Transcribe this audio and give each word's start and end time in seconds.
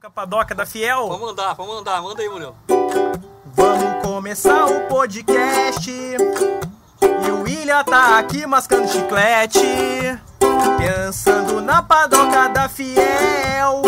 Capadoca 0.00 0.54
da 0.54 0.66
Fiel. 0.66 1.08
Vamos 1.08 1.28
mandar, 1.28 1.54
vamos 1.54 1.76
mandar, 1.76 2.02
manda 2.02 2.20
aí, 2.20 2.28
Murilo. 2.28 2.54
Vamos 3.54 4.02
começar 4.02 4.66
o 4.66 4.80
podcast. 4.88 5.90
E 5.90 7.30
o 7.30 7.42
William 7.42 7.82
tá 7.84 8.18
aqui 8.18 8.44
mascando 8.46 8.88
chiclete. 8.88 9.60
Pensando 10.76 11.60
na 11.62 11.82
padoca 11.82 12.48
da 12.48 12.68
Fiel. 12.68 13.82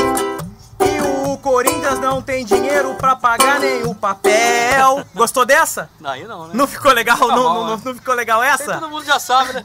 E 0.81 1.31
o 1.33 1.37
Corinthians 1.39 1.99
não 1.99 2.23
tem 2.23 2.45
dinheiro 2.45 2.95
pra 2.95 3.15
pagar 3.17 3.61
nem 3.61 3.83
o 3.85 3.95
papel. 3.95 5.05
Gostou 5.15 5.45
dessa? 5.45 5.91
Daí 6.01 6.25
não, 6.25 6.47
né? 6.47 6.51
Não 6.55 6.67
ficou 6.67 6.93
legal? 6.93 7.17
Fica 7.17 7.29
Não, 7.29 7.37
bom, 7.37 7.55
não, 7.67 7.77
né? 7.77 7.83
não 7.85 7.95
ficou 7.95 8.15
legal 8.15 8.41
Aí 8.41 8.49
essa? 8.51 8.75
todo 8.79 8.89
mundo 8.89 9.05
já 9.05 9.19
sabe, 9.19 9.53
né? 9.53 9.65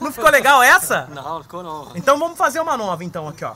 Não 0.00 0.12
ficou 0.12 0.30
legal 0.30 0.62
essa? 0.62 1.06
Não, 1.14 1.22
não 1.36 1.42
ficou 1.42 1.62
não. 1.62 1.88
Então 1.94 2.18
vamos 2.18 2.36
fazer 2.36 2.60
uma 2.60 2.76
nova 2.76 3.04
então 3.04 3.28
aqui, 3.28 3.44
ó. 3.44 3.52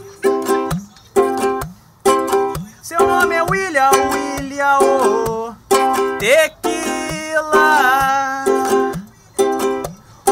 Seu 2.86 3.04
nome 3.04 3.34
é 3.34 3.42
William, 3.42 3.90
William 4.12 4.78
oh, 4.78 5.54
Tequila. 6.20 6.84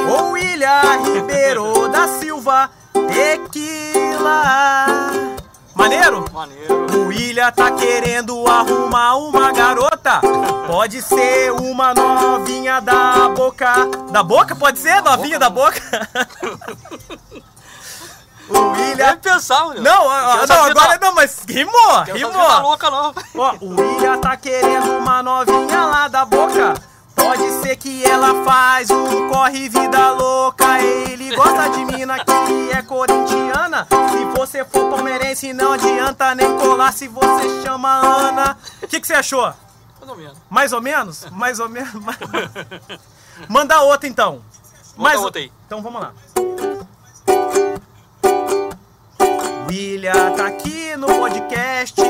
Ou 0.08 0.30
William 0.30 1.02
Ribeiro 1.02 1.88
da 1.90 2.06
Silva 2.06 2.70
Tequila. 2.92 4.44
Maneiro? 5.74 6.24
Maneiro. 6.32 6.86
O 6.96 7.08
William 7.08 7.50
tá 7.50 7.72
querendo 7.72 8.46
arrumar 8.46 9.16
uma 9.16 9.50
garota. 9.50 10.20
Pode 10.68 11.02
ser 11.02 11.50
uma 11.50 11.92
novinha 11.92 12.80
da 12.80 13.30
boca. 13.30 13.74
Da 14.12 14.22
boca? 14.22 14.54
Pode 14.54 14.78
ser? 14.78 15.02
novinha 15.02 15.40
da 15.40 15.50
boca? 15.50 15.82
o 18.48 18.58
William. 18.72 18.96
Deve 18.96 19.16
pensar, 19.16 19.64
Murilo. 19.64 19.84
Não, 19.84 20.04
não, 20.04 20.64
agora 20.64 20.98
da- 20.98 21.06
não, 21.06 21.14
mas 21.14 21.42
rimou, 21.48 21.72
Quero 22.04 22.18
saber 22.18 22.32
da 22.32 22.42
rimou. 22.42 22.60
louca, 22.62 22.90
não. 22.90 23.14
Ó, 23.36 23.54
o 23.60 23.68
William 23.80 24.18
tá 24.18 24.36
querendo 24.36 24.98
uma 24.98 25.22
novinha 25.22 25.84
lá 25.84 26.08
da 26.08 26.24
boca. 26.24 26.74
Pode 27.14 27.48
ser 27.62 27.76
que 27.76 28.04
ela 28.04 28.44
faz 28.44 28.90
um 28.90 29.28
corre 29.30 29.68
vida 29.68 30.10
louca. 30.12 30.80
Ele 30.80 31.34
gosta 31.34 31.70
de 31.70 31.84
mina 31.84 32.18
que 32.24 32.70
é 32.72 32.82
corintiana. 32.82 33.86
Se 34.10 34.24
você 34.36 34.64
for 34.64 34.90
palmeirense, 34.90 35.52
não 35.52 35.72
adianta 35.72 36.34
nem 36.34 36.58
colar 36.58 36.92
se 36.92 37.06
você 37.08 37.62
chama 37.62 37.88
Ana. 37.88 38.58
O 38.82 38.88
que, 38.88 39.00
que 39.00 39.06
você 39.06 39.14
achou? 39.14 39.52
Mais 40.00 40.10
ou 40.10 40.16
menos. 40.16 40.38
Mais 40.50 40.72
ou 40.72 40.80
menos? 40.80 41.26
Mais 41.30 41.60
ou 41.60 41.68
menos? 41.68 41.94
mais- 41.94 42.18
Manda 43.48 43.80
outra 43.82 44.08
então. 44.08 44.42
Manda 44.96 45.18
outra 45.20 45.40
aí. 45.40 45.52
Então 45.66 45.80
vamos 45.82 46.00
lá. 46.02 46.12
William 49.68 50.32
tá 50.36 50.46
aqui 50.46 50.96
no 50.96 51.06
podcast, 51.06 52.00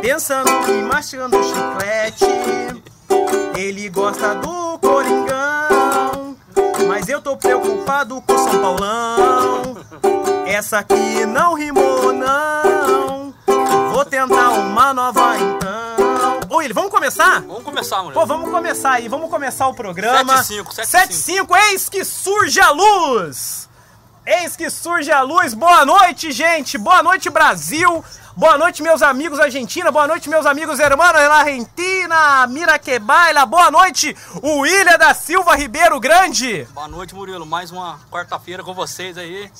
pensando 0.00 0.50
e 0.68 0.82
mastigando 0.82 1.36
chiclete. 1.42 2.24
Ele 3.56 3.88
gosta 3.88 4.34
do 4.36 4.78
Coringão, 4.78 6.36
mas 6.86 7.08
eu 7.08 7.20
tô 7.20 7.36
preocupado 7.36 8.20
com 8.22 8.38
São 8.38 8.60
Paulão. 8.60 9.76
Essa 10.46 10.78
aqui 10.78 11.26
não 11.26 11.54
rimou, 11.54 12.12
não. 12.12 13.34
Vou 13.92 14.04
tentar 14.04 14.50
uma 14.50 14.94
nova 14.94 15.36
então. 15.36 16.40
Ô, 16.48 16.56
William, 16.56 16.74
vamos 16.74 16.90
começar? 16.90 17.40
Vamos 17.42 17.62
começar, 17.62 17.98
Murilo. 18.02 18.20
Pô, 18.20 18.26
vamos 18.26 18.50
começar 18.50 18.92
aí, 18.92 19.08
vamos 19.08 19.30
começar 19.30 19.68
o 19.68 19.74
programa. 19.74 20.34
7-5, 20.36 20.64
7-5. 20.74 21.46
7-5, 21.46 21.58
eis 21.70 21.88
que 21.88 22.04
surge 22.04 22.60
a 22.60 22.70
luz! 22.70 23.69
Eis 24.32 24.54
que 24.54 24.70
surge 24.70 25.10
a 25.10 25.22
luz. 25.22 25.54
Boa 25.54 25.84
noite, 25.84 26.30
gente. 26.30 26.78
Boa 26.78 27.02
noite, 27.02 27.28
Brasil. 27.28 28.04
Boa 28.36 28.56
noite, 28.56 28.80
meus 28.80 29.02
amigos 29.02 29.40
Argentina. 29.40 29.90
Boa 29.90 30.06
noite, 30.06 30.28
meus 30.28 30.46
amigos 30.46 30.78
hermanos 30.78 31.20
da 31.20 31.34
Argentina. 31.34 32.46
Mira 32.46 32.78
que 32.78 32.96
baila. 33.00 33.44
Boa 33.44 33.72
noite, 33.72 34.16
o 34.40 34.60
William 34.60 34.96
da 34.96 35.12
Silva 35.14 35.56
Ribeiro 35.56 35.98
Grande. 35.98 36.62
Boa 36.72 36.86
noite, 36.86 37.12
Murilo. 37.12 37.44
Mais 37.44 37.72
uma 37.72 37.98
quarta-feira 38.08 38.62
com 38.62 38.72
vocês 38.72 39.18
aí. 39.18 39.50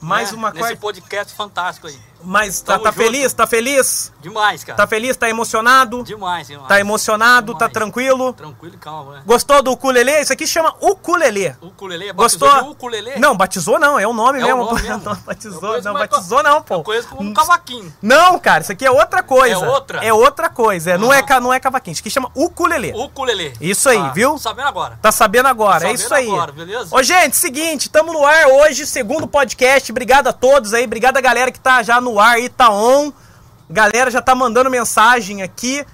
Mais 0.00 0.32
né? 0.32 0.38
uma 0.38 0.48
Nesse 0.48 0.60
quarta. 0.60 0.76
podcast 0.78 1.34
fantástico 1.34 1.86
aí. 1.86 1.98
Mas 2.24 2.60
tá, 2.60 2.78
tá 2.78 2.92
feliz? 2.92 3.32
Tá 3.32 3.46
feliz? 3.46 4.12
Demais, 4.20 4.64
cara. 4.64 4.76
Tá 4.76 4.86
feliz? 4.86 5.16
Tá 5.16 5.28
emocionado? 5.28 6.02
Demais, 6.02 6.46
demais. 6.46 6.68
Tá 6.68 6.80
emocionado? 6.80 7.52
Tá 7.52 7.66
Demais. 7.66 7.72
tranquilo? 7.74 8.32
Tranquilo 8.32 8.74
e 8.74 8.78
calmo, 8.78 9.12
né? 9.12 9.22
Gostou 9.26 9.62
do 9.62 9.72
ukulele? 9.72 10.20
Isso 10.20 10.32
aqui 10.32 10.46
chama 10.46 10.74
ukulele. 10.80 11.54
Ukulele, 11.60 12.12
batizou 12.12 12.48
Gostou? 12.48 12.70
ukulele? 12.70 13.18
Não, 13.18 13.36
batizou 13.36 13.78
não, 13.78 13.98
é 13.98 14.06
o 14.06 14.12
nome 14.12 14.40
É 14.40 14.44
o 14.44 14.46
mesmo. 14.46 14.64
nome 14.64 14.80
pô. 14.82 14.88
mesmo? 14.88 15.04
Não, 15.04 15.16
batizou, 15.26 15.82
não, 15.82 15.92
mais 15.92 16.08
batizou 16.08 16.42
não, 16.42 16.62
pô. 16.62 16.74
Eu 16.76 16.82
conheço 16.82 17.08
como 17.08 17.28
um 17.28 17.34
cavaquinho. 17.34 17.92
Não, 18.00 18.38
cara, 18.38 18.62
isso 18.62 18.72
aqui 18.72 18.84
é 18.86 18.90
outra 18.90 19.22
coisa. 19.22 19.54
É 19.54 19.68
outra? 19.68 20.04
É 20.04 20.12
outra 20.12 20.48
coisa. 20.48 20.92
É, 20.92 20.98
não, 20.98 21.12
é, 21.12 21.22
não 21.40 21.52
é 21.52 21.60
cavaquinho, 21.60 21.92
isso 21.92 22.00
aqui 22.00 22.10
chama 22.10 22.30
ukulele. 22.34 22.92
Ukulele. 22.94 23.52
Isso 23.60 23.88
aí, 23.88 23.98
Tá, 23.98 24.08
viu? 24.10 24.30
tô 24.32 24.38
Sabendo 24.38 24.68
agora. 24.68 24.98
Tá 25.02 25.12
sabendo 25.12 25.46
agora, 25.48 25.76
é 25.76 25.80
Sabendo 25.80 25.98
isso 25.98 26.14
aí. 26.14 26.26
agora, 26.28 26.52
beleza? 26.52 26.88
Ô, 26.94 27.02
gente, 27.02 27.36
seguinte, 27.36 27.90
tamo 27.90 28.12
no 28.12 28.24
ar 28.24 28.46
hoje, 28.46 28.86
segundo 28.86 29.26
podcast. 29.26 29.90
Obrigado 29.92 30.28
a 30.28 30.32
todos 30.32 30.72
aí, 30.74 30.84
obrigado 30.84 31.16
a 31.16 31.20
galera 31.20 31.50
que 31.52 31.60
tá 31.60 31.82
já 31.82 32.00
no 32.00 32.13
ar 32.20 32.36
aí, 32.36 32.48
tá 32.48 32.70
on. 32.70 33.12
Galera 33.68 34.10
já 34.10 34.20
tá 34.20 34.34
mandando 34.34 34.70
mensagem 34.70 35.42
aqui. 35.42 35.84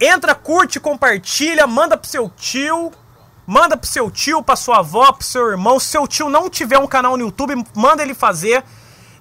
Entra, 0.00 0.34
curte, 0.34 0.80
compartilha, 0.80 1.66
manda 1.66 1.96
pro 1.96 2.08
seu 2.08 2.30
tio. 2.30 2.92
Manda 3.46 3.76
pro 3.76 3.88
seu 3.88 4.10
tio, 4.10 4.42
pra 4.42 4.56
sua 4.56 4.78
avó, 4.78 5.12
pro 5.12 5.26
seu 5.26 5.50
irmão. 5.50 5.78
Se 5.78 5.88
seu 5.88 6.06
tio 6.06 6.28
não 6.28 6.48
tiver 6.48 6.78
um 6.78 6.86
canal 6.86 7.16
no 7.16 7.24
YouTube, 7.24 7.62
manda 7.74 8.02
ele 8.02 8.14
fazer. 8.14 8.64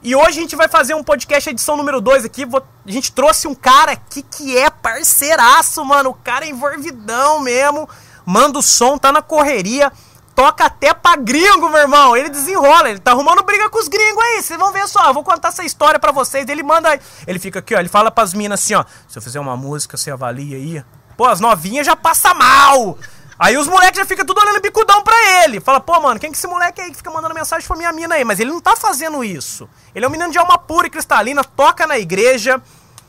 E 0.01 0.16
hoje 0.16 0.39
a 0.39 0.41
gente 0.41 0.56
vai 0.56 0.67
fazer 0.67 0.94
um 0.94 1.03
podcast 1.03 1.50
edição 1.50 1.78
número 1.78 2.01
2 2.01 2.25
aqui. 2.25 2.44
A 2.44 2.91
gente 2.91 3.12
trouxe 3.12 3.47
um 3.47 3.56
cara 3.56 3.94
aqui 3.94 4.22
que 4.22 4.57
é 4.57 4.69
parceiraço, 4.69 5.83
mano. 5.83 6.09
O 6.09 6.13
cara 6.13 6.45
é 6.45 6.50
envolvidão 6.50 7.39
mesmo. 7.39 7.88
Manda 8.25 8.59
o 8.59 8.62
som, 8.62 8.97
tá 8.97 9.12
na 9.12 9.22
correria. 9.22 9.91
Toca 10.35 10.66
até 10.66 10.94
pra 10.94 11.16
gringo, 11.16 11.69
meu 11.69 11.79
irmão. 11.79 12.17
Ele 12.17 12.29
desenrola, 12.29 12.89
ele 12.89 12.99
tá 12.99 13.11
arrumando 13.11 13.44
briga 13.44 13.69
com 13.69 13.79
os 13.79 13.88
gringos 13.88 14.23
aí. 14.23 14.41
Vocês 14.41 14.59
vão 14.59 14.71
ver 14.71 14.88
só, 14.88 15.07
eu 15.07 15.13
vou 15.13 15.23
contar 15.23 15.49
essa 15.49 15.63
história 15.63 15.99
pra 15.99 16.11
vocês. 16.11 16.47
Ele 16.49 16.63
manda. 16.63 16.99
Ele 17.27 17.39
fica 17.39 17.59
aqui, 17.59 17.75
ó. 17.75 17.79
Ele 17.79 17.89
fala 17.89 18.09
pras 18.09 18.33
minas 18.33 18.59
assim, 18.59 18.73
ó. 18.73 18.83
Se 19.07 19.17
eu 19.17 19.21
fizer 19.21 19.39
uma 19.39 19.55
música, 19.55 19.95
você 19.95 20.09
avalia 20.09 20.57
aí. 20.57 20.83
Pô, 21.16 21.25
as 21.25 21.39
novinhas 21.39 21.85
já 21.85 21.95
passa 21.95 22.33
mal. 22.33 22.97
Aí 23.38 23.57
os 23.57 23.67
moleques 23.67 23.97
já 23.97 24.05
ficam 24.05 24.25
tudo 24.25 24.39
olhando 24.39 24.61
bicudão 24.61 25.03
pra 25.03 25.16
ele. 25.44 25.59
Fala, 25.59 25.79
pô, 25.79 25.99
mano, 25.99 26.19
quem 26.19 26.31
que 26.31 26.38
é 26.38 26.39
esse 26.39 26.47
moleque 26.47 26.81
aí 26.81 26.91
que 26.91 26.97
fica 26.97 27.11
mandando 27.11 27.33
mensagem 27.33 27.67
pra 27.67 27.75
minha 27.75 27.91
mina 27.91 28.15
aí? 28.15 28.23
Mas 28.23 28.39
ele 28.39 28.51
não 28.51 28.61
tá 28.61 28.75
fazendo 28.75 29.23
isso. 29.23 29.67
Ele 29.94 30.05
é 30.05 30.07
um 30.07 30.11
menino 30.11 30.31
de 30.31 30.38
alma 30.38 30.57
pura 30.57 30.88
e 30.88 30.89
cristalina, 30.89 31.44
toca 31.44 31.85
na 31.88 31.97
igreja, 31.97 32.61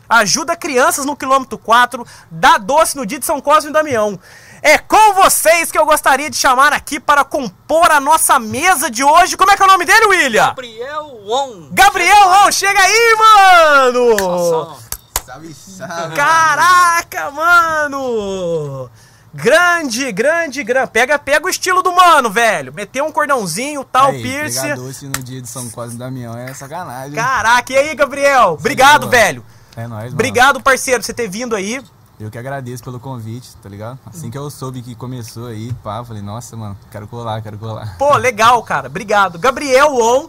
ajuda 0.08 0.56
crianças 0.56 1.04
no 1.04 1.16
quilômetro 1.16 1.58
4, 1.58 2.06
dá 2.30 2.58
doce 2.58 2.96
no 2.96 3.06
dia 3.06 3.18
de 3.18 3.26
São 3.26 3.40
Cosme 3.40 3.70
e 3.70 3.72
Damião. 3.72 4.18
É 4.66 4.78
com 4.78 5.12
vocês 5.12 5.70
que 5.70 5.76
eu 5.78 5.84
gostaria 5.84 6.30
de 6.30 6.36
chamar 6.38 6.72
aqui 6.72 6.98
para 6.98 7.22
compor 7.22 7.90
a 7.90 8.00
nossa 8.00 8.38
mesa 8.38 8.90
de 8.90 9.04
hoje. 9.04 9.36
Como 9.36 9.50
é 9.50 9.56
que 9.56 9.62
é 9.62 9.66
o 9.66 9.68
nome 9.68 9.84
dele, 9.84 10.06
William? 10.06 10.46
Gabriel 10.46 11.20
Won. 11.26 11.68
Gabriel, 11.70 12.28
Ron, 12.30 12.50
chega 12.50 12.80
aí, 12.80 13.16
mano! 13.18 14.16
Nossa, 14.16 14.84
Salve, 15.26 15.52
salve. 15.52 16.16
Caraca, 16.16 17.30
mano! 17.30 18.90
Grande, 19.34 20.10
grande, 20.12 20.64
grande. 20.64 20.90
Pega, 20.92 21.18
pega 21.18 21.44
o 21.44 21.50
estilo 21.50 21.82
do 21.82 21.92
mano, 21.94 22.30
velho. 22.30 22.72
Meteu 22.72 23.04
um 23.04 23.12
cordãozinho, 23.12 23.84
tal, 23.84 24.12
Aí, 24.12 24.22
piercing. 24.22 24.62
pegar 24.62 24.76
doce 24.76 25.04
no 25.04 25.22
dia 25.22 25.42
de 25.42 25.48
São 25.48 25.68
Cosme 25.68 25.96
e 25.96 25.98
Damião 25.98 26.38
é 26.38 26.54
sacanagem. 26.54 27.12
Caraca, 27.12 27.70
e 27.70 27.76
aí, 27.76 27.94
Gabriel? 27.94 28.52
Obrigado, 28.58 29.10
velho. 29.10 29.44
É 29.76 29.86
nóis, 29.86 30.04
mano. 30.04 30.14
Obrigado, 30.14 30.62
parceiro, 30.62 31.00
por 31.00 31.04
você 31.06 31.12
ter 31.12 31.28
vindo 31.28 31.54
aí. 31.54 31.84
Eu 32.18 32.30
que 32.30 32.38
agradeço 32.38 32.82
pelo 32.84 33.00
convite, 33.00 33.56
tá 33.56 33.68
ligado? 33.68 33.98
Assim 34.06 34.30
que 34.30 34.38
eu 34.38 34.48
soube 34.48 34.82
que 34.82 34.94
começou 34.94 35.48
aí, 35.48 35.72
pá, 35.82 36.04
falei, 36.04 36.22
nossa, 36.22 36.56
mano, 36.56 36.76
quero 36.90 37.08
colar, 37.08 37.42
quero 37.42 37.58
colar. 37.58 37.96
Pô, 37.98 38.16
legal, 38.16 38.62
cara. 38.62 38.86
Obrigado. 38.86 39.38
Gabriel 39.38 39.94
On. 39.94 40.28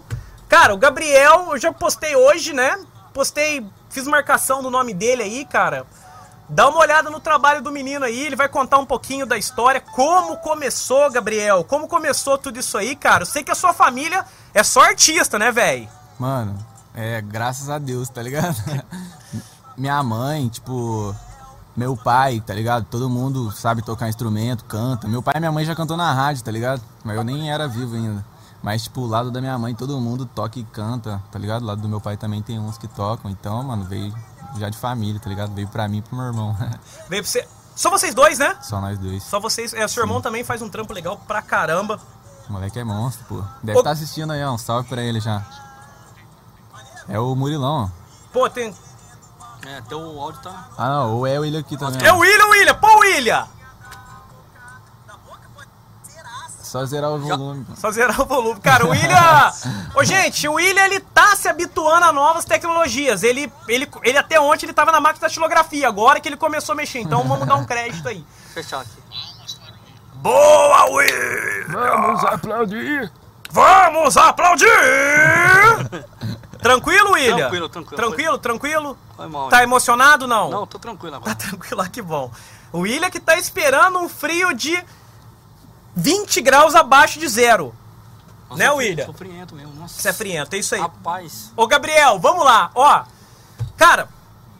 Cara, 0.49 0.73
o 0.73 0.77
Gabriel, 0.77 1.49
eu 1.51 1.57
já 1.59 1.71
postei 1.71 2.15
hoje, 2.15 2.53
né? 2.53 2.77
Postei, 3.13 3.65
fiz 3.89 4.07
marcação 4.07 4.63
do 4.63 4.71
nome 4.71 4.93
dele 4.93 5.23
aí, 5.23 5.45
cara. 5.45 5.85
Dá 6.47 6.67
uma 6.69 6.79
olhada 6.79 7.09
no 7.09 7.19
trabalho 7.19 7.61
do 7.61 7.71
menino 7.71 8.05
aí, 8.05 8.25
ele 8.25 8.35
vai 8.35 8.47
contar 8.47 8.77
um 8.77 8.85
pouquinho 8.85 9.25
da 9.25 9.35
história, 9.35 9.81
como 9.81 10.37
começou, 10.37 11.09
Gabriel, 11.11 11.63
como 11.63 11.87
começou 11.87 12.37
tudo 12.37 12.59
isso 12.59 12.77
aí, 12.77 12.95
cara. 12.95 13.23
Eu 13.23 13.25
sei 13.25 13.43
que 13.43 13.51
a 13.51 13.55
sua 13.55 13.73
família 13.73 14.23
é 14.53 14.61
só 14.63 14.81
artista, 14.81 15.39
né, 15.39 15.51
velho? 15.51 15.89
Mano, 16.19 16.55
é, 16.93 17.19
graças 17.21 17.69
a 17.69 17.79
Deus, 17.79 18.09
tá 18.09 18.21
ligado? 18.21 18.55
Minha 19.75 20.01
mãe, 20.03 20.47
tipo, 20.47 21.15
meu 21.75 21.97
pai, 21.97 22.41
tá 22.45 22.53
ligado? 22.53 22.85
Todo 22.85 23.09
mundo 23.09 23.51
sabe 23.51 23.81
tocar 23.81 24.07
instrumento, 24.07 24.63
canta. 24.65 25.07
Meu 25.07 25.21
pai 25.21 25.33
e 25.37 25.39
minha 25.39 25.51
mãe 25.51 25.65
já 25.65 25.75
cantou 25.75 25.97
na 25.97 26.13
rádio, 26.13 26.43
tá 26.43 26.51
ligado? 26.51 26.81
Mas 27.03 27.17
eu 27.17 27.23
nem 27.23 27.51
era 27.51 27.67
vivo 27.67 27.95
ainda. 27.95 28.25
Mas, 28.63 28.83
tipo, 28.83 29.01
o 29.01 29.05
lado 29.05 29.29
da 29.29 29.39
minha 29.41 29.57
mãe, 29.59 29.75
todo 29.75 29.99
mundo 29.99 30.25
toca 30.25 30.57
e 30.57 30.63
canta, 30.63 31.21
tá 31.31 31.37
ligado? 31.37 31.63
O 31.63 31.65
lado 31.65 31.81
do 31.81 31.89
meu 31.89 32.01
pai 32.01 32.17
também 32.17 32.41
tem 32.41 32.57
uns 32.57 32.77
que 32.77 32.87
tocam. 32.87 33.29
Então, 33.29 33.61
mano, 33.61 33.83
veio 33.83 34.11
já 34.57 34.69
de 34.69 34.77
família, 34.77 35.19
tá 35.19 35.29
ligado? 35.29 35.53
Veio 35.53 35.67
pra 35.67 35.87
mim 35.87 35.97
e 35.97 36.01
pro 36.01 36.15
meu 36.15 36.25
irmão. 36.25 36.55
Veio 37.09 37.21
pra 37.21 37.31
você. 37.31 37.47
Só 37.75 37.89
vocês 37.89 38.15
dois, 38.15 38.39
né? 38.39 38.55
Só 38.61 38.79
nós 38.79 38.97
dois. 38.97 39.21
Só 39.21 39.39
vocês. 39.39 39.73
É, 39.73 39.85
seu 39.87 40.01
irmão 40.01 40.21
também 40.21 40.43
faz 40.43 40.61
um 40.61 40.69
trampo 40.69 40.93
legal 40.93 41.17
pra 41.27 41.41
caramba. 41.41 41.99
O 42.49 42.53
moleque 42.53 42.79
é 42.79 42.83
monstro, 42.83 43.25
pô. 43.25 43.43
Deve 43.61 43.77
estar 43.77 43.91
assistindo 43.91 44.31
aí, 44.31 44.43
ó. 44.43 44.53
Um 44.53 44.57
salve 44.57 44.87
pra 44.87 45.03
ele 45.03 45.19
já. 45.19 45.45
É 47.07 47.19
o 47.19 47.35
Murilão, 47.35 47.85
ó. 47.85 47.89
Pô, 48.31 48.49
tem. 48.49 48.73
É, 49.65 49.81
teu 49.81 49.99
áudio 49.99 50.41
tá. 50.41 50.69
Ah, 50.77 50.89
não, 50.89 51.15
ou 51.17 51.27
é 51.27 51.39
o 51.39 51.41
William 51.41 51.59
aqui 51.59 51.75
também. 51.77 52.05
É 52.05 52.13
o 52.13 52.17
William, 52.19 52.47
William! 52.47 52.75
Pô, 52.75 52.99
William! 52.99 53.47
Só 56.61 56.85
zerar 56.85 57.09
o 57.11 57.19
volume. 57.19 57.63
pô. 57.63 57.75
Só 57.77 57.89
zerar 57.89 58.19
o 58.19 58.25
volume. 58.25 58.59
Cara, 58.59 58.85
o 58.85 58.89
William. 58.89 59.51
Ô, 59.95 60.03
gente, 60.03 60.45
o 60.47 60.53
William 60.53 60.83
ele 60.83 60.99
tá 60.99 61.35
se 61.35 61.47
habituando 61.47 62.05
a 62.05 62.11
novas 62.11 62.43
tecnologias. 62.43 63.23
Ele, 63.23 63.49
ele, 63.67 63.89
ele 64.03 64.17
até 64.17 64.39
ontem 64.39 64.65
ele 64.65 64.73
tava 64.73 64.91
na 64.91 64.99
máquina 64.99 65.27
de 65.27 65.33
datilografia, 65.33 65.87
agora 65.87 66.19
que 66.19 66.27
ele 66.27 66.35
começou 66.35 66.73
a 66.73 66.75
mexer. 66.75 66.99
Então 66.99 67.23
vamos 67.23 67.47
dar 67.47 67.55
um 67.55 67.65
crédito 67.65 68.07
aí. 68.09 68.25
Fechar 68.53 68.81
aqui. 68.81 68.89
Boa, 70.15 70.85
William! 70.91 71.67
Vamos 71.69 72.25
aplaudir! 72.25 73.11
Vamos 73.51 74.17
aplaudir! 74.17 74.67
Tranquilo, 76.65 77.11
William? 77.11 77.37
Tranquilo, 77.37 77.69
tranquilo. 77.69 77.95
Tranquilo, 77.95 78.37
tranquilo? 78.39 78.97
Foi 79.15 79.27
mal. 79.27 79.49
Tá 79.49 79.57
hein? 79.57 79.63
emocionado 79.65 80.25
não? 80.25 80.49
Não, 80.49 80.65
tô 80.65 80.79
tranquilo 80.79 81.11
Tá 81.11 81.17
agora. 81.17 81.35
tranquilo, 81.37 81.81
ah, 81.81 81.87
que 81.87 82.01
bom. 82.01 82.31
O 82.71 82.79
William 82.79 83.11
que 83.11 83.19
tá 83.19 83.37
esperando 83.37 83.99
um 83.99 84.09
frio 84.09 84.51
de 84.51 84.83
20 85.95 86.41
graus 86.41 86.73
abaixo 86.73 87.19
de 87.19 87.27
zero. 87.27 87.71
Nossa, 88.49 88.63
Né, 88.63 88.71
William? 88.71 89.05
Sou 89.05 89.13
friento 89.13 89.53
mesmo. 89.53 89.75
Nossa. 89.75 90.01
Você 90.01 90.09
é 90.09 90.13
friento, 90.13 90.55
é 90.55 90.59
isso 90.59 90.73
aí. 90.73 90.81
Rapaz. 90.81 91.51
Ô, 91.55 91.67
Gabriel, 91.67 92.17
vamos 92.17 92.43
lá. 92.43 92.71
Ó, 92.73 93.03
cara, 93.77 94.09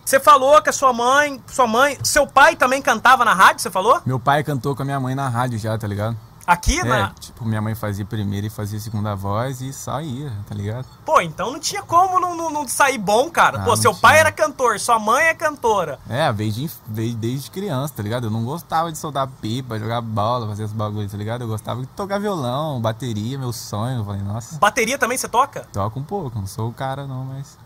você 0.05 0.19
falou 0.19 0.61
que 0.61 0.69
a 0.69 0.73
sua 0.73 0.93
mãe, 0.93 1.41
sua 1.47 1.65
mãe, 1.65 1.97
seu 2.03 2.27
pai 2.27 2.55
também 2.55 2.83
cantava 2.83 3.25
na 3.25 3.33
rádio, 3.33 3.63
você 3.63 3.71
falou? 3.71 3.99
Meu 4.05 4.19
pai 4.19 4.43
cantou 4.43 4.75
com 4.75 4.83
a 4.83 4.85
minha 4.85 4.99
mãe 4.99 5.15
na 5.15 5.27
rádio 5.27 5.57
já, 5.57 5.75
tá 5.75 5.87
ligado? 5.87 6.15
Aqui, 6.47 6.79
É, 6.79 6.83
na... 6.83 7.09
tipo, 7.19 7.43
minha 7.43 7.61
mãe 7.61 7.73
fazia 7.73 8.05
primeira 8.05 8.45
e 8.45 8.49
fazia 8.51 8.79
segunda 8.79 9.15
voz 9.15 9.61
e 9.61 9.73
só 9.73 9.99
ia, 9.99 10.31
tá 10.47 10.53
ligado? 10.53 10.85
Pô, 11.03 11.19
então 11.19 11.51
não 11.51 11.59
tinha 11.59 11.81
como 11.81 12.19
não, 12.19 12.35
não, 12.37 12.49
não 12.51 12.67
sair 12.67 12.99
bom, 12.99 13.29
cara. 13.31 13.59
Ah, 13.61 13.63
Pô, 13.63 13.69
não 13.71 13.75
seu 13.77 13.95
pai 13.95 14.13
tinha. 14.13 14.21
era 14.21 14.31
cantor, 14.31 14.79
sua 14.79 14.99
mãe 14.99 15.25
é 15.25 15.33
cantora. 15.33 15.99
É, 16.07 16.31
veio, 16.31 16.51
de, 16.51 16.69
veio 16.87 17.15
desde 17.15 17.49
criança, 17.49 17.93
tá 17.95 18.03
ligado? 18.03 18.27
Eu 18.27 18.31
não 18.31 18.43
gostava 18.45 18.91
de 18.91 18.97
soltar 18.97 19.27
pipa, 19.41 19.79
jogar 19.79 20.01
bola, 20.01 20.47
fazer 20.47 20.63
esses 20.65 20.75
bagulhos, 20.75 21.11
tá 21.11 21.17
ligado? 21.17 21.41
Eu 21.41 21.47
gostava 21.47 21.81
de 21.81 21.87
tocar 21.87 22.19
violão, 22.19 22.79
bateria, 22.79 23.37
meu 23.39 23.51
sonho. 23.51 23.99
Eu 23.99 24.05
falei, 24.05 24.21
nossa, 24.21 24.59
Bateria 24.59 24.97
também 24.99 25.17
você 25.17 25.27
toca? 25.27 25.67
toca 25.73 25.97
um 25.99 26.03
pouco, 26.03 26.37
não 26.39 26.45
sou 26.47 26.69
o 26.69 26.73
cara 26.73 27.07
não, 27.07 27.25
mas. 27.25 27.57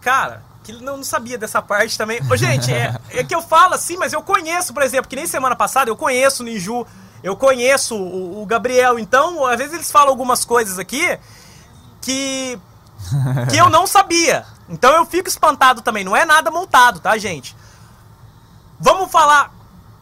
Cara, 0.00 0.42
que 0.62 0.72
não, 0.72 0.98
não 0.98 1.04
sabia 1.04 1.36
dessa 1.38 1.60
parte 1.62 1.96
também. 1.98 2.20
Ô, 2.30 2.36
gente, 2.36 2.72
é, 2.72 2.94
é 3.10 3.24
que 3.24 3.34
eu 3.34 3.42
falo 3.42 3.74
assim, 3.74 3.96
mas 3.96 4.12
eu 4.12 4.22
conheço, 4.22 4.72
por 4.72 4.82
exemplo, 4.82 5.08
que 5.08 5.16
nem 5.16 5.26
semana 5.26 5.56
passada 5.56 5.90
eu 5.90 5.96
conheço 5.96 6.42
o 6.42 6.46
Ninju, 6.46 6.86
eu 7.26 7.36
conheço 7.36 7.96
o, 7.96 8.40
o 8.42 8.46
Gabriel, 8.46 8.98
então, 9.00 9.44
às 9.44 9.58
vezes 9.58 9.74
eles 9.74 9.90
falam 9.90 10.10
algumas 10.10 10.44
coisas 10.44 10.78
aqui 10.78 11.18
que. 12.00 12.58
que 13.50 13.56
eu 13.56 13.68
não 13.68 13.84
sabia. 13.86 14.46
Então 14.68 14.92
eu 14.94 15.04
fico 15.04 15.28
espantado 15.28 15.82
também, 15.82 16.04
não 16.04 16.14
é 16.16 16.24
nada 16.24 16.50
montado, 16.50 17.00
tá, 17.00 17.18
gente? 17.18 17.56
Vamos 18.78 19.10
falar. 19.10 19.52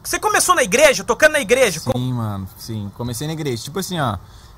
Você 0.03 0.19
começou 0.19 0.53
na 0.53 0.61
igreja, 0.63 1.03
tocando 1.03 1.31
na 1.33 1.39
igreja? 1.39 1.79
Sim, 1.79 2.13
mano, 2.13 2.47
sim. 2.57 2.91
Comecei 2.95 3.25
na 3.25 3.33
igreja. 3.33 3.63
Tipo 3.63 3.79
assim, 3.79 3.99
ó. 3.99 4.17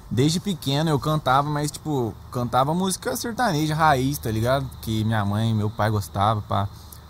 Desde 0.09 0.39
pequeno 0.39 0.89
eu 0.89 0.99
cantava, 0.99 1.49
mas 1.49 1.69
tipo, 1.71 2.13
cantava 2.31 2.73
música 2.73 3.15
sertaneja, 3.15 3.75
raiz, 3.75 4.17
tá 4.17 4.31
ligado? 4.31 4.69
Que 4.81 5.03
minha 5.03 5.23
mãe 5.25 5.53
meu 5.53 5.69
pai 5.69 5.89
gostavam, 5.89 6.41
pá. 6.43 6.67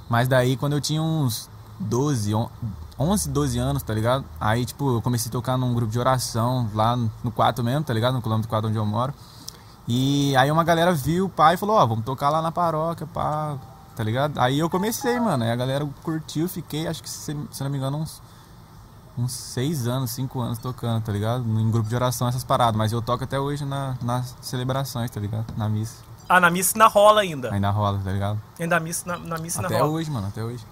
Mas 0.09 0.27
daí 0.27 0.55
quando 0.57 0.73
eu 0.73 0.81
tinha 0.81 1.01
uns 1.01 1.47
12, 1.79 2.33
on- 2.33 2.49
11, 2.99 3.29
12 3.29 3.59
anos, 3.59 3.83
tá 3.83 3.93
ligado? 3.93 4.25
Aí, 4.39 4.65
tipo, 4.65 4.97
eu 4.97 5.01
comecei 5.01 5.29
a 5.29 5.31
tocar 5.31 5.57
num 5.57 5.73
grupo 5.73 5.91
de 5.91 5.99
oração 5.99 6.69
lá 6.73 6.95
no 6.95 7.11
no 7.23 7.31
4 7.31 7.63
mesmo, 7.63 7.83
tá 7.83 7.93
ligado? 7.93 8.13
No 8.13 8.21
quilômetro 8.21 8.49
4 8.49 8.69
onde 8.69 8.77
eu 8.77 8.85
moro. 8.85 9.13
E 9.87 10.35
aí 10.35 10.51
uma 10.51 10.63
galera 10.63 10.93
viu 10.93 11.25
o 11.25 11.29
pai 11.29 11.53
e 11.53 11.57
falou, 11.57 11.75
ó, 11.77 11.85
vamos 11.85 12.03
tocar 12.03 12.29
lá 12.29 12.41
na 12.41 12.51
paróquia, 12.51 13.07
pá, 13.07 13.55
tá 13.95 14.03
ligado? 14.03 14.37
Aí 14.39 14.59
eu 14.59 14.69
comecei, 14.69 15.19
mano. 15.19 15.43
Aí 15.43 15.51
a 15.51 15.55
galera 15.55 15.87
curtiu, 16.03 16.49
fiquei, 16.49 16.87
acho 16.87 17.01
que, 17.01 17.09
se, 17.09 17.37
se 17.51 17.63
não 17.63 17.69
me 17.69 17.77
engano, 17.77 17.97
uns 17.97 18.21
uns 19.17 19.31
seis 19.31 19.87
anos, 19.87 20.11
cinco 20.11 20.39
anos 20.39 20.59
tocando, 20.59 21.01
tá 21.03 21.11
ligado? 21.11 21.43
Em 21.43 21.71
grupo 21.71 21.89
de 21.89 21.95
oração, 21.95 22.27
essas 22.27 22.43
paradas. 22.43 22.75
Mas 22.77 22.91
eu 22.91 23.01
toco 23.01 23.23
até 23.23 23.39
hoje 23.39 23.65
na, 23.65 23.95
nas 24.01 24.35
celebrações, 24.41 25.09
tá 25.09 25.19
ligado? 25.19 25.45
Na 25.57 25.67
missa. 25.67 26.03
Ah, 26.29 26.39
na 26.39 26.51
missa 26.51 26.73
ainda 26.75 26.87
rola 26.87 27.21
ainda. 27.21 27.51
Ainda 27.51 27.69
rola, 27.71 27.99
tá 28.03 28.11
ligado? 28.11 28.39
Ainda 28.59 28.79
missa, 28.79 29.03
na, 29.07 29.17
na 29.17 29.37
missa 29.39 29.65
Até 29.65 29.79
rola. 29.79 29.89
hoje, 29.91 30.11
mano, 30.11 30.27
até 30.27 30.43
hoje. 30.43 30.63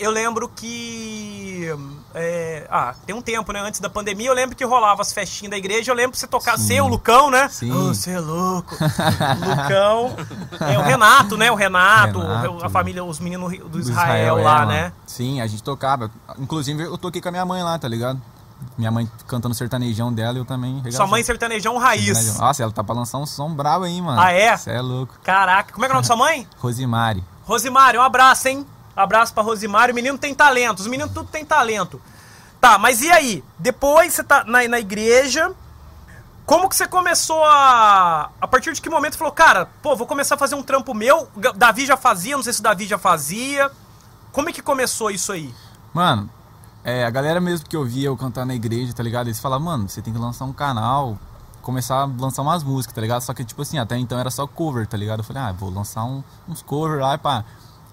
Eu 0.00 0.10
lembro 0.10 0.48
que. 0.48 1.68
é, 2.14 2.66
ah, 2.70 2.94
tem 3.04 3.14
um 3.14 3.20
tempo, 3.20 3.52
né? 3.52 3.60
Antes 3.60 3.80
da 3.80 3.90
pandemia, 3.90 4.28
eu 4.28 4.34
lembro 4.34 4.56
que 4.56 4.64
rolava 4.64 5.02
as 5.02 5.12
festinhas 5.12 5.50
da 5.50 5.58
igreja. 5.58 5.92
Eu 5.92 5.94
lembro 5.96 6.12
que 6.12 6.18
você 6.18 6.26
tocar. 6.26 6.56
Você, 6.58 6.80
o 6.80 6.88
Lucão, 6.88 7.30
né? 7.30 7.48
Sim. 7.50 7.70
Ô, 7.70 7.88
Você 7.94 8.12
é 8.12 8.18
louco. 8.20 8.74
Lucão. 8.74 10.16
É 10.60 10.78
o 10.78 10.82
Renato, 10.82 11.36
né? 11.36 11.52
O 11.52 11.54
Renato, 11.54 12.18
Renato. 12.18 12.64
a 12.64 12.70
família, 12.70 13.04
os 13.04 13.20
meninos 13.20 13.52
do 13.58 13.68
Do 13.68 13.78
Israel, 13.80 14.38
é, 14.38 14.42
lá, 14.42 14.58
mano. 14.60 14.72
né? 14.72 14.92
Sim, 15.06 15.40
a 15.42 15.46
gente 15.46 15.62
tocava. 15.62 16.10
Inclusive, 16.38 16.82
eu 16.82 16.96
toquei 16.96 17.20
com 17.20 17.28
a 17.28 17.32
minha 17.32 17.44
mãe 17.44 17.62
lá, 17.62 17.78
tá 17.78 17.86
ligado? 17.86 18.20
Minha 18.76 18.90
mãe 18.90 19.10
cantando 19.26 19.54
sertanejão 19.54 20.12
dela 20.12 20.38
e 20.38 20.40
eu 20.40 20.44
também. 20.46 20.82
Sua 20.90 21.06
mãe 21.06 21.22
sertanejão 21.22 21.76
raiz. 21.78 22.38
Nossa, 22.38 22.62
ela 22.62 22.72
tá 22.72 22.82
pra 22.82 22.94
lançar 22.94 23.18
um 23.18 23.26
som 23.26 23.52
brabo 23.54 23.84
aí, 23.84 24.00
mano. 24.00 24.20
Ah, 24.20 24.32
é? 24.32 24.56
Você 24.56 24.70
é 24.70 24.80
louco. 24.80 25.14
Caraca, 25.22 25.72
como 25.72 25.84
é 25.84 25.88
que 25.88 25.92
é 25.92 25.94
o 25.94 25.96
nome 25.96 26.08
da 26.08 26.14
sua 26.14 26.16
mãe? 26.16 26.46
Rosimari. 26.58 27.22
Rosimário, 27.44 28.00
um 28.00 28.02
abraço, 28.02 28.48
hein? 28.48 28.66
Abraço 29.02 29.32
pra 29.34 29.42
Rosimário. 29.42 29.92
O 29.92 29.94
menino 29.94 30.18
tem 30.18 30.34
talento. 30.34 30.80
Os 30.80 30.86
meninos 30.86 31.12
tudo 31.12 31.28
tem 31.30 31.44
talento. 31.44 32.00
Tá, 32.60 32.78
mas 32.78 33.00
e 33.02 33.10
aí? 33.10 33.44
Depois 33.58 34.12
você 34.14 34.22
tá 34.22 34.44
na, 34.44 34.66
na 34.68 34.78
igreja. 34.78 35.52
Como 36.44 36.68
que 36.68 36.74
você 36.76 36.86
começou 36.86 37.42
a. 37.44 38.30
A 38.40 38.48
partir 38.48 38.72
de 38.72 38.80
que 38.82 38.90
momento 38.90 39.12
você 39.12 39.18
falou, 39.18 39.32
cara, 39.32 39.66
pô, 39.82 39.94
vou 39.96 40.06
começar 40.06 40.34
a 40.34 40.38
fazer 40.38 40.54
um 40.56 40.62
trampo 40.62 40.92
meu? 40.92 41.28
Davi 41.54 41.86
já 41.86 41.96
fazia, 41.96 42.36
não 42.36 42.42
sei 42.42 42.52
se 42.52 42.60
o 42.60 42.62
Davi 42.62 42.86
já 42.86 42.98
fazia. 42.98 43.70
Como 44.32 44.48
é 44.48 44.52
que 44.52 44.60
começou 44.60 45.10
isso 45.10 45.32
aí? 45.32 45.54
Mano, 45.94 46.28
é, 46.84 47.04
a 47.04 47.10
galera 47.10 47.40
mesmo 47.40 47.68
que 47.68 47.76
eu 47.76 47.84
via 47.84 48.08
eu 48.08 48.16
cantar 48.16 48.44
na 48.44 48.54
igreja, 48.54 48.92
tá 48.92 49.02
ligado? 49.02 49.28
Eles 49.28 49.38
falavam, 49.40 49.66
mano, 49.66 49.88
você 49.88 50.02
tem 50.02 50.12
que 50.12 50.18
lançar 50.18 50.44
um 50.44 50.52
canal, 50.52 51.18
começar 51.62 52.02
a 52.02 52.04
lançar 52.04 52.42
umas 52.42 52.62
músicas, 52.64 52.94
tá 52.94 53.00
ligado? 53.00 53.22
Só 53.22 53.32
que, 53.32 53.44
tipo 53.44 53.62
assim, 53.62 53.78
até 53.78 53.96
então 53.96 54.18
era 54.18 54.30
só 54.30 54.46
cover, 54.46 54.86
tá 54.86 54.96
ligado? 54.96 55.20
Eu 55.20 55.24
falei, 55.24 55.42
ah, 55.42 55.52
vou 55.52 55.70
lançar 55.70 56.04
um- 56.04 56.22
uns 56.48 56.62
cover 56.62 57.00
lá 57.00 57.14
e 57.14 57.18
pá. 57.18 57.44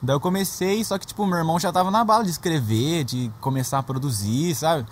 Daí 0.01 0.15
eu 0.15 0.19
comecei, 0.19 0.83
só 0.83 0.97
que, 0.97 1.07
tipo, 1.07 1.25
meu 1.25 1.37
irmão 1.37 1.59
já 1.59 1.71
tava 1.71 1.89
na 1.89 2.03
bala 2.03 2.23
de 2.23 2.29
escrever, 2.29 3.03
de 3.03 3.31
começar 3.41 3.79
a 3.79 3.83
produzir, 3.83 4.53
sabe? 4.55 4.85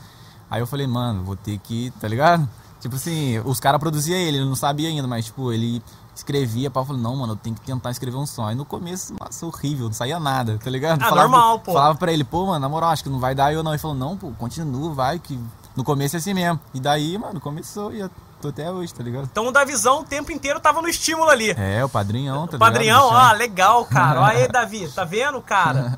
Aí 0.50 0.62
eu 0.62 0.68
falei, 0.68 0.88
mano, 0.88 1.24
vou 1.24 1.36
ter 1.36 1.58
que, 1.60 1.92
tá 2.00 2.08
ligado? 2.08 2.48
Tipo 2.80 2.96
assim, 2.96 3.40
os 3.40 3.60
caras 3.60 3.80
produziam 3.80 4.18
ele, 4.18 4.38
ele 4.38 4.46
não 4.46 4.56
sabia 4.56 4.90
ainda, 4.90 5.08
mas, 5.08 5.26
tipo, 5.26 5.52
ele 5.52 5.82
escrevia, 6.16 6.72
pá, 6.72 6.80
eu 6.82 6.86
falei, 6.86 7.02
não, 7.02 7.16
mano, 7.16 7.34
eu 7.34 7.38
tenho 7.38 7.56
que 7.56 7.62
tentar 7.62 7.92
escrever 7.92 8.18
um 8.18 8.26
som. 8.26 8.46
Aí 8.46 8.56
no 8.56 8.66
começo, 8.66 9.14
nossa, 9.20 9.46
horrível, 9.46 9.88
não 9.88 9.94
saía 9.94 10.20
nada, 10.20 10.58
tá 10.64 10.70
ligado? 10.70 11.04
Ah, 11.04 11.14
normal, 11.14 11.60
pô. 11.60 11.74
Falava 11.74 11.98
pra 11.98 12.12
ele, 12.12 12.24
pô, 12.24 12.46
mano, 12.46 12.60
na 12.60 12.70
moral, 12.70 12.92
acho 12.92 13.04
que 13.04 13.10
não 13.10 13.20
vai 13.20 13.36
dar 13.36 13.54
eu 13.54 13.62
não. 13.64 13.72
Ele 13.72 13.80
falou, 13.80 13.98
não, 13.98 14.16
pô, 14.16 14.32
continua, 14.32 14.94
vai, 14.94 15.20
que 15.20 15.40
no 15.76 15.84
começo 15.84 16.16
é 16.16 16.20
assim 16.20 16.34
mesmo. 16.34 16.60
E 16.74 16.80
daí, 16.80 17.18
mano, 17.18 17.40
começou 17.40 17.94
e 17.94 18.10
tô 18.46 18.62
até 18.62 18.72
hoje, 18.72 18.94
tá 18.94 19.04
ligado? 19.04 19.28
Então 19.32 19.48
o 19.48 19.52
Davizão 19.52 20.02
o 20.02 20.04
tempo 20.04 20.32
inteiro 20.32 20.60
tava 20.60 20.82
no 20.82 20.88
estímulo 20.88 21.30
ali. 21.30 21.52
É, 21.58 21.84
o 21.84 21.90
padrinhão, 21.90 22.48
tá 22.48 22.58
O 22.58 22.60
padrinhão, 22.60 23.10
ligado? 23.10 23.26
ah, 23.26 23.32
legal, 23.34 23.86
cara. 23.86 24.22
Olha 24.22 24.38
aí, 24.40 24.48
Davi, 24.48 24.88
tá 24.94 25.04
vendo, 25.04 25.42
cara? 25.42 25.98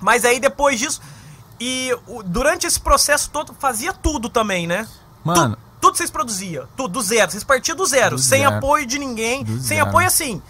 Mas 0.00 0.24
aí 0.24 0.38
depois 0.40 0.78
disso. 0.78 1.00
E 1.60 1.90
durante 2.26 2.66
esse 2.66 2.78
processo 2.78 3.30
todo, 3.30 3.52
fazia 3.58 3.92
tudo 3.92 4.28
também, 4.28 4.66
né? 4.66 4.86
Mano, 5.24 5.56
Tu- 5.56 5.58
tudo 5.80 5.96
vocês 5.96 6.10
produziam, 6.10 6.66
tudo, 6.76 6.92
do 6.94 7.02
zero. 7.02 7.30
Vocês 7.30 7.42
partiam 7.44 7.76
do 7.76 7.84
zero, 7.86 8.16
Do 8.16 8.22
sem 8.22 8.42
zero. 8.42 8.56
apoio 8.56 8.86
de 8.86 8.98
ninguém, 8.98 9.42
Do 9.44 9.52
sem 9.58 9.76
zero. 9.78 9.88
apoio 9.88 10.06
assim. 10.06 10.40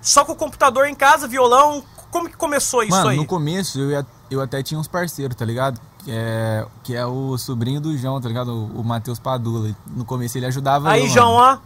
Só 0.00 0.24
com 0.24 0.32
o 0.32 0.36
computador 0.36 0.86
em 0.86 0.94
casa, 0.94 1.26
violão. 1.28 1.82
Como 2.10 2.28
que 2.30 2.36
começou 2.36 2.82
isso 2.82 2.92
mano, 2.92 3.10
aí? 3.10 3.16
no 3.16 3.26
começo 3.26 3.78
eu, 3.78 4.06
eu 4.30 4.40
até 4.40 4.62
tinha 4.62 4.78
uns 4.80 4.88
parceiros, 4.88 5.36
tá 5.36 5.44
ligado? 5.44 5.78
Que 6.06 6.12
é, 6.12 6.64
que 6.84 6.94
é 6.94 7.04
o 7.04 7.36
sobrinho 7.36 7.80
do 7.80 7.98
João, 7.98 8.20
tá 8.20 8.28
ligado? 8.28 8.52
O, 8.52 8.80
o 8.80 8.84
Matheus 8.84 9.18
Padula. 9.18 9.74
No 9.88 10.04
começo 10.04 10.38
ele 10.38 10.46
ajudava 10.46 10.88
Aí, 10.88 11.00
eu, 11.00 11.08
João, 11.08 11.32
ó. 11.32 11.58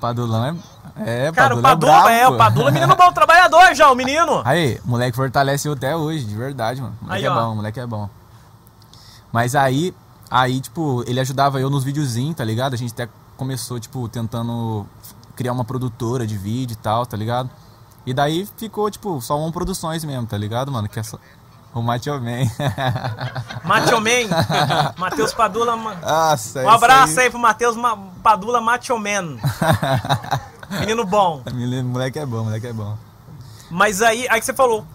Padulão 0.00 0.44
é. 0.44 0.54
É, 1.04 1.32
Cara, 1.32 1.56
o 1.56 1.60
Padula 1.60 1.62
Padula, 1.62 1.92
brabo, 1.92 2.08
é, 2.08 2.28
o. 2.28 2.36
Padula, 2.36 2.70
menino 2.70 2.94
bom, 2.94 3.12
trabalhador, 3.12 3.74
João, 3.74 3.96
menino. 3.96 4.40
Aí, 4.44 4.80
moleque 4.84 5.16
fortalece 5.16 5.66
eu 5.66 5.72
até 5.72 5.96
hoje, 5.96 6.24
de 6.24 6.36
verdade, 6.36 6.80
mano. 6.80 6.96
Moleque 7.02 7.24
Aí, 7.24 7.24
é 7.24 7.30
ó. 7.30 7.34
bom, 7.34 7.56
moleque 7.56 7.80
é 7.80 7.86
bom. 7.88 8.08
Mas 9.32 9.56
aí, 9.56 9.92
aí, 10.30 10.60
tipo, 10.60 11.02
ele 11.08 11.18
ajudava 11.18 11.60
eu 11.60 11.68
nos 11.68 11.82
videozinhos, 11.82 12.36
tá 12.36 12.44
ligado? 12.44 12.74
A 12.74 12.76
gente 12.76 12.92
até 12.92 13.08
começou, 13.36 13.80
tipo, 13.80 14.08
tentando 14.08 14.86
criar 15.34 15.52
uma 15.52 15.64
produtora 15.64 16.24
de 16.24 16.38
vídeo 16.38 16.74
e 16.74 16.76
tal, 16.76 17.04
tá 17.04 17.16
ligado? 17.16 17.50
E 18.06 18.14
daí 18.14 18.48
ficou, 18.56 18.88
tipo, 18.88 19.20
só 19.20 19.36
uma 19.36 19.50
produções 19.50 20.04
mesmo, 20.04 20.24
tá 20.24 20.38
ligado, 20.38 20.70
mano? 20.70 20.88
Que 20.88 21.00
é 21.00 21.02
só... 21.02 21.18
O 21.76 21.82
Macho 21.82 22.18
Man. 22.18 22.48
Macho 23.62 24.00
Man. 24.00 24.30
Matheus 24.96 25.34
Padula. 25.34 25.76
Nossa, 25.76 26.62
Um 26.62 26.70
abraço 26.70 27.20
aí 27.20 27.28
pro 27.28 27.38
Matheus 27.38 27.76
Ma- 27.76 27.98
Padula 28.22 28.62
Macho 28.62 28.98
Man. 28.98 29.36
Menino 30.80 31.04
bom. 31.04 31.42
aí. 31.44 31.82
Moleque 31.82 32.18
é 32.18 32.24
bom, 32.24 32.44
moleque 32.44 32.66
é 32.68 32.72
bom. 32.72 32.96
Mas 33.70 34.00
aí, 34.00 34.26
aí 34.30 34.40
que 34.40 34.46
você 34.46 34.54
falou, 34.54 34.86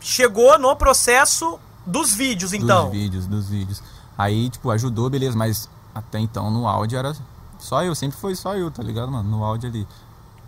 chegou 0.00 0.58
no 0.58 0.74
processo 0.74 1.56
dos 1.86 2.12
vídeos, 2.12 2.52
então. 2.52 2.86
Dos 2.86 2.92
vídeos, 2.92 3.26
dos 3.28 3.48
vídeos. 3.48 3.80
Aí, 4.18 4.50
tipo, 4.50 4.72
ajudou, 4.72 5.08
beleza, 5.08 5.36
mas 5.38 5.68
até 5.94 6.18
então 6.18 6.50
no 6.50 6.66
áudio 6.66 6.98
era 6.98 7.14
só 7.60 7.84
eu, 7.84 7.94
sempre 7.94 8.18
foi 8.18 8.34
só 8.34 8.56
eu, 8.56 8.72
tá 8.72 8.82
ligado, 8.82 9.12
mano? 9.12 9.30
No 9.30 9.44
áudio 9.44 9.68
ali. 9.68 9.86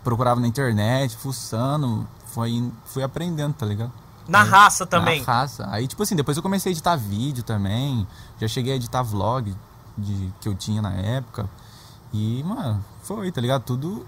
Procurava 0.02 0.40
na 0.40 0.48
internet, 0.48 1.16
fuçando, 1.16 2.08
foi, 2.26 2.72
fui 2.86 3.04
aprendendo, 3.04 3.54
tá 3.54 3.64
ligado? 3.66 3.92
Na 4.28 4.42
Aí- 4.42 4.48
raça 4.48 4.84
também. 4.86 5.20
Na 5.20 5.26
raça. 5.26 5.66
Aí, 5.70 5.86
tipo 5.86 6.02
assim, 6.02 6.16
depois 6.16 6.36
eu 6.36 6.42
comecei 6.42 6.70
a 6.70 6.72
editar 6.72 6.96
vídeo 6.96 7.42
também. 7.42 8.06
Já 8.40 8.48
cheguei 8.48 8.72
a 8.72 8.76
editar 8.76 9.02
vlog 9.02 9.54
de, 9.96 10.32
que 10.40 10.48
eu 10.48 10.54
tinha 10.54 10.82
na 10.82 10.92
época. 10.92 11.48
E, 12.12 12.42
mano, 12.44 12.84
foi, 13.02 13.30
tá 13.30 13.40
ligado? 13.40 13.62
Tudo, 13.62 14.06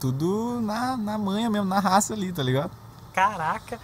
tudo 0.00 0.60
na, 0.62 0.96
na 0.96 1.18
manha 1.18 1.50
mesmo, 1.50 1.66
na 1.66 1.80
raça 1.80 2.14
ali, 2.14 2.32
tá 2.32 2.42
ligado? 2.42 2.70
Caraca. 3.12 3.78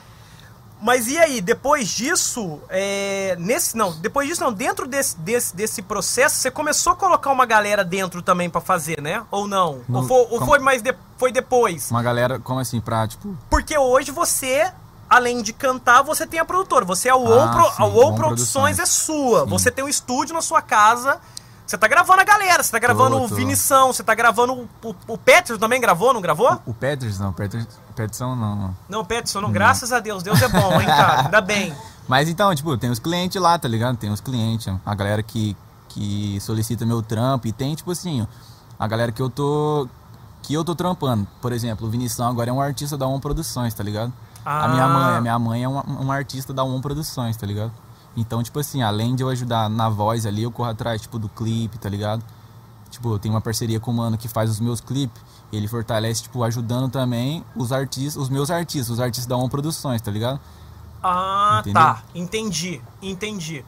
Mas 0.81 1.09
e 1.09 1.17
aí, 1.19 1.41
depois 1.41 1.89
disso, 1.89 2.61
é, 2.69 3.35
nesse 3.39 3.75
não, 3.77 3.93
depois 3.99 4.29
disso 4.29 4.43
não, 4.45 4.53
dentro 4.53 4.87
desse, 4.87 5.17
desse, 5.19 5.57
desse 5.57 5.81
processo, 5.81 6.37
você 6.37 6.51
começou 6.51 6.93
a 6.93 6.97
colocar 6.97 7.31
uma 7.31 7.47
galera 7.47 7.83
dentro 7.83 8.21
também 8.21 8.51
pra 8.51 8.61
fazer, 8.61 9.01
né? 9.01 9.25
Ou 9.31 9.49
não? 9.49 9.81
No- 9.89 10.01
ou 10.01 10.05
foi, 10.07 10.27
ou 10.33 10.45
foi 10.45 10.59
mais 10.59 10.83
de- 10.83 10.95
foi 11.17 11.33
depois? 11.33 11.91
Uma 11.91 12.03
galera, 12.03 12.39
como 12.39 12.61
assim, 12.61 12.79
pra, 12.79 13.09
tipo, 13.09 13.35
Porque 13.49 13.77
hoje 13.79 14.11
você, 14.11 14.71
além 15.09 15.43
de 15.43 15.53
cantar, 15.53 16.03
você 16.03 16.27
tem 16.27 16.41
a 16.41 16.45
produtora. 16.45 16.85
Você 16.85 17.09
é 17.09 17.15
o 17.15 17.27
Ah, 17.41 17.49
Pro- 17.49 17.71
sim, 17.71 17.83
a 17.83 17.85
OU 17.87 18.15
Produções 18.15 18.79
é 18.79 18.87
sua. 18.87 19.45
Sim. 19.45 19.51
Você 19.51 19.71
tem 19.71 19.85
um 19.85 19.89
estúdio 19.89 20.35
na 20.35 20.43
sua 20.43 20.61
casa. 20.63 21.21
Você 21.67 21.77
tá 21.77 21.89
gravando 21.89 22.21
a 22.21 22.25
galera, 22.25 22.63
você 22.63 22.71
tá 22.71 22.79
gravando 22.79 23.17
Tô, 23.19 23.25
o 23.25 23.29
tô. 23.29 23.35
Vinição, 23.35 23.93
você 23.93 24.03
tá 24.05 24.15
gravando 24.15 24.53
o, 24.53 24.89
o, 24.89 24.95
o 25.09 25.19
Peterson 25.19 25.59
também 25.59 25.81
gravou, 25.81 26.15
não 26.15 26.21
gravou? 26.21 26.61
o 26.65 26.73
Peters, 26.73 27.19
não, 27.19 27.33
Peters, 27.33 27.67
Peterson 27.97 28.37
não, 28.37 28.55
não. 28.55 28.77
Não, 28.89 29.05
Peterson, 29.05 29.41
não. 29.41 29.51
Graças 29.51 29.93
a 29.93 29.99
Deus, 29.99 30.23
Deus 30.23 30.41
é 30.41 30.47
bom, 30.49 30.81
hein, 30.81 30.87
cara? 30.87 31.23
Ainda 31.27 31.41
bem. 31.41 31.75
Mas 32.07 32.29
então, 32.29 32.55
tipo, 32.55 32.77
tem 32.79 32.89
os 32.89 33.01
clientes 33.01 33.43
lá, 33.43 33.59
tá 33.59 33.67
ligado? 33.67 33.97
Tem 33.97 34.11
os 34.13 34.21
clientes, 34.21 34.73
a 34.87 34.95
galera 34.95 35.25
que, 35.25 35.57
que 35.89 36.39
solicita 36.41 36.87
meu 36.87 37.03
trampo 37.03 37.49
e 37.49 37.53
tem, 37.53 37.75
tipo 37.75 37.91
assim, 37.91 38.25
a 38.79 38.87
galera 38.87 39.11
que 39.11 39.21
eu 39.21 39.29
tô. 39.29 39.89
que 40.43 40.55
eu 40.55 40.63
tô 40.63 40.73
trampando. 40.77 41.27
Por 41.43 41.51
exemplo, 41.51 41.89
o 41.89 41.91
Vinição 41.91 42.29
agora 42.29 42.49
é 42.49 42.53
um 42.53 42.61
artista 42.61 42.97
da 42.97 43.09
ON 43.09 43.19
Produções, 43.19 43.75
tá 43.75 43.83
ligado? 43.83 44.13
A 44.47 44.69
minha 44.69 44.85
Ah. 44.85 44.89
mãe, 44.89 45.17
a 45.17 45.21
minha 45.21 45.39
mãe 45.39 45.65
é 45.65 45.69
uma, 45.69 45.85
um 46.01 46.11
artista 46.13 46.53
da 46.55 46.63
ON 46.63 46.81
Produções, 46.81 47.37
tá 47.37 47.45
ligado? 47.47 47.73
Então, 48.17 48.43
tipo 48.43 48.59
assim, 48.61 48.83
além 48.83 49.15
de 49.17 49.23
eu 49.23 49.29
ajudar 49.29 49.69
na 49.69 49.89
voz 49.89 50.25
ali, 50.25 50.45
eu 50.45 50.51
corro 50.53 50.71
atrás, 50.71 51.03
tipo, 51.03 51.19
do 51.19 51.29
clipe, 51.29 51.77
tá 51.79 51.89
ligado? 51.89 52.25
Tipo, 52.89 53.13
eu 53.15 53.19
tenho 53.19 53.35
uma 53.35 53.41
parceria 53.41 53.81
com 53.81 53.91
o 53.91 53.95
mano 53.95 54.17
que 54.17 54.29
faz 54.29 54.49
os 54.49 54.61
meus 54.61 54.81
clipes. 54.81 55.21
Ele 55.53 55.67
fortalece, 55.69 56.23
tipo, 56.23 56.43
ajudando 56.45 56.89
também 56.91 57.45
os 57.55 57.73
artistas, 57.73 58.17
os 58.23 58.29
meus 58.29 58.51
artistas, 58.51 58.91
os 58.91 59.01
artistas 59.01 59.27
da 59.27 59.37
ON 59.37 59.49
Produções, 59.49 60.01
tá 60.01 60.11
ligado? 60.11 60.41
Ah, 61.03 61.59
Entendeu? 61.61 61.83
tá. 61.83 62.03
Entendi, 62.15 62.81
entendi. 63.03 63.65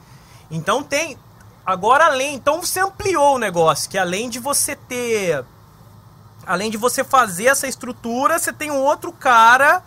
Então 0.51 0.83
tem. 0.83 1.19
Agora 1.67 2.07
além. 2.07 2.35
Então 2.37 2.63
você 2.63 2.81
ampliou 2.81 3.35
o 3.35 3.39
negócio, 3.39 3.91
que 3.91 3.99
além 3.99 4.31
de 4.31 4.39
você 4.39 4.75
ter. 4.75 5.45
Além 6.47 6.71
de 6.71 6.79
você 6.79 7.05
fazer 7.05 7.47
essa 7.47 7.67
estrutura, 7.67 8.39
você 8.39 8.53
tem 8.53 8.71
um 8.71 8.79
outro 8.81 9.13
cara. 9.13 9.83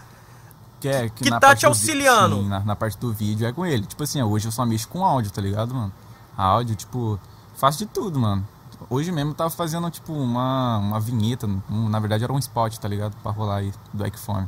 Que, 0.82 0.90
é, 0.90 1.10
Que 1.10 1.30
na 1.30 1.40
tá 1.40 1.48
parte 1.48 1.60
te 1.60 1.62
do 1.62 1.68
auxiliando. 1.70 2.36
Sim, 2.38 2.50
na, 2.50 2.60
na 2.62 2.76
parte 2.76 2.98
do 2.98 3.14
vídeo 3.14 3.48
é 3.48 3.54
com 3.54 3.66
ele. 3.66 3.86
Tipo 3.86 4.04
assim, 4.04 4.22
hoje 4.22 4.48
eu 4.48 4.52
só 4.52 4.66
mexo 4.66 4.88
com 4.90 5.06
áudio, 5.06 5.32
tá 5.32 5.40
ligado, 5.40 5.74
mano? 5.74 5.94
Áudio, 6.36 6.76
tipo, 6.76 7.20
faço 7.56 7.78
de 7.78 7.86
tudo, 7.86 8.20
mano. 8.20 8.46
Hoje 8.90 9.12
mesmo 9.12 9.32
eu 9.32 9.36
tava 9.36 9.52
fazendo, 9.52 9.90
tipo, 9.92 10.12
uma, 10.12 10.80
uma 10.80 11.00
vinheta. 11.00 11.46
um- 11.48 11.88
na 11.88 12.00
verdade 12.00 12.24
era 12.24 12.34
um 12.34 12.40
spot, 12.40 12.76
tá 12.78 12.88
ligado? 12.88 13.16
Pra 13.22 13.32
rolar 13.32 13.58
aí 13.58 13.72
do 13.94 14.06
Equiform. 14.06 14.46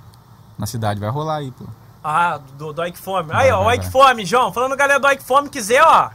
Na 0.58 0.66
cidade, 0.66 1.00
vai 1.00 1.10
rolar 1.10 1.36
aí, 1.38 1.52
pô. 1.52 1.66
Ah, 2.04 2.40
do, 2.58 2.74
do. 2.74 2.82
Aí, 2.82 3.52
ó, 3.52 3.62
o 3.62 3.63
vai, 3.66 3.75
Ike 3.78 3.90
vai. 3.90 3.92
Fome, 3.92 4.25
João. 4.25 4.52
Falando 4.52 4.75
galera 4.75 5.00
do 5.00 5.08
Ike 5.10 5.24
Fome, 5.24 5.50
quiser, 5.50 5.84
ó. 5.84 6.10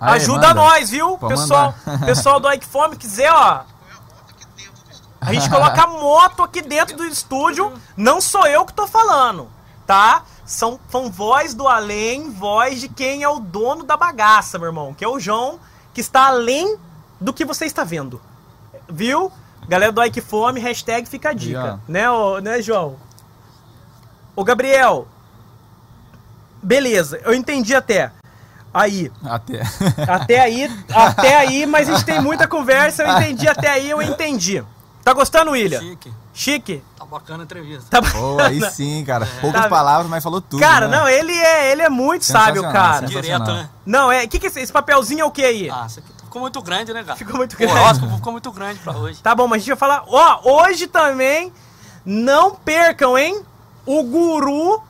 Aí, 0.00 0.16
ajuda 0.16 0.48
manda. 0.48 0.54
nós, 0.54 0.90
viu? 0.90 1.18
Pessoal, 1.18 1.74
pessoal 2.06 2.40
do 2.40 2.50
Ike 2.52 2.64
Fome, 2.66 2.96
quiser, 2.96 3.32
ó. 3.32 3.62
A 5.20 5.32
gente 5.32 5.50
coloca 5.50 5.82
a 5.82 5.86
moto 5.86 6.42
aqui 6.42 6.62
dentro 6.62 6.96
do 6.96 7.04
estúdio. 7.04 7.72
Não 7.96 8.20
sou 8.20 8.46
eu 8.46 8.64
que 8.64 8.72
tô 8.72 8.86
falando, 8.86 9.48
tá? 9.86 10.22
São, 10.46 10.78
são 10.88 11.10
voz 11.10 11.54
do 11.54 11.68
além, 11.68 12.30
voz 12.30 12.80
de 12.80 12.88
quem 12.88 13.22
é 13.22 13.28
o 13.28 13.40
dono 13.40 13.84
da 13.84 13.96
bagaça, 13.96 14.58
meu 14.58 14.68
irmão. 14.68 14.94
Que 14.94 15.04
é 15.04 15.08
o 15.08 15.18
João, 15.20 15.58
que 15.92 16.00
está 16.00 16.28
além 16.28 16.78
do 17.20 17.32
que 17.32 17.44
você 17.44 17.66
está 17.66 17.84
vendo. 17.84 18.20
Viu? 18.88 19.30
Galera 19.68 19.92
do 19.92 20.02
Ike 20.02 20.20
Fome, 20.20 20.60
hashtag 20.60 21.06
fica 21.08 21.30
a 21.30 21.32
dica. 21.34 21.80
Né, 21.86 22.08
ô, 22.10 22.38
né, 22.38 22.62
João? 22.62 22.96
Ô, 24.34 24.42
Gabriel. 24.44 25.06
Beleza, 26.62 27.20
eu 27.24 27.34
entendi 27.34 27.74
até. 27.74 28.10
Aí, 28.72 29.10
Até. 29.24 29.62
até 30.08 30.40
aí, 30.40 30.70
até 30.94 31.36
aí, 31.36 31.66
mas 31.66 31.88
a 31.88 31.92
gente 31.92 32.04
tem 32.04 32.20
muita 32.20 32.46
conversa, 32.46 33.02
eu 33.02 33.10
entendi 33.16 33.48
até 33.48 33.68
aí, 33.70 33.90
eu 33.90 34.00
entendi. 34.02 34.62
Tá 35.08 35.14
gostando, 35.14 35.52
William? 35.52 35.80
Chique. 35.80 36.12
Chique? 36.34 36.82
Tá 36.98 37.06
bacana 37.06 37.42
a 37.42 37.44
entrevista. 37.44 37.86
Tá 37.90 38.02
Pô, 38.12 38.38
aí 38.40 38.60
sim, 38.70 39.02
cara. 39.06 39.26
Poucas 39.40 39.62
Tá- 39.62 39.68
palavras, 39.68 40.06
mas 40.10 40.22
falou 40.22 40.38
tudo. 40.38 40.60
Cara, 40.60 40.86
né? 40.86 40.98
não, 40.98 41.08
ele 41.08 41.32
é, 41.32 41.72
ele 41.72 41.80
é 41.80 41.88
muito 41.88 42.26
sábio, 42.26 42.60
cara. 42.62 43.06
Direto, 43.06 43.50
né? 43.52 43.70
Não, 43.86 44.12
é, 44.12 44.26
que 44.26 44.38
que 44.38 44.44
é 44.46 44.48
esse, 44.50 44.60
esse 44.60 44.70
papelzinho 44.72 45.22
é 45.22 45.24
o 45.24 45.30
que 45.30 45.42
aí? 45.42 45.70
Ah, 45.70 45.86
isso 45.86 46.00
aqui 46.00 46.12
ficou 46.24 46.42
muito 46.42 46.60
grande, 46.60 46.92
né, 46.92 47.02
cara? 47.02 47.16
Ficou 47.16 47.36
muito 47.38 47.54
O 47.54 47.56
grande. 47.56 47.72
horóscopo 47.72 48.16
ficou 48.16 48.32
muito 48.32 48.52
grande 48.52 48.80
pra 48.80 48.92
hoje. 48.94 49.22
Tá 49.22 49.34
bom, 49.34 49.48
mas 49.48 49.56
a 49.56 49.58
gente 49.60 49.68
vai 49.68 49.76
falar, 49.78 50.04
ó, 50.06 50.40
hoje 50.66 50.86
também 50.86 51.50
não 52.04 52.54
percam, 52.54 53.16
hein? 53.16 53.42
O 53.86 54.02
guru 54.02 54.82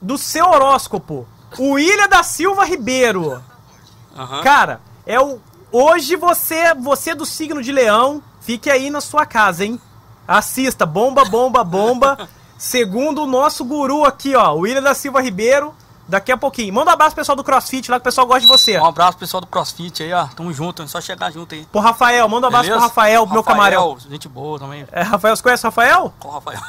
do 0.00 0.16
seu 0.16 0.46
horóscopo, 0.48 1.28
o 1.58 1.72
William 1.72 2.08
da 2.08 2.22
Silva 2.22 2.64
Ribeiro. 2.64 3.42
Aham. 4.16 4.40
Cara, 4.42 4.80
é 5.04 5.20
o. 5.20 5.38
Hoje 5.70 6.16
você, 6.16 6.72
você 6.72 7.14
do 7.14 7.26
signo 7.26 7.62
de 7.62 7.72
leão, 7.72 8.22
fique 8.44 8.70
aí 8.70 8.90
na 8.90 9.00
sua 9.00 9.26
casa, 9.26 9.64
hein? 9.64 9.80
Assista, 10.28 10.86
bomba, 10.86 11.24
bomba, 11.24 11.64
bomba. 11.64 12.28
Segundo 12.56 13.22
o 13.22 13.26
nosso 13.26 13.64
guru 13.64 14.04
aqui, 14.04 14.36
ó, 14.36 14.52
William 14.54 14.82
da 14.82 14.94
Silva 14.94 15.20
Ribeiro. 15.20 15.74
Daqui 16.06 16.30
a 16.30 16.36
pouquinho. 16.36 16.72
Manda 16.74 16.90
um 16.90 16.92
abraço 16.92 17.12
pro 17.14 17.22
pessoal 17.22 17.34
do 17.34 17.42
CrossFit 17.42 17.90
lá, 17.90 17.96
que 17.98 18.02
o 18.02 18.04
pessoal 18.04 18.26
gosta 18.26 18.42
de 18.42 18.46
você. 18.46 18.78
Um 18.78 18.84
abraço 18.84 19.12
pro 19.12 19.20
pessoal 19.20 19.40
do 19.40 19.46
CrossFit 19.46 20.02
aí, 20.02 20.12
ó. 20.12 20.26
Tamo 20.26 20.52
junto, 20.52 20.82
é 20.82 20.86
só 20.86 21.00
chegar 21.00 21.32
junto 21.32 21.54
aí. 21.54 21.64
Pro 21.72 21.80
Rafael, 21.80 22.28
manda 22.28 22.46
um 22.46 22.48
abraço 22.48 22.64
Beleza? 22.64 22.78
pro 22.80 22.88
Rafael, 22.88 23.26
meu 23.26 23.42
camarão. 23.42 23.96
Gente 23.98 24.28
boa 24.28 24.58
também. 24.58 24.86
É, 24.92 25.00
Rafael, 25.02 25.34
você 25.34 25.42
conhece 25.42 25.64
o 25.64 25.68
Rafael? 25.68 26.12
Qual 26.20 26.34
o 26.34 26.36
Rafael? 26.36 26.60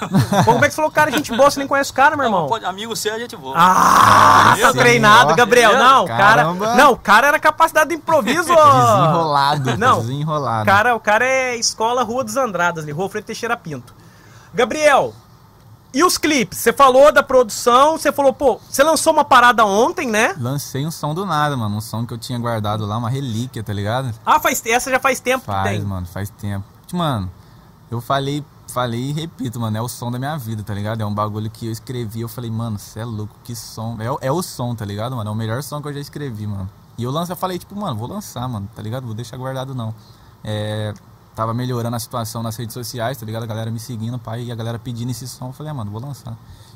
Pô, 0.46 0.54
como 0.54 0.64
é 0.64 0.68
que 0.70 0.74
você 0.74 0.76
falou, 0.78 0.90
cara, 0.90 1.12
gente 1.12 1.36
boa, 1.36 1.52
você 1.52 1.60
nem 1.60 1.68
conhece 1.68 1.92
o 1.92 1.94
cara, 1.94 2.16
meu 2.16 2.26
irmão? 2.26 2.42
Não, 2.44 2.48
pode- 2.48 2.64
amigo 2.64 2.96
seu 2.96 3.14
é 3.14 3.20
gente 3.20 3.36
boa. 3.36 3.56
Ah, 3.58 4.44
tá 4.48 4.56
Beleza? 4.56 4.74
treinado, 4.80 5.32
Ó, 5.34 5.36
Gabriel. 5.36 5.72
beleza? 5.72 5.90
Não, 5.90 6.04
o 6.04 6.08
cara. 6.08 6.20
Caramba. 6.44 6.76
Não, 6.76 6.92
o 6.94 6.98
cara 6.98 7.28
era 7.28 7.40
capacidade 7.40 7.90
de 7.90 7.96
improviso. 7.96 8.54
ó. 8.54 8.56
Desenrolado. 8.96 9.78
Não. 9.78 10.00
Desenrolado. 10.00 10.66
Cara, 10.66 10.96
o 10.96 11.00
cara 11.00 11.26
é 11.26 11.58
escola 11.58 12.04
Rua 12.04 12.24
dos 12.24 12.38
Andradas, 12.38 12.84
ali, 12.86 12.94
Rua 12.94 13.10
Freire 13.10 13.26
Teixeira 13.28 13.58
Pinto. 13.58 13.94
Gabriel, 14.54 15.14
e 15.96 16.04
os 16.04 16.18
clipes? 16.18 16.60
Você 16.60 16.72
falou 16.74 17.12
da 17.12 17.24
produção, 17.24 17.98
você 17.98 18.12
falou, 18.12 18.34
pô, 18.34 18.60
você 18.70 18.84
lançou 18.84 19.14
uma 19.14 19.24
parada 19.24 19.66
ontem, 19.66 20.08
né? 20.10 20.36
Lancei 20.38 20.86
um 20.86 20.92
som 20.92 21.14
do 21.16 21.26
nada, 21.26 21.56
mano. 21.58 21.78
Um 21.78 21.82
som 21.82 22.06
que 22.06 22.14
eu 22.14 22.18
tinha 22.18 22.38
guardado 22.38 22.86
lá, 22.86 22.98
uma 22.98 23.10
relíquia, 23.10 23.64
tá 23.64 23.72
ligado? 23.74 24.14
Ah, 24.26 24.40
faz, 24.40 24.62
essa 24.66 24.92
já 24.92 25.00
faz 25.00 25.20
tempo 25.20 25.40
que 25.42 25.46
Faz, 25.46 25.70
tem. 25.78 25.82
mano, 25.88 26.06
faz 26.06 26.30
tempo. 26.30 26.66
Mano, 26.94 27.32
eu 27.90 28.02
falei, 28.02 28.44
falei 28.68 29.00
e 29.10 29.12
repito, 29.14 29.60
mano, 29.60 29.78
é 29.78 29.82
o 29.82 29.88
som 29.88 30.12
da 30.12 30.20
minha 30.20 30.38
vida, 30.38 30.62
tá 30.64 30.74
ligado? 30.74 31.02
É 31.02 31.06
um 31.06 31.14
bagulho 31.14 31.50
que 31.50 31.68
eu 31.68 31.72
escrevi, 31.72 32.22
eu 32.22 32.28
falei, 32.28 32.52
mano, 32.52 32.78
você 32.78 33.00
é 33.00 33.06
louco, 33.06 33.34
que 33.44 33.56
som. 33.56 33.96
É, 34.00 34.12
o- 34.12 34.20
é 34.22 34.32
o 34.32 34.44
som, 34.44 34.76
tá 34.76 34.84
ligado, 34.86 35.16
mano? 35.16 35.30
É 35.30 35.34
o 35.34 35.36
melhor 35.36 35.64
som 35.64 35.82
que 35.82 35.88
eu 35.88 35.94
já 35.94 36.00
escrevi, 36.00 36.46
mano. 36.46 36.70
E 36.98 37.04
eu 37.04 37.12
lancei, 37.12 37.34
eu 37.34 37.38
falei, 37.38 37.58
tipo, 37.58 37.76
mano, 37.76 37.96
vou 37.96 38.08
lançar, 38.08 38.48
mano, 38.48 38.70
tá 38.76 38.82
ligado? 38.82 39.06
Vou 39.06 39.14
deixar 39.16 39.38
guardado 39.38 39.74
não. 39.76 39.94
É, 40.44 40.94
tava 41.36 41.54
melhorando 41.54 41.96
a 41.96 42.00
situação 42.00 42.42
nas 42.42 42.56
redes 42.56 42.74
sociais, 42.74 43.18
tá 43.18 43.26
ligado? 43.26 43.44
A 43.44 43.48
galera 43.48 43.70
me 43.70 43.80
seguindo, 43.80 44.18
pai, 44.18 44.44
e 44.44 44.52
a 44.52 44.56
galera 44.56 44.80
pedindo 44.80 45.12
esse 45.12 45.28
som. 45.28 45.48
Eu 45.48 45.54
falei, 45.54 45.72
ah, 45.72 45.76
mano, 45.76 45.92
vou 45.92 46.02
lançar. 46.02 46.34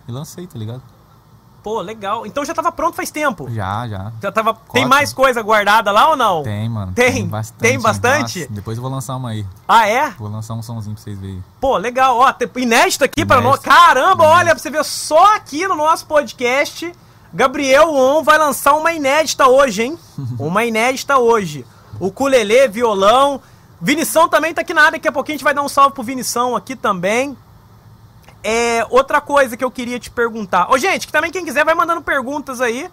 E 0.08 0.12
lancei, 0.12 0.46
tá 0.48 0.58
ligado? 0.60 0.82
Pô, 1.62 1.82
legal. 1.82 2.26
Então 2.26 2.46
já 2.46 2.54
tava 2.54 2.72
pronto 2.72 2.96
faz 2.96 3.12
tempo. 3.12 3.50
Já, 3.52 3.86
já. 3.88 4.14
Já 4.22 4.32
tava. 4.32 4.54
Tem 4.54 4.84
Cota. 4.84 4.88
mais 4.88 5.12
coisa 5.12 5.42
guardada 5.42 5.92
lá 5.92 6.10
ou 6.10 6.16
não? 6.16 6.42
Tem, 6.42 6.70
mano. 6.70 6.94
Tem? 6.94 7.28
bastante. 7.28 7.60
Tem 7.60 7.80
bastante? 7.80 8.40
Nossa, 8.42 8.54
depois 8.54 8.78
eu 8.78 8.82
vou 8.82 8.90
lançar 8.90 9.18
uma 9.18 9.32
aí. 9.32 9.46
Ah, 9.68 9.86
é? 9.86 10.10
Vou 10.12 10.30
lançar 10.30 10.54
um 10.54 10.62
somzinho 10.62 10.96
pra 10.96 11.04
vocês 11.04 11.20
verem. 11.20 11.44
Pô, 11.60 11.76
legal. 11.78 12.18
Ó, 12.18 12.32
tem- 12.32 12.50
inédito 12.64 13.04
aqui 13.04 13.26
pra 13.26 13.42
nós. 13.42 13.60
Inédito. 13.60 13.70
Caramba, 13.70 14.24
olha, 14.24 14.36
Inédito. 14.44 14.54
pra 14.56 14.64
você 14.64 14.70
ver 14.70 14.86
só 14.86 15.36
aqui 15.36 15.68
no 15.68 15.76
nosso 15.76 16.06
podcast. 16.06 16.94
Gabriel 17.34 17.94
On 17.94 18.24
vai 18.24 18.38
lançar 18.38 18.74
uma 18.76 18.94
inédita 18.94 19.48
hoje, 19.48 19.84
hein? 19.84 20.00
uma 20.40 20.64
inédita 20.64 21.18
hoje. 21.18 21.66
O 22.00 22.10
Culelê, 22.10 22.70
violão. 22.70 23.42
Vinição 23.82 24.28
também 24.28 24.54
tá 24.54 24.62
aqui 24.62 24.74
na 24.74 24.82
área. 24.82 24.92
Daqui 24.94 25.08
a 25.08 25.12
pouquinho 25.12 25.36
a 25.36 25.38
gente 25.38 25.44
vai 25.44 25.54
dar 25.54 25.62
um 25.62 25.70
salve 25.70 25.94
pro 25.94 26.04
Vinição 26.04 26.56
aqui 26.56 26.76
também. 26.76 27.38
É, 28.44 28.86
outra 28.90 29.20
coisa 29.20 29.58
que 29.58 29.64
eu 29.64 29.72
queria 29.72 30.00
te 30.00 30.10
perguntar. 30.10 30.72
Ô, 30.72 30.78
gente, 30.78 31.08
que 31.08 31.14
também 31.14 31.32
quem 31.32 31.46
quiser 31.46 31.66
vai 31.66 31.76
mandando 31.76 32.02
perguntas 32.02 32.62
aí. 32.62 32.90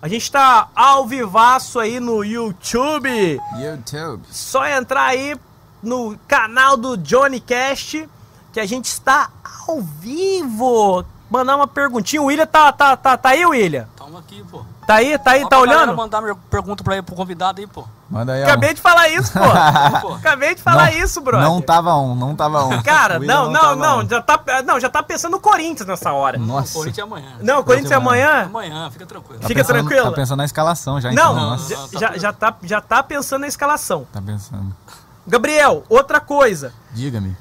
A 0.00 0.08
gente 0.08 0.30
tá 0.30 0.68
ao 0.74 1.06
vivaço 1.06 1.80
aí 1.80 1.98
no 1.98 2.22
YouTube. 2.22 3.40
YouTube. 3.58 4.22
Só 4.30 4.66
entrar 4.66 5.06
aí 5.06 5.36
no 5.82 6.18
canal 6.28 6.76
do 6.76 6.96
Johnny 6.96 7.40
Cast, 7.40 8.08
que 8.52 8.60
a 8.60 8.66
gente 8.66 8.86
está 8.86 9.30
ao 9.66 9.80
vivo. 9.80 11.04
Mandar 11.38 11.56
uma 11.56 11.66
perguntinha. 11.66 12.22
O 12.22 12.26
William 12.26 12.46
tá, 12.46 12.70
tá, 12.72 12.96
tá, 12.96 13.16
tá 13.16 13.30
aí, 13.30 13.44
William? 13.44 13.86
Tamo 13.96 14.18
aqui, 14.18 14.44
pô. 14.50 14.62
Tá 14.86 14.96
aí, 14.96 15.18
tá 15.18 15.30
aí, 15.32 15.42
Só 15.42 15.48
tá 15.48 15.58
olhando? 15.58 15.96
mandar 15.96 16.20
minha 16.20 16.34
pergunta 16.34 16.84
pra 16.84 16.94
ele, 16.94 17.02
pro 17.02 17.14
convidado 17.16 17.58
aí, 17.60 17.66
pô. 17.66 17.84
Manda 18.10 18.34
aí, 18.34 18.42
ó. 18.42 18.44
Acabei 18.44 18.74
de 18.74 18.80
falar 18.82 19.08
isso, 19.08 19.32
pô. 20.02 20.12
Acabei 20.14 20.54
de 20.54 20.60
falar 20.62 20.92
Não- 20.92 20.98
isso, 20.98 21.20
brother. 21.22 21.48
Não 21.48 21.60
tava 21.62 21.94
um, 21.96 22.14
não 22.14 22.36
tava 22.36 22.64
um. 22.66 22.82
Cara, 22.82 23.18
não, 23.18 23.50
não, 23.50 23.74
não, 23.74 24.00
um. 24.00 24.08
já 24.08 24.20
tá, 24.20 24.38
não, 24.64 24.78
já 24.78 24.88
tá 24.90 25.02
pensando 25.02 25.32
no 25.32 25.40
Corinthians 25.40 25.88
nessa 25.88 26.12
hora. 26.12 26.38
Nossa. 26.38 26.72
O 26.72 26.80
Corinthians 26.80 26.98
é 26.98 27.02
amanhã. 27.10 27.32
Não, 27.40 27.60
o 27.60 27.64
Corinthians 27.64 27.90
é 27.92 27.94
amanhã? 27.94 28.42
Amanhã, 28.44 28.90
fica 28.90 29.06
tranquilo. 29.06 29.40
Tá 29.40 29.48
Fica 29.48 29.60
pensando- 29.64 29.76
tranquilo. 29.78 30.04
Tá 30.10 30.12
pensando 30.16 30.38
na 30.38 30.44
escalação 30.44 31.00
já, 31.00 31.08
Não, 31.10 31.14
então. 31.14 31.34
não, 31.34 31.50
Nossa, 31.50 31.68
já, 31.74 31.78
não, 31.80 31.88
tá 31.88 32.18
já 32.18 32.32
tá, 32.32 32.54
já 32.62 32.80
tá 32.82 33.02
pensando 33.02 33.40
na 33.40 33.48
escalação. 33.48 34.06
tá 34.12 34.20
pensando. 34.20 34.76
Gabriel, 35.26 35.82
outra 35.88 36.20
coisa. 36.20 36.74
Diga-me. 36.92 37.34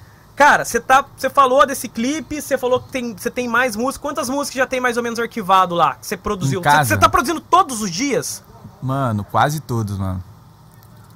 Cara, 0.43 0.65
você 0.65 0.77
tá, 0.77 1.05
você 1.15 1.29
falou 1.29 1.65
desse 1.65 1.87
clipe, 1.87 2.41
você 2.41 2.57
falou 2.57 2.81
que 2.81 2.89
tem, 2.89 3.15
você 3.15 3.31
tem 3.31 3.47
mais 3.47 3.77
músicas. 3.77 4.01
Quantas 4.01 4.27
músicas 4.27 4.57
já 4.57 4.67
tem 4.67 4.81
mais 4.81 4.97
ou 4.97 5.03
menos 5.03 5.17
arquivado 5.17 5.73
lá? 5.73 5.95
Que 5.95 6.05
você 6.05 6.17
produziu? 6.17 6.61
Você 6.61 6.97
tá 6.97 7.07
produzindo 7.07 7.39
todos 7.39 7.81
os 7.81 7.89
dias? 7.89 8.43
Mano, 8.81 9.23
quase 9.23 9.61
todos, 9.61 9.97
mano. 9.97 10.21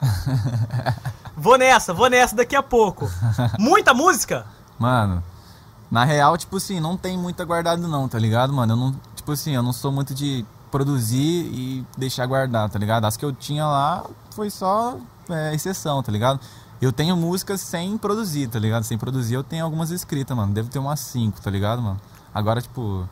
Vou 1.36 1.58
nessa, 1.58 1.94
vou 1.94 2.10
nessa 2.10 2.36
daqui 2.36 2.56
a 2.56 2.64
pouco. 2.64 3.08
Muita 3.60 3.94
música? 3.94 4.46
Mano, 4.80 5.22
na 5.92 6.04
real, 6.04 6.36
tipo 6.36 6.58
assim, 6.58 6.80
não 6.80 6.98
tem 6.98 7.16
muita 7.16 7.46
guardado 7.46 7.86
não, 7.88 8.08
tá 8.08 8.18
ligado, 8.18 8.52
mano? 8.54 8.74
Eu 8.74 8.78
não, 8.78 8.96
tipo 9.14 9.34
assim, 9.34 9.54
eu 9.54 9.62
não 9.62 9.72
sou 9.72 9.92
muito 9.92 10.16
de 10.16 10.44
produzir 10.72 11.52
e 11.54 11.86
deixar 11.96 12.26
guardar, 12.26 12.70
tá 12.70 12.80
ligado? 12.80 13.06
As 13.06 13.18
que 13.18 13.24
eu 13.24 13.32
tinha 13.34 13.68
lá 13.68 14.04
foi 14.32 14.50
só 14.50 14.98
é, 15.30 15.54
exceção, 15.54 16.02
tá 16.02 16.12
ligado? 16.12 16.40
Eu 16.82 16.92
tenho 16.92 17.16
músicas 17.18 17.62
sem 17.62 17.98
produzir, 17.98 18.48
tá 18.48 18.60
ligado? 18.60 18.84
Sem 18.84 18.98
produzir 18.98 19.36
eu 19.36 19.44
tenho 19.44 19.64
algumas 19.64 19.90
escritas, 19.90 20.36
mano. 20.36 20.54
Deve 20.54 20.70
ter 20.70 20.80
umas 20.80 21.00
5, 21.00 21.42
tá 21.42 21.50
ligado, 21.50 21.82
mano? 21.82 22.00
Agora, 22.34 22.62
tipo, 22.62 23.08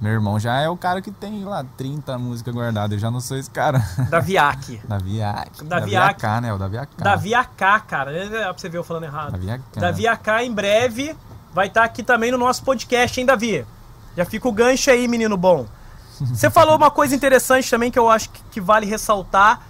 meu 0.00 0.12
irmão 0.12 0.38
já 0.38 0.60
é 0.60 0.68
o 0.68 0.76
cara 0.76 1.00
que 1.00 1.10
tem 1.10 1.44
lá 1.44 1.64
30 1.76 2.18
músicas 2.18 2.54
guardadas. 2.54 2.92
Eu 2.92 2.98
já 2.98 3.10
não 3.10 3.20
sou 3.20 3.36
esse 3.36 3.50
cara. 3.50 3.82
Davi 4.10 4.36
Aki. 4.38 4.80
Davi 4.86 5.96
AK. 5.96 6.22
Né? 6.42 6.52
O 6.52 6.58
Davi 6.58 6.78
AK. 6.78 6.90
Davi 6.98 7.34
AK, 7.34 7.86
cara. 7.88 8.12
É 8.12 8.28
pra 8.28 8.52
você 8.52 8.68
ver 8.68 8.78
eu 8.78 8.84
falando 8.84 9.04
errado. 9.04 9.32
Davi 9.32 9.50
AK. 9.50 9.62
Davi 9.76 10.06
AK 10.06 10.28
em 10.44 10.52
breve 10.52 11.16
vai 11.52 11.68
estar 11.68 11.84
aqui 11.84 12.02
também 12.02 12.30
no 12.30 12.36
nosso 12.38 12.62
podcast, 12.62 13.18
hein, 13.18 13.24
Davi? 13.24 13.66
Já 14.14 14.24
fica 14.26 14.46
o 14.46 14.52
gancho 14.52 14.90
aí, 14.90 15.08
menino 15.08 15.36
bom. 15.36 15.66
Você 16.20 16.50
falou 16.50 16.76
uma 16.76 16.90
coisa 16.90 17.14
interessante 17.14 17.68
também 17.68 17.90
que 17.90 17.98
eu 17.98 18.10
acho 18.10 18.28
que, 18.30 18.42
que 18.52 18.60
vale 18.60 18.86
ressaltar. 18.86 19.60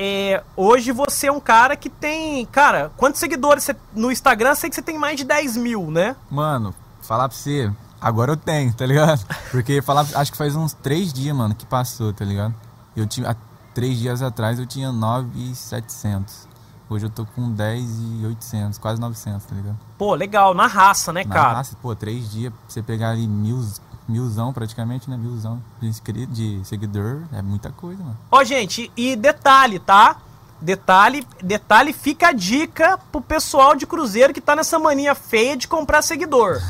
É, 0.00 0.44
hoje 0.56 0.92
você 0.92 1.26
é 1.26 1.32
um 1.32 1.40
cara 1.40 1.74
que 1.76 1.90
tem. 1.90 2.46
Cara, 2.46 2.92
quantos 2.96 3.18
seguidores 3.18 3.64
você, 3.64 3.74
no 3.92 4.12
Instagram? 4.12 4.54
Sei 4.54 4.70
que 4.70 4.76
você 4.76 4.82
tem 4.82 4.96
mais 4.96 5.16
de 5.16 5.24
10 5.24 5.56
mil, 5.56 5.90
né? 5.90 6.14
Mano, 6.30 6.72
falar 7.02 7.28
pra 7.28 7.36
você, 7.36 7.68
agora 8.00 8.30
eu 8.30 8.36
tenho, 8.36 8.72
tá 8.72 8.86
ligado? 8.86 9.24
Porque 9.50 9.82
falar, 9.82 10.06
acho 10.14 10.30
que 10.30 10.38
faz 10.38 10.54
uns 10.54 10.72
três 10.72 11.12
dias, 11.12 11.34
mano, 11.36 11.52
que 11.52 11.66
passou, 11.66 12.12
tá 12.12 12.24
ligado? 12.24 12.54
Eu 12.94 13.08
tinha, 13.08 13.28
há 13.30 13.36
três 13.74 13.98
dias 13.98 14.22
atrás 14.22 14.60
eu 14.60 14.66
tinha 14.66 14.92
9,700. 14.92 16.46
Hoje 16.88 17.06
eu 17.06 17.10
tô 17.10 17.26
com 17.26 17.50
10,800, 17.50 18.78
quase 18.78 19.00
900, 19.00 19.44
tá 19.44 19.54
ligado? 19.54 19.78
Pô, 19.98 20.14
legal, 20.14 20.54
na 20.54 20.66
raça, 20.68 21.12
né, 21.12 21.24
Na 21.24 21.34
cara? 21.34 21.54
raça, 21.54 21.76
pô, 21.82 21.94
três 21.96 22.30
dias 22.30 22.52
pra 22.52 22.60
você 22.68 22.82
pegar 22.82 23.10
ali 23.10 23.26
mil, 23.26 23.60
milzão 24.08 24.52
praticamente, 24.52 25.08
né? 25.10 25.16
Milzão 25.16 25.62
de 25.80 25.86
inscrito, 25.86 26.32
de 26.32 26.60
seguidor, 26.64 27.22
é 27.32 27.42
muita 27.42 27.70
coisa, 27.70 28.02
mano. 28.02 28.16
Ó, 28.30 28.42
gente, 28.42 28.90
e 28.96 29.14
detalhe, 29.14 29.78
tá? 29.78 30.16
Detalhe, 30.60 31.24
detalhe, 31.40 31.92
fica 31.92 32.28
a 32.28 32.32
dica 32.32 32.98
pro 33.12 33.20
pessoal 33.20 33.76
de 33.76 33.86
Cruzeiro 33.86 34.34
que 34.34 34.40
tá 34.40 34.56
nessa 34.56 34.76
mania 34.78 35.14
feia 35.14 35.56
de 35.56 35.68
comprar 35.68 36.02
seguidor. 36.02 36.60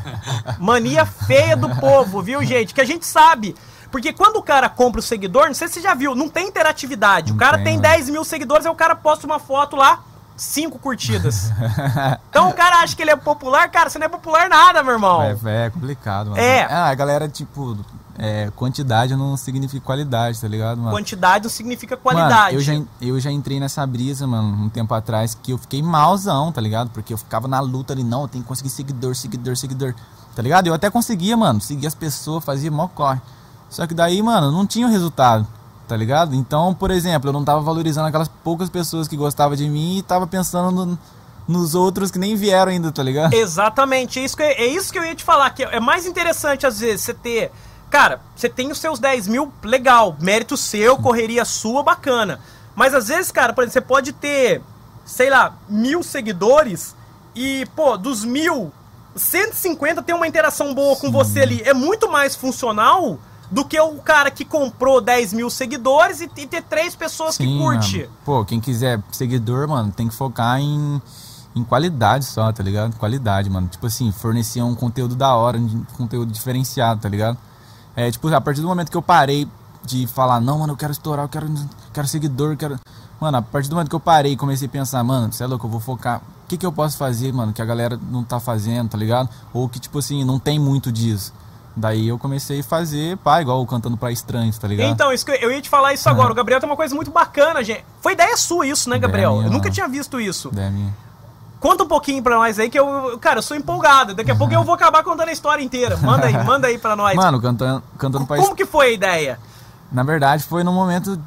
Mania 0.60 1.06
feia 1.06 1.56
do 1.56 1.74
povo, 1.76 2.20
viu, 2.20 2.44
gente? 2.44 2.74
Que 2.74 2.82
a 2.82 2.84
gente 2.84 3.06
sabe. 3.06 3.56
Porque 3.90 4.12
quando 4.12 4.36
o 4.36 4.42
cara 4.42 4.68
compra 4.68 5.00
o 5.00 5.02
seguidor, 5.02 5.46
não 5.46 5.54
sei 5.54 5.68
se 5.68 5.74
você 5.74 5.80
já 5.80 5.94
viu, 5.94 6.14
não 6.14 6.28
tem 6.28 6.48
interatividade. 6.48 7.32
o 7.32 7.34
Não 7.34 7.38
cara 7.38 7.56
tem, 7.56 7.64
tem 7.64 7.76
mano. 7.76 7.88
10 7.94 8.10
mil 8.10 8.24
seguidores, 8.24 8.66
aí 8.66 8.72
o 8.72 8.76
cara 8.76 8.94
posta 8.94 9.26
uma 9.26 9.38
foto 9.38 9.74
lá, 9.74 10.00
cinco 10.40 10.78
curtidas. 10.78 11.52
então 12.30 12.48
o 12.48 12.54
cara 12.54 12.76
acha 12.78 12.96
que 12.96 13.02
ele 13.02 13.10
é 13.10 13.16
popular, 13.16 13.70
cara, 13.70 13.90
você 13.90 13.98
não 13.98 14.06
é 14.06 14.08
popular 14.08 14.48
nada, 14.48 14.82
meu 14.82 14.94
irmão. 14.94 15.22
É, 15.22 15.66
é 15.66 15.70
complicado, 15.70 16.30
mano. 16.30 16.40
É. 16.40 16.62
Ah, 16.64 16.88
a 16.88 16.94
galera, 16.94 17.28
tipo, 17.28 17.76
é, 18.18 18.50
quantidade 18.56 19.14
não 19.14 19.36
significa 19.36 19.84
qualidade, 19.84 20.40
tá 20.40 20.48
ligado, 20.48 20.78
mano? 20.78 20.90
Quantidade 20.90 21.44
não 21.44 21.50
significa 21.50 21.94
Mano, 21.94 22.02
qualidade. 22.02 22.54
eu, 22.54 22.60
já, 22.60 22.82
eu 23.02 23.20
já 23.20 23.30
entrei 23.30 23.60
nessa 23.60 23.86
brisa, 23.86 24.26
mano, 24.26 24.64
um 24.64 24.68
tempo 24.70 24.94
atrás, 24.94 25.34
que 25.34 25.52
eu 25.52 25.58
fiquei 25.58 25.82
malzão, 25.82 26.50
tá 26.50 26.60
ligado? 26.60 26.88
Porque 26.88 27.12
eu 27.12 27.18
ficava 27.18 27.46
na 27.46 27.60
luta 27.60 27.92
ali, 27.92 28.02
não, 28.02 28.22
eu 28.22 28.28
tenho 28.28 28.42
que 28.42 28.48
conseguir 28.48 28.70
seguidor, 28.70 29.14
seguidor, 29.14 29.56
seguidor, 29.58 29.94
tá 30.34 30.40
ligado? 30.40 30.66
Eu 30.68 30.74
até 30.74 30.88
conseguia, 30.88 31.36
mano, 31.36 31.60
seguir 31.60 31.86
as 31.86 31.94
pessoas, 31.94 32.42
fazia 32.42 32.70
mó 32.70 32.88
corre. 32.88 33.20
Só 33.68 33.86
que 33.86 33.92
daí, 33.92 34.22
mano, 34.22 34.50
não 34.50 34.66
tinha 34.66 34.86
o 34.86 34.90
resultado, 34.90 35.46
tá 35.90 35.96
ligado? 35.96 36.36
Então, 36.36 36.72
por 36.72 36.92
exemplo, 36.92 37.28
eu 37.28 37.32
não 37.32 37.44
tava 37.44 37.60
valorizando 37.60 38.06
aquelas 38.06 38.28
poucas 38.28 38.70
pessoas 38.70 39.08
que 39.08 39.16
gostavam 39.16 39.56
de 39.56 39.68
mim 39.68 39.98
e 39.98 40.02
tava 40.02 40.24
pensando 40.24 40.70
no- 40.86 40.96
nos 41.48 41.74
outros 41.74 42.12
que 42.12 42.18
nem 42.18 42.36
vieram 42.36 42.70
ainda, 42.70 42.92
tá 42.92 43.02
ligado? 43.02 43.34
Exatamente, 43.34 44.20
é 44.20 44.24
isso, 44.24 44.36
que, 44.36 44.42
é 44.44 44.66
isso 44.66 44.92
que 44.92 44.98
eu 45.00 45.04
ia 45.04 45.16
te 45.16 45.24
falar, 45.24 45.50
que 45.50 45.64
é 45.64 45.80
mais 45.80 46.06
interessante 46.06 46.64
às 46.64 46.78
vezes 46.78 47.00
você 47.04 47.12
ter. 47.12 47.50
Cara, 47.90 48.20
você 48.36 48.48
tem 48.48 48.70
os 48.70 48.78
seus 48.78 49.00
10 49.00 49.26
mil, 49.26 49.52
legal, 49.64 50.14
mérito 50.20 50.56
seu, 50.56 50.96
correria 50.96 51.44
sua, 51.44 51.82
bacana. 51.82 52.38
Mas 52.76 52.94
às 52.94 53.08
vezes, 53.08 53.32
cara, 53.32 53.52
por 53.52 53.64
exemplo, 53.64 53.72
você 53.72 53.80
pode 53.80 54.12
ter, 54.12 54.62
sei 55.04 55.28
lá, 55.28 55.54
mil 55.68 56.04
seguidores 56.04 56.94
e, 57.34 57.66
pô, 57.74 57.96
dos 57.96 58.24
mil, 58.24 58.70
150 59.16 60.02
tem 60.02 60.14
uma 60.14 60.28
interação 60.28 60.72
boa 60.72 60.94
com 60.94 61.10
você 61.10 61.40
ali. 61.40 61.62
É 61.64 61.74
muito 61.74 62.08
mais 62.08 62.36
funcional 62.36 63.18
do 63.50 63.64
que 63.64 63.78
o 63.80 63.96
cara 63.96 64.30
que 64.30 64.44
comprou 64.44 65.00
10 65.00 65.32
mil 65.32 65.50
seguidores 65.50 66.20
e, 66.20 66.30
e 66.36 66.46
ter 66.46 66.62
três 66.62 66.94
pessoas 66.94 67.36
que 67.36 67.58
curte. 67.58 67.98
Mano. 67.98 68.10
Pô, 68.24 68.44
quem 68.44 68.60
quiser 68.60 69.02
seguidor, 69.10 69.68
mano, 69.68 69.90
tem 69.90 70.08
que 70.08 70.14
focar 70.14 70.60
em, 70.60 71.02
em 71.54 71.64
qualidade 71.64 72.24
só, 72.24 72.52
tá 72.52 72.62
ligado? 72.62 72.96
Qualidade, 72.96 73.50
mano. 73.50 73.66
Tipo 73.66 73.86
assim, 73.86 74.12
fornecer 74.12 74.62
um 74.62 74.74
conteúdo 74.74 75.16
da 75.16 75.34
hora, 75.34 75.58
um 75.58 75.84
conteúdo 75.96 76.30
diferenciado, 76.30 77.00
tá 77.00 77.08
ligado? 77.08 77.36
É, 77.96 78.10
tipo, 78.10 78.28
a 78.32 78.40
partir 78.40 78.60
do 78.60 78.68
momento 78.68 78.90
que 78.90 78.96
eu 78.96 79.02
parei 79.02 79.48
de 79.84 80.06
falar, 80.06 80.40
não, 80.40 80.58
mano, 80.58 80.74
eu 80.74 80.76
quero 80.76 80.92
estourar, 80.92 81.24
eu 81.24 81.28
quero, 81.28 81.52
quero 81.92 82.06
seguidor, 82.06 82.52
eu 82.52 82.56
quero. 82.56 82.78
Mano, 83.20 83.38
a 83.38 83.42
partir 83.42 83.68
do 83.68 83.74
momento 83.74 83.88
que 83.88 83.96
eu 83.96 84.00
parei 84.00 84.32
e 84.32 84.36
comecei 84.36 84.68
a 84.68 84.70
pensar, 84.70 85.02
mano, 85.02 85.32
você 85.32 85.42
é 85.42 85.46
louco, 85.46 85.66
eu 85.66 85.70
vou 85.70 85.80
focar. 85.80 86.22
O 86.44 86.48
que, 86.48 86.56
que 86.56 86.64
eu 86.64 86.72
posso 86.72 86.96
fazer, 86.96 87.32
mano, 87.32 87.52
que 87.52 87.60
a 87.60 87.64
galera 87.64 87.98
não 88.10 88.24
tá 88.24 88.40
fazendo, 88.40 88.90
tá 88.90 88.98
ligado? 88.98 89.28
Ou 89.52 89.68
que, 89.68 89.78
tipo 89.78 89.98
assim, 89.98 90.24
não 90.24 90.38
tem 90.38 90.58
muito 90.58 90.90
disso. 90.90 91.32
Daí 91.80 92.08
eu 92.08 92.18
comecei 92.18 92.60
a 92.60 92.62
fazer, 92.62 93.16
pá, 93.18 93.40
igual 93.40 93.64
cantando 93.66 93.96
pra 93.96 94.12
estranhos, 94.12 94.58
tá 94.58 94.68
ligado? 94.68 94.90
Então, 94.90 95.10
isso 95.12 95.24
que 95.24 95.32
eu, 95.32 95.50
ia 95.50 95.62
te 95.62 95.68
falar 95.70 95.94
isso 95.94 96.08
agora. 96.10 96.30
O 96.30 96.34
Gabriel 96.34 96.60
tem 96.60 96.68
uma 96.68 96.76
coisa 96.76 96.94
muito 96.94 97.10
bacana, 97.10 97.64
gente. 97.64 97.82
Foi 98.02 98.12
ideia 98.12 98.36
sua 98.36 98.66
isso, 98.66 98.90
né, 98.90 98.96
Ideia 98.96 99.08
Gabriel? 99.08 99.32
minha, 99.36 99.46
eu 99.46 99.50
nunca 99.50 99.70
tinha 99.70 99.88
visto 99.88 100.20
isso. 100.20 100.50
Daí 100.52 100.66
a 100.66 100.70
minha- 100.70 100.94
Conta 101.58 101.84
um 101.84 101.88
pouquinho 101.88 102.22
pra 102.22 102.36
nós 102.36 102.58
aí, 102.58 102.68
que 102.70 102.78
eu, 102.78 103.18
cara, 103.18 103.38
eu 103.38 103.42
sou 103.42 103.56
empolgado. 103.56 104.14
Daqui 104.14 104.30
a 104.30 104.36
pouco 104.36 104.52
eu 104.52 104.62
vou 104.62 104.74
acabar 104.74 105.02
contando 105.02 105.28
a 105.28 105.32
história 105.32 105.62
inteira. 105.62 105.96
Manda 105.98 106.26
aí, 106.26 106.32
manda 106.44 106.66
aí 106.66 106.78
pra 106.78 106.94
nós. 106.94 107.14
Mano, 107.16 107.40
cantando, 107.40 107.82
cantando 107.98 108.26
pra 108.26 108.36
Como 108.36 108.54
que 108.54 108.64
foi 108.66 108.86
a 108.86 108.90
ideia? 108.92 109.38
Na 109.92 110.02
verdade, 110.02 110.42
foi 110.44 110.62
num 110.64 110.72
momento, 110.72 111.18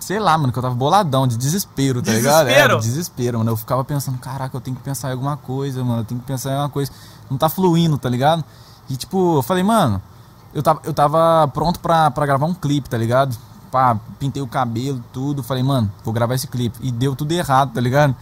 sei 0.00 0.18
lá, 0.18 0.36
mano, 0.36 0.52
que 0.52 0.58
eu 0.58 0.62
tava 0.62 0.74
boladão, 0.74 1.26
de 1.28 1.36
desespero, 1.36 2.02
tá 2.02 2.10
ligado? 2.12 2.46
Desespero? 2.46 2.74
É, 2.74 2.78
de 2.78 2.82
desespero, 2.86 3.38
mano. 3.38 3.50
Eu 3.52 3.56
ficava 3.56 3.84
pensando, 3.84 4.18
caraca, 4.18 4.56
eu 4.56 4.60
tenho 4.60 4.76
que 4.76 4.82
pensar 4.82 5.08
em 5.08 5.12
alguma 5.12 5.36
coisa, 5.36 5.84
mano. 5.84 6.00
Eu 6.00 6.04
tenho 6.04 6.20
que 6.20 6.26
pensar 6.26 6.50
em 6.50 6.52
alguma 6.54 6.70
coisa. 6.70 6.90
Não 7.30 7.38
tá 7.38 7.48
fluindo, 7.48 7.96
tá 7.98 8.08
ligado? 8.08 8.44
E 8.88 8.96
tipo, 8.96 9.38
eu 9.38 9.42
falei, 9.42 9.62
mano, 9.62 10.00
eu 10.54 10.62
tava, 10.62 10.80
eu 10.84 10.92
tava 10.92 11.48
pronto 11.48 11.80
pra, 11.80 12.10
pra 12.10 12.26
gravar 12.26 12.46
um 12.46 12.54
clipe, 12.54 12.88
tá 12.88 12.98
ligado? 12.98 13.36
Pá, 13.70 13.98
pintei 14.18 14.42
o 14.42 14.46
cabelo, 14.46 15.02
tudo. 15.12 15.42
Falei, 15.42 15.62
mano, 15.62 15.90
vou 16.04 16.12
gravar 16.12 16.34
esse 16.34 16.46
clipe. 16.46 16.78
E 16.82 16.90
deu 16.90 17.16
tudo 17.16 17.32
errado, 17.32 17.72
tá 17.72 17.80
ligado? 17.80 18.14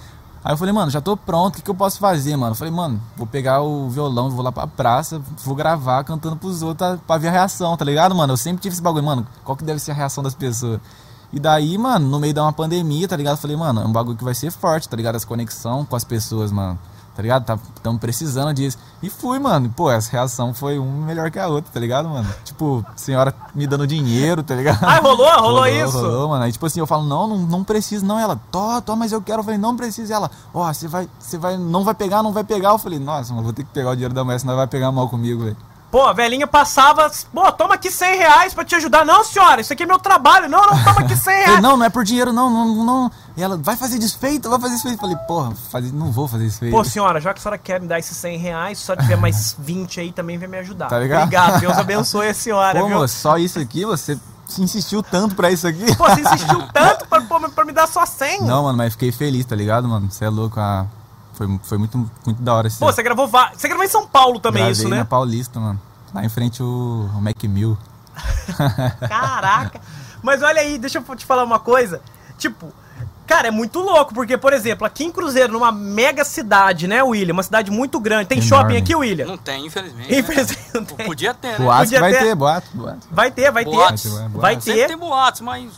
Aí 0.42 0.54
eu 0.54 0.56
falei, 0.56 0.72
mano, 0.72 0.90
já 0.90 1.02
tô 1.02 1.16
pronto, 1.18 1.54
o 1.54 1.56
que, 1.58 1.62
que 1.62 1.70
eu 1.70 1.74
posso 1.74 1.98
fazer, 1.98 2.34
mano? 2.34 2.52
Eu 2.52 2.56
falei, 2.56 2.72
mano, 2.72 2.98
vou 3.14 3.26
pegar 3.26 3.60
o 3.60 3.90
violão, 3.90 4.30
vou 4.30 4.42
lá 4.42 4.50
pra 4.50 4.66
praça, 4.66 5.20
vou 5.44 5.54
gravar 5.54 6.02
cantando 6.02 6.34
pros 6.34 6.62
outros 6.62 6.98
pra 7.06 7.18
ver 7.18 7.28
a 7.28 7.32
reação, 7.32 7.76
tá 7.76 7.84
ligado, 7.84 8.14
mano? 8.14 8.32
Eu 8.32 8.38
sempre 8.38 8.62
tive 8.62 8.72
esse 8.72 8.80
bagulho, 8.80 9.04
mano, 9.04 9.26
qual 9.44 9.54
que 9.54 9.62
deve 9.62 9.78
ser 9.80 9.90
a 9.90 9.94
reação 9.94 10.24
das 10.24 10.34
pessoas? 10.34 10.80
E 11.30 11.38
daí, 11.38 11.76
mano, 11.76 12.08
no 12.08 12.18
meio 12.18 12.32
de 12.32 12.40
uma 12.40 12.54
pandemia, 12.54 13.06
tá 13.06 13.16
ligado? 13.16 13.34
Eu 13.34 13.40
falei, 13.40 13.56
mano, 13.56 13.82
é 13.82 13.84
um 13.84 13.92
bagulho 13.92 14.16
que 14.16 14.24
vai 14.24 14.34
ser 14.34 14.50
forte, 14.50 14.88
tá 14.88 14.96
ligado? 14.96 15.16
As 15.16 15.26
conexão 15.26 15.84
com 15.84 15.94
as 15.94 16.04
pessoas, 16.04 16.50
mano. 16.50 16.78
Tá 17.14 17.22
ligado? 17.22 17.44
Tá, 17.44 17.58
tamo 17.82 17.98
precisando 17.98 18.54
disso. 18.54 18.78
E 19.02 19.10
fui, 19.10 19.38
mano. 19.38 19.68
Pô, 19.76 19.90
essa 19.90 20.10
reação 20.10 20.54
foi 20.54 20.78
uma 20.78 21.04
melhor 21.06 21.30
que 21.30 21.38
a 21.38 21.48
outra, 21.48 21.70
tá 21.72 21.80
ligado, 21.80 22.08
mano? 22.08 22.26
Tipo, 22.44 22.84
senhora 22.96 23.34
me 23.54 23.66
dando 23.66 23.86
dinheiro, 23.86 24.42
tá 24.42 24.54
ligado? 24.54 24.82
Ah, 24.84 24.98
rolou? 25.00 25.28
Rolou 25.40 25.66
isso? 25.66 26.00
Rolou, 26.00 26.28
mano. 26.28 26.44
Aí, 26.44 26.52
tipo 26.52 26.64
assim, 26.64 26.80
eu 26.80 26.86
falo, 26.86 27.02
não, 27.04 27.26
não, 27.26 27.38
não 27.38 27.64
precisa, 27.64 28.06
não. 28.06 28.18
Ela, 28.18 28.40
tô, 28.50 28.80
tô, 28.82 28.96
mas 28.96 29.12
eu 29.12 29.20
quero. 29.20 29.40
Eu 29.40 29.44
falei, 29.44 29.58
não 29.58 29.76
precisa. 29.76 30.14
Ela, 30.14 30.30
ó, 30.54 30.72
você 30.72 30.86
vai, 30.88 31.08
você 31.18 31.36
vai, 31.36 31.58
não 31.58 31.84
vai 31.84 31.94
pegar, 31.94 32.22
não 32.22 32.32
vai 32.32 32.44
pegar. 32.44 32.70
Eu 32.70 32.78
falei, 32.78 32.98
nossa, 32.98 33.32
mano, 33.32 33.44
vou 33.44 33.52
ter 33.52 33.64
que 33.64 33.70
pegar 33.70 33.90
o 33.90 33.94
dinheiro 33.94 34.14
da 34.14 34.24
mulher, 34.24 34.38
senão 34.40 34.56
vai 34.56 34.66
pegar 34.66 34.90
mal 34.92 35.08
comigo, 35.08 35.44
velho. 35.44 35.56
Pô, 35.90 36.02
a 36.06 36.12
velhinha 36.12 36.46
passava, 36.46 37.10
pô, 37.34 37.50
toma 37.50 37.74
aqui 37.74 37.90
100 37.90 38.16
reais 38.16 38.54
pra 38.54 38.64
te 38.64 38.76
ajudar. 38.76 39.04
Não, 39.04 39.24
senhora, 39.24 39.60
isso 39.60 39.72
aqui 39.72 39.82
é 39.82 39.86
meu 39.86 39.98
trabalho. 39.98 40.48
Não, 40.48 40.60
não, 40.60 40.84
toma 40.84 41.00
aqui 41.00 41.16
100 41.18 41.24
Falei, 41.24 41.44
reais. 41.46 41.60
não, 41.60 41.76
não 41.76 41.84
é 41.84 41.90
por 41.90 42.04
dinheiro, 42.04 42.32
não, 42.32 42.48
não, 42.48 42.84
não. 42.84 43.10
E 43.40 43.42
ela, 43.42 43.56
vai 43.56 43.74
fazer 43.74 43.98
desfeito, 43.98 44.50
vai 44.50 44.60
fazer 44.60 44.74
desfeito. 44.74 44.96
Eu 44.96 45.00
falei, 45.00 45.16
porra, 45.26 45.54
fazer, 45.70 45.90
não 45.94 46.12
vou 46.12 46.28
fazer 46.28 46.44
desfeito. 46.44 46.76
Pô, 46.76 46.84
senhora, 46.84 47.18
já 47.22 47.32
que 47.32 47.38
a 47.38 47.42
senhora 47.42 47.56
quer 47.56 47.80
me 47.80 47.86
dar 47.88 47.98
esses 47.98 48.14
100 48.14 48.36
reais, 48.36 48.78
se 48.78 48.82
a 48.82 48.86
senhora 48.86 49.02
tiver 49.02 49.16
mais 49.16 49.56
20 49.58 49.98
aí, 50.00 50.12
também 50.12 50.36
vem 50.36 50.46
me 50.46 50.58
ajudar. 50.58 50.88
Tá 50.88 50.98
ligado? 50.98 51.22
Obrigado, 51.22 51.60
Deus 51.60 51.72
abençoe 51.78 52.28
a 52.28 52.34
senhora, 52.34 52.78
Pô, 52.80 52.86
viu? 52.86 52.98
moço, 52.98 53.16
só 53.16 53.38
isso 53.38 53.58
aqui, 53.58 53.86
você 53.86 54.18
insistiu 54.58 55.02
tanto 55.02 55.34
pra 55.34 55.50
isso 55.50 55.66
aqui. 55.66 55.96
Pô, 55.96 56.04
você 56.06 56.20
insistiu 56.20 56.62
tanto 56.70 57.06
pra, 57.08 57.22
pra, 57.22 57.48
pra 57.48 57.64
me 57.64 57.72
dar 57.72 57.86
só 57.88 58.04
100. 58.04 58.42
Não, 58.42 58.64
mano, 58.64 58.76
mas 58.76 58.92
fiquei 58.92 59.10
feliz, 59.10 59.46
tá 59.46 59.56
ligado, 59.56 59.88
mano? 59.88 60.10
Você 60.10 60.26
é 60.26 60.28
louco, 60.28 60.60
ah, 60.60 60.86
foi, 61.32 61.58
foi 61.62 61.78
muito, 61.78 61.96
muito 62.26 62.42
da 62.42 62.52
hora 62.54 62.66
esse 62.66 62.78
Pô, 62.78 62.92
você 62.92 63.02
gravou 63.02 63.26
va- 63.26 63.52
Você 63.56 63.66
gravou 63.68 63.84
em 63.86 63.88
São 63.88 64.06
Paulo 64.06 64.38
também 64.38 64.64
Gravei 64.64 64.72
isso, 64.72 64.86
né? 64.90 64.98
na 64.98 65.04
Paulista, 65.06 65.58
mano. 65.58 65.80
Lá 66.12 66.22
em 66.22 66.28
frente 66.28 66.62
o, 66.62 67.08
o 67.16 67.20
Mac 67.22 67.42
Mill. 67.44 67.78
Caraca! 69.08 69.80
Mas 70.22 70.42
olha 70.42 70.60
aí, 70.60 70.78
deixa 70.78 70.98
eu 70.98 71.16
te 71.16 71.24
falar 71.24 71.44
uma 71.44 71.58
coisa. 71.58 72.02
Tipo, 72.36 72.66
cara, 73.30 73.48
é 73.48 73.50
muito 73.50 73.78
louco, 73.80 74.12
porque, 74.12 74.36
por 74.36 74.52
exemplo, 74.52 74.86
aqui 74.86 75.04
em 75.04 75.10
Cruzeiro, 75.12 75.52
numa 75.52 75.70
mega 75.72 76.24
cidade, 76.24 76.86
né, 76.88 77.02
William? 77.02 77.32
Uma 77.32 77.42
cidade 77.42 77.70
muito 77.70 77.98
grande. 78.00 78.26
Tem 78.26 78.38
Enorme. 78.38 78.48
shopping 78.48 78.76
aqui, 78.76 78.94
William? 78.96 79.26
Não 79.26 79.38
tem, 79.38 79.64
infelizmente. 79.66 80.14
Infelizmente 80.18 80.70
não 80.74 80.80
né? 80.82 80.86
tem. 80.96 81.06
Podia 81.06 81.32
ter, 81.34 81.52
né? 81.58 81.64
Boatos 81.64 81.90
vai 81.92 82.12
ter- 82.12 82.18
ter, 82.18 82.34
boato, 82.34 82.66
boato. 82.74 83.06
Vai 83.10 83.30
ter, 83.30 83.50
vai 83.52 83.64
Boatos. 83.64 84.02
ter. 84.02 84.08
Boatos. 84.10 84.32
Vai 84.40 84.54
Sempre 84.60 84.80
ter. 84.80 84.86
tem 84.88 84.96
boatos, 84.96 85.40
mas 85.42 85.70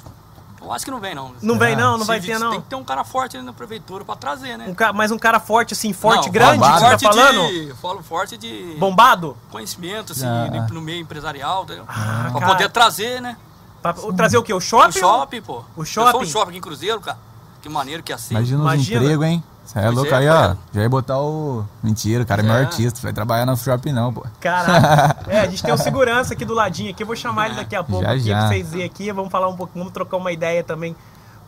eu 0.61 0.73
acho 0.73 0.85
que 0.85 0.91
não 0.91 1.01
vem, 1.01 1.15
não. 1.15 1.33
Não 1.43 1.59
vem 1.59 1.75
não, 1.77 1.93
não 1.93 2.01
Se 2.01 2.07
vai 2.07 2.21
ter 2.21 2.39
não. 2.39 2.51
Tem 2.53 2.61
que 2.61 2.69
ter 2.69 2.77
um 2.77 2.85
cara 2.85 3.05
forte 3.05 3.37
ali 3.37 3.45
na 3.45 3.53
prefeitura 3.53 4.05
pra 4.05 4.15
trazer, 4.17 4.57
né? 4.57 4.67
Um 4.69 4.75
ca... 4.75 4.93
Mas 4.93 5.11
um 5.11 5.19
cara 5.19 5.39
forte, 5.41 5.75
assim, 5.75 5.93
forte, 5.93 6.27
Não, 6.27 6.33
grande, 6.33 6.53
que 6.53 6.59
bombado. 6.59 6.81
você 6.81 7.05
tá 7.05 7.13
falando? 7.13 7.49
De, 7.49 7.69
eu 7.69 7.77
falo 7.77 8.03
forte 8.03 8.37
de 8.37 8.77
Bombado? 8.79 9.37
conhecimento, 9.51 10.13
assim, 10.13 10.25
Ah. 10.27 10.49
no- 10.51 10.75
no 10.75 10.81
meio 10.81 11.01
empresarial. 11.01 11.65
entendeu? 11.65 11.85
Ah, 11.89 12.29
pra 12.31 12.41
cara. 12.41 12.47
poder 12.53 12.71
trazer, 12.71 13.21
né? 13.21 13.37
Pra 13.83 13.93
trazer 14.17 14.39
o 14.39 14.43
quê? 14.45 14.55
O 14.55 14.61
shopping? 14.61 14.91
O 14.99 15.01
shopping, 15.01 15.43
pô. 15.43 15.65
O 15.77 15.81
Eu 15.81 15.85
shopping? 15.85 16.11
sou 16.13 16.21
um 16.23 16.25
shopping 16.27 16.49
aqui 16.51 16.59
em 16.59 16.61
Cruzeiro, 16.61 17.01
cara. 17.01 17.19
Que 17.63 17.69
maneiro 17.69 18.03
que 18.03 18.13
é 18.13 18.15
assim. 18.17 18.35
Imagina 18.35 18.59
os 18.59 18.65
Imagina. 18.65 19.01
empregos, 19.03 19.27
hein? 19.27 19.45
Você 19.65 19.79
é 19.79 19.83
Pois 19.83 19.95
louco 19.95 20.13
é, 20.13 20.17
aí, 20.19 20.29
ó. 20.29 20.57
Já 20.75 20.83
ia 20.83 20.89
botar 20.89 21.19
o. 21.21 21.65
Mentira, 21.83 22.25
o 22.25 22.27
cara 22.27 22.43
é 22.43 22.45
meu 22.45 22.55
É. 22.55 22.61
artista. 22.63 22.99
Vai 23.01 23.13
trabalhar 23.13 23.47
no 23.47 23.57
shopping, 23.57 23.93
não, 23.93 24.13
pô. 24.13 24.27
Caraca. 24.41 25.23
É, 25.31 25.41
a 25.41 25.47
gente 25.49 25.63
tem 25.63 25.73
um 25.73 25.77
segurança 25.79 26.35
aqui 26.35 26.45
do 26.45 26.53
ladinho 26.53 26.91
aqui. 26.91 27.03
Eu 27.03 27.07
vou 27.07 27.15
chamar 27.17 27.47
ele 27.47 27.55
daqui 27.55 27.77
a 27.77 27.85
pouco 27.85 28.05
Já, 28.05 28.11
aqui 28.11 28.21
já. 28.21 28.39
pra 28.39 28.49
vocês 28.49 28.69
verem 28.71 28.85
aqui. 28.87 29.13
Vamos 29.13 29.31
falar 29.31 29.49
um 29.49 29.57
pouco, 29.57 29.73
vamos 29.79 29.93
trocar 29.93 30.17
uma 30.17 30.33
ideia 30.33 30.65
também 30.65 30.97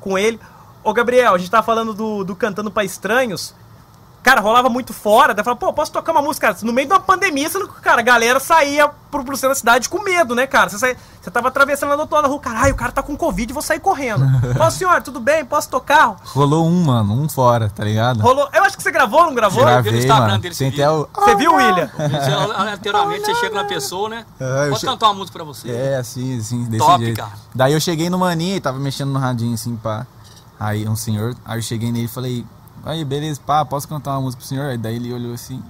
com 0.00 0.16
ele. 0.16 0.38
Ô, 0.84 0.92
Gabriel, 0.92 1.34
a 1.34 1.38
gente 1.38 1.50
tava 1.50 1.64
falando 1.64 1.92
do, 1.92 2.22
do 2.22 2.36
Cantando 2.36 2.70
pra 2.70 2.84
Estranhos. 2.84 3.52
Cara, 4.24 4.40
rolava 4.40 4.70
muito 4.70 4.92
fora. 4.94 5.34
Daí 5.34 5.44
falava, 5.44 5.60
pô, 5.60 5.70
posso 5.72 5.92
tocar 5.92 6.10
uma 6.10 6.22
música? 6.22 6.46
Cara, 6.48 6.58
no 6.64 6.72
meio 6.72 6.88
de 6.88 6.94
uma 6.94 6.98
pandemia, 7.00 7.48
você 7.48 7.62
cara, 7.82 8.00
a 8.00 8.02
galera 8.02 8.40
saía 8.40 8.88
pro, 9.10 9.22
pro 9.22 9.36
centro 9.36 9.50
da 9.50 9.54
cidade 9.54 9.88
com 9.88 10.02
medo, 10.02 10.34
né, 10.34 10.46
cara? 10.46 10.70
Você, 10.70 10.78
saía- 10.78 10.96
você 11.20 11.30
tava 11.30 11.48
atravessando 11.48 11.90
lá 11.90 11.96
do 11.96 12.00
outro 12.00 12.14
lado 12.16 12.24
da 12.24 12.30
rua, 12.30 12.40
caralho, 12.40 12.72
o 12.72 12.76
cara 12.76 12.90
tá 12.90 13.02
com 13.02 13.14
Covid, 13.16 13.52
vou 13.52 13.62
sair 13.62 13.80
correndo. 13.80 14.24
Ó, 14.58 14.70
senhor, 14.70 15.02
tudo 15.02 15.20
bem? 15.20 15.44
Posso 15.44 15.68
tocar? 15.68 16.16
Rolou 16.24 16.66
um, 16.66 16.84
mano, 16.84 17.12
um 17.22 17.28
fora, 17.28 17.68
tá 17.68 17.84
ligado? 17.84 18.20
Rolou. 18.22 18.48
Eu 18.54 18.64
acho 18.64 18.76
que 18.78 18.82
você 18.82 18.90
gravou, 18.90 19.24
não 19.26 19.34
gravou? 19.34 19.62
Gra- 19.62 19.72
Gravei, 19.74 19.92
no 19.92 19.98
Instagram 19.98 20.26
mano. 20.26 20.38
dele 20.38 20.54
Tem 20.54 20.68
até 20.68 20.90
o. 20.90 21.06
Você 21.14 21.36
viu, 21.36 21.54
William? 21.54 21.90
Você, 21.94 22.32
aleatoriamente 22.56 23.26
você 23.26 23.34
chega 23.34 23.54
na 23.54 23.64
pessoa, 23.64 24.08
né? 24.08 24.24
Ah, 24.40 24.44
eu 24.44 24.68
Pode 24.70 24.80
che- 24.80 24.86
cantar 24.86 25.06
uma 25.08 25.14
música 25.14 25.36
pra 25.38 25.44
você. 25.44 25.70
É, 25.70 25.96
assim, 25.96 26.38
assim, 26.38 26.64
desse 26.64 26.78
Top, 26.84 27.04
jeito. 27.04 27.18
cara. 27.18 27.32
Daí 27.54 27.72
eu 27.74 27.80
cheguei 27.80 28.08
no 28.08 28.18
maninho 28.18 28.56
e 28.56 28.60
tava 28.60 28.78
mexendo 28.78 29.10
no 29.12 29.18
radinho, 29.18 29.52
assim, 29.54 29.76
pá. 29.76 30.06
Aí 30.58 30.88
um 30.88 30.96
senhor, 30.96 31.34
aí 31.44 31.58
eu 31.58 31.62
cheguei 31.62 31.92
nele 31.92 32.06
e 32.06 32.08
falei, 32.08 32.46
aí, 32.84 33.04
beleza, 33.04 33.40
pá, 33.44 33.64
posso 33.64 33.88
cantar 33.88 34.12
uma 34.12 34.22
música 34.22 34.40
pro 34.40 34.48
senhor? 34.48 34.66
Aí 34.66 34.78
daí 34.78 34.96
ele 34.96 35.12
olhou 35.12 35.34
assim, 35.34 35.62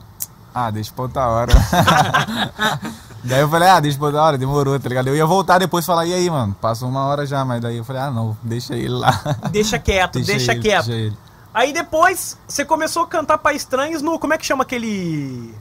ah, 0.55 0.71
deixa 0.71 0.93
pra 0.93 1.03
outra 1.03 1.27
hora. 1.29 1.53
daí 3.25 3.41
eu 3.41 3.49
falei, 3.49 3.69
ah, 3.69 3.81
deixa 3.81 3.97
pra 3.99 4.07
outra 4.07 4.23
hora, 4.23 4.39
demorou, 4.39 4.79
tá 4.79 4.89
ligado? 4.89 5.09
Eu 5.09 5.17
ia 5.17 5.27
voltar 5.27 5.59
depois 5.59 5.85
e 5.85 5.87
falar, 5.87 6.07
e 6.07 6.15
aí, 6.15 6.29
mano, 6.31 6.55
passou 6.61 6.89
uma 6.89 7.05
hora 7.07 7.27
já, 7.27 7.45
mas 7.45 7.61
daí 7.61 7.77
eu 7.77 7.85
falei, 7.85 8.03
ah, 8.03 8.11
não, 8.11 8.37
deixa 8.43 8.75
ele 8.75 8.89
lá. 8.89 9.21
Deixa 9.51 9.79
quieto, 9.79 10.21
deixa, 10.21 10.53
ele, 10.53 10.61
quieto. 10.61 10.87
Deixa 10.87 11.01
ele. 11.01 11.17
Aí 11.53 11.73
depois 11.73 12.37
você 12.49 12.65
começou 12.65 13.05
a 13.05 13.07
cantar 13.07 13.39
pra 13.39 13.53
estranhos 13.53 14.03
no. 14.03 14.19
Como 14.19 14.35
é 14.35 14.39
que 14.39 14.45
chama 14.45 14.65
aquele. 14.65 15.55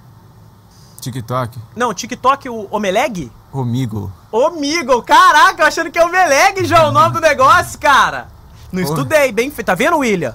TikTok, 1.00 1.60
Não, 1.76 1.94
TikTok, 1.94 2.48
o 2.50 2.68
Omeleg? 2.72 3.32
comigo. 3.52 4.12
Omigo, 4.32 5.04
caraca, 5.04 5.68
achando 5.68 5.92
que 5.92 6.00
é 6.00 6.04
Omeleg 6.04 6.66
já 6.66 6.88
o 6.88 6.92
nome 6.92 7.14
do 7.14 7.22
negócio, 7.22 7.78
cara. 7.78 8.30
Não 8.72 8.82
Porra. 8.82 8.96
estudei, 8.96 9.32
bem 9.32 9.52
feito. 9.52 9.68
Tá 9.68 9.76
vendo, 9.76 9.98
William? 9.98 10.34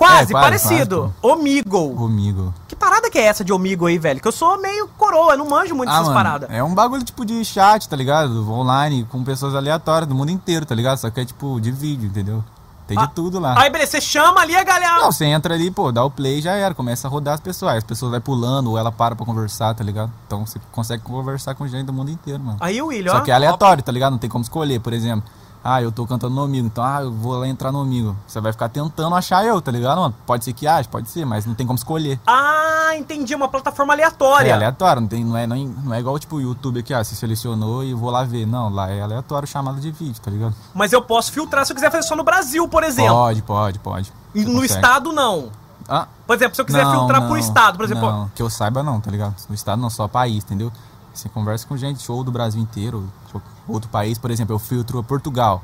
Quase, 0.00 0.32
É, 0.32 0.32
quase, 0.32 0.32
parecido. 0.32 1.14
Omigo. 1.20 1.94
Comigo. 1.94 2.54
Que 2.66 2.74
parada 2.74 3.10
que 3.10 3.18
é 3.18 3.24
essa 3.26 3.44
de 3.44 3.52
Omigo 3.52 3.84
aí, 3.84 3.98
velho? 3.98 4.18
Que 4.18 4.26
eu 4.26 4.32
sou 4.32 4.58
meio 4.58 4.88
coroa, 4.96 5.36
não 5.36 5.46
manjo 5.46 5.74
muito 5.74 5.90
Ah, 5.90 5.96
essas 5.96 6.06
mano, 6.06 6.16
paradas. 6.16 6.48
é 6.50 6.64
um 6.64 6.74
bagulho 6.74 7.04
tipo 7.04 7.22
de 7.22 7.44
chat, 7.44 7.86
tá 7.86 7.96
ligado? 7.96 8.50
Online, 8.50 9.04
com 9.10 9.22
pessoas 9.22 9.54
aleatórias 9.54 10.08
do 10.08 10.14
mundo 10.14 10.30
inteiro, 10.30 10.64
tá 10.64 10.74
ligado? 10.74 10.96
Só 10.96 11.10
que 11.10 11.20
é 11.20 11.24
tipo 11.26 11.60
de 11.60 11.70
vídeo, 11.70 12.06
entendeu? 12.08 12.42
Tem 12.86 12.96
Ah, 12.98 13.04
de 13.04 13.12
tudo 13.12 13.38
lá. 13.38 13.54
Aí, 13.60 13.68
beleza, 13.68 13.90
você 13.92 14.00
chama 14.00 14.40
ali 14.40 14.56
a 14.56 14.64
galera. 14.64 15.02
Não, 15.02 15.12
você 15.12 15.26
entra 15.26 15.52
ali, 15.54 15.70
pô, 15.70 15.92
dá 15.92 16.02
o 16.02 16.10
play 16.10 16.38
e 16.38 16.40
já 16.40 16.52
era, 16.54 16.74
começa 16.74 17.06
a 17.06 17.10
rodar 17.10 17.34
as 17.34 17.40
pessoas. 17.40 17.72
Aí 17.72 17.78
As 17.78 17.84
pessoas 17.84 18.10
vai 18.10 18.20
pulando 18.20 18.70
ou 18.70 18.78
ela 18.78 18.90
para 18.90 19.14
pra 19.14 19.26
conversar, 19.26 19.74
tá 19.74 19.84
ligado? 19.84 20.10
Então 20.26 20.46
você 20.46 20.58
consegue 20.72 21.02
conversar 21.02 21.54
com 21.54 21.68
gente 21.68 21.84
do 21.84 21.92
mundo 21.92 22.10
inteiro, 22.10 22.42
mano. 22.42 22.56
Aí 22.58 22.80
o 22.80 22.86
William, 22.86 23.12
Só 23.12 23.20
que 23.20 23.30
é 23.30 23.34
aleatório, 23.34 23.82
tá 23.82 23.92
ligado? 23.92 24.12
Não 24.12 24.18
tem 24.18 24.30
como 24.30 24.42
escolher, 24.42 24.80
por 24.80 24.94
exemplo. 24.94 25.28
Ah, 25.62 25.82
eu 25.82 25.92
tô 25.92 26.06
cantando 26.06 26.34
no 26.34 26.42
amigo, 26.42 26.66
então 26.66 26.82
ah, 26.82 27.02
eu 27.02 27.12
vou 27.12 27.38
lá 27.38 27.46
entrar 27.46 27.70
no 27.70 27.80
amigo. 27.80 28.16
Você 28.26 28.40
vai 28.40 28.50
ficar 28.50 28.70
tentando 28.70 29.14
achar 29.14 29.44
eu, 29.44 29.60
tá 29.60 29.70
ligado, 29.70 30.00
mano? 30.00 30.14
Pode 30.26 30.44
ser 30.44 30.54
que 30.54 30.66
ache, 30.66 30.88
pode 30.88 31.10
ser, 31.10 31.26
mas 31.26 31.44
não 31.44 31.54
tem 31.54 31.66
como 31.66 31.76
escolher. 31.76 32.18
Ah, 32.26 32.92
entendi, 32.96 33.34
uma 33.34 33.46
plataforma 33.48 33.92
aleatória. 33.92 34.48
É 34.48 34.52
aleatório, 34.52 35.02
não, 35.02 35.08
tem, 35.08 35.22
não, 35.22 35.36
é, 35.36 35.46
não, 35.46 35.56
é, 35.56 35.64
não 35.84 35.94
é 35.94 36.00
igual 36.00 36.18
tipo 36.18 36.36
o 36.36 36.40
YouTube 36.40 36.80
aqui, 36.80 36.94
ah, 36.94 37.04
você 37.04 37.14
selecionou 37.14 37.84
e 37.84 37.92
vou 37.92 38.10
lá 38.10 38.24
ver. 38.24 38.46
Não, 38.46 38.70
lá 38.70 38.90
é 38.90 39.02
aleatório 39.02 39.46
chamada 39.46 39.78
de 39.80 39.90
vídeo, 39.90 40.20
tá 40.20 40.30
ligado? 40.30 40.54
Mas 40.74 40.92
eu 40.94 41.02
posso 41.02 41.30
filtrar 41.30 41.66
se 41.66 41.72
eu 41.72 41.74
quiser 41.74 41.90
fazer 41.90 42.06
só 42.08 42.16
no 42.16 42.24
Brasil, 42.24 42.66
por 42.66 42.82
exemplo. 42.82 43.12
Pode, 43.14 43.42
pode, 43.42 43.78
pode. 43.80 44.12
E 44.34 44.42
Você 44.42 44.48
no 44.48 44.60
consegue. 44.60 44.74
estado, 44.74 45.12
não. 45.12 45.50
Ah, 45.88 46.06
Por 46.26 46.36
exemplo, 46.36 46.54
se 46.54 46.60
eu 46.60 46.64
quiser 46.64 46.84
não, 46.84 47.00
filtrar 47.00 47.20
não, 47.20 47.28
por 47.28 47.38
estado, 47.38 47.76
por 47.76 47.84
exemplo. 47.84 48.10
Não, 48.10 48.28
que 48.32 48.40
eu 48.40 48.48
saiba 48.48 48.80
não, 48.80 49.00
tá 49.00 49.10
ligado? 49.10 49.34
No 49.48 49.54
estado 49.54 49.82
não, 49.82 49.90
só 49.90 50.06
país, 50.06 50.44
entendeu? 50.44 50.70
Você 51.12 51.28
conversa 51.28 51.66
com 51.66 51.76
gente, 51.76 52.00
show 52.00 52.22
do 52.22 52.30
Brasil 52.30 52.62
inteiro, 52.62 53.10
ou 53.34 53.42
outro 53.70 53.88
país, 53.90 54.18
por 54.18 54.30
exemplo, 54.30 54.54
eu 54.54 54.58
filtro 54.58 55.02
Portugal, 55.02 55.62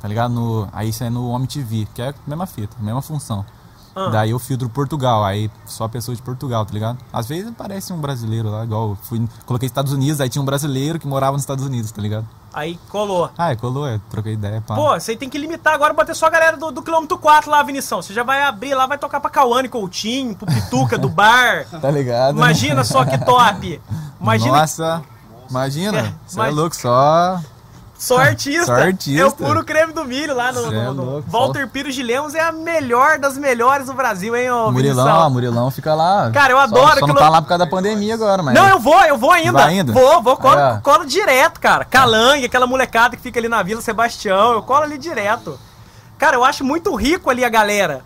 tá 0.00 0.08
ligado? 0.08 0.32
No, 0.32 0.68
aí 0.72 0.88
isso 0.88 1.04
é 1.04 1.10
no 1.10 1.28
Home 1.28 1.46
TV, 1.46 1.86
que 1.94 2.02
é 2.02 2.08
a 2.10 2.14
mesma 2.26 2.46
fita, 2.46 2.76
mesma 2.80 3.02
função. 3.02 3.44
Ah. 3.96 4.08
Daí 4.08 4.30
eu 4.30 4.38
filtro 4.40 4.68
Portugal, 4.68 5.24
aí 5.24 5.48
só 5.66 5.86
pessoa 5.86 6.16
de 6.16 6.20
Portugal, 6.20 6.66
tá 6.66 6.72
ligado? 6.72 6.98
Às 7.12 7.28
vezes 7.28 7.48
aparece 7.48 7.92
um 7.92 7.98
brasileiro 8.00 8.50
lá, 8.50 8.64
igual 8.64 8.90
eu 8.90 8.98
fui, 9.02 9.24
coloquei 9.46 9.66
Estados 9.66 9.92
Unidos, 9.92 10.20
aí 10.20 10.28
tinha 10.28 10.42
um 10.42 10.44
brasileiro 10.44 10.98
que 10.98 11.06
morava 11.06 11.32
nos 11.32 11.42
Estados 11.42 11.64
Unidos, 11.64 11.92
tá 11.92 12.02
ligado? 12.02 12.26
Aí 12.52 12.78
colou. 12.88 13.30
Ah, 13.38 13.52
é, 13.52 13.56
colou, 13.56 13.86
é, 13.86 14.00
troquei 14.10 14.32
ideia, 14.32 14.60
pá. 14.60 14.74
Pô, 14.74 14.92
você 14.92 15.16
tem 15.16 15.28
que 15.28 15.38
limitar 15.38 15.74
agora, 15.74 15.92
bater 15.92 16.14
só 16.14 16.26
a 16.26 16.30
galera 16.30 16.56
do, 16.56 16.72
do 16.72 16.82
quilômetro 16.82 17.18
4 17.18 17.50
lá, 17.50 17.62
Vinição. 17.62 18.02
Você 18.02 18.12
já 18.12 18.24
vai 18.24 18.42
abrir 18.42 18.74
lá, 18.74 18.86
vai 18.86 18.98
tocar 18.98 19.20
pra 19.20 19.30
Cauane 19.30 19.68
Coutinho, 19.68 20.34
pro 20.34 20.46
Pituca 20.46 20.98
do 20.98 21.08
bar. 21.10 21.66
tá 21.80 21.90
ligado? 21.90 22.36
Imagina 22.36 22.82
só 22.84 23.04
que 23.04 23.18
top. 23.18 23.80
Imagina 24.20 24.58
Nossa, 24.58 25.02
imagina, 25.50 25.98
É, 25.98 26.12
você 26.26 26.36
mas- 26.38 26.48
é 26.48 26.50
louco, 26.54 26.76
só... 26.76 27.40
só 27.98 28.18
artista. 28.18 28.66
Só 28.66 28.72
artista. 28.74 29.20
É 29.22 29.24
o 29.24 29.32
puro 29.32 29.64
creme 29.64 29.92
do 29.92 30.04
milho 30.04 30.34
lá 30.34 30.52
no, 30.52 30.66
é 30.72 30.84
no- 30.86 30.94
no- 30.94 31.04
louco, 31.04 31.30
Walter 31.30 31.68
Pires 31.68 31.94
de 31.94 32.02
Lemos 32.02 32.34
é 32.34 32.40
a 32.40 32.52
melhor 32.52 33.18
das 33.18 33.38
melhores 33.38 33.86
do 33.86 33.94
Brasil, 33.94 34.34
hein, 34.36 34.50
ô 34.50 34.70
Murilão, 34.70 35.06
ó, 35.06 35.30
Murilão 35.30 35.70
fica 35.70 35.94
lá. 35.94 36.30
Cara, 36.32 36.52
eu 36.52 36.56
Só- 36.58 36.62
adoro 36.64 36.80
Só, 36.80 37.00
não 37.00 37.06
aquilo- 37.08 37.14
tá 37.18 37.28
lá 37.30 37.40
por 37.40 37.48
causa 37.48 37.64
da 37.64 37.70
pandemia 37.70 38.14
agora, 38.14 38.42
mas. 38.42 38.54
Não, 38.54 38.68
eu 38.68 38.78
vou, 38.78 39.00
eu 39.04 39.16
vou 39.16 39.30
ainda. 39.30 39.52
Vai 39.52 39.72
ainda? 39.78 39.92
Vou, 39.92 40.20
vou, 40.22 40.36
colo, 40.36 40.56
colo 40.82 41.06
direto, 41.06 41.58
cara. 41.60 41.84
Calangue, 41.84 42.44
aquela 42.46 42.66
molecada 42.66 43.16
que 43.16 43.22
fica 43.22 43.38
ali 43.40 43.48
na 43.48 43.62
Vila 43.62 43.80
Sebastião, 43.80 44.52
eu 44.52 44.62
colo 44.62 44.82
ali 44.82 44.98
direto. 44.98 45.58
Cara, 46.18 46.36
eu 46.36 46.44
acho 46.44 46.62
muito 46.64 46.94
rico 46.94 47.30
ali 47.30 47.44
a 47.44 47.48
galera. 47.48 48.02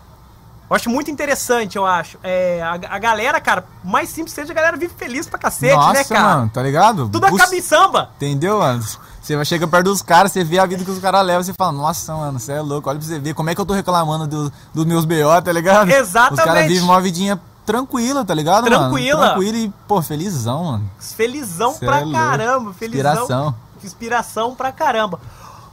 Eu 0.69 0.75
acho 0.75 0.89
muito 0.89 1.09
interessante, 1.09 1.77
eu 1.77 1.85
acho. 1.85 2.17
É, 2.21 2.61
a, 2.61 2.73
a 2.95 2.99
galera, 2.99 3.41
cara, 3.41 3.65
o 3.83 3.87
mais 3.87 4.09
simples 4.09 4.33
seja 4.33 4.51
a 4.51 4.55
galera 4.55 4.77
vive 4.77 4.93
feliz 4.95 5.25
pra 5.27 5.39
cacete, 5.39 5.75
Nossa, 5.75 5.93
né, 5.93 6.03
cara? 6.03 6.23
mano, 6.35 6.51
tá 6.53 6.61
ligado? 6.61 7.09
Tudo 7.09 7.25
acaba 7.25 7.55
em 7.55 7.61
samba. 7.61 8.11
Entendeu, 8.17 8.59
mano? 8.59 8.83
Você 9.21 9.35
vai- 9.35 9.45
chega 9.45 9.67
perto 9.67 9.85
dos 9.85 10.01
caras, 10.03 10.31
você 10.31 10.43
vê 10.43 10.59
a 10.59 10.65
vida 10.65 10.83
que 10.85 10.91
os 10.91 10.99
caras 10.99 11.25
levam, 11.25 11.41
você 11.43 11.53
fala, 11.57 11.71
nossa, 11.71 12.15
mano, 12.15 12.39
você 12.39 12.51
é 12.53 12.61
louco, 12.61 12.87
olha 12.89 12.99
pra 12.99 13.07
você 13.07 13.17
ver 13.19 13.33
como 13.33 13.49
é 13.49 13.55
que 13.55 13.61
eu 13.61 13.65
tô 13.65 13.73
reclamando 13.73 14.27
do- 14.27 14.53
dos 14.73 14.85
meus 14.85 15.05
BO, 15.05 15.41
tá 15.43 15.51
ligado? 15.51 15.89
Exatamente. 15.89 16.39
Os 16.39 16.45
caras 16.45 16.67
vivem 16.67 16.83
uma 16.83 17.01
vidinha 17.01 17.39
tranquila, 17.65 18.23
tá 18.23 18.33
ligado, 18.35 18.65
Tranquila. 18.65 19.19
mano? 19.19 19.31
Tranquila 19.33 19.57
e, 19.57 19.73
pô, 19.87 20.01
felizão, 20.03 20.63
mano. 20.65 20.91
Felizão 20.99 21.73
Cê 21.73 21.85
pra 21.85 22.01
é 22.01 22.11
caramba. 22.11 22.73
Felizão. 22.73 23.11
Inspiração. 23.13 23.55
Inspiração 23.83 24.55
pra 24.55 24.71
caramba. 24.71 25.19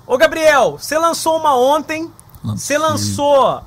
Ô, 0.07 0.17
Gabriel, 0.17 0.79
você 0.79 0.99
lançou 0.99 1.37
uma 1.39 1.55
ontem. 1.57 2.11
Você 2.45 2.79
lançou 2.79 3.63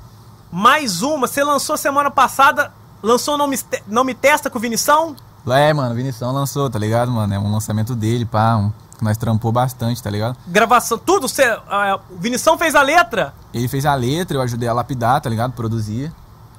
mais 0.50 1.02
uma. 1.02 1.26
Você 1.26 1.42
lançou 1.44 1.76
semana 1.76 2.10
passada. 2.10 2.72
Lançou 3.02 3.38
Não 3.38 3.46
Me, 3.46 3.58
Não 3.86 4.04
Me 4.04 4.14
Testa 4.14 4.50
com 4.50 4.58
o 4.58 4.60
Vinição? 4.60 5.16
É, 5.48 5.72
mano, 5.72 5.92
o 5.92 5.96
Vinição 5.96 6.32
lançou, 6.32 6.68
tá 6.68 6.78
ligado, 6.78 7.10
mano? 7.10 7.32
É 7.32 7.38
um 7.38 7.50
lançamento 7.50 7.94
dele, 7.94 8.26
pá, 8.26 8.56
um, 8.56 8.70
nós 9.00 9.16
trampou 9.16 9.50
bastante, 9.50 10.02
tá 10.02 10.10
ligado? 10.10 10.36
Gravação, 10.46 10.98
tudo. 10.98 11.26
Cê, 11.28 11.44
ah, 11.68 11.98
o 12.10 12.16
Vinição 12.18 12.58
fez 12.58 12.74
a 12.74 12.82
letra? 12.82 13.32
Ele 13.54 13.66
fez 13.68 13.86
a 13.86 13.94
letra, 13.94 14.36
eu 14.36 14.42
ajudei 14.42 14.68
a 14.68 14.72
lapidar, 14.74 15.18
tá 15.20 15.30
ligado? 15.30 15.52
Produzir. 15.52 16.12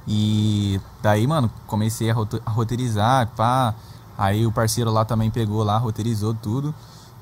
E 0.07 0.81
daí, 1.01 1.27
mano, 1.27 1.51
comecei 1.67 2.09
a, 2.09 2.13
roto- 2.13 2.41
a 2.43 2.49
roteirizar, 2.49 3.27
pá. 3.37 3.75
Aí 4.17 4.45
o 4.47 4.51
parceiro 4.51 4.91
lá 4.91 5.05
também 5.05 5.29
pegou 5.29 5.63
lá, 5.63 5.77
roteirizou 5.77 6.33
tudo. 6.33 6.73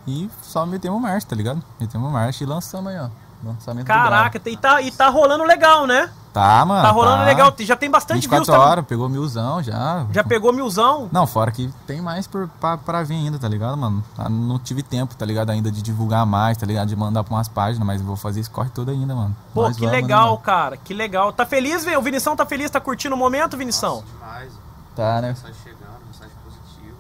E 0.08 0.30
só 0.42 0.66
metemos 0.66 1.02
marcha, 1.02 1.28
tá 1.28 1.36
ligado? 1.36 1.62
Metemos 1.78 2.10
marcha 2.10 2.42
e 2.44 2.48
lançamos 2.48 2.90
aí, 2.92 3.00
ó. 3.00 3.10
Lançamento 3.44 3.86
Caraca, 3.86 4.42
e 4.50 4.58
tá, 4.58 4.82
e 4.82 4.92
tá 4.92 5.08
rolando 5.10 5.44
legal, 5.44 5.86
né? 5.86 6.10
Tá, 6.40 6.66
mano. 6.66 6.82
Tá 6.82 6.92
rolando 6.92 7.24
legal. 7.26 7.54
Já 7.60 7.76
tem 7.76 7.90
bastante 7.90 8.22
views 8.28 8.32
24 8.40 8.46
também. 8.54 8.68
horas, 8.72 8.86
pegou 8.86 9.10
milzão 9.10 9.62
já. 9.62 10.06
Já 10.14 10.24
pegou 10.24 10.54
milzão. 10.54 11.10
Não, 11.12 11.28
fora 11.28 11.52
que 11.52 11.70
tem 11.86 12.02
mais 12.02 12.28
por, 12.28 12.48
pra, 12.60 12.78
pra 12.78 13.04
vir 13.04 13.16
ainda, 13.16 13.38
tá 13.38 13.48
ligado, 13.50 13.76
mano? 13.78 14.04
Ah, 14.18 14.30
Não 14.30 14.58
tive 14.58 14.82
tempo, 14.82 15.16
tá 15.16 15.26
ligado, 15.26 15.50
ainda 15.50 15.70
de 15.72 15.82
divulgar 15.82 16.26
mais, 16.26 16.58
tá 16.58 16.66
ligado? 16.66 16.88
De 16.88 16.96
mandar 16.96 17.24
pra 17.24 17.36
umas 17.36 17.48
páginas, 17.48 17.86
mas 17.86 18.02
vou 18.02 18.16
fazer 18.16 18.40
esse 18.40 18.50
corre 18.50 18.70
todo 18.70 18.90
ainda, 18.90 19.14
mano. 19.14 19.36
Pô, 19.54 19.64
Nós 19.64 19.76
que 19.76 19.82
vamos, 19.82 19.96
né, 19.96 20.02
legal, 20.02 20.26
mano? 20.28 20.38
cara. 20.40 20.78
Que 20.78 20.94
legal. 20.94 21.34
Tá 21.34 21.46
feliz, 21.46 21.84
velho? 21.84 22.00
O 22.00 22.02
Vinição 22.02 22.36
tá 22.36 22.46
feliz, 22.46 22.72
tá 22.72 22.80
curtindo 22.80 23.16
o 23.16 23.18
momento, 23.18 23.58
Vinição? 23.58 24.04
Demais. 24.20 24.52
Tá, 24.96 25.22
né? 25.22 25.30
Mensagem 25.30 25.56
chegando, 25.64 26.00
mensagem 26.08 26.34
positiva. 26.44 26.98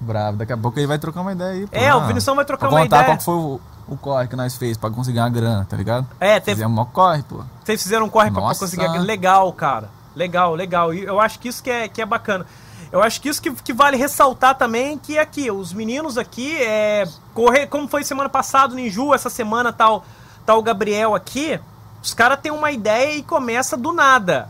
Bravo. 0.00 0.36
Daqui 0.38 0.52
a 0.52 0.56
pouco 0.56 0.78
ele 0.78 0.86
vai 0.86 0.98
trocar 0.98 1.20
uma 1.20 1.32
ideia 1.32 1.50
aí, 1.52 1.66
pô. 1.66 1.76
É, 1.76 1.94
o 1.94 1.98
Ah, 2.00 2.06
Vinição 2.06 2.34
vai 2.34 2.44
trocar 2.44 2.68
pra 2.68 2.76
uma 2.76 2.82
contar 2.84 2.96
ideia. 3.02 3.10
qual 3.10 3.18
que 3.18 3.24
foi 3.24 3.34
o, 3.34 3.60
o 3.90 3.96
corre 3.96 4.28
que 4.28 4.36
nós 4.36 4.56
fez 4.56 4.76
pra 4.76 4.88
conseguir 4.90 5.18
uma 5.18 5.28
grana, 5.28 5.66
tá 5.68 5.76
ligado? 5.76 6.06
É, 6.18 6.38
teve, 6.40 6.56
Fizemos 6.56 6.74
mó 6.74 6.84
corre, 6.86 7.22
pô. 7.22 7.42
vocês 7.64 7.82
fizeram 7.82 8.06
um 8.06 8.08
corre 8.08 8.30
pra, 8.30 8.40
pra 8.40 8.54
conseguir. 8.54 8.84
aquele- 8.86 9.04
Legal, 9.04 9.52
cara. 9.52 9.90
Legal, 10.16 10.54
legal. 10.54 10.94
E 10.94 11.04
eu 11.04 11.20
acho 11.20 11.38
que 11.38 11.48
isso 11.48 11.62
que 11.62 11.70
é, 11.70 11.88
que 11.88 12.00
é 12.00 12.06
bacana. 12.06 12.46
Eu 12.92 13.02
acho 13.02 13.20
que 13.20 13.28
isso 13.28 13.40
que, 13.40 13.50
que 13.52 13.72
vale 13.72 13.96
ressaltar 13.96 14.56
também 14.56 14.98
que 14.98 15.18
aqui, 15.18 15.50
os 15.50 15.72
meninos 15.72 16.18
aqui, 16.18 16.56
é, 16.60 17.06
correr, 17.34 17.66
como 17.68 17.86
foi 17.86 18.02
semana 18.02 18.28
passada, 18.28 18.74
no 18.74 18.80
Inju, 18.80 19.14
essa 19.14 19.30
semana 19.30 19.72
tal, 19.72 20.04
tá 20.44 20.54
o 20.56 20.62
Gabriel 20.62 21.14
aqui, 21.14 21.60
os 22.02 22.12
caras 22.14 22.40
têm 22.40 22.50
uma 22.50 22.72
ideia 22.72 23.14
e 23.16 23.22
começa 23.22 23.76
do 23.76 23.92
nada. 23.92 24.48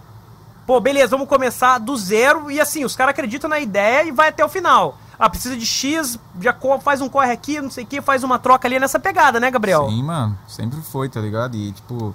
Pô, 0.67 0.81
beleza, 0.81 1.09
vamos 1.09 1.29
começar 1.29 1.79
do 1.79 1.95
zero 1.97 2.51
e 2.51 2.61
assim, 2.61 2.85
os 2.85 2.95
caras 2.97 3.11
acreditam 3.13 3.51
na 3.51 3.59
ideia 3.59 4.05
e 4.05 4.13
vai 4.13 4.29
até 4.29 4.43
o 4.45 4.49
final. 4.49 4.97
Ah, 5.21 5.29
precisa 5.29 5.55
de 5.57 5.67
X, 5.67 6.19
já 6.41 6.57
faz 6.83 7.01
um 7.03 7.09
corre 7.09 7.31
aqui, 7.31 7.61
não 7.61 7.71
sei 7.71 7.85
o 7.85 7.87
que, 7.87 8.01
faz 8.01 8.25
uma 8.25 8.39
troca 8.39 8.67
ali 8.67 8.79
nessa 8.81 8.99
pegada, 8.99 9.39
né, 9.39 9.51
Gabriel? 9.51 9.87
Sim, 9.91 10.03
mano. 10.03 10.39
Sempre 10.49 10.81
foi, 10.81 11.09
tá 11.11 11.21
ligado? 11.21 11.55
E, 11.57 11.73
tipo, 11.73 12.15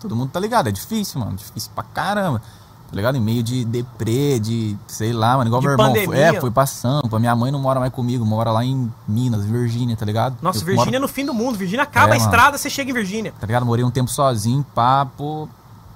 todo 0.00 0.16
mundo 0.16 0.30
tá 0.30 0.40
ligado. 0.40 0.68
É 0.68 0.72
difícil, 0.72 1.20
mano. 1.20 1.36
Difícil 1.36 1.70
pra 1.74 1.84
caramba. 1.84 2.42
Tá 2.90 2.96
ligado? 2.96 3.16
Em 3.16 3.20
meio 3.22 3.42
de 3.42 3.64
deprê, 3.64 4.38
de 4.38 4.76
sei 4.86 5.14
lá, 5.14 5.36
mano. 5.38 5.48
Igual 5.48 5.60
De 5.62 5.66
meu 5.68 5.72
irmão. 5.74 5.86
pandemia. 5.86 6.06
Foi, 6.08 6.18
é, 6.20 6.40
foi 6.40 6.50
pra 6.50 6.66
Sampa. 6.66 7.18
Minha 7.18 7.34
mãe 7.34 7.50
não 7.50 7.58
mora 7.58 7.80
mais 7.80 7.90
comigo, 7.92 8.22
mora 8.26 8.50
lá 8.52 8.62
em 8.64 8.92
Minas, 9.08 9.44
Virgínia, 9.46 9.96
tá 9.96 10.04
ligado? 10.04 10.36
Nossa, 10.42 10.58
Eu 10.58 10.66
Virgínia 10.66 10.96
é 10.96 10.98
moro- 10.98 11.02
no 11.02 11.08
fim 11.08 11.24
do 11.24 11.32
mundo. 11.32 11.56
Virgínia 11.56 11.84
acaba 11.84 12.08
É, 12.08 12.16
a 12.16 12.18
mano. 12.18 12.24
estrada, 12.30 12.58
você 12.58 12.68
chega 12.68 12.90
em 12.90 12.94
Virgínia. 12.94 13.32
Tá 13.40 13.46
ligado? 13.46 13.64
Morei 13.64 13.82
um 13.84 13.90
tempo 13.90 14.10
sozinho, 14.10 14.62
papo. 14.74 15.48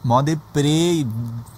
Mó 0.07 0.23
deprê. 0.23 1.01
e- 1.01 1.07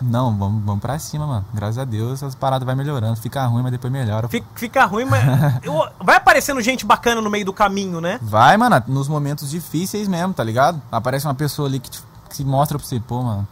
Não, 0.01 0.35
vamos, 0.35 0.65
vamos 0.65 0.81
pra 0.81 0.99
cima, 0.99 1.27
mano. 1.27 1.45
Graças 1.53 1.77
a 1.77 1.85
Deus, 1.85 2.15
essas 2.15 2.35
paradas 2.35 2.65
vai 2.65 2.75
melhorando. 2.75 3.15
Fica 3.17 3.45
ruim, 3.45 3.63
mas 3.63 3.73
depois 3.73 3.93
melhora. 3.93 4.27
Fica, 4.27 4.47
fica 4.55 4.85
ruim, 4.87 5.05
mas. 5.05 5.23
vai 6.03 6.17
aparecendo 6.17 6.61
gente 6.63 6.87
bacana 6.87 7.21
no 7.21 7.29
meio 7.29 7.45
do 7.45 7.53
caminho, 7.53 8.01
né? 8.01 8.19
Vai, 8.23 8.57
mano, 8.57 8.83
nos 8.87 9.07
momentos 9.07 9.51
difíceis 9.51 10.09
mesmo, 10.09 10.33
tá 10.33 10.43
ligado? 10.43 10.81
Aparece 10.91 11.27
uma 11.27 11.35
pessoa 11.35 11.69
ali 11.69 11.79
que, 11.79 11.91
te, 11.91 12.03
que 12.31 12.37
se 12.37 12.45
mostra 12.45 12.79
pra 12.79 12.87
você, 12.87 12.99
pô, 12.99 13.23
mano. 13.23 13.47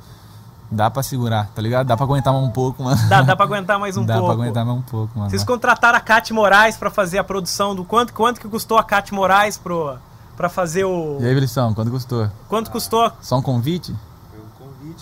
Dá 0.71 0.91
pra 0.91 1.03
segurar, 1.03 1.49
tá 1.55 1.61
ligado? 1.61 1.87
Dá 1.87 1.95
pra 1.97 2.05
aguentar 2.07 2.33
mais 2.33 2.45
um 2.45 2.51
pouco, 2.51 2.83
mano. 2.83 3.01
Dá, 3.09 3.21
dá 3.23 3.37
pra 3.37 3.45
aguentar 3.45 3.79
mais 3.79 3.97
um 3.99 4.03
Dá 4.07 4.15
pouco. 4.15 4.29
pra 4.35 4.43
aguentar 4.43 4.65
mais 4.65 4.79
um 4.79 4.83
pouco, 4.83 5.17
mano. 5.19 5.31
Vocês 5.31 5.45
contrataram 5.45 5.99
a 5.99 6.01
Cate 6.01 6.33
Moraes 6.33 6.77
pra 6.77 6.91
fazer 6.91 7.19
a 7.19 7.25
produção 7.25 7.75
do 7.75 7.85
quanto, 7.85 8.13
quanto 8.15 8.41
que 8.41 8.49
custou 8.49 8.79
a 8.79 8.83
Cate 8.83 9.13
Moraes 9.15 9.57
pro, 9.59 9.97
pra 10.37 10.49
fazer 10.49 10.85
o. 10.85 11.19
E 11.21 11.27
aí, 11.27 11.35
Brisão, 11.35 11.73
quanto 11.75 11.91
custou? 11.91 12.29
Quanto 12.49 12.71
custou? 12.71 13.13
Só 13.21 13.37
um 13.39 13.43
convite? 13.43 13.95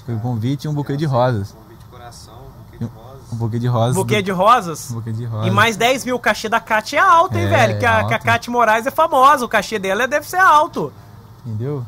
Foi 0.05 0.15
um 0.15 0.19
convite, 0.19 0.65
e 0.65 0.69
um 0.69 0.75
buquê 0.75 0.97
de 0.97 1.05
rosas. 1.07 1.53
Convite 1.53 1.79
de 1.79 1.85
coração, 1.87 2.35
um 2.35 2.57
buquê 2.63 2.79
de 2.79 2.87
rosas. 2.87 3.33
Um 3.33 3.37
buquê 3.37 3.59
de 3.59 3.67
rosas. 3.67 3.95
Buquê 3.97 4.23
de 4.23 4.31
rosas? 4.31 4.91
Um 4.91 4.95
buquê 4.95 5.13
de 5.13 5.25
rosas. 5.25 5.47
E 5.47 5.51
mais 5.51 5.77
10 5.77 6.05
mil, 6.05 6.17
o 6.17 6.19
cachê 6.19 6.49
da 6.49 6.61
Cate 6.61 6.97
é 6.97 7.01
alto, 7.01 7.37
hein, 7.39 7.45
É, 7.45 7.49
velho? 7.49 7.79
Que 7.79 7.87
a, 7.87 7.97
alto. 7.99 8.09
que 8.09 8.15
a 8.15 8.19
Cate 8.19 8.51
Moraes 8.51 8.87
é 8.87 8.91
famosa, 8.91 9.45
o 9.45 9.49
cachê 9.49 9.79
dela 9.79 10.07
deve 10.07 10.27
ser 10.29 10.37
alto. 10.39 10.93
Entendeu? 11.47 11.85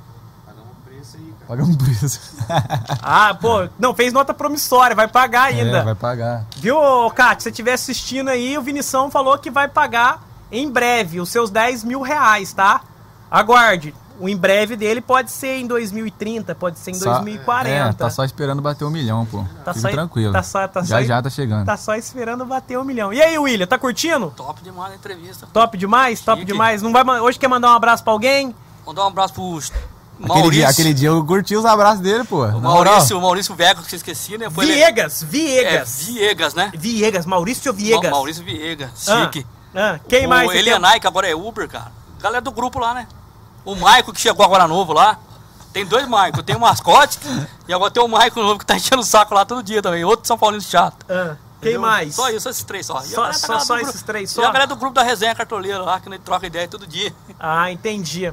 Pagamos 0.47 0.71
um 0.71 0.85
preço 0.85 1.17
aí, 1.17 1.35
cara. 1.39 1.47
Paga 1.49 1.65
um 1.65 1.75
preço. 1.75 2.21
Ah, 3.03 3.35
pô, 3.41 3.69
não, 3.79 3.95
fez 3.95 4.13
nota 4.13 4.33
promissória, 4.35 4.95
vai 4.97 5.09
pagar 5.09 5.45
ainda. 5.45 5.79
É, 5.79 5.83
vai 5.83 5.95
pagar. 5.95 6.45
Viu, 6.57 6.77
ô, 6.79 7.11
Kátia, 7.11 7.39
se 7.41 7.43
você 7.45 7.51
estiver 7.51 7.73
assistindo 7.75 8.29
aí, 8.29 8.57
o 8.57 8.63
Vinição 8.63 9.11
falou 9.11 9.37
que 9.39 9.51
vai 9.51 9.69
pagar 9.69 10.23
em 10.51 10.71
breve 10.71 11.21
os 11.21 11.29
seus 11.29 11.51
10 11.51 11.85
mil 11.85 12.01
reais, 12.03 12.53
tá? 12.53 12.81
Aguarde. 13.31 13.95
O 14.19 14.29
em 14.29 14.37
breve 14.37 14.77
dele 14.77 15.01
pode 15.01 15.31
ser 15.31 15.59
em 15.59 15.67
2030, 15.67 16.55
pode 16.55 16.79
ser 16.79 16.91
em 16.93 16.95
Só- 16.95 17.15
2040. 17.17 17.69
É, 17.71 17.93
tá 17.93 18.09
só 18.09 18.25
esperando 18.25 18.63
bater 18.63 18.85
um 18.85 18.91
milhão, 18.91 19.27
pô. 19.27 19.45
Tá 19.65 19.75
Fica 19.75 19.89
só- 19.89 19.95
tranquilo. 19.95 20.33
tá 20.33 20.43
só- 20.43 20.67
tá 20.67 20.83
já 20.83 20.99
só- 20.99 21.03
já 21.05 21.23
tá 21.23 21.29
chegando. 21.31 21.67
Tá 21.67 21.77
só 21.77 21.95
esperando 21.95 22.45
bater 22.47 22.79
um 22.79 22.85
milhão. 22.85 23.13
E 23.13 23.21
aí, 23.21 23.39
William, 23.39 23.67
tá 23.67 23.79
curtindo? 23.79 24.33
Top 24.37 24.63
demais 24.63 24.93
a 24.93 24.97
entrevista. 24.97 25.47
Top 25.53 25.77
demais? 25.77 26.21
Top 26.23 26.41
Chique. 26.41 26.51
demais. 26.53 26.81
Não 26.83 26.93
vai, 26.93 27.05
hoje 27.21 27.39
quer 27.39 27.49
mandar 27.49 27.73
um 27.73 27.77
abraço 27.77 28.03
pra 28.03 28.13
alguém? 28.13 28.55
Mandar 28.87 29.05
um 29.05 29.09
abraço 29.09 29.35
pro 29.35 29.59
Aquele 29.59 30.29
Maurício. 30.29 30.51
dia, 30.53 30.69
aquele 30.69 30.95
dia 30.95 31.09
eu 31.11 31.23
curti 31.27 31.55
os 31.55 31.67
abraços 31.67 32.01
dele, 32.01 32.25
pô. 32.25 32.43
O. 32.47 32.59
Maurício, 32.61 33.19
o 33.19 33.21
Maurício 33.21 33.55
Viegas, 33.55 33.87
que 33.87 33.95
eu 33.95 33.99
esqueci, 33.99 34.39
né? 34.39 34.49
Foi 34.49 34.65
ele- 34.65 34.77
Viegas, 34.77 35.23
É, 35.23 35.27
Viegas. 35.27 36.03
Viegas, 36.07 36.55
né? 36.55 36.73
Viegas, 36.75 37.27
Maurício 37.27 37.71
Viegas. 37.75 38.05
Ma- 38.11 38.17
Maurício 38.17 38.43
Viegas, 38.43 39.07
Ah, 39.11 39.25
chique. 39.25 39.47
ah, 39.75 40.01
quem 40.09 40.25
o 40.25 40.29
mais? 40.31 40.49
tem? 40.49 40.59
Elianai, 40.61 40.99
que 40.99 41.07
agora 41.07 41.29
é 41.29 41.35
Uber, 41.35 41.69
cara. 41.69 41.93
Galera 42.19 42.41
do 42.41 42.51
grupo 42.51 42.79
lá, 42.79 42.95
né? 42.95 43.07
O 43.67 43.75
Maico, 43.75 44.13
que 44.13 44.21
chegou 44.21 44.45
agora 44.47 44.67
novo 44.67 44.93
lá. 44.95 45.19
Tem 45.73 45.85
dois 45.85 46.09
Maico. 46.09 46.43
Tem 46.43 46.57
o 46.57 46.61
mascote 46.61 47.19
e 47.69 47.75
agora 47.75 47.91
tem 47.91 48.03
o 48.03 48.09
Maico 48.09 48.41
novo 48.43 48.59
que 48.59 48.65
tá 48.65 48.77
enchendo 48.77 49.03
o 49.03 49.05
saco 49.05 49.35
lá 49.35 49.45
todo 49.45 49.63
dia 49.63 49.83
também. 49.83 50.05
Outro 50.05 50.27
São 50.27 50.39
Paulino 50.39 50.63
chato. 50.63 51.05
Ah, 51.09 51.37
quem 51.61 51.73
Entendeu? 51.73 51.81
mais? 51.81 52.15
Só 52.15 52.31
isso, 52.31 52.49
esses 52.49 52.65
três 52.65 52.87
só. 52.87 53.03
E 53.03 53.09
Só- 53.09 53.31
só- 53.33 53.59
grupo- 53.59 53.77
esses 53.91 54.03
três 54.03 54.31
E 54.31 54.35
só? 54.35 54.43
a 54.43 54.47
galera 54.47 54.67
do 54.67 54.77
grupo 54.77 54.95
da 54.95 55.03
resenha 55.03 55.35
cartoleira 55.35 55.83
lá, 55.83 56.01
que 56.01 56.09
a 56.09 56.13
gente 56.13 56.23
troca 56.23 56.47
ideia 56.47 56.67
todo 56.69 56.87
dia. 56.87 57.13
Ah, 57.39 57.71
entendi. 57.71 58.33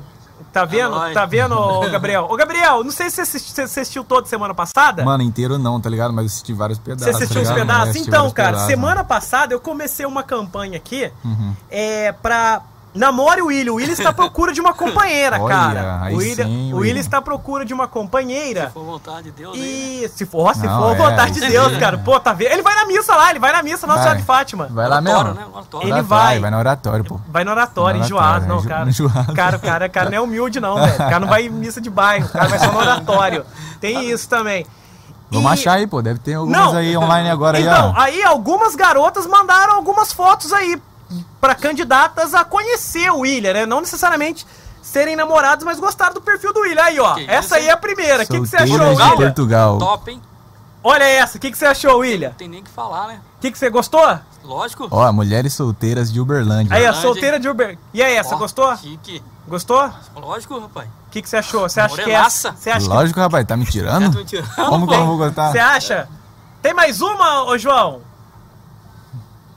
Tá 0.52 0.65
vendo? 0.65 0.91
nóis. 0.91 1.13
tá 1.13 1.26
vendo, 1.26 1.58
ô, 1.58 1.82
Gabriel? 1.89 2.28
Ô, 2.30 2.36
Gabriel, 2.36 2.84
não 2.84 2.91
sei 2.91 3.10
se 3.10 3.15
você 3.15 3.22
assisti- 3.22 3.54
você 3.54 3.62
assistiu 3.62 4.04
todo 4.04 4.28
semana 4.28 4.54
passada. 4.54 5.04
Mano, 5.04 5.24
inteiro 5.24 5.58
não, 5.58 5.80
tá 5.82 5.89
ligado? 5.89 6.13
Mas 6.13 6.24
eu 6.24 6.28
assisti 6.28 6.54
vários 6.54 6.78
pedaços. 6.80 7.06
Você 7.15 7.24
assistiu 7.24 7.43
tá? 7.43 7.52
É, 7.52 7.54
pedaços? 7.56 7.96
Então, 7.96 8.30
cara, 8.32 8.50
pedaços, 8.50 8.67
semana 8.67 8.96
mano. 8.96 9.08
passada 9.08 9.54
eu 9.54 9.60
comecei 9.60 10.06
uma 10.06 10.22
campanha 10.22 10.78
aqui 10.78 11.12
Uhum. 11.26 11.56
é, 11.72 12.12
pra. 12.12 12.62
Namore 12.93 13.41
o 13.41 13.47
William. 13.47 13.73
O 13.73 13.75
William 13.77 13.93
está 13.93 14.10
à 14.10 14.13
procura 14.13 14.53
de 14.53 14.62
uma 14.62 14.73
companheira, 14.75 15.41
Olha, 15.41 15.56
cara. 15.56 15.99
o 16.12 16.17
William, 16.17 16.45
sim, 16.45 16.73
o 16.73 16.77
William 16.77 16.99
está 16.99 17.17
à 17.17 17.21
procura 17.21 17.65
de 17.65 17.73
uma 17.73 17.88
companheira. 17.88 18.67
Se 18.67 18.73
for 18.73 18.84
vontade 18.86 19.23
de 19.23 19.32
Deus 19.32 19.56
aí, 19.56 19.60
né? 19.62 19.65
E 20.06 20.10
se 20.10 20.25
for, 20.25 20.53
se 20.53 20.65
Não, 20.65 20.79
for 20.82 20.95
é, 20.95 20.97
vontade 21.10 21.34
de 21.34 21.47
Deus, 21.47 21.73
sim. 21.73 21.79
cara. 21.79 21.97
Pô, 21.97 22.19
tá 22.19 22.34
vendo? 22.34 22.51
Ele 22.51 22.62
vai 22.62 22.75
na 22.75 22.86
missa 22.86 23.15
lá, 23.15 23.29
ele 23.32 23.39
vai 23.39 23.51
na 23.51 23.63
missa 23.63 23.88
Nossa. 23.88 24.01
Senhora 24.03 24.19
de 24.19 24.25
Fátima. 24.25 24.67
Vai 24.69 24.88
lá 24.88 24.97
Oratório, 24.97 25.34
mesmo. 25.34 25.39
né? 25.39 25.47
Oratório. 25.53 25.88
Ele 25.89 26.01
vai. 26.03 26.39
Vai 26.39 26.51
no 26.51 26.58
oratório, 26.58 27.03
pô. 27.06 27.19
Vai 27.29 27.43
no 27.43 27.51
oratório, 27.51 27.99
No 27.99 28.06
enjoado, 28.06 28.45
não, 28.45 28.62
cara. 28.63 28.88
enjoado. 28.89 29.34
Cara, 29.34 29.58
o 29.58 29.60
cara, 29.60 29.86
o 29.88 29.89
cara 29.89 30.10
não 30.10 30.17
é 30.17 30.21
humilde, 30.21 30.60
não, 30.60 30.75
velho. 30.75 30.93
O 30.93 30.97
cara 30.97 31.19
não 31.19 31.27
vai 31.27 31.45
em 31.45 31.49
missa 31.49 31.82
de 31.82 31.89
bairro, 31.89 32.27
o 32.27 32.29
cara 32.29 32.47
vai 32.47 32.60
só 32.60 32.71
no 32.71 32.77
oratório. 32.79 33.45
Tem 33.82 34.10
isso 34.12 34.29
também. 34.29 34.65
Vamos 35.32 35.49
E- 35.49 35.53
achar 35.56 35.73
aí, 35.73 35.88
pô. 35.88 35.99
Deve 35.99 36.19
ter 36.19 36.36
algumas 36.36 36.60
Não. 36.62 36.75
aí 36.77 36.95
online 36.95 37.29
agora 37.32 37.60
Então, 37.60 37.93
aí, 37.97 38.19
ó. 38.19 38.19
aí 38.19 38.23
algumas 38.23 38.75
garotas 38.75 39.25
mandaram 39.25 39.73
algumas 39.73 40.13
fotos 40.13 40.53
aí 40.53 40.79
pra 41.39 41.56
candidatas 41.56 42.34
a 42.34 42.43
conhecer 42.43 43.12
o 43.12 43.19
William, 43.19 43.54
né? 43.54 43.65
Não 43.65 43.82
necessariamente 43.82 44.45
serem 44.82 45.15
namorados, 45.15 45.65
mas 45.65 45.80
gostaram 45.80 46.13
do 46.13 46.21
perfil 46.21 46.54
do 46.54 46.62
William. 46.62 46.84
Aí, 46.84 46.99
ó. 46.99 47.15
Que 47.15 47.30
essa 47.30 47.56
aí 47.56 47.67
é 47.67 47.71
a 47.71 47.78
primeira. 47.78 48.23
O 48.23 48.28
que, 48.28 48.39
que 48.39 48.47
você 48.47 48.58
Solteiras 48.58 48.82
achou, 48.82 48.95
de 48.95 49.02
William? 49.02 49.15
Portugal. 49.15 49.78
Top, 49.78 50.12
hein? 50.12 50.21
Olha 50.84 51.04
essa. 51.04 51.38
O 51.38 51.41
que, 51.41 51.52
que 51.52 51.58
você 51.58 51.65
achou, 51.65 51.99
William? 51.99 52.30
Não 52.30 52.36
tem 52.36 52.49
nem 52.49 52.62
o 52.62 52.63
que 52.63 52.69
falar, 52.69 53.08
né? 53.08 53.21
O 53.38 53.41
que, 53.41 53.52
que 53.52 53.58
você 53.58 53.69
gostou? 53.69 54.19
Lógico. 54.43 54.88
Ó, 54.91 55.12
mulheres 55.13 55.54
solteiras 55.54 56.12
de 56.12 56.19
Uberlândia. 56.19 56.76
Aí, 56.76 56.86
a 56.86 56.93
solteira 56.93 57.39
de 57.39 57.47
Uber. 57.47 57.78
E 57.93 58.04
aí, 58.04 58.15
essa, 58.15 58.36
gostou? 58.36 58.76
Chique. 58.78 59.23
Gostou? 59.47 59.89
O 60.15 60.19
Lógico, 60.19 60.58
rapaz. 60.60 60.88
que, 61.13 61.21
que 61.21 61.30
você 61.30 61.38
achou? 61.38 61.62
Você 61.62 61.80
acha 61.80 61.95
que 61.95 62.12
é? 62.12 62.30
Você 62.30 62.69
acha 62.71 62.80
que 62.80 62.88
Lógico, 62.88 63.19
rapaz, 63.19 63.45
tá 63.45 63.56
me 63.56 63.65
tirando? 63.65 64.10
Tá 64.12 64.17
me 64.17 64.26
tirando, 64.26 64.56
Como 64.56 64.88
que 64.88 64.93
eu 64.93 64.99
não 64.99 65.08
vou 65.08 65.17
gostar? 65.17 65.52
Você 65.52 65.60
acha? 65.60 66.10
Tem 66.62 66.73
mais 66.73 67.02
uma, 67.02 67.43
ô 67.43 67.58
João? 67.58 68.02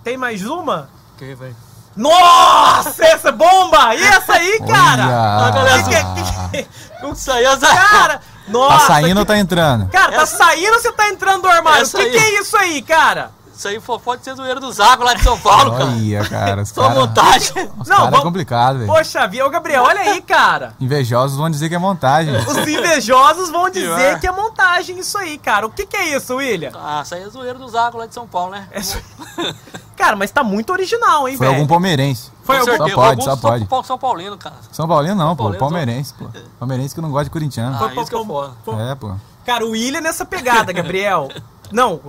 Tem 0.04 0.16
mais 0.16 0.44
uma? 0.44 0.90
Ok, 1.16 1.34
velho. 1.34 1.56
Nossa, 1.96 3.04
essa 3.06 3.28
é 3.30 3.32
bomba! 3.32 3.94
E 3.94 4.02
essa 4.02 4.34
aí, 4.34 4.58
cara? 4.66 5.50
Olha. 5.54 5.82
Que 5.82 5.90
que- 5.90 6.64
que- 6.64 6.68
Isso 7.12 7.32
aí, 7.32 7.46
Azar. 7.46 7.90
cara, 7.90 8.20
nossa. 8.48 8.78
Tá 8.80 8.86
saindo 8.86 9.14
que- 9.14 9.18
ou 9.20 9.24
tá 9.26 9.38
entrando? 9.38 9.88
Cara, 9.88 10.12
tá 10.12 10.26
saindo 10.26 10.74
ou 10.74 10.80
você 10.80 10.92
tá 10.92 11.08
entrando 11.08 11.42
do 11.42 11.48
armário? 11.48 11.80
O 11.80 11.82
Essa 11.82 11.98
que, 11.98 12.04
aí. 12.04 12.10
que 12.10 12.18
é 12.18 12.40
isso 12.40 12.56
aí, 12.56 12.82
cara? 12.82 13.30
Isso 13.56 13.68
aí 13.68 13.80
pô, 13.80 13.98
pode 13.98 14.22
ser 14.22 14.34
zoeira 14.34 14.60
do 14.60 14.70
Zago 14.70 15.02
lá 15.02 15.14
de 15.14 15.22
São 15.22 15.38
Paulo, 15.38 15.72
cara. 15.72 15.84
Olha, 15.86 16.28
cara. 16.28 16.64
Só 16.66 16.82
caras 16.82 16.98
montagem. 16.98 17.70
os 17.78 17.88
Não, 17.88 17.96
cara 17.96 18.08
é 18.08 18.10
vamos- 18.10 18.24
complicado, 18.24 18.78
velho. 18.80 18.86
Poxa 18.92 19.26
vida, 19.26 19.46
ô 19.46 19.50
Gabriel, 19.50 19.82
olha 19.82 20.00
aí, 20.00 20.20
cara. 20.20 20.74
Invejosos 20.78 21.38
vão 21.38 21.48
dizer 21.48 21.68
que 21.68 21.74
é 21.74 21.78
montagem. 21.78 22.34
Os 22.46 22.56
invejosos 22.58 23.50
vão 23.50 23.70
dizer 23.70 23.86
Pior. 23.96 24.20
que 24.20 24.26
é 24.26 24.32
montagem 24.32 24.98
isso 24.98 25.16
aí, 25.16 25.38
cara. 25.38 25.66
O 25.66 25.70
que, 25.70 25.86
que 25.86 25.96
é 25.96 26.16
isso, 26.16 26.36
William? 26.36 26.70
Ah, 26.74 27.00
isso 27.02 27.14
aí 27.14 27.22
é 27.22 27.28
zoeira 27.28 27.58
do 27.58 27.66
Zago 27.68 27.96
lá 27.98 28.06
de 28.06 28.12
São 28.14 28.26
Paulo, 28.26 28.52
né? 28.52 28.68
É 28.72 28.80
Cara, 29.96 30.14
mas 30.14 30.30
tá 30.30 30.44
muito 30.44 30.70
original, 30.72 31.26
hein, 31.26 31.36
Foi 31.38 31.46
velho? 31.46 31.58
algum 31.58 31.66
palmeirense. 31.66 32.30
Foi 32.44 32.58
algum- 32.58 32.76
Só 32.76 32.88
pode, 32.94 33.24
só 33.24 33.30
São- 33.30 33.38
pode. 33.50 33.66
São, 33.66 33.82
São 33.82 33.98
Paulino, 33.98 34.36
cara. 34.36 34.56
São 34.70 34.86
Paulino 34.86 35.14
não, 35.14 35.34
pô. 35.34 35.44
Paulino, 35.44 35.58
Palmeirense, 35.60 36.12
pô. 36.14 36.26
Palmeirense 36.58 36.94
que 36.94 37.00
não 37.00 37.10
gosta 37.10 37.24
de 37.24 37.30
corintiano. 37.30 37.74
Ah, 37.80 37.90
isso 37.94 38.10
que 38.10 38.14
é 38.14 38.24
foda. 38.24 38.52
É, 38.90 38.94
pô. 38.94 39.14
Cara, 39.46 39.64
o 39.64 39.70
William 39.70 39.98
é 39.98 40.02
nessa 40.02 40.24
pegada, 40.26 40.70
Gabriel. 40.72 41.28
Não, 41.72 42.00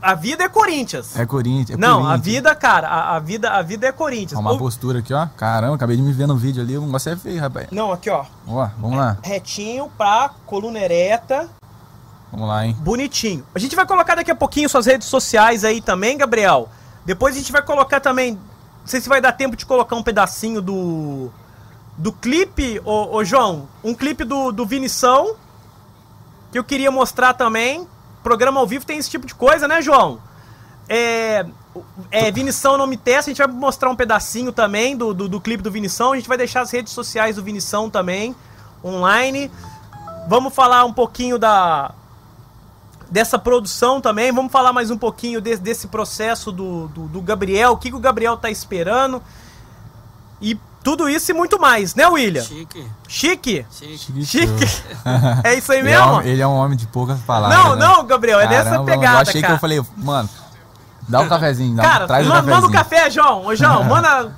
a 0.00 0.14
vida 0.14 0.44
é 0.44 0.48
Corinthians. 0.48 1.16
É 1.18 1.26
Corinthians. 1.26 1.78
É 1.78 1.80
Não, 1.80 2.00
a 2.00 2.10
Corinthians. 2.10 2.24
vida, 2.24 2.54
cara, 2.54 2.88
a, 2.88 3.16
a 3.16 3.18
vida, 3.18 3.50
a 3.50 3.62
vida 3.62 3.86
é 3.86 3.92
Corinthians. 3.92 4.38
Ó, 4.38 4.40
uma 4.40 4.52
Ô, 4.52 4.58
postura 4.58 5.00
aqui, 5.00 5.12
ó. 5.12 5.26
Caramba, 5.36 5.74
acabei 5.74 5.96
de 5.96 6.02
me 6.02 6.12
ver 6.12 6.26
no 6.26 6.36
vídeo 6.36 6.62
ali. 6.62 6.76
O 6.78 6.82
negócio 6.82 7.12
é 7.12 7.16
feio, 7.16 7.40
rapaz. 7.40 7.68
Não, 7.70 7.92
aqui, 7.92 8.08
ó. 8.10 8.24
Ó, 8.46 8.68
vamos 8.78 8.96
lá. 8.96 9.16
Retinho 9.22 9.90
pra 9.96 10.30
coluna 10.46 10.78
ereta. 10.78 11.48
Vamos 12.30 12.46
lá, 12.48 12.66
hein? 12.66 12.76
Bonitinho. 12.80 13.44
A 13.54 13.58
gente 13.58 13.74
vai 13.74 13.86
colocar 13.86 14.14
daqui 14.14 14.30
a 14.30 14.34
pouquinho 14.36 14.68
suas 14.68 14.86
redes 14.86 15.08
sociais 15.08 15.64
aí 15.64 15.80
também, 15.80 16.16
Gabriel. 16.18 16.68
Depois 17.04 17.34
a 17.34 17.38
gente 17.38 17.50
vai 17.50 17.62
colocar 17.62 18.00
também. 18.00 18.32
Não 18.34 18.86
sei 18.86 19.00
se 19.00 19.08
vai 19.08 19.20
dar 19.20 19.32
tempo 19.32 19.56
de 19.56 19.64
colocar 19.66 19.96
um 19.96 20.02
pedacinho 20.02 20.60
do. 20.60 21.30
Do 21.96 22.12
clipe, 22.12 22.80
ô, 22.84 23.16
ô 23.16 23.24
João. 23.24 23.66
Um 23.82 23.94
clipe 23.94 24.24
do, 24.24 24.52
do 24.52 24.64
Vinição. 24.66 25.34
Que 26.52 26.58
eu 26.58 26.64
queria 26.64 26.90
mostrar 26.90 27.34
também. 27.34 27.86
Programa 28.28 28.60
ao 28.60 28.66
vivo 28.66 28.84
tem 28.84 28.98
esse 28.98 29.08
tipo 29.08 29.26
de 29.26 29.34
coisa, 29.34 29.66
né, 29.66 29.80
João? 29.80 30.20
É. 30.86 31.46
É, 32.10 32.30
Vinição 32.30 32.76
não 32.76 32.86
me 32.86 32.96
testa, 32.98 33.30
a 33.30 33.32
gente 33.34 33.38
vai 33.38 33.46
mostrar 33.46 33.88
um 33.88 33.96
pedacinho 33.96 34.52
também 34.52 34.94
do, 34.94 35.14
do, 35.14 35.28
do 35.30 35.40
clipe 35.40 35.62
do 35.62 35.70
Vinição. 35.70 36.12
A 36.12 36.16
gente 36.16 36.28
vai 36.28 36.36
deixar 36.36 36.60
as 36.60 36.70
redes 36.70 36.92
sociais 36.92 37.36
do 37.36 37.42
Vinição 37.42 37.88
também 37.88 38.36
online. 38.84 39.50
Vamos 40.28 40.54
falar 40.54 40.84
um 40.84 40.92
pouquinho 40.92 41.38
da, 41.38 41.92
dessa 43.10 43.38
produção 43.38 43.98
também. 43.98 44.30
Vamos 44.30 44.52
falar 44.52 44.74
mais 44.74 44.90
um 44.90 44.98
pouquinho 44.98 45.40
de- 45.40 45.56
desse 45.56 45.86
processo 45.86 46.52
do, 46.52 46.88
do, 46.88 47.08
do 47.08 47.22
Gabriel, 47.22 47.72
o 47.72 47.76
que, 47.78 47.88
que 47.88 47.96
o 47.96 48.00
Gabriel 48.00 48.36
tá 48.36 48.50
esperando. 48.50 49.22
E 50.42 50.58
tudo 50.88 51.06
isso 51.06 51.30
e 51.30 51.34
muito 51.34 51.60
mais, 51.60 51.94
né, 51.94 52.06
William? 52.06 52.42
Chique, 52.42 52.86
Chique? 53.06 53.66
chique. 53.70 54.24
Chique? 54.24 54.82
é 55.44 55.54
isso 55.54 55.70
aí 55.70 55.80
Ele 55.80 55.90
é, 55.90 56.00
um, 56.02 56.16
mesmo? 56.16 56.22
ele 56.30 56.40
é 56.40 56.46
um 56.46 56.54
homem 56.56 56.78
de 56.78 56.86
poucas 56.86 57.18
palavras. 57.20 57.58
Não, 57.58 57.76
né? 57.76 57.84
não, 57.86 58.06
Gabriel, 58.06 58.40
é 58.40 58.48
nessa 58.48 58.70
Caramba, 58.70 58.84
pegada, 58.90 59.16
Eu 59.16 59.20
achei 59.20 59.40
cara. 59.42 59.52
que 59.52 59.56
eu 59.56 59.60
falei, 59.60 59.82
mano, 59.98 60.28
dá 61.06 61.20
um 61.20 61.28
cafezinho, 61.28 61.76
dá, 61.76 61.82
Cara, 61.82 62.06
traz 62.06 62.24
um 62.26 62.30
ma- 62.30 62.34
cafezinho. 62.36 62.56
manda 62.56 62.66
um 62.68 62.70
café, 62.72 63.10
João. 63.10 63.44
Ô, 63.46 63.54
João, 63.54 63.84
manda. 63.84 64.32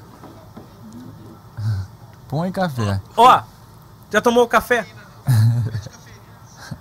Põe 2.29 2.51
café. 2.51 3.01
Ó, 3.17 3.41
já 4.13 4.21
tomou 4.21 4.43
o 4.43 4.49
café? 4.49 4.85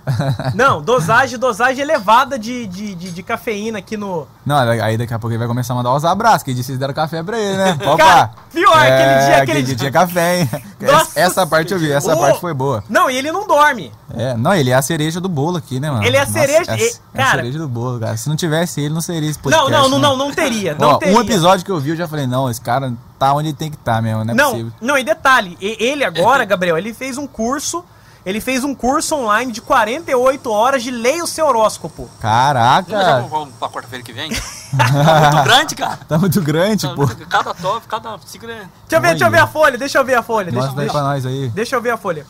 Não, 0.54 0.80
dosagem, 0.82 1.38
dosagem 1.38 1.82
elevada 1.82 2.38
de, 2.38 2.66
de, 2.66 2.94
de, 2.94 3.10
de 3.10 3.22
cafeína 3.22 3.78
aqui 3.78 3.96
no. 3.96 4.26
Não, 4.44 4.56
aí 4.58 4.96
daqui 4.96 5.12
a 5.14 5.18
pouco 5.18 5.32
ele 5.32 5.38
vai 5.38 5.46
começar 5.48 5.74
a 5.74 5.76
mandar 5.76 5.94
os 5.94 6.04
abraços, 6.04 6.42
que 6.42 6.50
ele 6.50 6.56
disse 6.56 6.66
que 6.66 6.72
vocês 6.72 6.78
deram 6.78 6.94
café 6.94 7.22
pra 7.22 7.38
ele, 7.38 7.56
né? 7.56 7.78
Opa! 7.86 7.96
Cara, 7.96 8.30
pior, 8.52 8.76
aquele 8.76 9.26
dia- 9.26 9.42
aquele 9.42 9.62
dia- 9.62 9.76
tinha 9.76 9.90
café, 9.90 10.40
hein? 10.40 10.50
Nossa 10.80 11.18
essa, 11.20 11.46
parte 11.46 11.72
eu 11.72 11.78
vi, 11.78 11.92
essa 11.92 12.14
Ô! 12.14 12.18
parte 12.20 12.40
foi 12.40 12.54
boa. 12.54 12.82
Não, 12.88 13.10
e 13.10 13.16
ele 13.16 13.30
não 13.30 13.46
dorme. 13.46 13.92
É, 14.12 14.34
não, 14.36 14.54
ele 14.54 14.70
é 14.70 14.74
a 14.74 14.82
cereja 14.82 15.20
do 15.20 15.28
bolo 15.28 15.58
aqui, 15.58 15.78
né, 15.78 15.90
mano? 15.90 16.04
Ele 16.04 16.16
é 16.16 16.20
a 16.20 16.26
cereja- 16.26 16.72
é, 16.74 16.78
e- 16.80 16.92
é 17.14 17.22
a 17.22 17.24
cara- 17.26 17.38
cereja 17.42 17.58
do 17.58 17.68
bolo, 17.68 18.00
cara. 18.00 18.16
Se 18.16 18.28
não 18.28 18.36
tivesse 18.36 18.80
ele, 18.80 18.94
não 18.94 19.00
seria 19.00 19.28
esse 19.30 19.38
Não, 19.38 19.42
podcast. 19.42 19.72
não, 19.72 19.88
não, 19.88 19.98
né? 19.98 20.02
não, 20.08 20.16
não 20.16 20.32
teria. 20.32 20.74
Não 20.74 20.88
Ó, 20.90 20.96
teria. 20.98 21.16
um 21.16 21.20
episódio 21.20 21.64
que 21.64 21.70
eu 21.70 21.78
vi, 21.78 21.90
eu 21.90 21.96
já 21.96 22.08
falei, 22.08 22.26
não, 22.26 22.50
esse 22.50 22.60
cara 22.60 22.92
tá 23.18 23.32
onde 23.34 23.48
ele 23.48 23.56
tem 23.56 23.70
que 23.70 23.76
estar 23.76 24.00
mesmo, 24.02 24.24
não 24.24 24.32
é 24.32 24.36
Não, 24.36 24.50
possível. 24.52 24.72
não, 24.80 24.98
e 24.98 25.04
detalhe, 25.04 25.56
ele 25.60 26.02
agora, 26.04 26.44
Gabriel, 26.44 26.78
ele 26.78 26.94
fez 26.94 27.18
um 27.18 27.26
curso, 27.26 27.84
ele 28.24 28.40
fez 28.40 28.62
um 28.64 28.74
curso 28.74 29.14
online 29.16 29.50
de 29.52 29.60
48 29.60 30.50
horas 30.50 30.82
de 30.82 30.90
leia 30.90 31.24
o 31.24 31.26
seu 31.26 31.46
horóscopo. 31.46 32.08
Caraca, 32.20 32.90
já 32.90 33.20
vamos 33.20 33.54
pra 33.58 33.68
quarta-feira 33.68 34.04
que 34.04 34.12
vem? 34.12 34.30
tá 34.76 35.30
muito 35.32 35.44
grande, 35.44 35.74
cara. 35.74 35.98
tá 36.08 36.18
muito 36.18 36.40
grande, 36.42 36.86
Tá 36.88 36.94
pô. 36.94 37.06
muito- 37.06 37.26
Cada 37.26 37.54
top, 37.54 37.86
cada 37.88 38.18
signo 38.26 38.50
é... 38.50 38.54
Deixa 38.56 38.68
eu 38.92 39.00
ver, 39.00 39.08
deixa 39.10 39.24
eu 39.26 39.30
ver 39.30 39.38
a 39.38 39.46
folha, 39.46 39.78
deixa 39.78 39.98
eu 39.98 40.04
ver 40.04 40.14
a 40.14 40.22
folha, 40.22 40.50
deixa, 40.50 40.66
Mostra 40.66 40.80
aí 40.82 40.86
deixa, 40.86 40.92
pra 41.00 41.08
nós 41.08 41.26
aí. 41.26 41.48
deixa 41.50 41.76
eu 41.76 41.82
ver 41.82 41.90
a 41.90 41.96
folha. 41.96 42.26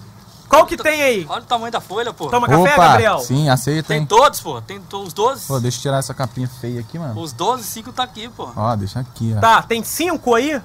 Qual 0.49 0.67
que 0.67 0.77
tem 0.77 1.01
aí? 1.01 1.27
Olha 1.29 1.43
o 1.43 1.45
tamanho 1.45 1.71
da 1.71 1.81
folha, 1.81 2.13
pô. 2.13 2.27
Toma 2.27 2.49
café, 2.49 2.73
Opa, 2.75 2.89
Gabriel? 2.89 3.19
sim, 3.21 3.49
aceita, 3.49 3.87
Tem 3.89 3.99
hein? 3.99 4.07
todos, 4.07 4.41
pô. 4.41 4.61
Tem 4.61 4.83
os 4.93 5.13
12. 5.13 5.47
Pô, 5.47 5.61
deixa 5.61 5.79
eu 5.79 5.83
tirar 5.83 5.99
essa 5.99 6.13
capinha 6.13 6.49
feia 6.61 6.81
aqui, 6.81 6.99
mano. 6.99 7.21
Os 7.21 7.33
12, 7.33 7.63
5 7.63 7.93
tá 7.93 8.03
aqui, 8.03 8.29
pô. 8.29 8.49
Ó, 8.57 8.75
deixa 8.75 8.99
aqui, 8.99 9.33
ó. 9.37 9.41
Tá, 9.41 9.63
tem 9.63 9.85
cinco 9.85 10.35
aí? 10.35 10.61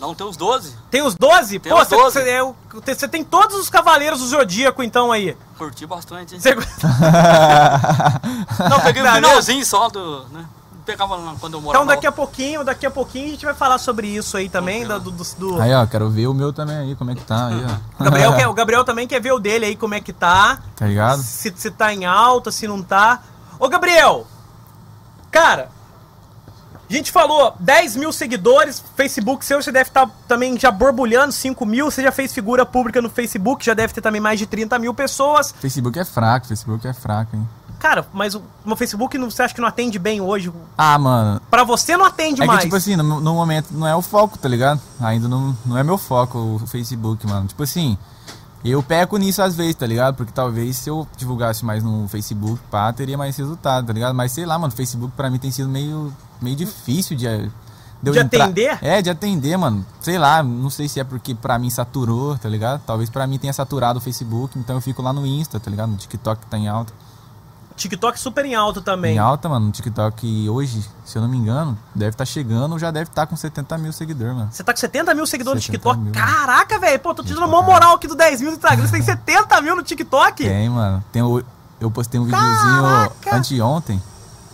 Não, 0.00 0.14
tem 0.14 0.26
os 0.26 0.36
12. 0.36 0.74
Tem 0.90 1.02
os 1.02 1.14
12? 1.14 1.58
Tem 1.58 1.72
Pô, 1.72 1.80
os 1.80 1.88
12. 1.88 2.20
você 2.86 3.08
tem 3.08 3.24
todos 3.24 3.56
os 3.56 3.70
cavaleiros 3.70 4.20
do 4.20 4.26
Zodíaco 4.26 4.82
então 4.82 5.10
aí. 5.10 5.36
Curti 5.56 5.86
bastante, 5.86 6.34
hein? 6.34 6.40
Cê- 6.40 6.54
Não, 8.68 8.80
peguei 8.80 9.02
o 9.02 9.04
vendo? 9.04 9.14
finalzinho 9.16 9.64
só 9.64 9.88
do... 9.88 10.24
Né? 10.28 10.44
Não 10.72 10.82
pegava 10.84 11.16
quando 11.40 11.54
eu 11.54 11.60
morava 11.60 11.84
Então 11.84 11.94
daqui 11.94 12.06
a 12.06 12.12
pouquinho, 12.12 12.62
daqui 12.62 12.86
a 12.86 12.90
pouquinho 12.90 13.26
a 13.26 13.30
gente 13.30 13.44
vai 13.44 13.54
falar 13.54 13.78
sobre 13.78 14.06
isso 14.06 14.36
aí 14.36 14.48
também, 14.48 14.86
da- 14.86 14.98
do, 14.98 15.10
do- 15.10 15.24
do- 15.36 15.60
Aí, 15.60 15.74
ó, 15.74 15.84
quero 15.86 16.08
ver 16.10 16.28
o 16.28 16.34
meu 16.34 16.52
também 16.52 16.76
aí, 16.76 16.94
como 16.94 17.10
é 17.10 17.14
que 17.14 17.22
tá 17.24 17.48
aí, 17.48 17.64
ó. 17.64 18.00
O 18.00 18.04
Gabriel, 18.04 18.36
quer- 18.36 18.48
o 18.48 18.52
Gabriel 18.54 18.84
também 18.84 19.08
quer 19.08 19.20
ver 19.20 19.32
o 19.32 19.40
dele 19.40 19.66
aí, 19.66 19.76
como 19.76 19.94
é 19.94 20.00
que 20.00 20.12
tá. 20.12 20.60
Tá 20.76 20.86
ligado? 20.86 21.20
Se, 21.22 21.52
se 21.56 21.70
tá 21.72 21.92
em 21.92 22.04
alta, 22.04 22.52
se 22.52 22.68
não 22.68 22.82
tá. 22.82 23.20
Ô, 23.58 23.68
Gabriel! 23.68 24.26
Cara, 25.30 25.70
a 26.88 26.96
gente 26.96 27.10
falou 27.12 27.54
10 27.60 27.96
mil 27.96 28.12
seguidores, 28.12 28.82
Facebook 28.96 29.44
seu, 29.44 29.60
você 29.62 29.72
deve 29.72 29.90
estar 29.90 30.08
também 30.28 30.58
já 30.58 30.70
borbulhando 30.70 31.32
5 31.32 31.66
mil. 31.66 31.90
Você 31.90 32.02
já 32.02 32.12
fez 32.12 32.32
figura 32.32 32.64
pública 32.64 33.02
no 33.02 33.10
Facebook, 33.10 33.64
já 33.64 33.74
deve 33.74 33.92
ter 33.92 34.00
também 34.00 34.20
mais 34.20 34.38
de 34.38 34.46
30 34.46 34.78
mil 34.78 34.94
pessoas. 34.94 35.52
Facebook 35.60 35.98
é 35.98 36.04
fraco, 36.04 36.46
Facebook 36.46 36.86
é 36.86 36.92
fraco, 36.92 37.34
hein. 37.36 37.48
Cara, 37.78 38.06
mas 38.12 38.34
o, 38.34 38.42
o 38.64 38.74
Facebook 38.74 39.18
não, 39.18 39.30
você 39.30 39.42
acha 39.42 39.54
que 39.54 39.60
não 39.60 39.68
atende 39.68 39.98
bem 39.98 40.20
hoje? 40.20 40.50
Ah, 40.78 40.98
mano, 40.98 41.40
Pra 41.50 41.62
você 41.62 41.94
não 41.96 42.06
atende 42.06 42.42
é 42.42 42.46
mais. 42.46 42.60
que, 42.60 42.64
tipo 42.66 42.76
assim, 42.76 42.96
no, 42.96 43.20
no 43.20 43.34
momento 43.34 43.68
não 43.72 43.86
é 43.86 43.94
o 43.94 44.00
foco, 44.00 44.38
tá 44.38 44.48
ligado? 44.48 44.80
Ainda 44.98 45.28
não, 45.28 45.54
não 45.64 45.76
é 45.76 45.84
meu 45.84 45.98
foco 45.98 46.38
o 46.38 46.66
Facebook, 46.66 47.26
mano. 47.26 47.46
Tipo 47.46 47.62
assim, 47.64 47.98
eu 48.64 48.82
peco 48.82 49.18
nisso 49.18 49.42
às 49.42 49.54
vezes, 49.54 49.74
tá 49.74 49.86
ligado? 49.86 50.14
Porque 50.16 50.32
talvez 50.32 50.76
se 50.78 50.88
eu 50.88 51.06
divulgasse 51.18 51.64
mais 51.66 51.84
no 51.84 52.08
Facebook, 52.08 52.58
pá, 52.70 52.90
teria 52.92 53.18
mais 53.18 53.36
resultado, 53.36 53.86
tá 53.86 53.92
ligado? 53.92 54.14
Mas 54.14 54.32
sei 54.32 54.46
lá, 54.46 54.58
mano, 54.58 54.72
o 54.72 54.76
Facebook 54.76 55.12
pra 55.14 55.28
mim 55.28 55.38
tem 55.38 55.50
sido 55.50 55.68
meio, 55.68 56.10
meio 56.40 56.56
difícil 56.56 57.16
de... 57.16 57.26
eu 57.26 58.12
De 58.12 58.18
atender? 58.18 58.78
É, 58.82 59.02
de 59.02 59.10
atender, 59.10 59.56
mano. 59.56 59.84
Sei 60.00 60.18
lá, 60.18 60.42
não 60.42 60.70
sei 60.70 60.88
se 60.88 61.00
é 61.00 61.04
porque 61.04 61.34
pra 61.34 61.58
mim 61.58 61.70
saturou, 61.70 62.36
tá 62.38 62.48
ligado? 62.48 62.82
Talvez 62.86 63.10
pra 63.10 63.26
mim 63.26 63.38
tenha 63.38 63.52
saturado 63.52 63.98
o 63.98 64.02
Facebook, 64.02 64.58
então 64.58 64.76
eu 64.76 64.80
fico 64.80 65.02
lá 65.02 65.12
no 65.12 65.26
Insta, 65.26 65.58
tá 65.58 65.70
ligado? 65.70 65.90
No 65.90 65.96
TikTok 65.96 66.46
tá 66.46 66.56
em 66.56 66.68
alta. 66.68 66.92
TikTok 67.76 68.18
super 68.18 68.44
em 68.46 68.54
alta 68.54 68.80
também. 68.80 69.16
Em 69.16 69.18
alta, 69.18 69.50
mano, 69.50 69.66
no 69.66 69.72
TikTok 69.72 70.48
hoje, 70.48 70.82
se 71.04 71.18
eu 71.18 71.20
não 71.20 71.28
me 71.28 71.36
engano, 71.36 71.76
deve 71.94 72.12
estar 72.12 72.24
chegando 72.24 72.72
ou 72.72 72.78
já 72.78 72.90
deve 72.90 73.10
estar 73.10 73.26
com 73.26 73.36
70 73.36 73.76
mil 73.76 73.92
seguidores, 73.92 74.34
mano. 74.34 74.48
Você 74.50 74.64
tá 74.64 74.72
com 74.72 74.80
70 74.80 75.14
mil 75.14 75.26
seguidores 75.26 75.58
no 75.58 75.62
70 75.62 75.78
TikTok? 75.78 76.00
mil. 76.00 76.12
Caraca, 76.12 76.78
velho. 76.78 76.98
Pô, 77.00 77.14
tô 77.14 77.22
te 77.22 77.34
dando 77.34 77.46
uma 77.46 77.60
moral 77.60 77.96
aqui 77.96 78.08
do 78.08 78.14
10 78.14 78.40
mil 78.40 78.50
no 78.52 78.56
Instagram. 78.56 78.86
Você 78.86 78.92
tem 78.92 79.02
70 79.02 79.60
mil 79.60 79.76
no 79.76 79.82
TikTok? 79.82 80.42
Tem, 80.42 80.70
mano. 80.70 81.04
Tem 81.12 81.22
eu 81.78 81.90
postei 81.90 82.18
um 82.18 82.24
videozinho 82.24 82.82
Caraca! 82.82 83.36
anteontem, 83.36 84.02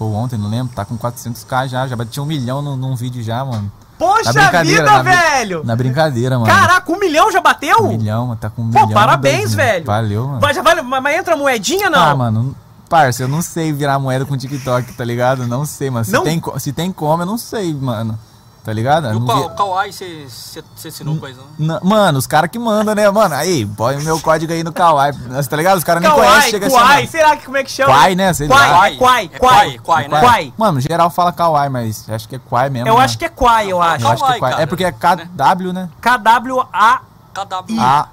ou 0.03 0.15
ontem, 0.15 0.39
não 0.39 0.49
lembro, 0.49 0.75
tá 0.75 0.85
com 0.85 0.97
400k 0.97 1.69
já, 1.69 1.87
já 1.87 1.97
bati 1.97 2.21
um 2.21 2.25
milhão 2.25 2.61
num, 2.63 2.77
num 2.77 2.95
vídeo 2.95 3.23
já, 3.23 3.45
mano. 3.45 3.71
Poxa 3.99 4.33
Na 4.33 4.43
brincadeira, 4.43 4.83
vida, 4.83 4.91
na 4.91 5.03
velho! 5.03 5.63
Na 5.65 5.77
brincadeira, 5.77 6.39
mano. 6.39 6.53
Caraca, 6.53 6.91
um 6.93 6.99
milhão 6.99 7.31
já 7.31 7.41
bateu? 7.41 7.77
Um 7.85 7.89
milhão, 7.97 8.27
mano, 8.27 8.39
tá 8.41 8.51
com 8.51 8.63
um 8.63 8.71
Pô, 8.71 8.81
milhão. 8.81 8.91
e 8.91 8.95
parabéns, 8.95 9.41
dois 9.41 9.55
velho. 9.55 9.85
Valeu, 9.85 10.27
mano. 10.27 10.41
Vai, 10.41 10.55
já 10.55 10.63
vai, 10.63 10.83
mas 10.83 11.17
entra 11.17 11.37
moedinha 11.37 11.89
não? 11.89 12.01
Ah, 12.03 12.15
mano, 12.17 12.57
parça, 12.89 13.23
eu 13.23 13.29
não 13.29 13.41
sei 13.41 13.73
virar 13.73 13.99
moeda 14.01 14.25
com 14.25 14.37
TikTok, 14.37 14.93
tá 14.95 15.05
ligado? 15.05 15.47
Não 15.47 15.65
sei, 15.65 15.89
mano. 15.89 16.05
Se, 16.05 16.13
Não? 16.13 16.25
Tem, 16.25 16.43
se 16.59 16.73
tem 16.73 16.91
como, 16.91 17.23
eu 17.23 17.27
não 17.27 17.39
sei, 17.39 17.73
mano. 17.75 18.19
Tá 18.65 18.73
ligado? 18.73 19.09
Eu 19.09 19.15
E 19.15 19.17
o 19.17 19.21
vi- 19.21 19.33
o 19.33 19.51
Kawaii, 19.51 19.93
você 19.93 20.29
você 20.77 20.89
ensinou 20.89 21.17
coisa, 21.17 21.41
né? 21.59 21.81
Mano, 21.83 22.19
os 22.19 22.29
caras 22.29 22.49
que 22.49 22.61
mandam, 22.61 22.95
né, 22.95 23.11
mano? 23.11 23.35
Aí, 23.35 23.67
põe 23.67 23.97
o 23.97 24.03
meu 24.03 24.21
código 24.21 24.53
aí 24.53 24.63
no 24.63 24.73
Kawaii. 24.73 25.13
Tá 25.51 25.57
ligado? 25.57 25.79
Os 25.79 25.85
caras 25.85 26.01
nem 26.01 26.13
conhecem, 26.13 26.51
chega 26.53 26.67
assim. 26.69 27.07
será 27.09 27.37
que 27.37 27.45
como 27.45 27.57
é 27.57 27.65
que 27.65 27.71
chama? 27.73 27.93
Kwai, 27.93 28.15
né? 28.15 28.33
Sei. 28.33 28.47
Kwai, 28.47 28.97
Kwai, 28.97 29.31
É 29.33 29.39
Kwai, 29.39 29.39
Kwai, 29.39 29.79
Kwai, 29.79 30.09
né? 30.09 30.21
Kwai. 30.21 30.55
Mano, 30.57 30.81
geral 30.81 31.11
fala 31.11 31.33
Kawaii, 31.33 31.71
mas 31.71 32.09
acho 32.09 32.29
que 32.29 32.37
é 32.37 32.39
Kwai 32.39 32.71
mesmo. 32.71 32.89
Eu 32.89 32.99
né? 32.99 33.05
acho 33.05 33.19
que 33.19 33.25
é 33.25 33.29
Kwai, 33.29 33.73
eu 33.73 33.83
acho. 33.83 34.05
Eu 34.05 34.11
acho 34.13 34.25
que 34.25 34.33
é 34.33 34.39
Kwai. 34.39 34.63
É 34.63 34.67
porque 34.67 34.85
é 34.85 34.93
né? 34.93 34.97
KW, 35.37 35.73
né? 35.73 35.89
K-W-A-I-I, 36.01 36.99
KW. 37.35 37.81
A. 37.81 38.09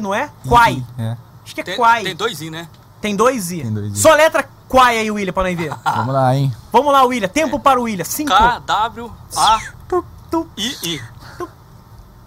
não 0.00 0.14
é? 0.14 0.30
Kwai. 0.46 0.84
É. 0.96 1.16
Acho 1.44 1.54
que 1.54 1.60
é 1.60 1.74
Kwai. 1.76 2.04
tem 2.04 2.14
dois 2.14 2.40
I, 2.40 2.50
né? 2.50 2.68
Tem 3.00 3.16
dois 3.16 3.50
I. 3.50 3.62
Tem 3.62 3.72
dois 3.72 3.92
I. 3.96 4.00
Só 4.00 4.14
letra 4.14 4.48
Kwai 4.68 4.98
aí, 4.98 5.10
William, 5.10 5.32
pra 5.32 5.44
nós 5.44 5.56
ver. 5.56 5.72
Vamos 5.84 6.14
lá, 6.14 6.34
hein? 6.34 6.52
Vamos 6.72 6.92
lá, 6.92 7.02
William. 7.04 7.28
Tempo 7.28 7.58
para 7.60 7.78
o 7.80 7.84
William. 7.84 8.04
Cinco. 8.04 8.30
K-W-A-I-I. 8.32 9.72
Tu, 9.88 10.04
tu, 10.30 10.48
I, 10.56 11.00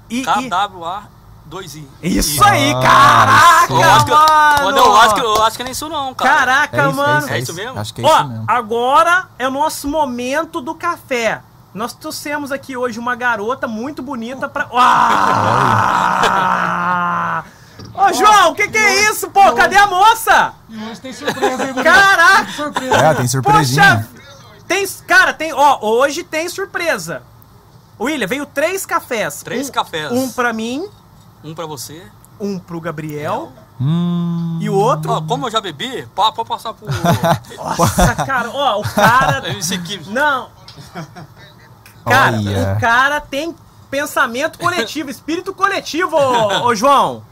I. 0.09 0.23
K-W-A 0.23 1.03
2I. 1.49 1.83
Isso 2.03 2.43
aí, 2.43 2.71
caraca, 2.73 3.73
Eu 3.73 3.81
acho 3.91 4.05
que, 4.05 4.11
mano. 4.11 4.77
eu 4.77 4.95
acho 4.97 5.15
que 5.15 5.21
eu 5.21 5.43
acho 5.43 5.57
que 5.57 5.63
nem 5.63 5.71
isso 5.71 5.89
não, 5.89 6.13
cara. 6.13 6.35
Caraca, 6.37 6.77
É 6.81 6.87
isso, 6.87 6.95
mano. 6.95 7.27
é 7.27 7.31
É 7.33 7.39
isso, 7.39 7.51
isso 7.51 7.53
mesmo? 7.61 7.79
Acho 7.79 7.93
que 7.93 8.01
é 8.01 8.05
Ó, 8.05 8.15
isso 8.19 8.27
mesmo. 8.27 8.45
agora 8.47 9.27
é 9.39 9.47
o 9.47 9.51
nosso 9.51 9.87
momento 9.87 10.61
do 10.61 10.75
café. 10.75 11.41
Nós 11.73 11.91
trouxemos 11.93 12.51
aqui 12.51 12.77
hoje 12.77 12.99
uma 12.99 13.15
garota 13.15 13.67
muito 13.67 14.01
bonita 14.03 14.47
pra. 14.47 14.67
Ah! 16.21 17.43
Ô, 17.93 18.13
João, 18.13 18.51
o 18.51 18.55
que, 18.55 18.67
que 18.67 18.77
é 18.77 19.09
isso, 19.11 19.29
pô? 19.29 19.53
Cadê 19.53 19.75
a 19.75 19.87
moça? 19.87 20.53
Hoje 20.69 21.01
tem 21.01 21.11
surpresa 21.13 21.63
aí. 21.63 21.73
Caraca! 21.83 22.51
Surpresa. 22.51 22.95
É, 22.95 23.13
tem 23.13 23.27
surpresinha. 23.27 24.07
Poxa! 24.13 24.19
Tem. 24.67 24.87
Cara, 25.07 25.33
tem. 25.33 25.51
Ó, 25.53 25.79
hoje 25.81 26.23
tem 26.23 26.47
surpresa. 26.47 27.23
William, 27.99 28.27
veio 28.27 28.45
três 28.45 28.85
cafés. 28.85 29.41
Três 29.43 29.67
Um- 29.69 29.71
cafés. 29.71 30.11
Um 30.11 30.31
pra 30.31 30.53
mim, 30.53 30.87
Um 31.43 31.53
pra 31.55 31.65
você. 31.65 32.05
um 32.39 32.57
pro 32.59 32.79
Gabriel 32.79 33.51
Hum. 33.81 34.57
e 34.61 34.69
o 34.69 34.73
outro. 34.75 35.11
Ó, 35.11 35.21
como 35.21 35.47
eu 35.47 35.51
já 35.51 35.59
bebi, 35.59 36.07
pá, 36.15 36.31
pode 36.31 36.47
passar 36.47 36.73
pro 36.73 36.85
Nossa, 37.57 38.15
cara, 38.25 38.49
ó, 38.51 38.79
o 38.79 38.83
cara. 38.83 39.41
Kim. 39.85 40.01
Não. 40.07 40.49
Cara, 42.05 42.37
Olha. 42.37 42.73
o 42.77 42.79
cara 42.79 43.19
tem 43.19 43.53
pensamento 43.91 44.57
coletivo, 44.59 45.09
espírito 45.09 45.53
coletivo, 45.53 46.15
ô, 46.15 46.65
ô, 46.67 46.75
João. 46.75 47.23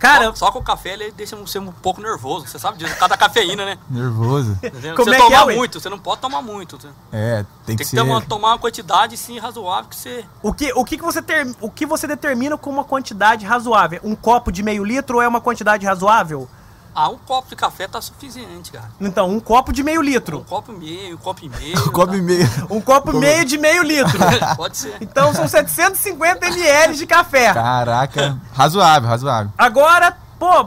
Cara, 0.00 0.24
Só, 0.34 0.46
só 0.46 0.50
que 0.50 0.58
o 0.58 0.62
café 0.62 0.94
ele 0.94 1.12
deixa 1.12 1.36
você 1.36 1.58
um 1.58 1.70
pouco 1.70 2.00
nervoso. 2.00 2.46
Você 2.48 2.58
sabe 2.58 2.78
disso, 2.78 2.92
por 2.94 2.98
causa 2.98 3.10
da 3.10 3.16
cafeína, 3.18 3.64
né? 3.64 3.78
Nervoso. 3.88 4.52
Entendeu? 4.62 4.96
Como 4.96 5.10
você 5.10 5.16
é 5.16 5.26
que 5.26 5.34
é, 5.34 5.54
muito, 5.54 5.78
você 5.78 5.88
não 5.90 5.98
pode 5.98 6.20
tomar 6.20 6.40
muito. 6.40 6.78
Tem 6.78 6.90
É, 7.12 7.44
tem 7.66 7.76
que 7.76 7.84
que 7.84 7.90
ser. 7.90 7.96
ter 7.96 8.02
uma, 8.02 8.20
tomar 8.22 8.48
uma 8.52 8.58
quantidade 8.58 9.16
sim 9.16 9.38
razoável 9.38 9.90
que 9.90 9.96
você. 9.96 10.24
o 10.42 10.52
que, 10.52 10.72
o 10.72 10.84
que, 10.84 10.96
que 10.96 11.04
você 11.04 11.20
ter, 11.20 11.54
o 11.60 11.70
que 11.70 11.84
você 11.84 12.06
determina 12.06 12.56
como 12.56 12.78
uma 12.78 12.84
quantidade 12.84 13.44
razoável? 13.44 14.00
Um 14.02 14.16
copo 14.16 14.50
de 14.50 14.62
meio 14.62 14.82
litro 14.84 15.20
é 15.20 15.28
uma 15.28 15.40
quantidade 15.40 15.84
razoável? 15.84 16.48
Ah, 16.94 17.08
um 17.08 17.16
copo 17.18 17.48
de 17.48 17.56
café 17.56 17.86
tá 17.86 18.00
suficiente, 18.00 18.72
cara. 18.72 18.90
Então, 19.00 19.28
um 19.28 19.38
copo 19.38 19.72
de 19.72 19.82
meio 19.82 20.00
Um 20.00 20.02
litro. 20.02 20.44
copo 20.48 20.72
e 20.72 20.76
meio, 20.76 21.14
um 21.14 21.18
copo 21.18 21.40
e 21.44 21.48
meio. 21.50 21.90
Copo 21.92 22.14
e 22.14 22.20
meio. 22.20 22.48
Um 22.68 22.80
copo 22.80 23.12
meio 23.12 23.44
de 23.44 23.56
meio 23.58 23.82
litro. 23.82 24.18
tá? 24.18 24.54
Pode 24.58 24.76
ser. 24.76 24.96
Então 25.00 25.32
são 25.32 25.46
750 25.46 26.46
ml 26.48 26.96
de 26.96 27.06
café. 27.06 27.52
Caraca. 27.54 28.36
Razoável, 28.52 29.08
razoável. 29.08 29.52
Agora, 29.56 30.16
pô, 30.38 30.66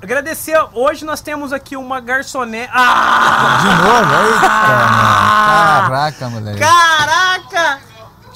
agradecer. 0.00 0.56
Hoje 0.72 1.04
nós 1.04 1.20
temos 1.20 1.52
aqui 1.52 1.76
uma 1.76 2.00
garçonete. 2.00 2.70
Ah! 2.72 3.58
De 3.60 3.68
novo? 3.68 4.32
Eita, 4.32 4.48
mano. 4.48 5.16
Caraca, 5.46 6.30
moleque. 6.30 6.60
Caraca! 6.60 7.78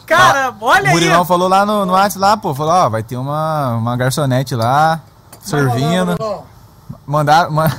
Cara, 0.07 0.53
olha 0.61 0.85
o 0.85 0.87
aí. 0.89 0.93
Murilão 0.93 1.25
falou 1.25 1.49
lá 1.49 1.65
no, 1.65 1.87
no 1.87 1.93
WhatsApp 1.93 2.19
lá, 2.19 2.37
pô. 2.37 2.53
Falou, 2.53 2.73
ó, 2.75 2.89
vai 2.89 3.03
ter 3.05 3.17
uma, 3.17 3.77
uma 3.77 3.97
garçonete 3.97 4.57
lá, 4.57 5.01
servindo. 5.41 6.07
Mandaram, 6.19 6.37
ma- 6.39 6.51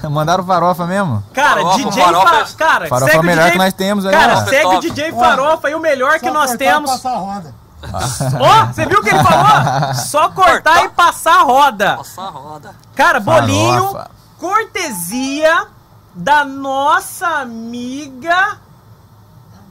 mandaram 0.10 0.44
farofa 0.46 0.86
mesmo? 0.86 1.24
Cara, 1.34 1.62
Farofa, 1.62 1.78
DJ 1.90 2.04
farofa 2.04 2.28
Fa- 2.28 2.36
é- 2.40 2.56
Cara, 2.58 2.88
Farofa 2.88 3.12
segue 3.12 3.18
é 3.18 3.20
o 3.20 3.24
melhor 3.24 3.44
DJ 3.46 3.52
que 3.52 3.58
nós 3.58 3.74
temos 3.74 4.06
aí, 4.06 4.12
Cara, 4.14 4.34
ó. 4.34 4.46
segue 4.46 4.66
o. 4.76 4.80
DJ 4.80 5.12
Farofa 5.12 5.70
e 5.70 5.76
o 5.76 5.80
melhor 5.80 6.20
que 6.20 6.28
Só 6.28 6.34
nós 6.34 6.50
cortar 6.52 6.66
e 6.66 6.68
temos. 6.68 6.92
passar 6.92 7.12
a 7.14 7.18
roda. 7.18 7.56
Ó, 8.40 8.66
você 8.68 8.86
viu 8.86 9.00
o 9.00 9.02
que 9.02 9.10
ele 9.10 9.24
falou? 9.24 9.94
Só 9.96 10.30
cortar 10.30 10.54
Cortar. 10.54 10.86
e 10.86 10.90
passar 10.90 11.40
a 11.40 11.42
roda. 11.44 11.98
Passar 11.98 12.22
a 12.28 12.30
roda. 12.30 12.76
Cara, 12.96 13.20
bolinho, 13.20 13.82
Farofa. 13.92 14.12
cortesia 14.38 15.66
da 16.14 16.46
nossa 16.46 17.28
amiga 17.28 18.60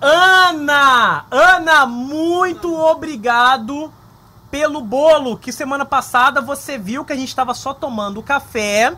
Ana. 0.00 1.24
Ana, 1.30 1.86
muito 1.86 2.74
obrigado 2.74 3.92
pelo 4.50 4.80
bolo 4.80 5.36
que 5.36 5.52
semana 5.52 5.84
passada 5.84 6.40
você 6.40 6.76
viu 6.76 7.04
que 7.04 7.12
a 7.12 7.16
gente 7.16 7.28
estava 7.28 7.54
só 7.54 7.72
tomando 7.72 8.20
café, 8.22 8.92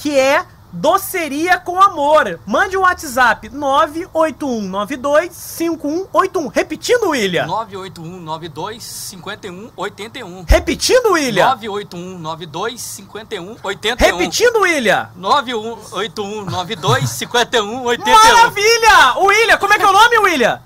que 0.00 0.18
é 0.18 0.44
doceria 0.72 1.58
com 1.58 1.80
amor. 1.80 2.40
Mande 2.46 2.76
um 2.76 2.80
WhatsApp 2.80 3.48
981925181. 3.50 6.50
Repetindo, 6.52 7.10
William. 7.10 7.46
98192 7.46 8.82
5181. 8.82 10.44
Repetindo, 10.48 11.12
William. 11.12 11.46
98192 11.48 12.80
5181. 12.80 13.96
Repetindo, 13.98 14.60
William. 14.60 15.08
98192 15.16 17.10
5181. 17.10 18.14
Maravilha! 18.14 19.18
William, 19.18 19.58
como 19.58 19.74
é 19.74 19.78
que 19.78 19.84
é 19.84 19.88
o 19.88 19.92
nome, 19.92 20.18
William? 20.18 20.60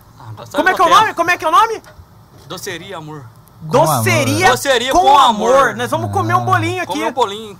Como 0.53 0.69
é 0.69 0.75
que 0.75 0.81
é 0.81 0.85
o 0.85 0.89
nome? 0.89 1.15
Como 1.15 1.31
é 1.31 1.37
que 1.37 1.45
é 1.45 1.49
o 1.49 1.53
nome? 1.53 1.83
Doceria, 2.47 2.99
amor. 2.99 3.27
Doceria, 3.63 4.47
amor. 4.47 4.57
Doceria 4.57 4.93
com, 4.93 5.01
com 5.01 5.19
amor. 5.19 5.57
amor. 5.57 5.75
Nós 5.77 5.91
vamos 5.91 6.13
comer 6.13 6.37
um 6.37 6.45
bolinho 6.45 6.83
aqui. 6.83 6.93
Come 6.93 7.05
um 7.05 7.13
bolinho. 7.13 7.59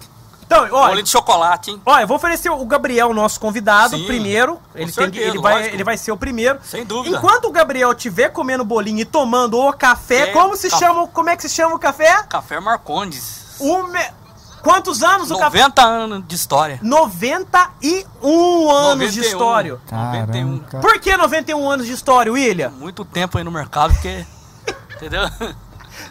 Então, 0.57 0.69
Bolinho 0.69 1.03
de 1.03 1.09
chocolate, 1.11 1.71
hein? 1.71 1.83
ó, 1.85 1.99
eu 2.01 2.07
vou 2.07 2.17
oferecer 2.17 2.51
o 2.51 2.65
Gabriel, 2.67 3.13
nosso 3.13 3.41
convidado, 3.41 3.97
Sim, 3.97 4.07
primeiro. 4.07 4.59
Ele, 4.75 4.85
tem, 4.85 4.93
certeza, 4.93 5.25
ele, 5.31 5.39
vai, 5.41 5.55
lógico. 5.55 5.75
ele 5.75 5.85
vai 5.85 5.97
ser 5.97 6.13
o 6.13 6.17
primeiro. 6.17 6.59
Sem 6.63 6.85
dúvida. 6.85 7.17
Enquanto 7.17 7.47
o 7.47 7.51
Gabriel 7.53 7.93
estiver 7.93 8.31
comendo 8.31 8.65
bolinho 8.65 9.01
e 9.01 9.05
tomando 9.05 9.59
o 9.59 9.73
café, 9.73 10.31
É, 10.31 10.33
como 10.33 10.57
se 10.57 10.71
café. 10.71 10.87
chama? 10.87 11.07
Como 11.09 11.29
é 11.31 11.37
que 11.37 11.43
se 11.43 11.49
chama 11.49 11.75
o 11.75 11.79
café? 11.79 12.23
Café 12.29 12.61
Marcondes. 12.61 13.57
O 13.59 13.83
me- 13.85 14.25
Quantos 14.63 15.03
anos 15.03 15.31
o 15.31 15.37
café? 15.39 15.59
90 15.59 15.83
anos 15.83 16.25
de 16.27 16.35
história. 16.35 16.79
91 16.83 18.71
anos 18.71 19.13
de 19.13 19.21
91. 19.21 19.23
história. 19.23 19.81
91. 19.91 20.59
Caramba. 20.61 20.89
Por 20.89 20.99
que 21.01 21.17
91 21.17 21.71
anos 21.71 21.87
de 21.87 21.93
história, 21.93 22.33
William? 22.33 22.71
Muito 22.71 23.05
tempo 23.05 23.37
aí 23.39 23.45
no 23.45 23.51
mercado, 23.51 23.93
porque. 23.93 24.25
Entendeu? 24.97 25.29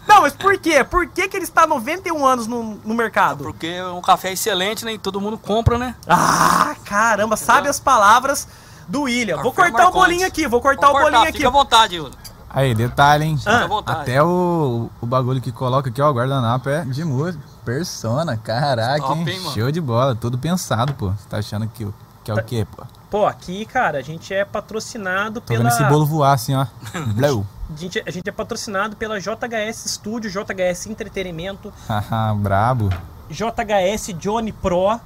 Não, 0.07 0.21
mas 0.21 0.33
por 0.33 0.57
quê? 0.57 0.83
Por 0.83 1.07
que, 1.07 1.27
que 1.27 1.37
ele 1.37 1.43
está 1.45 1.65
91 1.67 2.25
anos 2.25 2.47
no, 2.47 2.75
no 2.83 2.93
mercado? 2.93 3.43
Porque 3.43 3.67
é 3.67 3.85
um 3.85 4.01
café 4.01 4.31
excelente, 4.31 4.83
né? 4.85 4.93
E 4.93 4.97
todo 4.97 5.19
mundo 5.21 5.37
compra, 5.37 5.77
né? 5.77 5.95
Ah, 6.07 6.75
caramba, 6.85 7.35
sabe 7.37 7.67
as 7.67 7.79
palavras 7.79 8.47
do 8.87 9.03
William. 9.03 9.41
Vou 9.41 9.51
Café 9.51 9.71
cortar 9.71 9.89
o 9.89 9.91
bolinho 9.91 10.27
aqui, 10.27 10.47
vou 10.47 10.61
cortar 10.61 10.87
Vamos 10.87 11.01
o 11.01 11.03
bolinho 11.03 11.23
aqui. 11.23 11.37
Fica 11.37 11.47
à 11.47 11.51
vontade, 11.51 11.95
Yuri. 11.95 12.13
Aí, 12.49 12.75
detalhe, 12.75 13.25
hein? 13.25 13.35
Ah. 13.45 13.51
Fica 13.51 13.63
à 13.63 13.67
vontade. 13.67 14.01
Até 14.01 14.23
o, 14.23 14.89
o 15.01 15.05
bagulho 15.05 15.41
que 15.41 15.51
coloca 15.51 15.89
aqui, 15.89 16.01
ó, 16.01 16.09
o 16.11 16.13
guardanapo 16.13 16.69
é 16.69 16.85
de 16.85 17.03
música. 17.03 17.43
Persona, 17.65 18.37
caraca, 18.37 19.01
Top, 19.01 19.31
hein? 19.31 19.41
Show 19.53 19.71
de 19.71 19.79
bola, 19.81 20.13
tudo 20.15 20.37
pensado, 20.37 20.93
pô. 20.93 21.09
Você 21.11 21.27
tá 21.29 21.37
achando 21.37 21.67
que, 21.67 21.85
o- 21.85 21.93
que 22.23 22.31
é 22.31 22.33
o 22.33 22.43
quê, 22.43 22.65
pô? 22.75 22.83
Pô, 23.09 23.25
aqui, 23.27 23.65
cara, 23.65 23.99
a 23.99 24.01
gente 24.01 24.33
é 24.33 24.43
patrocinado 24.43 25.39
Tô 25.41 25.47
pela. 25.47 25.63
vendo 25.63 25.71
esse 25.73 25.83
bolo 25.85 26.05
voar 26.05 26.33
assim, 26.33 26.55
ó. 26.55 26.65
Blow. 27.15 27.45
A 27.71 27.77
gente, 27.77 28.03
a 28.05 28.11
gente 28.11 28.27
é 28.27 28.31
patrocinado 28.31 28.95
pela 28.95 29.19
JHS 29.19 29.83
Studio, 29.91 30.29
JHS 30.31 30.87
Entretenimento, 30.87 31.71
Haha, 31.87 32.33
brabo. 32.33 32.89
JHS 33.29 34.13
Johnny 34.17 34.51
Pro, 34.51 34.99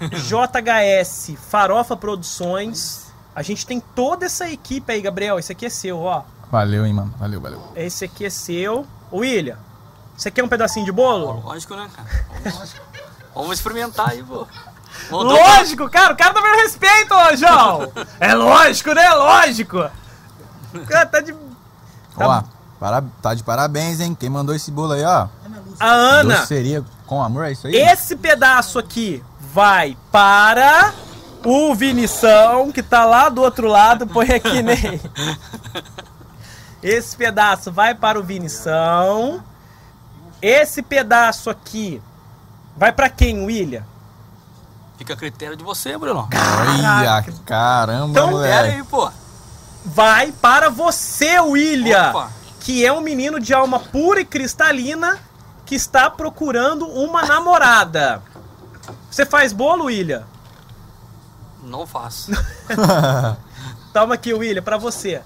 JHS 0.00 1.34
Farofa 1.48 1.96
Produções. 1.96 3.12
A 3.34 3.42
gente 3.42 3.66
tem 3.66 3.80
toda 3.80 4.26
essa 4.26 4.48
equipe 4.50 4.92
aí, 4.92 5.00
Gabriel. 5.00 5.38
Esse 5.38 5.52
aqui 5.52 5.66
é 5.66 5.70
seu, 5.70 6.00
ó. 6.00 6.24
Valeu, 6.50 6.84
hein, 6.84 6.92
mano. 6.92 7.14
Valeu, 7.18 7.40
valeu. 7.40 7.62
Esse 7.76 8.04
aqui 8.04 8.24
é 8.24 8.30
seu. 8.30 8.86
Ô, 9.10 9.18
William, 9.18 9.56
você 10.16 10.30
quer 10.30 10.42
um 10.42 10.48
pedacinho 10.48 10.84
de 10.84 10.92
bolo? 10.92 11.40
Lógico, 11.40 11.76
né, 11.76 11.88
cara? 11.94 12.08
Vamos, 12.44 12.74
vamos 13.34 13.52
experimentar 13.52 14.10
aí, 14.10 14.22
pô. 14.22 14.46
Lógico, 15.10 15.88
cara, 15.90 16.12
o 16.12 16.16
cara 16.16 16.34
tá 16.34 16.40
vendo 16.40 16.56
respeito, 16.56 17.14
ô, 17.14 17.36
João. 17.36 17.92
É 18.20 18.34
lógico, 18.34 18.92
né? 18.92 19.08
Lógico. 19.10 19.90
Cara, 20.88 21.06
tá 21.06 21.20
de. 21.20 21.32
Tá- 21.32 21.38
Ó, 22.28 22.42
para, 22.78 23.02
tá 23.22 23.34
de 23.34 23.42
parabéns, 23.42 24.00
hein? 24.00 24.16
Quem 24.18 24.28
mandou 24.30 24.54
esse 24.54 24.70
bolo 24.70 24.92
aí, 24.92 25.04
ó. 25.04 25.26
A 25.78 25.86
Ana, 25.86 26.36
Doceria 26.38 26.84
com 27.06 27.22
amor, 27.22 27.44
é 27.46 27.52
isso 27.52 27.66
aí? 27.66 27.74
esse 27.74 28.14
pedaço 28.14 28.78
aqui 28.78 29.22
vai 29.52 29.96
para 30.12 30.92
o 31.44 31.74
Vinição, 31.74 32.70
que 32.70 32.82
tá 32.82 33.04
lá 33.04 33.28
do 33.28 33.40
outro 33.42 33.66
lado. 33.66 34.06
Põe 34.06 34.30
aqui, 34.32 34.60
Ney. 34.62 35.00
Esse 36.82 37.16
pedaço 37.16 37.70
vai 37.72 37.94
para 37.94 38.18
o 38.18 38.22
Vinição. 38.22 39.42
Esse 40.40 40.82
pedaço 40.82 41.50
aqui 41.50 42.00
vai 42.76 42.92
pra 42.92 43.08
quem, 43.10 43.44
William? 43.44 43.84
Fica 45.00 45.14
a 45.14 45.16
critério 45.16 45.56
de 45.56 45.64
você, 45.64 45.96
Bruno. 45.96 46.28
Olha, 46.30 47.24
caramba, 47.46 48.10
Então, 48.10 48.42
Pera 48.42 48.66
aí, 48.68 48.84
pô. 48.84 49.10
Vai 49.82 50.30
para 50.30 50.68
você, 50.68 51.40
William. 51.40 52.10
Opa. 52.10 52.30
Que 52.60 52.84
é 52.84 52.92
um 52.92 53.00
menino 53.00 53.40
de 53.40 53.54
alma 53.54 53.80
pura 53.80 54.20
e 54.20 54.26
cristalina 54.26 55.18
que 55.64 55.74
está 55.74 56.10
procurando 56.10 56.86
uma 56.86 57.22
namorada. 57.22 58.22
Você 59.10 59.24
faz 59.24 59.54
bolo, 59.54 59.84
William? 59.86 60.22
Não 61.62 61.86
faço. 61.86 62.32
Toma 63.94 64.16
aqui, 64.16 64.34
William, 64.34 64.62
pra 64.62 64.76
você. 64.76 65.22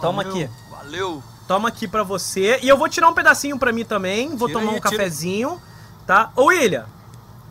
Toma 0.00 0.24
Valeu, 0.24 0.42
aqui. 0.46 0.50
Valeu. 0.70 1.22
Toma 1.46 1.68
aqui 1.68 1.86
pra 1.86 2.02
você. 2.02 2.58
E 2.62 2.68
eu 2.70 2.78
vou 2.78 2.88
tirar 2.88 3.10
um 3.10 3.14
pedacinho 3.14 3.58
pra 3.58 3.74
mim 3.74 3.84
também. 3.84 4.34
Vou 4.34 4.48
Tira 4.48 4.60
tomar 4.60 4.72
aí, 4.72 4.78
um 4.78 4.80
tira. 4.80 4.90
cafezinho, 4.90 5.60
tá? 6.06 6.30
Ô, 6.34 6.44
William, 6.46 6.86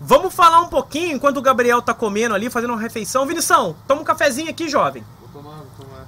vamos 0.03 0.33
falar 0.33 0.61
um 0.61 0.67
pouquinho 0.67 1.15
enquanto 1.15 1.37
o 1.37 1.41
Gabriel 1.41 1.81
tá 1.81 1.93
comendo 1.93 2.35
ali, 2.35 2.49
fazendo 2.49 2.71
uma 2.71 2.81
refeição. 2.81 3.25
Vinição, 3.25 3.75
toma 3.87 4.01
um 4.01 4.03
cafezinho 4.03 4.49
aqui, 4.49 4.69
jovem. 4.69 5.03
Vou 5.19 5.41
tomar, 5.41 5.57
vou 5.57 5.85
tomar. 5.85 6.05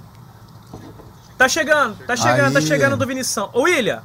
Tá 1.36 1.48
chegando, 1.48 1.96
tá 2.06 2.16
chegando, 2.16 2.52
tá 2.52 2.58
Aí. 2.58 2.66
chegando 2.66 2.96
do 2.96 3.06
Vinição. 3.06 3.50
Ô, 3.52 3.62
William, 3.62 4.02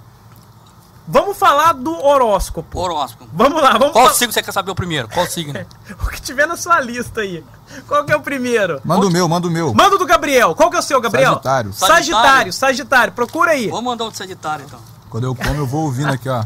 vamos 1.08 1.38
falar 1.38 1.74
do 1.74 1.94
horóscopo. 1.94 2.80
Horóscopo. 2.80 3.30
Vamos 3.34 3.62
lá, 3.62 3.74
vamos 3.74 3.92
Qual 3.92 4.06
falar 4.06 4.16
signo 4.16 4.34
você 4.34 4.42
quer 4.42 4.52
saber 4.52 4.72
o 4.72 4.76
primeiro? 4.76 5.08
Qual 5.10 5.26
signo? 5.28 5.54
o 6.02 6.10
que 6.10 6.22
tiver 6.22 6.48
na 6.48 6.58
sua 6.58 6.80
lista 6.80 7.22
aí. 7.22 7.44
Qual 7.88 8.04
que 8.06 8.12
é 8.12 8.16
o 8.16 8.22
primeiro? 8.22 8.82
Manda 8.84 9.06
o 9.06 9.12
meu, 9.12 9.28
manda 9.28 9.48
o 9.48 9.52
meu. 9.52 9.74
Manda 9.74 9.96
o 9.96 9.98
do 9.98 10.06
Gabriel. 10.06 10.56
Qual 10.56 10.70
que 10.70 10.76
é 10.76 10.80
o 10.80 10.84
seu, 10.84 11.00
Gabriel? 11.00 11.34
Sagitário. 11.34 11.74
Sagitário, 11.74 12.54
Sagitário. 12.54 13.14
Procura 13.14 13.52
aí. 13.52 13.68
Vamos 13.68 13.86
mandar 13.86 14.06
um 14.06 14.10
de 14.10 14.18
Sagitário, 14.18 14.66
então. 14.66 14.80
Quando 15.10 15.26
eu 15.26 15.36
como, 15.36 15.56
eu 15.56 15.68
vou 15.68 15.84
ouvindo 15.84 16.12
aqui, 16.12 16.28
ó. 16.28 16.42
O 16.42 16.46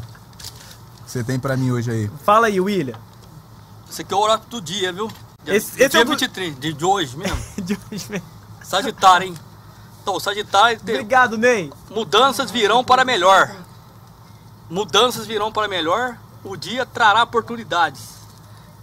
que 1.05 1.11
você 1.11 1.23
tem 1.23 1.39
pra 1.39 1.55
mim 1.57 1.71
hoje 1.71 1.91
aí? 1.91 2.11
Fala 2.23 2.47
aí, 2.47 2.59
William. 2.59 2.95
Esse 3.95 4.01
aqui 4.01 4.13
é 4.13 4.17
o 4.17 4.19
horóscopo 4.19 4.49
do 4.49 4.61
dia, 4.61 4.91
viu? 4.91 5.07
Dia, 5.41 5.55
Esse- 5.55 5.75
esse 5.75 5.83
é 5.85 5.87
dia 5.87 6.01
o 6.01 6.03
do- 6.03 6.11
23, 6.11 6.59
de, 6.59 6.83
hoje 6.85 7.15
mesmo. 7.15 7.37
De 7.63 7.79
hoje. 7.89 8.21
Sagitário, 8.61 9.27
hein? 9.27 9.35
Então, 10.01 10.15
o 10.15 10.19
Sagitário 10.19 10.77
tem 10.81 10.95
Obrigado, 10.95 11.37
Ney. 11.37 11.71
mudanças 11.89 12.51
virão 12.51 12.83
para 12.83 13.05
melhor. 13.05 13.55
Mudanças 14.69 15.25
virão 15.25 15.49
para 15.49 15.69
melhor. 15.69 16.17
O 16.43 16.57
dia 16.57 16.85
trará 16.85 17.23
oportunidades 17.23 18.01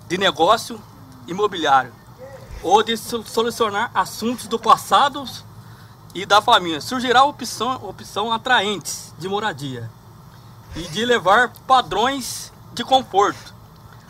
de 0.09 0.17
negócio 0.17 0.81
imobiliário 1.29 1.93
ou 2.63 2.83
de 2.83 2.97
so- 2.97 3.23
solucionar 3.23 3.91
assuntos 3.95 4.47
do 4.47 4.59
passado 4.59 5.25
e 6.15 6.25
da 6.25 6.41
família. 6.41 6.81
Surgirá 6.81 7.23
opção, 7.25 7.75
opção 7.87 8.33
atraentes 8.33 9.13
de 9.19 9.29
moradia 9.29 9.91
e 10.75 10.89
de 10.89 11.05
levar 11.05 11.51
padrões 11.67 12.51
de 12.73 12.83
conforto. 12.83 13.53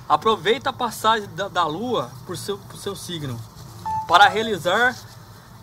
Aproveita 0.09 0.71
a 0.71 0.73
passagem 0.73 1.29
da, 1.35 1.49
da 1.49 1.65
lua 1.67 2.11
por 2.27 2.37
seu, 2.37 2.59
por 2.59 2.77
seu 2.79 2.95
signo. 2.95 3.39
Para 4.07 4.29
realizar 4.29 4.97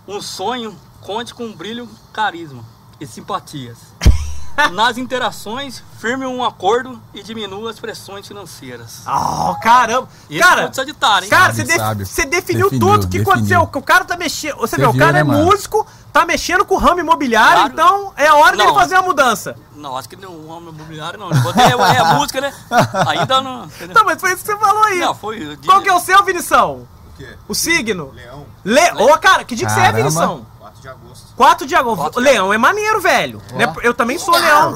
um 0.08 0.22
sonho, 0.22 0.76
conte 1.02 1.34
com 1.34 1.52
brilho, 1.54 1.88
carisma 2.12 2.64
e 3.00 3.06
simpatias. 3.06 3.78
Nas 4.74 4.98
interações, 4.98 5.82
firme 6.00 6.26
um 6.26 6.44
acordo 6.44 7.00
e 7.14 7.22
diminua 7.24 7.70
as 7.72 7.80
pressões 7.80 8.28
financeiras. 8.28 9.04
Oh, 9.08 9.56
caramba. 9.62 10.10
Esse 10.30 10.40
cara, 10.40 10.68
de 10.68 10.76
Sagitário, 10.76 11.26
hein? 11.26 11.30
cara 11.30 11.54
Sabe, 11.54 11.56
você, 11.56 11.64
def- 11.64 11.78
sabe. 11.78 12.06
você 12.06 12.26
definiu, 12.26 12.70
Definiu, 12.70 12.80
tudo 12.92 13.04
o 13.06 13.08
que 13.08 13.18
definiu. 13.20 13.32
aconteceu. 13.32 13.62
O 13.62 13.82
cara 13.82 14.04
tá 14.04 14.18
mexendo. 14.18 14.56
Você, 14.58 14.76
Você 14.76 14.82
vê, 14.82 14.88
o 14.88 14.98
cara 14.98 15.14
né, 15.14 15.20
é 15.20 15.24
mano? 15.24 15.46
músico, 15.46 15.86
tá 16.12 16.26
mexendo 16.26 16.66
com 16.66 16.76
o 16.76 16.78
ramo 16.78 17.00
imobiliário, 17.00 17.72
Claro. 17.72 17.74
então 17.74 18.14
é 18.18 18.28
a 18.28 18.36
hora 18.36 18.58
dele 18.58 18.70
Não. 18.70 18.76
fazer 18.76 18.96
a 18.96 19.02
mudança. 19.02 19.56
Não, 19.76 19.96
acho 19.98 20.10
que 20.10 20.16
não, 20.16 20.32
um 20.32 20.50
homem 20.50 20.70
imobiliário 20.70 21.18
não. 21.20 21.30
Botei, 21.30 21.64
é, 21.64 21.70
é 21.98 22.04
música, 22.16 22.42
né? 22.42 22.54
Ainda 23.08 23.42
não. 23.42 23.66
entendeu? 23.66 23.96
Não, 23.96 24.04
mas 24.04 24.20
foi 24.20 24.34
isso 24.34 24.44
que 24.44 24.52
você 24.52 24.58
falou 24.58 24.84
aí. 24.84 25.00
Não, 25.00 25.14
foi. 25.16 25.56
de- 25.56 25.66
Qual 25.68 25.82
que 25.82 25.88
é 25.90 25.94
o 25.94 26.00
seu, 26.00 26.22
Vinição? 26.24 26.88
O 27.14 27.18
quê? 27.18 27.38
O 27.48 27.54
signo? 27.56 28.12
Leão, 28.14 28.46
Le... 28.66 28.92
Ô, 29.04 29.18
cara, 29.18 29.44
que 29.44 29.56
dia 29.56 29.68
que 29.68 29.74
você 29.74 29.80
é, 29.80 29.84
Caramba. 29.84 29.98
Vinição? 30.10 30.46
4 30.60 30.82
de 30.82 30.88
agosto. 30.90 31.28
4 31.36 31.68
de 31.68 31.76
agosto. 31.76 32.02
Quatro. 32.02 32.20
Leão 32.22 32.54
é 32.54 32.58
maneiro, 32.58 33.00
velho. 33.00 33.42
Né? 33.54 33.74
Eu 33.84 33.94
também 33.94 34.18
sou 34.18 34.36
leão. 34.38 34.76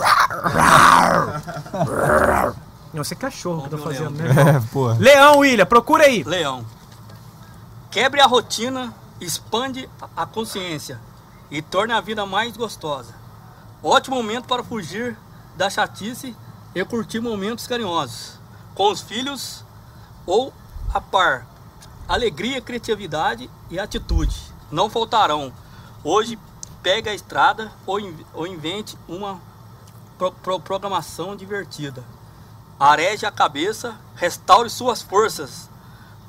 Não, 2.93 3.03
você 3.03 3.13
é 3.13 3.17
cachorro 3.17 3.67
que 3.67 3.73
eu 3.73 3.77
tô 3.79 3.83
fazendo, 3.83 4.15
leão. 4.17 4.33
né? 4.35 4.51
É, 4.57 4.59
porra. 4.71 4.95
Leão, 4.99 5.39
William, 5.39 5.65
procura 5.65 6.03
aí. 6.05 6.23
Leão. 6.23 6.63
Quebre 7.89 8.21
a 8.21 8.25
rotina, 8.25 8.93
expande 9.19 9.89
a 10.15 10.25
consciência 10.25 10.99
e 11.51 11.61
torne 11.61 11.93
a 11.93 12.01
vida 12.01 12.25
mais 12.25 12.55
gostosa. 12.57 13.13
Ótimo 13.81 14.15
momento 14.15 14.47
para 14.47 14.63
fugir 14.63 15.17
da 15.55 15.69
chatice 15.69 16.35
e 16.73 16.83
curtir 16.85 17.19
momentos 17.19 17.67
carinhosos 17.67 18.39
com 18.73 18.91
os 18.91 19.01
filhos 19.01 19.63
ou 20.25 20.53
a 20.93 20.99
par. 20.99 21.45
Alegria, 22.07 22.61
criatividade 22.61 23.49
e 23.69 23.79
atitude 23.79 24.35
não 24.71 24.89
faltarão. 24.89 25.53
Hoje 26.03 26.37
pegue 26.81 27.09
a 27.09 27.13
estrada 27.13 27.71
ou, 27.85 27.97
ou 28.33 28.47
invente 28.47 28.97
uma 29.07 29.39
pro- 30.17 30.31
pro- 30.31 30.59
programação 30.59 31.35
divertida. 31.35 32.03
Areje 32.79 33.25
a 33.25 33.31
cabeça, 33.31 33.95
restaure 34.15 34.69
suas 34.69 35.01
forças. 35.01 35.69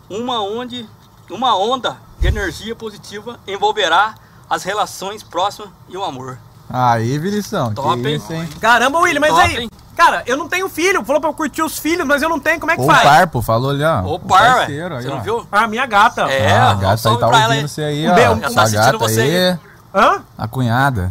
Uma, 0.09 0.41
onde, 0.41 0.89
uma 1.31 1.57
onda 1.57 1.99
de 2.21 2.27
energia 2.27 2.77
positiva 2.77 3.41
envolverá 3.47 4.15
as 4.49 4.63
relações 4.63 5.23
próximas 5.23 5.71
e 5.89 5.97
o 5.97 6.05
amor. 6.05 6.39
Aí, 6.71 7.19
Vilição. 7.19 7.73
Top, 7.75 8.01
que 8.03 8.09
isso, 8.11 8.33
hein? 8.33 8.49
Caramba, 8.61 8.99
William, 9.01 9.21
mas 9.21 9.31
Top, 9.31 9.43
aí. 9.43 9.57
hein? 9.65 9.71
Cara, 9.97 10.23
eu 10.27 10.37
não 10.37 10.49
tenho 10.49 10.69
filho. 10.69 11.05
Falou 11.05 11.21
pra 11.21 11.31
eu 11.31 11.35
curtir 11.35 11.63
os 11.63 11.79
filhos, 11.79 12.05
mas 12.07 12.21
eu 12.21 12.29
não 12.29 12.41
tenho. 12.41 12.59
Como 12.59 12.73
é 12.73 12.77
que 12.77 12.83
O 12.83 12.87
faz? 12.87 13.03
Parpo 13.03 13.41
falou 13.43 13.71
ali, 13.71 13.85
ó. 13.85 14.01
Ô, 14.03 14.19
par, 14.19 14.43
ué. 14.43 14.55
parceiro 14.57 14.97
aí, 14.97 15.03
Você 15.03 15.09
não 15.09 15.19
ó. 15.19 15.21
viu? 15.21 15.47
Ah, 15.53 15.69
minha 15.69 15.87
gata. 15.87 16.23
É, 16.23 16.51
Ah, 16.57 16.71
a 16.71 16.75
gata 16.75 17.09
aí 17.11 17.17
tá 17.19 17.27
ela 17.27 17.37
ouvindo 17.37 17.53
aí. 17.53 17.69
você 17.69 17.83
aí, 17.83 18.09
Um 18.09 18.13
ó. 18.13 18.19
ela 18.19 18.37
tá 18.41 18.63
assistindo 18.63 18.93
gata 18.93 18.99
você 18.99 19.21
aí. 19.21 19.59
Hã? 19.95 20.23
A 20.37 20.49
cunhada. 20.49 21.11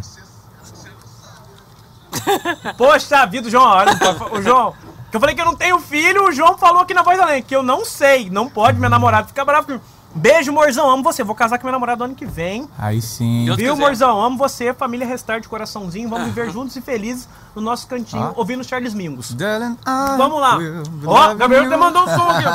Poxa 2.76 3.26
vida, 3.26 3.48
o 3.48 3.50
João, 3.50 3.64
olha, 3.64 3.94
não 3.94 4.38
o 4.38 4.42
João. 4.42 4.74
Que 5.10 5.16
eu 5.16 5.20
falei 5.20 5.34
que 5.34 5.40
eu 5.40 5.44
não 5.46 5.54
tenho 5.56 5.78
filho, 5.78 6.28
o 6.28 6.32
João 6.32 6.58
falou 6.58 6.82
aqui 6.82 6.92
na 6.94 7.02
voz 7.02 7.18
além, 7.20 7.42
que 7.42 7.54
eu 7.54 7.62
não 7.62 7.84
sei, 7.84 8.28
não 8.30 8.48
pode, 8.48 8.78
minha 8.78 8.90
namorada 8.90 9.26
fica 9.28 9.44
brava 9.44 9.64
comigo. 9.66 9.82
Beijo, 10.14 10.52
morzão, 10.52 10.88
amo 10.88 11.02
você. 11.02 11.24
Vou 11.24 11.34
casar 11.34 11.58
com 11.58 11.64
minha 11.66 11.72
namorada 11.72 12.04
ano 12.04 12.14
que 12.14 12.24
vem. 12.24 12.68
Aí 12.78 13.02
sim. 13.02 13.44
Deus 13.46 13.56
Viu, 13.56 13.72
quiser. 13.74 13.84
morzão? 13.86 14.20
Amo 14.20 14.38
você, 14.38 14.72
família 14.72 15.06
Restart, 15.06 15.46
coraçãozinho. 15.48 16.08
Vamos 16.08 16.26
viver 16.26 16.50
juntos 16.52 16.76
e 16.76 16.80
felizes 16.80 17.28
no 17.54 17.60
nosso 17.60 17.86
cantinho, 17.88 18.22
Ah. 18.22 18.32
ouvindo 18.36 18.62
Charles. 18.64 18.94
Darling, 19.34 19.76
I 19.86 20.16
Vamos 20.16 20.40
lá. 20.40 20.56
Ó, 21.04 21.26
love 21.26 21.34
Gabriel 21.36 21.66
até 21.66 21.76
mandou 21.76 22.02
um 22.04 22.06
som 22.06 22.28
aqui, 22.30 22.44
ó. 22.46 22.54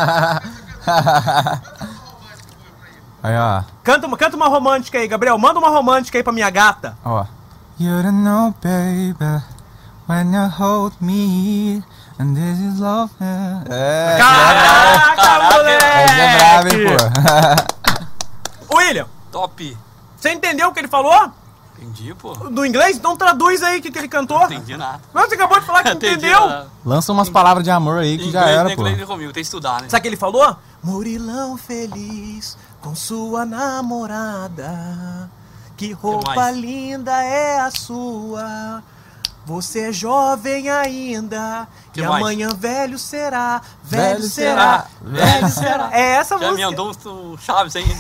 Aí, 3.22 3.36
ó. 3.38 3.64
Canta 3.84 4.08
uma, 4.08 4.16
canta 4.18 4.36
uma 4.38 4.48
romântica 4.48 4.98
aí, 4.98 5.08
Gabriel. 5.08 5.38
Manda 5.38 5.60
uma 5.60 5.70
romântica 5.70 6.18
aí 6.18 6.24
pra 6.24 6.32
minha 6.32 6.50
gata. 6.50 6.98
Ó. 7.04 7.26
You 7.78 8.02
don't 8.02 8.18
know, 8.24 8.54
baby, 8.64 9.44
when 10.08 10.34
you 10.34 10.48
hold 10.58 10.94
me, 11.02 11.84
and 12.20 12.36
this 12.36 12.60
is 12.60 12.80
love. 12.80 13.12
É, 13.22 14.18
Caraca, 14.18 15.16
Caraca, 15.16 15.56
moleque! 15.56 16.12
é 16.12 16.38
brava, 16.38 16.70
hein, 16.70 16.86
pô. 18.68 18.76
William, 18.78 19.08
Top. 19.32 19.78
você 20.18 20.32
entendeu 20.32 20.70
o 20.70 20.74
que 20.74 20.80
ele 20.80 20.88
falou? 20.88 21.32
Entendi, 21.78 22.14
pô. 22.14 22.34
Do 22.34 22.66
inglês? 22.66 22.98
Então 22.98 23.16
traduz 23.16 23.64
aí 23.64 23.80
o 23.80 23.82
que, 23.82 23.90
que 23.90 23.98
ele 23.98 24.10
cantou. 24.10 24.44
Entendi 24.44 24.76
nada. 24.76 25.00
Não, 25.14 25.22
você 25.28 25.36
acabou 25.36 25.60
de 25.60 25.66
falar 25.66 25.82
que 25.84 25.90
Entendi 25.96 26.16
entendeu. 26.28 26.42
nada. 26.48 26.68
Lança 26.86 27.12
umas 27.14 27.30
palavras 27.30 27.64
de 27.64 27.72
amor 27.72 28.00
aí 28.00 28.18
que 28.18 28.28
Inglês, 28.28 28.34
já 28.46 28.50
era, 28.50 28.76
pô. 28.76 28.82
inglês 28.88 29.08
comigo, 29.08 29.32
tem 29.32 29.42
que 29.42 29.48
estudar, 29.48 29.82
né? 29.82 29.88
Sabe 29.90 30.00
o 30.00 30.02
que 30.02 30.08
ele 30.10 30.18
falou? 30.18 30.56
Murilão 30.84 31.58
feliz 31.58 32.58
com 32.82 32.94
sua 32.96 33.46
namorada. 33.46 35.30
Que 35.78 35.94
roupa 35.94 36.52
linda 36.52 37.24
é 37.24 37.60
a 37.62 37.72
sua. 37.72 38.84
Você 39.50 39.90
é 39.90 39.92
jovem 39.92 40.70
ainda. 40.70 41.68
Que 41.92 42.02
e 42.02 42.04
mais? 42.04 42.22
amanhã 42.22 42.50
velho 42.56 43.00
será. 43.00 43.60
Velho, 43.84 44.18
Velho 44.20 44.24
será. 44.30 44.86
será, 44.86 44.88
Velho 45.02 45.50
será. 45.50 45.90
É 45.92 46.02
essa 46.18 46.38
Já 46.38 46.52
me 46.52 46.64
música. 46.64 46.68
andou 46.68 46.92
um 47.32 47.36
Chaves 47.36 47.76
ainda. 47.76 47.96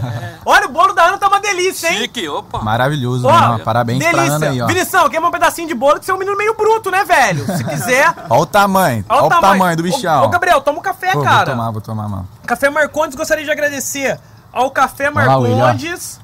Olha, 0.42 0.64
o 0.64 0.70
bolo 0.70 0.94
da 0.94 1.04
Ana 1.04 1.18
tá 1.18 1.28
uma 1.28 1.38
delícia, 1.38 1.92
hein? 1.92 1.98
Chique, 1.98 2.26
opa. 2.30 2.62
Maravilhoso, 2.62 3.26
Ó, 3.28 3.30
mano. 3.30 3.58
Parabéns 3.62 4.02
pra 4.02 4.12
delícia. 4.12 4.36
Ana 4.36 4.48
aí, 4.48 4.62
ó. 4.62 4.66
Vinição, 4.66 5.10
quer 5.10 5.20
um 5.20 5.30
pedacinho 5.30 5.68
de 5.68 5.74
bolo 5.74 6.00
que 6.00 6.06
você 6.06 6.12
é 6.12 6.14
um 6.14 6.18
menino 6.18 6.34
meio 6.34 6.54
bruto, 6.56 6.90
né, 6.90 7.04
velho? 7.04 7.44
Se 7.44 7.62
quiser. 7.62 8.14
Ó 8.30 8.40
o 8.40 8.46
tamanho. 8.46 9.04
Olha 9.06 9.24
o 9.24 9.28
tamanho 9.28 9.76
do 9.76 9.82
bichão. 9.82 10.22
Ô, 10.22 10.24
ô, 10.24 10.28
Gabriel, 10.30 10.62
toma 10.62 10.78
um 10.78 10.82
café, 10.82 11.12
Pô, 11.12 11.20
cara. 11.22 11.44
Vou 11.44 11.54
tomar, 11.56 11.70
vou 11.72 11.80
tomar, 11.82 12.08
mano. 12.08 12.28
Café 12.46 12.70
Marcondes, 12.70 13.14
gostaria 13.14 13.44
de 13.44 13.50
agradecer 13.50 14.18
ao 14.50 14.70
Café 14.70 15.10
Vai 15.10 15.26
lá, 15.26 15.36
William. 15.36 15.58
Marcondes. 15.58 16.18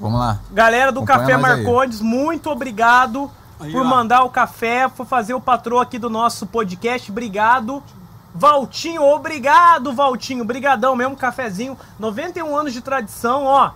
Vamos 0.00 0.18
lá. 0.18 0.40
Galera 0.50 0.90
do 0.90 0.98
Acompanha 0.98 1.20
Café 1.20 1.36
nós 1.36 1.44
aí. 1.44 1.62
Marcondes, 1.62 2.00
muito 2.00 2.50
obrigado 2.50 3.30
Aí, 3.60 3.72
por 3.72 3.80
ó. 3.82 3.84
mandar 3.84 4.22
o 4.24 4.30
café, 4.30 4.88
por 4.88 5.06
fazer 5.06 5.34
o 5.34 5.40
patrão 5.40 5.78
aqui 5.80 5.98
do 5.98 6.10
nosso 6.10 6.46
podcast. 6.46 7.10
Obrigado. 7.10 7.82
Valtinho, 8.34 9.02
obrigado, 9.02 9.92
Valtinho. 9.94 10.44
Brigadão 10.44 10.94
mesmo, 10.94 11.16
cafezinho. 11.16 11.76
91 11.98 12.54
anos 12.56 12.72
de 12.74 12.80
tradição, 12.82 13.44
ó. 13.44 13.70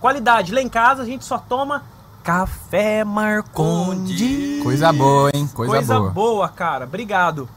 Qualidade. 0.00 0.54
Lá 0.54 0.60
em 0.62 0.68
casa 0.68 1.02
a 1.02 1.06
gente 1.06 1.24
só 1.24 1.36
toma 1.38 1.82
Café 2.24 3.04
Marcondes. 3.04 4.62
Coisa 4.62 4.92
boa, 4.92 5.30
hein? 5.34 5.46
Coisa, 5.54 5.72
Coisa 5.74 5.98
boa. 5.98 6.10
boa, 6.10 6.48
cara. 6.48 6.84
Obrigado. 6.84 7.48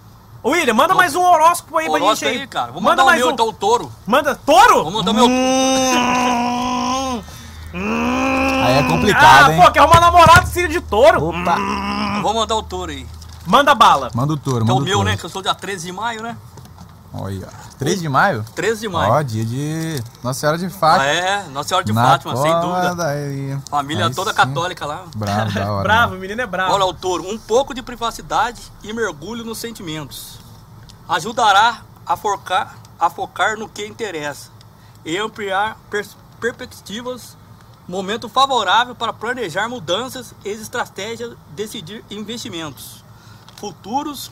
Ô, 0.44 0.50
William, 0.52 0.74
manda 0.74 0.94
mais 0.94 1.16
um 1.16 1.22
horóscopo 1.22 1.78
aí 1.78 1.86
pra 1.86 1.94
gente 1.96 2.04
Horóscopo 2.08 2.32
aí. 2.32 2.38
aí, 2.42 2.48
cara. 2.48 2.72
Vou 2.72 2.82
manda 2.82 2.92
mandar 2.92 3.04
o 3.04 3.06
mais 3.08 3.20
meu, 3.20 3.30
um. 3.30 3.32
então, 3.32 3.48
o 3.48 3.54
touro. 3.54 3.92
Manda. 4.06 4.36
Touro? 4.36 4.84
Vou 4.84 4.92
mandar 4.92 5.14
meu- 5.14 5.26
Hum. 5.28 7.22
Aí 7.74 8.10
é 8.70 8.84
complicado, 8.88 9.50
ah, 9.50 9.54
hein? 9.54 9.62
pô, 9.62 9.72
quer 9.72 9.80
arrumar 9.80 10.00
namorado 10.02 10.48
filho 10.48 10.70
de 10.70 10.82
touro? 10.82 11.24
Opa. 11.30 11.56
Vou 12.22 12.34
mandar 12.34 12.56
o 12.56 12.64
touro 12.64 12.92
aí. 12.92 13.06
Manda 13.46 13.74
bala. 13.74 14.12
Manda 14.14 14.34
o 14.34 14.38
touro, 14.38 14.64
Que 14.66 14.72
é 14.72 14.74
manda 14.74 14.82
o 14.82 14.86
meu, 14.86 14.94
touro. 14.98 15.10
né? 15.10 15.18
Que 15.18 15.26
eu 15.26 15.30
sou 15.30 15.42
dia 15.42 15.54
13 15.56 15.88
de 15.88 15.92
maio, 15.92 16.22
né? 16.22 16.38
Olha. 17.12 17.48
3 17.80 18.00
de 18.02 18.08
maio? 18.10 18.46
13 18.54 18.82
de 18.82 18.88
maio. 18.90 19.12
Ó, 19.14 19.22
dia 19.24 19.44
de 19.44 20.04
Nossa 20.24 20.40
Senhora 20.42 20.58
de 20.60 20.66
Ah, 20.68 20.70
Fátima. 20.70 21.06
é, 21.08 21.44
Nossa 21.50 21.70
Senhora 21.70 21.84
de 21.86 21.92
Na 21.94 22.04
Fátima, 22.06 22.36
sem 22.36 22.60
dúvida. 22.62 22.94
daí. 22.96 23.58
Família 23.70 24.06
Aí 24.08 24.14
toda 24.14 24.30
sim. 24.32 24.36
católica 24.38 24.86
lá. 24.86 25.06
Bravo, 25.16 25.52
da 25.52 25.72
hora. 25.72 25.84
Bravo, 25.84 26.06
o 26.08 26.10
mano. 26.10 26.22
menino 26.22 26.42
é 26.42 26.46
bravo. 26.46 26.74
Olha 26.74 26.86
o 26.86 26.94
touro, 26.94 27.24
um 27.28 27.40
pouco 27.40 27.74
de 27.74 27.82
privacidade 27.82 28.62
e 28.84 28.94
mergulho 28.94 29.44
nos 29.44 29.58
sentimentos. 29.58 30.38
Ajudará 31.08 31.80
a 32.06 32.16
focar, 32.16 32.76
a 33.00 33.10
focar 33.10 33.58
no 33.58 33.68
que 33.68 33.86
interessa 33.88 34.52
e 35.04 35.18
ampliar 35.18 35.78
pers- 35.90 36.16
perspectivas. 36.40 37.36
Momento 37.90 38.30
favorável 38.30 38.94
para 38.94 39.12
planejar 39.12 39.68
mudanças 39.68 40.32
e 40.46 40.50
estratégias, 40.50 41.36
decidir 41.56 42.06
investimentos 42.12 43.04
futuros 43.60 44.32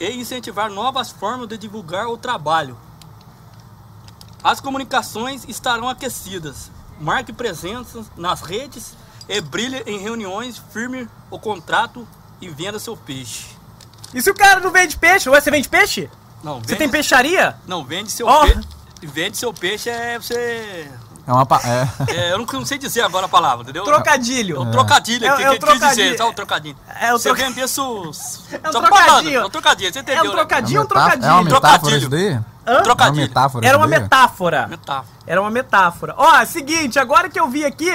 e 0.00 0.10
incentivar 0.10 0.70
novas 0.70 1.10
formas 1.12 1.46
de 1.46 1.58
divulgar 1.58 2.08
o 2.08 2.16
trabalho. 2.16 2.78
As 4.42 4.58
comunicações 4.58 5.44
estarão 5.46 5.86
aquecidas. 5.86 6.70
Marque 6.98 7.30
presença 7.30 8.04
nas 8.16 8.40
redes 8.40 8.96
e 9.28 9.38
brilhe 9.38 9.82
em 9.86 9.98
reuniões, 9.98 10.56
firme 10.72 11.06
o 11.30 11.38
contrato 11.38 12.08
e 12.40 12.48
venda 12.48 12.78
seu 12.78 12.96
peixe. 12.96 13.48
E 14.14 14.22
se 14.22 14.30
o 14.30 14.34
cara 14.34 14.60
não 14.60 14.70
vende 14.70 14.96
peixe? 14.96 15.28
Ué, 15.28 15.38
você 15.40 15.50
vende 15.50 15.68
peixe? 15.68 16.10
Não, 16.42 16.54
Você 16.54 16.68
vende, 16.68 16.78
tem 16.78 16.88
peixaria? 16.88 17.56
Não, 17.66 17.84
vende 17.84 18.10
seu 18.10 18.26
Ó. 18.26 18.46
peixe. 18.46 18.68
Vende 19.02 19.36
seu 19.36 19.52
peixe 19.52 19.90
é 19.90 20.18
você. 20.18 20.90
É 21.26 21.32
uma. 21.32 21.46
pa- 21.46 21.60
É. 21.64 21.88
é, 22.08 22.32
eu 22.32 22.38
não, 22.38 22.44
não 22.44 22.66
sei 22.66 22.76
dizer 22.76 23.00
agora 23.02 23.26
a 23.26 23.28
palavra, 23.28 23.62
entendeu? 23.62 23.82
Trocadilho. 23.84 24.56
É 24.56 24.60
um 24.60 24.70
trocadilho 24.70 25.24
É- 25.24 25.28
aqui, 25.30 25.42
é 25.42 25.46
um 25.50 25.52
que 25.54 25.58
quis 25.58 25.68
trocadilho. 25.70 26.04
dizer, 26.04 26.18
sabe 26.18 26.30
o 26.30 26.34
trocadilho? 26.34 26.76
É 27.00 27.08
um 27.14 27.18
Você 27.18 27.28
troca- 27.30 27.44
vender 27.44 27.68
su... 27.68 27.82
É 28.62 28.68
um 28.68 28.72
Só 28.72 28.80
trocadilho. 28.80 29.40
é 29.40 29.46
um 29.46 29.50
trocadilho, 29.50 29.92
você 29.92 29.98
É 29.98 30.02
entendeu, 30.02 30.24
um 30.24 30.26
né? 30.28 30.32
trocadinho 30.32 30.80
ou 30.80 30.86
um 30.86 30.90
É 30.90 30.94
uma 30.94 31.08
trocadilho? 31.10 31.44
metáfora 31.44 31.60
Trocadilho. 31.78 31.98
isso 31.98 32.08
daí? 32.10 32.28
Hã? 32.34 32.42
É 32.66 32.72
uma 32.76 32.82
Trocadilho. 32.82 33.28
metáfora 33.28 33.66
Era 33.66 33.76
isso 33.76 33.80
uma 33.80 33.86
metáfora. 34.00 34.66
Metáfora. 34.66 35.06
Era 35.26 35.40
uma 35.40 35.50
metáfora. 35.50 36.14
Ó, 36.16 36.44
seguinte, 36.44 36.98
agora 36.98 37.28
que 37.28 37.38
eu 37.40 37.48
vi 37.48 37.64
aqui, 37.64 37.90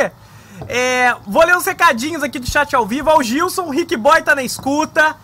é, 0.68 1.16
vou 1.28 1.44
ler 1.46 1.56
uns 1.56 1.66
recadinhos 1.66 2.22
aqui 2.24 2.40
do 2.40 2.50
chat 2.50 2.76
ao 2.76 2.86
vivo. 2.86 3.10
Ó, 3.10 3.18
o 3.18 3.24
Gilson, 3.24 3.64
o 3.64 3.70
Rick 3.72 3.96
Boy 3.96 4.22
tá 4.22 4.34
na 4.36 4.44
escuta. 4.44 5.16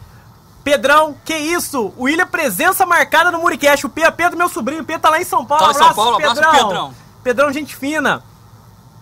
Pedrão, 0.64 1.16
que 1.24 1.36
isso? 1.36 1.94
O 1.96 2.04
William 2.06 2.26
presença 2.26 2.86
marcada 2.88 3.30
no 3.32 3.40
Muricast. 3.40 3.86
O 3.86 3.90
P, 3.90 4.10
Pedro, 4.12 4.36
meu 4.38 4.50
sobrinho, 4.50 4.82
o 4.82 4.86
P 4.86 4.98
tá 4.98 5.10
lá 5.12 5.22
em 5.22 5.24
São 5.24 5.46
Paulo. 5.46 5.64
Tá 5.66 5.72
em 5.72 5.74
São 5.76 5.94
Paulo, 5.94 6.16
abraço 6.16 6.52
Pedrão. 6.52 6.94
Pedrão, 7.26 7.52
gente 7.52 7.76
fina. 7.76 8.22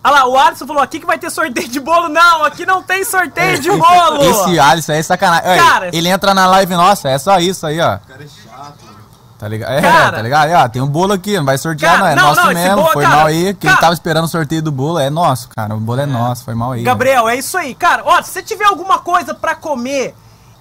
Olha 0.02 0.14
lá, 0.14 0.28
o 0.30 0.38
Alisson 0.38 0.66
falou 0.66 0.82
aqui 0.82 0.98
que 0.98 1.06
vai 1.06 1.20
ter 1.20 1.30
sorteio 1.30 1.68
de 1.68 1.78
bolo. 1.78 2.08
Não, 2.08 2.46
aqui 2.46 2.66
não 2.66 2.82
tem 2.82 3.04
sorteio 3.04 3.60
de 3.60 3.68
bolo. 3.76 4.24
Esse 4.24 4.58
Alisson 4.58 4.94
aí 4.94 5.00
é 5.00 5.04
sacanagem. 5.04 5.58
Cara, 5.62 5.90
ele 5.92 6.08
entra 6.08 6.34
na 6.34 6.48
live 6.48 6.74
nossa, 6.74 7.10
é 7.10 7.18
só 7.18 7.38
isso 7.38 7.68
aí, 7.68 7.82
ó. 7.82 7.96
O 7.96 8.00
cara 8.00 8.24
é 8.24 8.28
chato, 8.28 8.86
mano. 8.86 8.98
Tá 9.38 9.48
ligado? 9.50 9.74
É, 9.74 9.82
Cara. 9.82 10.16
tá 10.16 10.22
ligado? 10.22 10.46
Aí, 10.46 10.54
ó, 10.54 10.70
tem 10.70 10.82
um 10.82 10.88
bolo 10.88 11.12
aqui, 11.12 11.36
não 11.36 11.44
vai 11.44 11.58
sortear, 11.58 11.98
Cara, 11.98 12.04
não. 12.04 12.12
É 12.12 12.16
não, 12.16 12.24
nosso 12.30 12.48
não, 12.48 12.54
mesmo. 12.54 12.76
bolo, 12.78 12.94
foi 12.94 13.04
cara, 13.04 13.16
mal 13.18 13.26
aí. 13.26 13.54
Quem 13.56 13.70
cara. 13.70 13.82
tava 13.82 13.94
esperando 13.94 14.24
o 14.24 14.30
sorteio 14.30 14.62
do 14.62 14.72
bolo 14.72 15.00
é 15.00 15.10
nosso, 15.10 15.50
cara. 15.50 15.76
O 15.76 15.80
bolo 15.82 16.00
é, 16.00 16.06
nosso, 16.06 16.46
foi 16.46 16.54
mal 16.56 16.72
aí. 16.72 16.84
Gabriel, 16.84 17.28
é 17.28 17.36
isso 17.36 17.58
aí. 17.58 17.76
Cara, 17.76 18.04
ó, 18.06 18.22
se 18.22 18.32
você 18.32 18.42
tiver 18.42 18.68
alguma 18.68 19.00
coisa 19.00 19.34
pra 19.34 19.54
comer 19.54 20.16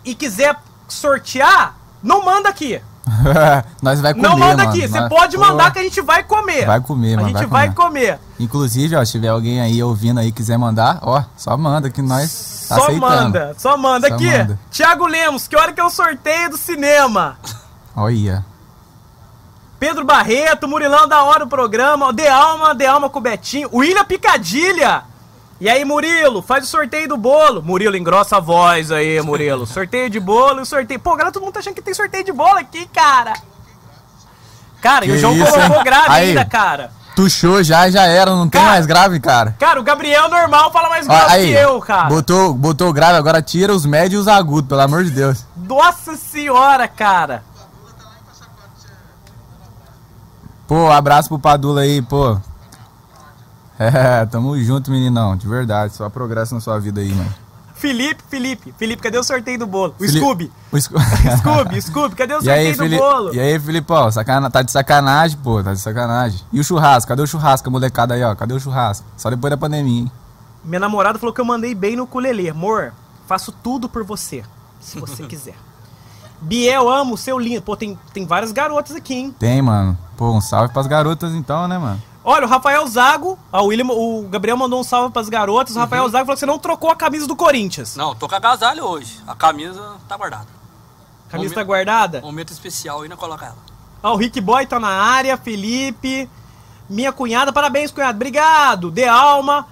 e 0.04 0.16
quiser 0.16 0.56
sortear, 0.88 1.76
não 2.02 2.24
manda 2.24 2.48
aqui. 2.48 2.82
Nós 3.82 4.00
vai 4.00 4.14
comer, 4.14 4.28
não 4.28 4.38
manda 4.38 4.62
aqui. 4.62 4.86
Você 4.86 5.08
pode 5.08 5.36
Pô, 5.36 5.42
mandar 5.44 5.72
que 5.72 5.78
a 5.78 5.82
gente 5.82 6.00
vai 6.00 6.22
comer. 6.22 6.66
Vai 6.66 6.80
comer, 6.80 7.14
A 7.14 7.16
mano. 7.22 7.28
gente 7.28 7.46
vai 7.48 7.66
vai 7.66 7.74
comer. 7.74 8.16
comer. 8.16 8.20
Inclusive, 8.38 8.94
ó, 8.96 9.04
se 9.04 9.12
tiver 9.12 9.28
alguém 9.28 9.60
aí 9.60 9.82
ouvindo 9.82 10.20
aí 10.20 10.30
quiser 10.30 10.56
mandar, 10.56 10.98
ó, 11.02 11.22
só 11.36 11.56
manda 11.56 11.90
que 11.90 12.00
nós 12.00 12.66
tá 12.68 12.76
Só 12.76 12.82
aceitando. 12.84 13.00
manda, 13.00 13.54
só 13.58 13.76
manda 13.76 14.08
Só 14.08 14.14
aqui. 14.14 14.26
manda. 14.30 14.58
Tiago 14.70 15.06
Lemos, 15.06 15.48
que 15.48 15.56
hora 15.56 15.72
que 15.72 15.80
é 15.80 15.84
o 15.84 15.90
sorteio 15.90 16.50
do 16.50 16.56
cinema? 16.56 17.36
Olha. 17.96 18.44
Pedro 19.80 20.04
Barreto, 20.04 20.68
Murilão 20.68 21.08
da 21.08 21.24
hora 21.24 21.44
o 21.44 21.48
programa, 21.48 22.12
De 22.12 22.26
Alma, 22.28 22.72
De 22.72 22.86
Alma 22.86 23.10
com 23.10 23.18
o 23.18 23.22
Betinho, 23.22 23.68
William 23.72 24.04
Picadilha. 24.04 25.02
E 25.62 25.68
aí, 25.68 25.84
Murilo, 25.84 26.42
faz 26.42 26.64
o 26.64 26.66
sorteio 26.66 27.08
do 27.08 27.16
bolo. 27.16 27.62
Murilo, 27.62 27.96
engrossa 27.96 28.38
a 28.38 28.40
voz 28.40 28.90
aí, 28.90 29.20
Murilo. 29.22 29.64
sorteio 29.64 30.10
de 30.10 30.18
bolo 30.18 30.60
e 30.62 30.66
sorteio. 30.66 30.98
Pô, 30.98 31.10
galera, 31.12 31.30
todo 31.30 31.40
mundo 31.44 31.52
tá 31.54 31.60
achando 31.60 31.74
que 31.76 31.80
tem 31.80 31.94
sorteio 31.94 32.24
de 32.24 32.32
bolo 32.32 32.58
aqui, 32.58 32.84
cara. 32.86 33.34
Cara, 34.80 35.04
e 35.04 35.08
Que 35.08 35.14
o 35.14 35.18
João 35.20 35.36
isso, 35.36 35.52
colocou 35.52 35.76
hein? 35.76 35.84
grave 35.84 36.06
Aí. 36.10 36.28
ainda, 36.30 36.44
cara. 36.44 36.90
Tuxou 37.14 37.62
já, 37.62 37.88
já 37.88 38.02
era, 38.06 38.32
não 38.32 38.48
tem 38.48 38.60
Cara. 38.60 38.72
mais 38.72 38.86
grave, 38.86 39.20
cara. 39.20 39.54
Cara, 39.56 39.78
o 39.78 39.84
Gabriel 39.84 40.28
normal 40.28 40.72
fala 40.72 40.88
mais 40.88 41.06
grosso 41.06 41.26
aí, 41.30 41.52
que 41.52 41.52
eu, 41.52 41.78
cara. 41.80 42.08
botou, 42.08 42.52
botou 42.54 42.92
grave, 42.92 43.16
agora 43.16 43.40
tira 43.40 43.72
os 43.72 43.86
médios 43.86 44.14
e 44.14 44.16
os 44.22 44.26
agudos, 44.26 44.68
pelo 44.68 44.80
amor 44.80 45.04
de 45.04 45.10
Deus. 45.10 45.46
Nossa 45.56 46.16
senhora, 46.16 46.88
cara. 46.88 47.44
Pô, 50.66 50.90
abraço 50.90 51.28
pro 51.28 51.38
Padula 51.38 51.82
aí, 51.82 52.02
pô. 52.02 52.36
É, 53.86 54.26
tamo 54.26 54.58
junto, 54.60 54.90
meninão, 54.90 55.36
de 55.36 55.46
verdade. 55.48 55.94
Só 55.94 56.08
progresso 56.08 56.54
na 56.54 56.60
sua 56.60 56.78
vida 56.78 57.00
aí, 57.00 57.12
mano. 57.12 57.32
Felipe, 57.74 58.22
Felipe. 58.28 58.72
Felipe, 58.78 59.02
cadê 59.02 59.18
o 59.18 59.24
sorteio 59.24 59.58
do 59.58 59.66
bolo? 59.66 59.92
O 59.98 60.04
Fili- 60.04 60.20
Scooby. 60.20 60.52
O 60.70 60.80
Sco- 60.80 60.94
Scooby, 61.38 61.82
Scooby, 61.82 62.14
cadê 62.14 62.34
o 62.34 62.38
E 62.38 62.44
sorteio 62.44 62.66
aí, 62.68 62.72
do 62.76 62.82
Fili... 62.84 62.96
bolo? 62.96 63.34
e 63.34 63.40
aí, 63.40 63.58
Filipão, 63.58 64.10
sacana... 64.12 64.48
tá 64.50 64.62
de 64.62 64.70
sacanagem, 64.70 65.36
pô, 65.42 65.62
tá 65.64 65.72
de 65.72 65.80
sacanagem. 65.80 66.40
E 66.52 66.60
o 66.60 66.64
churrasco? 66.64 67.08
Cadê 67.08 67.22
o 67.22 67.26
churrasco, 67.26 67.68
molecada 67.70 68.14
aí, 68.14 68.22
ó? 68.22 68.34
Cadê 68.36 68.54
o 68.54 68.60
churrasco? 68.60 69.04
Só 69.16 69.28
depois 69.30 69.50
da 69.50 69.56
pandemia, 69.56 70.02
hein? 70.02 70.12
Minha 70.64 70.78
namorada 70.78 71.18
falou 71.18 71.34
que 71.34 71.40
eu 71.40 71.44
mandei 71.44 71.74
bem 71.74 71.96
no 71.96 72.04
ukulele. 72.04 72.48
Amor, 72.48 72.92
faço 73.26 73.50
tudo 73.50 73.88
por 73.88 74.04
você, 74.04 74.44
se 74.80 75.00
você 75.00 75.24
quiser. 75.26 75.56
Biel, 76.40 76.88
amo, 76.88 77.16
seu 77.16 77.36
lindo. 77.38 77.62
Pô, 77.62 77.76
tem, 77.76 77.98
tem 78.12 78.26
várias 78.26 78.52
garotas 78.52 78.94
aqui, 78.94 79.14
hein? 79.14 79.34
Tem, 79.38 79.60
mano. 79.60 79.98
Pô, 80.16 80.30
um 80.30 80.40
salve 80.40 80.72
pras 80.72 80.86
garotas 80.86 81.32
então, 81.34 81.66
né, 81.66 81.78
mano? 81.78 82.00
Olha, 82.24 82.46
o 82.46 82.48
Rafael 82.48 82.86
Zago, 82.86 83.36
ó, 83.52 83.62
o, 83.62 83.66
William, 83.66 83.86
o 83.90 84.28
Gabriel 84.28 84.56
mandou 84.56 84.78
um 84.80 84.84
salve 84.84 85.12
pras 85.12 85.28
garotas. 85.28 85.74
O 85.74 85.78
Rafael 85.78 86.08
Zago 86.08 86.24
falou 86.24 86.36
que 86.36 86.40
você 86.40 86.46
não 86.46 86.58
trocou 86.58 86.90
a 86.90 86.94
camisa 86.96 87.26
do 87.26 87.34
Corinthians. 87.34 87.96
Não, 87.96 88.14
tô 88.14 88.28
com 88.28 88.34
agasalho 88.36 88.84
hoje. 88.84 89.18
A 89.26 89.34
camisa 89.34 89.96
tá 90.08 90.16
guardada. 90.16 90.46
A 91.28 91.32
camisa 91.32 91.48
Momento- 91.48 91.54
tá 91.54 91.62
guardada? 91.64 92.20
Momento 92.20 92.52
especial, 92.52 93.02
ainda 93.02 93.16
coloca 93.16 93.46
ela. 93.46 93.56
Ó, 94.02 94.14
o 94.14 94.16
Rick 94.16 94.40
Boy 94.40 94.66
tá 94.66 94.78
na 94.78 94.88
área, 94.88 95.36
Felipe. 95.36 96.28
Minha 96.88 97.12
cunhada, 97.12 97.52
parabéns, 97.52 97.90
cunhado. 97.90 98.16
Obrigado. 98.16 98.90
De 98.90 99.04
Alma. 99.06 99.66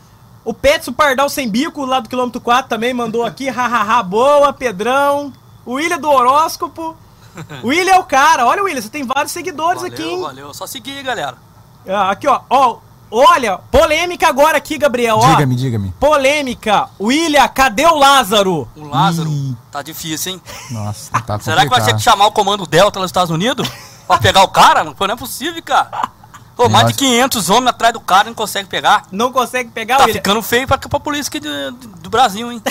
O 0.45 0.55
Petso 0.55 0.93
Pardal 0.93 1.29
Sem 1.29 1.49
Bico, 1.49 1.85
lá 1.85 2.01
do 2.01 2.09
quilômetro 2.09 2.41
4, 2.41 2.69
também 2.69 2.93
mandou 2.95 3.25
aqui. 3.25 3.47
Hahaha, 3.51 4.03
boa. 4.03 4.53
Pedrão. 4.53 5.33
O 5.65 5.75
William 5.75 5.99
do 5.99 6.11
horóscopo. 6.11 6.97
O 7.63 7.69
William 7.69 7.95
é 7.95 7.99
o 7.99 8.05
cara. 8.05 8.45
Olha, 8.45 8.63
William, 8.63 8.83
você 8.83 8.89
tem 8.89 9.05
vários 9.05 9.31
seguidores 9.31 9.83
Valeu, 9.83 9.95
aqui, 9.95 10.03
hein? 10.03 10.21
valeu. 10.21 10.53
Só 10.53 10.67
seguir, 10.67 11.01
galera. 11.05 11.37
Ah, 11.89 12.11
Aqui, 12.11 12.27
ó. 12.29 12.41
ó. 12.49 12.79
Olha, 13.13 13.59
polêmica 13.73 14.29
agora 14.29 14.57
aqui, 14.59 14.79
Gabriel. 14.79 15.17
Ó. 15.19 15.31
Diga-me, 15.33 15.57
diga-me. 15.57 15.91
Polêmica. 15.99 16.89
William, 17.01 17.49
cadê 17.49 17.85
o 17.85 17.97
Lázaro? 17.97 18.69
O 18.77 18.85
Lázaro, 18.87 19.29
Ih. 19.29 19.57
tá 19.73 19.83
difícil, 19.83 20.35
hein? 20.35 20.43
Nossa, 20.71 21.11
tá 21.23 21.39
Será 21.43 21.63
que 21.65 21.69
vai 21.71 21.81
ter 21.81 21.87
que 21.87 21.93
complicado. 21.93 22.01
chamar 22.03 22.27
o 22.27 22.33
comando 22.33 22.65
Delta 22.67 23.01
nos 23.01 23.09
Estados 23.09 23.31
Unidos? 23.33 23.69
pra 24.07 24.19
pegar 24.19 24.43
o 24.45 24.49
cara? 24.49 24.85
Não, 24.85 24.95
é 24.97 25.17
possível, 25.17 25.61
cara. 25.61 25.91
Pô, 26.57 26.69
mais 26.69 26.87
de 26.87 26.93
Nossa. 26.93 26.99
500 27.05 27.51
homens 27.51 27.71
atrás 27.71 27.93
do 27.93 28.01
cara 28.01 28.25
não 28.29 28.35
consegue 28.35 28.69
pegar. 28.69 29.03
Não 29.11 29.33
consegue 29.33 29.71
pegar, 29.71 29.97
Tá 29.97 30.03
William? 30.05 30.15
ficando 30.15 30.43
feio 30.43 30.69
pra, 30.69 30.79
pra 30.79 31.01
polícia 31.01 31.29
aqui 31.29 31.41
do, 31.41 31.73
do 31.73 32.11
Brasil, 32.11 32.53
hein? 32.53 32.63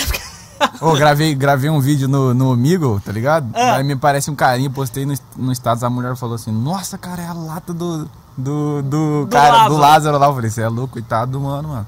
Ô, 0.80 0.92
gravei, 0.92 1.34
gravei 1.34 1.68
um 1.70 1.80
vídeo 1.80 2.06
no, 2.08 2.32
no 2.34 2.52
Omigo, 2.52 3.00
tá 3.04 3.10
ligado? 3.12 3.50
Ah. 3.54 3.76
Aí 3.76 3.84
me 3.84 3.96
parece 3.96 4.30
um 4.30 4.34
carinho, 4.34 4.70
postei 4.70 5.04
no, 5.06 5.14
no 5.36 5.52
status, 5.52 5.82
a 5.82 5.88
mulher 5.90 6.14
falou 6.16 6.34
assim, 6.34 6.52
nossa, 6.52 6.96
cara, 6.98 7.20
é 7.22 7.26
a 7.26 7.32
lata 7.32 7.72
do. 7.74 8.08
Do, 8.36 8.82
do, 8.82 9.28
cara, 9.30 9.52
Lázaro. 9.52 9.74
do 9.74 9.80
Lázaro 9.80 10.18
lá. 10.18 10.26
Eu 10.26 10.34
falei, 10.34 10.50
você 10.50 10.62
é 10.62 10.68
louco, 10.68 10.94
coitado 10.94 11.32
do 11.32 11.40
mano, 11.40 11.68
mano. 11.68 11.86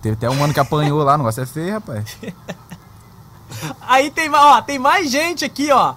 Teve 0.00 0.14
até 0.16 0.28
um 0.30 0.34
mano 0.36 0.52
que 0.52 0.60
apanhou 0.60 1.02
lá, 1.02 1.14
o 1.14 1.18
negócio 1.18 1.42
é 1.42 1.46
feio, 1.46 1.72
rapaz. 1.74 2.16
Aí 3.86 4.10
tem, 4.10 4.30
ó, 4.32 4.60
tem 4.62 4.78
mais 4.78 5.10
gente 5.10 5.44
aqui, 5.44 5.70
ó. 5.70 5.94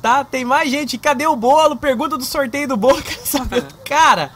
Tá? 0.00 0.24
Tem 0.24 0.44
mais 0.44 0.70
gente. 0.70 0.96
Cadê 0.98 1.26
o 1.26 1.34
bolo? 1.36 1.76
Pergunta 1.76 2.16
do 2.16 2.24
sorteio 2.24 2.68
do 2.68 2.76
bolo. 2.76 3.02
Saber. 3.24 3.64
Cara, 3.84 4.30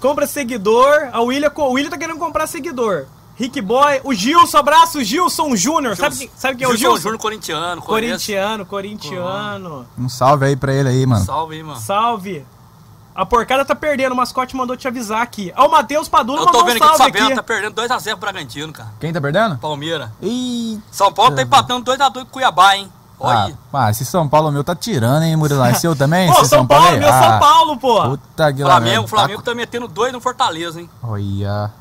compra 0.00 0.26
seguidor. 0.26 1.08
A 1.12 1.20
William, 1.20 1.52
o 1.54 1.70
William 1.72 1.90
tá 1.90 1.98
querendo 1.98 2.18
comprar 2.18 2.46
seguidor. 2.46 3.06
Rick 3.36 3.60
Boy, 3.60 4.00
o 4.02 4.14
Gilson, 4.14 4.56
abraço, 4.58 5.04
Gilson 5.04 5.54
Júnior. 5.54 5.94
Sabe, 5.94 6.16
que- 6.16 6.30
sabe 6.34 6.56
quem 6.56 6.64
é 6.64 6.68
o 6.68 6.70
Gilson 6.74 6.84
Gilson? 6.94 7.02
Júnior 7.02 7.20
corintiano, 7.20 7.82
conheço. 7.82 7.86
Corintiano, 8.14 8.66
corintiano. 8.66 9.86
Um 9.98 10.08
salve 10.08 10.46
aí 10.46 10.56
pra 10.56 10.72
ele 10.72 10.88
aí, 10.88 11.04
mano. 11.06 11.24
Salve 11.24 11.54
aí, 11.56 11.62
mano. 11.62 11.78
Salve. 11.78 12.46
A 13.16 13.24
porcada 13.24 13.64
tá 13.64 13.74
perdendo, 13.74 14.12
o 14.12 14.16
mascote 14.16 14.54
mandou 14.54 14.76
te 14.76 14.86
avisar 14.86 15.22
aqui. 15.22 15.50
Ó, 15.56 15.66
o 15.66 15.70
Matheus 15.70 16.06
Padula 16.06 16.40
Eu 16.40 16.44
mandou 16.44 16.60
tô 16.60 16.66
vendo 16.66 16.82
um 16.82 16.84
aqui 16.84 16.88
que 16.88 16.94
o 16.94 16.96
salve 16.98 17.12
Fabiano 17.12 17.26
aqui. 17.28 17.34
tá 17.36 17.42
perdendo 17.42 17.74
2x0 17.74 18.10
pro 18.10 18.16
Bragantino, 18.18 18.72
cara. 18.74 18.90
Quem 19.00 19.12
tá 19.12 19.20
perdendo? 19.20 19.56
Palmeira. 19.56 20.12
Ih. 20.20 20.78
São 20.90 21.10
Paulo 21.10 21.34
tá 21.34 21.40
empatando 21.40 21.90
2x2 21.90 22.12
com 22.12 22.26
Cuiabá, 22.26 22.76
hein? 22.76 22.92
Ah, 23.18 23.44
Olha. 23.46 23.58
ah, 23.72 23.90
esse 23.90 24.04
São 24.04 24.28
Paulo 24.28 24.52
meu 24.52 24.62
tá 24.62 24.76
tirando, 24.76 25.22
hein, 25.22 25.34
Murilão? 25.34 25.64
É 25.64 25.72
seu 25.72 25.96
também? 25.96 26.30
Pô, 26.30 26.40
Esse 26.40 26.50
São 26.50 26.66
Paulo, 26.66 26.88
aí? 26.88 26.98
meu 26.98 27.08
Ah, 27.08 27.22
São 27.22 27.38
Paulo, 27.38 27.76
pô. 27.78 28.02
Puta 28.10 28.52
que 28.52 28.62
Flamengo, 28.62 29.04
o 29.04 29.08
Flamengo 29.08 29.40
tá 29.42 29.54
metendo 29.54 29.88
dois 29.88 30.12
no 30.12 30.20
Fortaleza, 30.20 30.78
hein? 30.78 30.90
Tá... 31.00 31.08
Olha. 31.08 31.72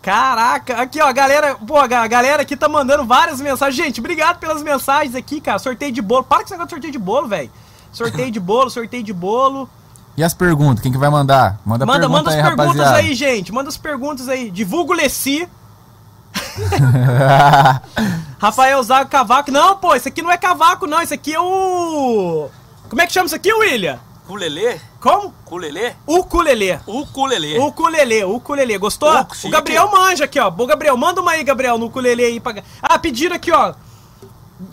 Caraca, 0.00 0.82
aqui 0.82 1.00
ó, 1.00 1.08
a 1.08 1.12
galera, 1.12 1.56
pô, 1.56 1.78
a 1.78 1.86
galera 1.86 2.42
aqui 2.42 2.56
tá 2.56 2.68
mandando 2.68 3.04
várias 3.04 3.40
mensagens. 3.40 3.74
Gente, 3.74 3.98
obrigado 4.00 4.38
pelas 4.38 4.62
mensagens 4.62 5.16
aqui, 5.16 5.40
cara. 5.40 5.58
Sorteio 5.58 5.90
de 5.90 6.02
bolo. 6.02 6.22
Para 6.22 6.38
com 6.38 6.44
esse 6.44 6.52
negócio 6.52 6.68
de 6.68 6.74
sorteio 6.74 6.92
de 6.92 6.98
bolo, 6.98 7.26
velho. 7.26 7.50
Sorteio 7.90 8.30
de 8.30 8.38
bolo, 8.38 8.70
sorteio 8.70 9.02
de 9.02 9.12
bolo. 9.12 9.68
E 10.16 10.22
as 10.22 10.32
perguntas? 10.32 10.82
Quem 10.82 10.92
que 10.92 10.98
vai 10.98 11.10
mandar? 11.10 11.58
Manda, 11.64 11.84
Manda, 11.84 12.00
pergunta 12.00 12.18
manda 12.18 12.30
as 12.30 12.36
aí, 12.36 12.42
perguntas 12.42 12.76
rapaziada. 12.76 12.96
aí, 12.98 13.14
gente. 13.14 13.52
Manda 13.52 13.68
as 13.68 13.76
perguntas 13.76 14.28
aí. 14.28 14.50
Divulga 14.50 14.92
o 14.92 14.96
Leci. 14.96 15.48
Rafael 18.38 18.82
Zago 18.82 19.10
Cavaco. 19.10 19.50
Não, 19.50 19.76
pô, 19.76 19.94
isso 19.94 20.08
aqui 20.08 20.22
não 20.22 20.30
é 20.30 20.36
cavaco, 20.36 20.86
não. 20.86 21.02
Isso 21.02 21.14
aqui 21.14 21.34
é 21.34 21.40
o. 21.40 22.48
Como 22.88 23.02
é 23.02 23.06
que 23.06 23.12
chama 23.12 23.26
isso 23.26 23.34
aqui, 23.34 23.52
William? 23.52 23.98
Culelê? 24.26 24.78
Como? 25.00 25.34
Culelê? 25.44 25.92
Ukulele. 26.06 26.80
Ukulelê. 26.86 27.58
Ukulele, 27.58 28.24
ukulele. 28.24 28.78
Gostou? 28.78 29.20
Uku, 29.20 29.34
o. 29.44 29.50
Gabriel 29.50 29.90
manja 29.90 30.24
aqui, 30.24 30.40
ó. 30.40 30.50
Bom, 30.50 30.66
Gabriel, 30.66 30.96
manda 30.96 31.20
uma 31.20 31.32
aí, 31.32 31.44
Gabriel, 31.44 31.76
no 31.76 31.86
ukulele 31.86 32.24
aí. 32.24 32.40
Pra... 32.40 32.62
Ah, 32.82 32.98
pediram 32.98 33.36
aqui, 33.36 33.52
ó. 33.52 33.74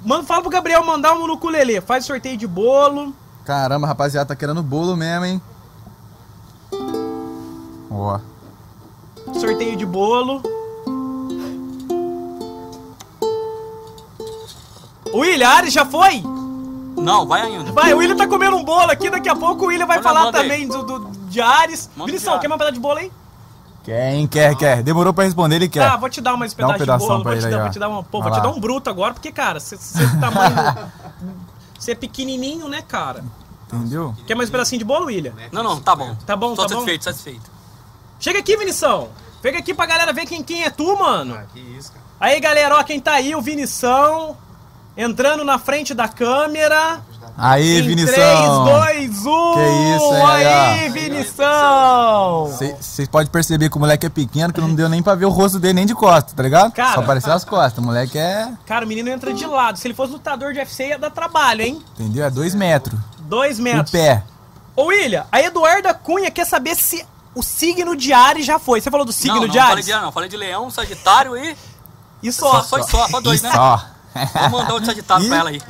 Manda, 0.06 0.24
fala 0.24 0.42
pro 0.42 0.50
Gabriel 0.50 0.86
mandar 0.86 1.14
um 1.14 1.28
no 1.28 1.34
ukulele. 1.34 1.82
Faz 1.82 2.06
sorteio 2.06 2.38
de 2.38 2.48
bolo. 2.48 3.14
Caramba, 3.46 3.88
rapaziada, 3.88 4.28
tá 4.28 4.36
querendo 4.36 4.62
bolo 4.62 4.96
mesmo, 4.96 5.26
hein? 5.26 5.42
Ó. 7.90 8.20
Sorteio 9.40 9.76
de 9.76 9.86
bolo. 9.86 10.42
O 15.14 15.20
William 15.20 15.50
Ares 15.50 15.74
já 15.74 15.86
foi? 15.86 16.24
Não, 16.98 17.28
vai 17.28 17.42
ainda. 17.42 17.72
Vai, 17.72 17.94
o 17.94 17.98
William 17.98 18.16
tá 18.16 18.28
comendo 18.28 18.56
um 18.56 18.64
bolo 18.64 18.92
aqui. 18.92 19.10
Daqui 19.10 19.28
a 19.28 19.36
pouco 19.36 19.66
o 19.66 19.68
William 19.68 19.86
vai 19.86 19.98
Manda, 19.98 20.10
falar 20.10 20.32
também 20.32 20.68
do, 20.68 20.84
do, 20.84 21.12
de 21.28 21.42
Ares. 21.42 21.90
Vinição, 22.06 22.40
quer 22.40 22.48
uma 22.48 22.58
pedaço 22.58 22.74
de 22.76 22.80
bolo 22.80 23.00
aí? 23.00 23.12
Quer, 23.84 24.14
hein? 24.14 24.28
Quer, 24.28 24.56
quer. 24.56 24.84
Demorou 24.84 25.12
pra 25.12 25.24
responder, 25.24 25.56
ele 25.56 25.68
quer. 25.68 25.90
Tá, 25.90 25.98
vou 25.98 26.10
te 26.10 26.22
dar 26.22 26.38
mais 26.38 26.54
Dá 26.54 26.68
um 26.68 26.74
pedaço 26.78 27.04
de 27.04 27.08
bolo. 27.10 27.24
pra 27.24 27.32
Vou 27.32 27.42
te, 27.42 27.50
dar, 27.50 27.62
vou 27.62 27.70
te 27.72 27.80
dar 27.80 27.90
uma. 27.90 28.04
Pô, 28.04 28.22
Vai 28.22 28.30
vou 28.30 28.40
te 28.40 28.44
dar 28.44 28.50
um 28.52 28.60
bruto 28.60 28.90
agora, 28.90 29.14
porque, 29.14 29.32
cara, 29.32 29.60
você 29.60 29.76
é 29.76 30.20
tamanho. 30.20 30.92
Você 31.82 31.94
é 31.94 31.96
pequenininho, 31.96 32.68
né, 32.70 32.84
cara? 32.84 33.26
Entendeu? 33.66 34.16
Quer 34.28 34.36
mais 34.36 34.50
um 34.50 34.52
pedacinho 34.52 34.78
de 34.78 34.86
bolo, 34.86 35.08
William? 35.08 35.34
Não, 35.52 35.64
não, 35.64 35.82
tá 35.82 35.96
bom. 35.96 36.14
Tá 36.28 36.36
bom, 36.36 36.54
Tô 36.54 36.62
tá 36.62 36.68
bom. 36.68 36.70
satisfeito, 36.70 37.04
satisfeito. 37.06 37.50
Chega 38.20 38.38
aqui, 38.38 38.56
Vinição. 38.56 39.10
Chega 39.42 39.58
aqui 39.58 39.74
pra 39.74 39.88
galera 39.88 40.14
ver 40.14 40.28
quem, 40.28 40.44
quem 40.44 40.64
é 40.64 40.70
tu, 40.70 40.96
mano. 40.96 41.34
Ah, 41.34 41.46
que 41.52 41.60
isso, 41.60 41.92
cara. 41.92 42.06
Aí, 42.20 42.40
galera, 42.40 42.76
ó, 42.78 42.84
quem 42.84 43.00
tá 43.00 43.14
aí, 43.14 43.36
o 43.36 43.42
Vinição. 43.42 44.38
Entrando 44.96 45.44
na 45.44 45.58
frente 45.58 45.96
da 45.96 46.08
câmera. 46.08 47.02
Aí, 47.38 47.80
em 47.80 47.88
Vinição. 47.88 48.66
3, 48.84 49.10
2, 49.24 49.26
1. 49.26 49.54
Que 49.54 49.96
isso, 49.96 50.14
hein, 50.16 50.26
aí, 50.26 50.46
aí. 50.46 50.90
Vinição. 50.90 52.48
Vocês 52.80 53.08
podem 53.08 53.28
perceber 53.32 53.70
que 53.70 53.78
o 53.78 53.80
moleque 53.80 54.06
é 54.06 54.10
pequeno, 54.10 54.54
que 54.54 54.62
não 54.62 54.74
deu 54.74 54.88
nem 54.90 55.02
pra 55.02 55.16
ver 55.16 55.26
o 55.26 55.30
rosto 55.30 55.60
dele 55.60 55.74
nem 55.74 55.86
de 55.86 55.96
costas, 55.96 56.34
tá 56.34 56.44
ligado? 56.44 56.72
Cara. 56.72 56.94
Só 56.96 57.00
apareceu 57.02 57.34
as 57.34 57.44
costas. 57.44 57.78
O 57.84 57.86
moleque 57.86 58.18
é. 58.18 58.50
Cara, 58.66 58.86
o 58.86 58.88
menino 58.88 59.10
entra 59.10 59.34
de 59.34 59.46
lado. 59.46 59.78
Se 59.78 59.88
ele 59.88 59.94
fosse 59.94 60.12
lutador 60.14 60.54
de 60.54 60.60
UFC, 60.60 60.88
ia 60.90 61.00
dar 61.00 61.10
trabalho, 61.10 61.62
hein? 61.62 61.82
Entendeu? 62.00 62.26
É 62.26 62.30
dois 62.30 62.54
metros. 62.54 63.00
Dois 63.22 63.60
O 63.60 63.64
metros. 63.64 63.92
pé. 63.92 64.24
Ô, 64.76 64.86
William, 64.86 65.26
a 65.32 65.42
Eduarda 65.42 65.94
Cunha 65.94 66.32
quer 66.32 66.46
saber 66.46 66.76
se 66.76 67.06
o 67.36 67.42
signo 67.42 67.96
de 67.96 68.14
Ares 68.14 68.46
já 68.46 68.60
foi. 68.60 68.82
Você 68.82 68.90
falou 68.92 69.06
do 69.06 69.12
signo 69.14 69.36
não, 69.36 69.42
não, 69.44 69.48
de 69.50 69.58
falei 69.58 69.74
Ares? 69.74 69.86
de, 69.86 69.92
não, 69.94 70.12
falei 70.12 70.30
de 70.30 70.38
leão, 70.38 70.70
sagitário 70.70 71.36
e... 71.38 71.56
E 72.24 72.32
Só, 72.32 72.62
só. 72.62 72.78
só, 72.78 72.84
só, 72.84 73.08
só 73.08 73.20
dois, 73.22 73.40
E 73.42 73.44
né? 73.44 73.52
Só. 73.52 73.84
Vou 74.50 74.50
mandar 74.62 74.76
o 74.76 74.86
sagitário 74.86 75.26
Ih. 75.26 75.28
pra 75.30 75.38
ela 75.38 75.50
aí. 75.50 75.62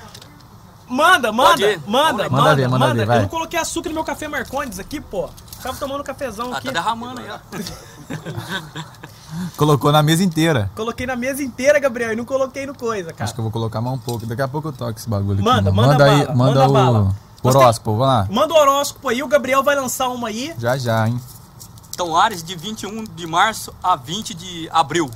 Manda, 0.92 1.32
manda, 1.32 1.78
manda, 1.88 1.88
manda, 1.88 2.30
Manda 2.30 2.56
ver, 2.56 2.68
manda 2.68 2.80
manda. 2.88 2.94
ver, 2.96 3.06
vai. 3.06 3.18
Eu 3.18 3.22
não 3.22 3.30
coloquei 3.30 3.58
açúcar 3.58 3.88
no 3.90 3.96
meu 3.96 4.04
café 4.04 4.28
Marcondes 4.28 4.78
aqui, 4.78 5.00
pô. 5.00 5.30
Tava 5.64 5.78
tomando 5.78 6.04
cafezão 6.04 6.54
Ah, 6.54 6.58
aqui. 6.58 6.68
tá 6.68 6.74
derramando 6.74 7.22
aí, 7.22 7.30
ó. 7.30 7.40
Colocou 9.56 9.90
na 9.92 10.04
mesa 10.04 10.22
inteira. 10.22 10.70
Coloquei 10.76 11.08
na 11.08 11.16
mesa 11.16 11.42
inteira, 11.42 11.80
Gabriel, 11.80 12.12
e 12.12 12.16
não 12.18 12.26
coloquei 12.26 12.66
no 12.66 12.76
coisa, 12.76 13.14
cara. 13.14 13.24
Acho 13.24 13.34
que 13.34 13.40
eu 13.40 13.44
vou 13.44 13.52
colocar 13.52 13.80
mais 13.80 13.96
um 13.96 14.00
pouco. 14.00 14.26
Daqui 14.26 14.42
a 14.42 14.48
pouco 14.50 14.68
eu 14.68 14.74
toco 14.74 15.00
esse 15.00 15.08
bagulho 15.08 15.36
aqui. 15.36 15.44
Manda, 15.44 15.72
mano. 15.72 15.88
manda 15.94 16.04
aí, 16.04 16.26
bala, 16.26 16.36
manda, 16.36 16.60
manda 16.60 16.70
o 16.70 16.74
bala. 16.74 17.16
Horóscopo, 17.42 17.92
vamos 17.92 18.08
lá. 18.08 18.28
Manda 18.30 18.54
o 18.54 18.58
horóscopo 18.58 19.08
aí, 19.08 19.24
o 19.24 19.28
Gabriel 19.28 19.64
vai 19.64 19.76
lançar 19.76 20.10
uma 20.10 20.28
aí. 20.28 20.54
Já 20.58 20.78
já, 20.78 21.08
hein? 21.08 21.20
Então, 21.92 22.18
Ares, 22.18 22.44
de 22.44 22.56
21 22.56 23.06
de 23.06 23.26
março 23.26 23.74
a 23.82 23.96
20 23.96 24.34
de 24.34 24.68
abril. 24.72 25.10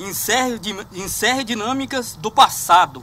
Encerre, 0.00 0.58
encerre 0.94 1.44
dinâmicas 1.44 2.16
do 2.16 2.30
passado 2.30 3.02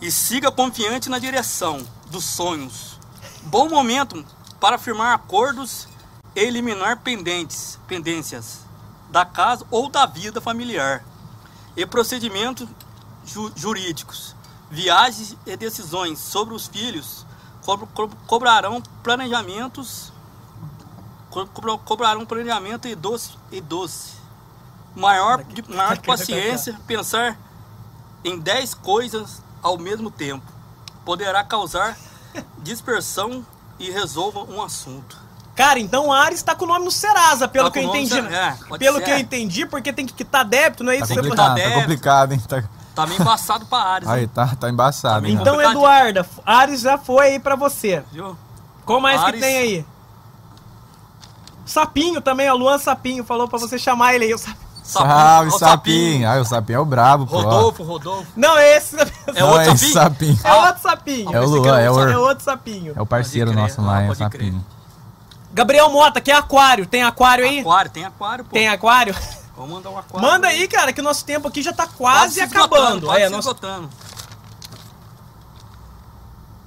e 0.00 0.10
siga 0.10 0.50
confiante 0.50 1.08
na 1.08 1.18
direção 1.18 1.84
dos 2.10 2.24
sonhos. 2.24 2.98
Bom 3.42 3.68
momento 3.68 4.24
para 4.58 4.78
firmar 4.78 5.14
acordos 5.14 5.88
e 6.34 6.40
eliminar 6.40 6.98
pendentes, 6.98 7.78
pendências 7.86 8.60
da 9.10 9.24
casa 9.24 9.64
ou 9.70 9.88
da 9.88 10.06
vida 10.06 10.40
familiar 10.40 11.04
e 11.76 11.84
procedimentos 11.84 12.68
ju- 13.24 13.52
jurídicos. 13.56 14.34
Viagens 14.70 15.36
e 15.46 15.56
decisões 15.56 16.18
sobre 16.18 16.54
os 16.54 16.66
filhos 16.68 17.26
co- 17.64 17.78
co- 17.88 18.08
cobrarão 18.26 18.80
planejamentos 19.02 20.12
co- 21.28 21.46
cobra- 21.46 21.78
cobrarão 21.78 22.24
planejamento 22.24 22.86
e 22.86 22.94
doce 22.94 23.32
e 23.50 23.60
doce. 23.60 24.12
Maior, 24.94 25.42
de, 25.44 25.62
maior 25.68 25.96
paciência, 26.02 26.80
pensar 26.86 27.38
em 28.24 28.38
10 28.38 28.74
coisas 28.74 29.42
ao 29.62 29.78
mesmo 29.78 30.10
tempo. 30.10 30.44
Poderá 31.04 31.42
causar 31.44 31.96
dispersão 32.58 33.44
e 33.78 33.90
resolva 33.90 34.40
um 34.40 34.62
assunto. 34.62 35.16
Cara, 35.56 35.78
então 35.78 36.06
o 36.08 36.12
Ares 36.12 36.42
tá 36.42 36.54
com 36.54 36.64
o 36.64 36.68
nome 36.68 36.84
no 36.84 36.90
Serasa, 36.90 37.46
pelo 37.48 37.66
Tá 37.70 37.72
que 37.72 37.78
eu 37.80 37.84
entendi. 37.84 38.18
é, 38.18 38.56
pelo 38.78 38.98
ser. 38.98 39.04
que 39.04 39.10
eu 39.10 39.18
entendi, 39.18 39.66
porque 39.66 39.92
tem 39.92 40.06
que 40.06 40.12
quitar 40.14 40.44
débito, 40.44 40.82
não 40.84 40.92
é 40.92 40.98
Tá 40.98 41.04
isso? 41.04 41.14
que 41.14 41.20
você 41.20 41.28
complicado, 41.28 41.56
tá 41.58 41.70
complicado, 41.80 42.32
hein? 42.32 42.40
Tá... 42.48 42.64
Tá 42.94 43.06
meio 43.06 43.20
embaçado 43.20 43.66
pra 43.66 43.78
Ares, 43.78 44.08
Aí, 44.08 44.26
tá, 44.26 44.56
tá 44.56 44.68
embaçado, 44.68 45.26
hein? 45.26 45.34
Então. 45.40 45.60
Eduarda, 45.60 46.26
Ares 46.44 46.80
já 46.80 46.98
foi 46.98 47.28
aí 47.28 47.38
pra 47.38 47.56
você. 47.56 48.02
Viu? 48.12 48.36
Qual 48.84 49.00
mais 49.00 49.20
que 49.20 49.26
Ares. 49.26 49.40
tem 49.40 49.56
aí? 49.58 49.86
Sapinho 51.64 52.20
também, 52.20 52.50
ó. 52.50 52.54
Luan 52.54 52.78
Sapinho 52.78 53.22
falou 53.24 53.46
pra 53.46 53.58
você 53.58 53.78
chamar 53.78 54.14
ele 54.14 54.24
aí. 54.26 54.34
o 54.34 54.38
Sapinho. 54.38 54.69
Salve, 54.90 55.50
Ó, 55.50 55.54
o 55.54 55.58
sapinho. 55.58 56.28
Ah, 56.28 56.40
o 56.40 56.44
sapinho 56.44 56.76
é 56.76 56.80
o 56.80 56.84
brabo, 56.84 57.26
pô. 57.26 57.40
Rodolfo, 57.40 57.82
Rodolfo. 57.82 58.26
Não, 58.36 58.56
é 58.58 58.76
esse. 58.76 58.96
É 59.34 59.40
Não, 59.40 59.50
outro 59.50 59.62
é 59.62 59.76
sapinho? 59.76 59.92
sapinho. 59.92 60.38
É 60.44 60.52
outro 60.54 60.82
sapinho. 60.82 61.34
É 61.34 61.40
o 61.40 61.44
Esse 61.44 61.52
Luan, 61.52 61.60
aqui 61.60 61.80
é 61.80 61.84
é 61.84 61.90
o 61.90 61.94
o, 61.94 62.08
É 62.08 62.18
outro 62.18 62.44
sapinho. 62.44 62.92
é 62.96 63.02
o 63.02 63.06
parceiro 63.06 63.52
nosso 63.52 63.80
lá, 63.80 64.02
é 64.02 64.10
o 64.10 64.14
sapinho. 64.14 64.64
Gabriel 65.52 65.90
Mota, 65.90 66.20
que 66.20 66.30
é 66.30 66.34
aquário. 66.36 66.86
Tem 66.86 67.02
aquário 67.02 67.44
aí? 67.44 67.60
Aquário, 67.60 67.90
tem 67.90 68.04
aquário, 68.04 68.44
pô. 68.44 68.50
Tem 68.52 68.68
aquário? 68.68 69.14
Vamos 69.56 69.72
mandar 69.74 69.90
um 69.90 69.98
aquário. 69.98 70.26
Manda 70.28 70.48
aí, 70.48 70.66
cara, 70.68 70.92
que 70.92 71.00
o 71.00 71.04
nosso 71.04 71.24
tempo 71.24 71.46
aqui 71.48 71.62
já 71.62 71.72
tá 71.72 71.86
quase 71.86 72.34
se 72.34 72.40
esgotando, 72.42 72.74
acabando. 72.76 73.06
quase 73.06 73.22
É, 73.22 73.26
se 73.26 73.32
nosso... 73.32 73.48
esgotando. 73.48 73.90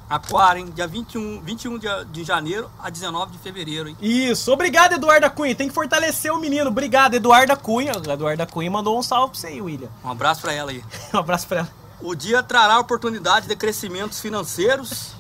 Aquário, 0.10 0.60
hein? 0.62 0.72
Dia 0.76 0.88
21, 0.88 1.42
21 1.42 1.80
de, 1.80 1.88
de 2.12 2.24
janeiro 2.24 2.70
a 2.80 2.90
19 2.90 3.32
de 3.32 3.38
fevereiro, 3.40 3.90
hein? 3.90 3.98
Isso. 4.02 4.52
Obrigado, 4.52 4.94
Eduarda 4.94 5.30
Cunha. 5.30 5.56
Tem 5.56 5.68
que 5.68 5.74
fortalecer 5.74 6.32
o 6.32 6.40
menino. 6.40 6.70
Obrigado, 6.70 7.16
Eduarda 7.16 7.56
Cunha. 7.56 7.94
A 7.94 8.14
Eduarda 8.14 8.46
Cunha 8.46 8.70
mandou 8.70 8.98
um 8.98 9.04
salve 9.04 9.32
pra 9.32 9.40
você 9.40 9.48
aí, 9.48 9.62
William. 9.62 9.90
Um 10.04 10.12
abraço 10.12 10.42
pra 10.42 10.54
ela 10.54 10.72
aí. 10.72 10.84
Um 11.14 11.18
abraço 11.18 11.48
pra 11.48 11.60
ela. 11.60 11.70
O 12.02 12.16
dia 12.16 12.44
trará 12.44 12.80
oportunidades 12.80 13.48
de 13.48 13.56
crescimentos 13.56 14.20
financeiros 14.20 15.14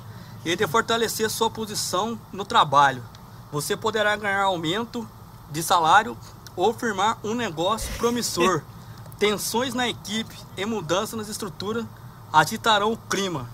e 0.43 0.55
de 0.55 0.67
fortalecer 0.67 1.29
sua 1.29 1.49
posição 1.49 2.19
no 2.31 2.43
trabalho. 2.43 3.03
Você 3.51 3.77
poderá 3.77 4.15
ganhar 4.15 4.43
aumento 4.43 5.07
de 5.49 5.63
salário 5.63 6.17
ou 6.55 6.73
firmar 6.73 7.17
um 7.23 7.33
negócio 7.33 7.91
promissor. 7.97 8.61
Tensões 9.17 9.73
na 9.73 9.87
equipe 9.87 10.35
e 10.57 10.65
mudanças 10.65 11.17
nas 11.17 11.29
estruturas 11.29 11.85
agitarão 12.33 12.91
o 12.91 12.97
clima. 12.97 13.47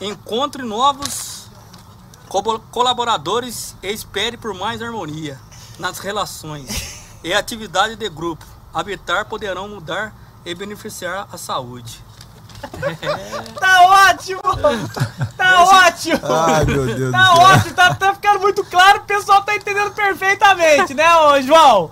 Encontre 0.00 0.62
novos 0.62 1.46
co- 2.28 2.60
colaboradores 2.70 3.74
e 3.82 3.88
espere 3.90 4.36
por 4.36 4.54
mais 4.54 4.80
harmonia 4.82 5.38
nas 5.78 5.98
relações 5.98 7.02
e 7.24 7.32
atividade 7.34 7.96
de 7.96 8.08
grupo. 8.08 8.44
Habitar 8.72 9.24
poderão 9.24 9.68
mudar 9.68 10.14
e 10.44 10.54
beneficiar 10.54 11.26
a 11.32 11.36
saúde. 11.38 12.02
Tá 13.58 13.82
ótimo! 14.10 14.40
Tá 15.36 15.62
ótimo! 15.86 16.20
Ai, 16.26 16.64
meu 16.64 16.86
Deus 16.86 17.12
Tá 17.12 17.22
do 17.30 17.36
céu. 17.36 17.44
ótimo, 17.46 17.74
tá, 17.74 17.94
tá 17.94 18.14
ficando 18.14 18.40
muito 18.40 18.64
claro, 18.64 18.98
o 18.98 19.04
pessoal 19.04 19.42
tá 19.42 19.54
entendendo 19.54 19.92
perfeitamente, 19.92 20.92
né, 20.94 21.16
ô 21.16 21.40
João? 21.40 21.90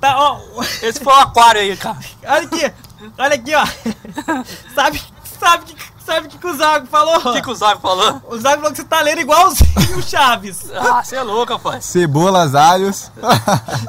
Tá, 0.00 0.16
ó, 0.18 0.40
Esse 0.82 0.98
foi 1.02 1.12
o 1.12 1.16
aquário 1.16 1.60
aí, 1.60 1.76
cara. 1.76 1.98
olha 2.26 2.46
aqui, 2.46 2.72
olha 3.16 3.34
aqui, 3.34 3.54
ó. 3.54 3.64
Sabe, 4.74 5.02
sabe 5.40 5.64
que, 5.66 5.77
sabe 6.18 6.26
o 6.26 6.30
que, 6.30 6.38
que 6.38 6.46
o 6.46 6.56
Zago 6.56 6.86
falou? 6.86 7.16
O 7.16 7.32
que, 7.32 7.42
que 7.42 7.50
o 7.50 7.54
Zago 7.54 7.80
falou? 7.80 8.22
O 8.28 8.38
Zago 8.38 8.56
falou 8.56 8.70
que 8.70 8.76
você 8.78 8.84
tá 8.84 9.00
lendo 9.00 9.20
igualzinho 9.20 9.98
o 9.98 10.02
Chaves. 10.02 10.66
Ah, 10.74 11.02
você 11.04 11.16
é 11.16 11.22
louco, 11.22 11.52
rapaz. 11.52 11.84
Cebolas, 11.84 12.54
alhos. 12.54 13.10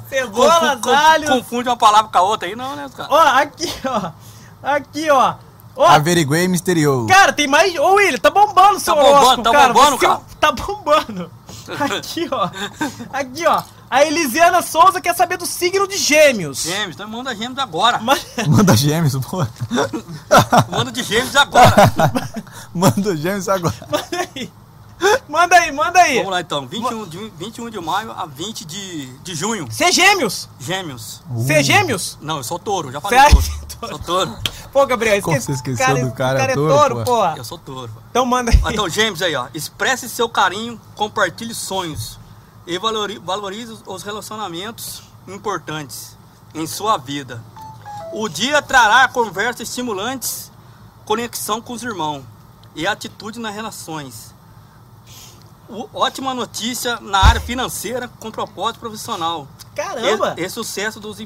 Cebola, 0.09 0.77
Confu- 0.77 0.89
alho. 0.89 1.27
Confunde 1.27 1.69
uma 1.69 1.77
palavra 1.77 2.09
com 2.11 2.17
a 2.17 2.21
outra 2.21 2.47
aí, 2.47 2.55
não, 2.55 2.75
né, 2.75 2.89
cara? 2.95 3.09
Ó, 3.11 3.19
aqui, 3.19 3.73
ó. 3.85 4.11
Aqui, 4.61 5.09
ó. 5.09 5.33
Ó, 5.75 5.85
Averiguei 5.85 6.47
misterioso. 6.47 7.07
Cara, 7.07 7.31
tem 7.31 7.47
mais. 7.47 7.73
Ô, 7.79 7.93
William, 7.93 8.17
tá 8.19 8.29
bombando 8.29 8.75
o 8.75 8.79
seu 8.79 8.93
Tá 8.95 9.01
bombando, 9.01 9.17
horóscopo, 9.17 9.43
tá 9.43 9.51
cara. 9.51 9.73
bombando, 9.73 9.97
cara? 9.97 10.21
Tá 10.39 10.51
bombando. 10.51 11.31
Aqui, 11.97 12.27
ó. 12.31 12.49
Aqui, 13.13 13.45
ó. 13.47 13.61
A 13.89 14.03
Elisiana 14.05 14.61
Souza 14.61 15.01
quer 15.01 15.15
saber 15.15 15.37
do 15.37 15.45
signo 15.45 15.87
de 15.87 15.97
gêmeos. 15.97 16.61
Gêmeos, 16.63 16.95
então 16.95 17.07
manda 17.09 17.35
gêmeos 17.35 17.57
agora. 17.57 17.97
Mas- 17.99 18.23
Manda 18.47 18.75
gêmeos, 18.77 19.15
pô. 19.25 19.45
Manda 20.69 20.91
de 20.91 21.03
gêmeos 21.03 21.35
agora. 21.35 21.73
Manda 22.73 23.17
gêmeos 23.17 23.49
agora. 23.49 23.75
Manda 23.91 24.29
aí. 24.35 24.51
Manda 25.29 25.55
aí, 25.55 25.71
manda 25.71 25.99
aí. 26.01 26.17
Vamos 26.17 26.31
lá 26.31 26.41
então, 26.41 26.67
21 26.67 27.07
de, 27.07 27.31
21 27.37 27.69
de 27.69 27.79
maio 27.79 28.11
a 28.11 28.25
20 28.25 28.65
de, 28.65 29.05
de 29.19 29.33
junho. 29.33 29.65
Você 29.71 29.85
é 29.85 29.91
gêmeos? 29.91 30.49
Gêmeos. 30.59 31.21
Você 31.31 31.53
é 31.53 31.63
gêmeos? 31.63 32.17
Não, 32.21 32.37
eu 32.37 32.43
sou 32.43 32.59
touro, 32.59 32.91
já 32.91 32.99
falei 32.99 33.17
é 33.17 33.29
touro. 33.29 33.45
Sou 33.87 33.99
touro. 33.99 34.35
Pô, 34.73 34.85
Gabriel, 34.85 35.17
esqueci. 35.17 35.45
você 35.45 35.51
esqueceu 35.53 36.05
do 36.05 36.11
cara, 36.11 36.35
o 36.35 36.37
cara 36.39 36.51
é 36.51 36.55
touro, 36.55 36.73
touro, 36.75 37.05
pô? 37.05 37.25
Eu 37.27 37.45
sou 37.45 37.57
touro. 37.57 37.89
Então 38.11 38.25
manda 38.25 38.51
aí. 38.51 38.59
Ah, 38.65 38.73
Então, 38.73 38.89
gêmeos 38.89 39.21
aí, 39.21 39.33
ó. 39.35 39.47
Expresse 39.53 40.09
seu 40.09 40.27
carinho, 40.27 40.79
compartilhe 40.95 41.55
sonhos 41.55 42.19
e 42.69 42.77
valori- 42.77 43.17
valorize 43.17 43.79
os 43.87 44.03
relacionamentos 44.03 45.01
importantes 45.27 46.15
em 46.53 46.67
sua 46.67 46.97
vida. 46.97 47.43
O 48.13 48.29
dia 48.29 48.61
trará 48.61 49.07
conversas 49.07 49.67
estimulantes, 49.67 50.51
conexão 51.03 51.59
com 51.59 51.73
os 51.73 51.81
irmãos 51.81 52.23
e 52.75 52.85
atitude 52.85 53.39
nas 53.39 53.55
relações. 53.55 54.35
O- 55.67 55.89
ótima 55.93 56.31
notícia 56.33 56.99
na 56.99 57.17
área 57.25 57.41
financeira 57.41 58.07
com 58.19 58.29
propósito 58.31 58.79
profissional 58.79 59.47
Caramba. 59.75 60.35
e, 60.37 60.43
e 60.43 60.49
sucesso 60.49 60.99
dos, 60.99 61.17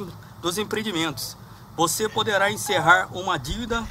dos 0.42 0.58
empreendimentos. 0.58 1.36
Você 1.76 2.08
poderá 2.08 2.50
encerrar 2.52 3.10
uma 3.12 3.38
dívida 3.38 3.84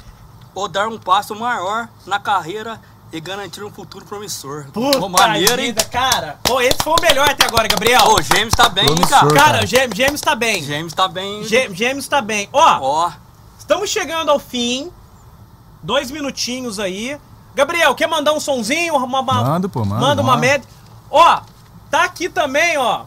ou 0.55 0.67
dar 0.67 0.87
um 0.87 0.97
passo 0.97 1.35
maior 1.35 1.87
na 2.05 2.19
carreira 2.19 2.81
e 3.13 3.19
garantir 3.21 3.63
um 3.63 3.69
futuro 3.69 4.03
promissor. 4.05 4.65
Puta 4.73 4.99
Pô, 4.99 5.07
maneiro, 5.07 5.61
hein? 5.61 5.67
vida, 5.67 5.83
cara. 5.85 6.39
Pô, 6.43 6.59
esse 6.59 6.77
foi 6.83 6.93
o 6.93 7.01
melhor 7.01 7.29
até 7.29 7.45
agora, 7.45 7.67
Gabriel. 7.67 8.01
Ô, 8.07 8.19
Gêmeos 8.21 8.55
tá 8.55 8.67
bem, 8.67 8.85
hein, 8.85 8.95
Promissor. 8.95 9.19
cara? 9.19 9.33
cara, 9.35 9.51
cara. 9.53 9.67
gêmeos, 9.67 9.95
gêmeos 9.95 10.21
tá 10.21 10.35
bem. 10.35 10.63
Gêmeos 10.63 10.93
tá 10.93 11.07
bem. 11.07 11.43
Gê- 11.43 11.69
Gêmeos 11.73 12.07
tá 12.07 12.21
bem. 12.21 12.49
Ó, 12.51 12.79
Ó, 12.81 13.11
estamos 13.59 13.89
chegando 13.91 14.29
ao 14.31 14.39
fim. 14.39 14.91
Dois 15.83 16.09
minutinhos 16.09 16.79
aí. 16.79 17.15
Gabriel, 17.53 17.93
quer 17.93 18.07
mandar 18.07 18.33
um 18.33 18.39
sonzinho? 18.39 18.95
Uma, 18.95 19.19
uma- 19.19 19.21
Manda, 19.43 19.69
pô, 19.69 19.85
manda, 19.85 20.01
Manda 20.01 20.21
uma 20.23 20.35
média. 20.35 20.67
Ó, 21.11 21.41
tá 21.91 22.03
aqui 22.05 22.27
também, 22.29 22.77
ó. 22.79 23.03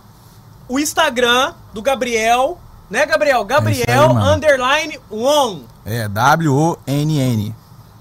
O 0.68 0.78
Instagram 0.78 1.52
do 1.74 1.82
Gabriel. 1.82 2.60
Né, 2.88 3.04
Gabriel? 3.04 3.44
Gabriel 3.44 3.84
É 3.88 3.96
mano. 4.06 4.20
underline 4.24 5.00
one. 5.10 5.66
É, 5.84 6.06
W-O-N-N. 6.06 7.52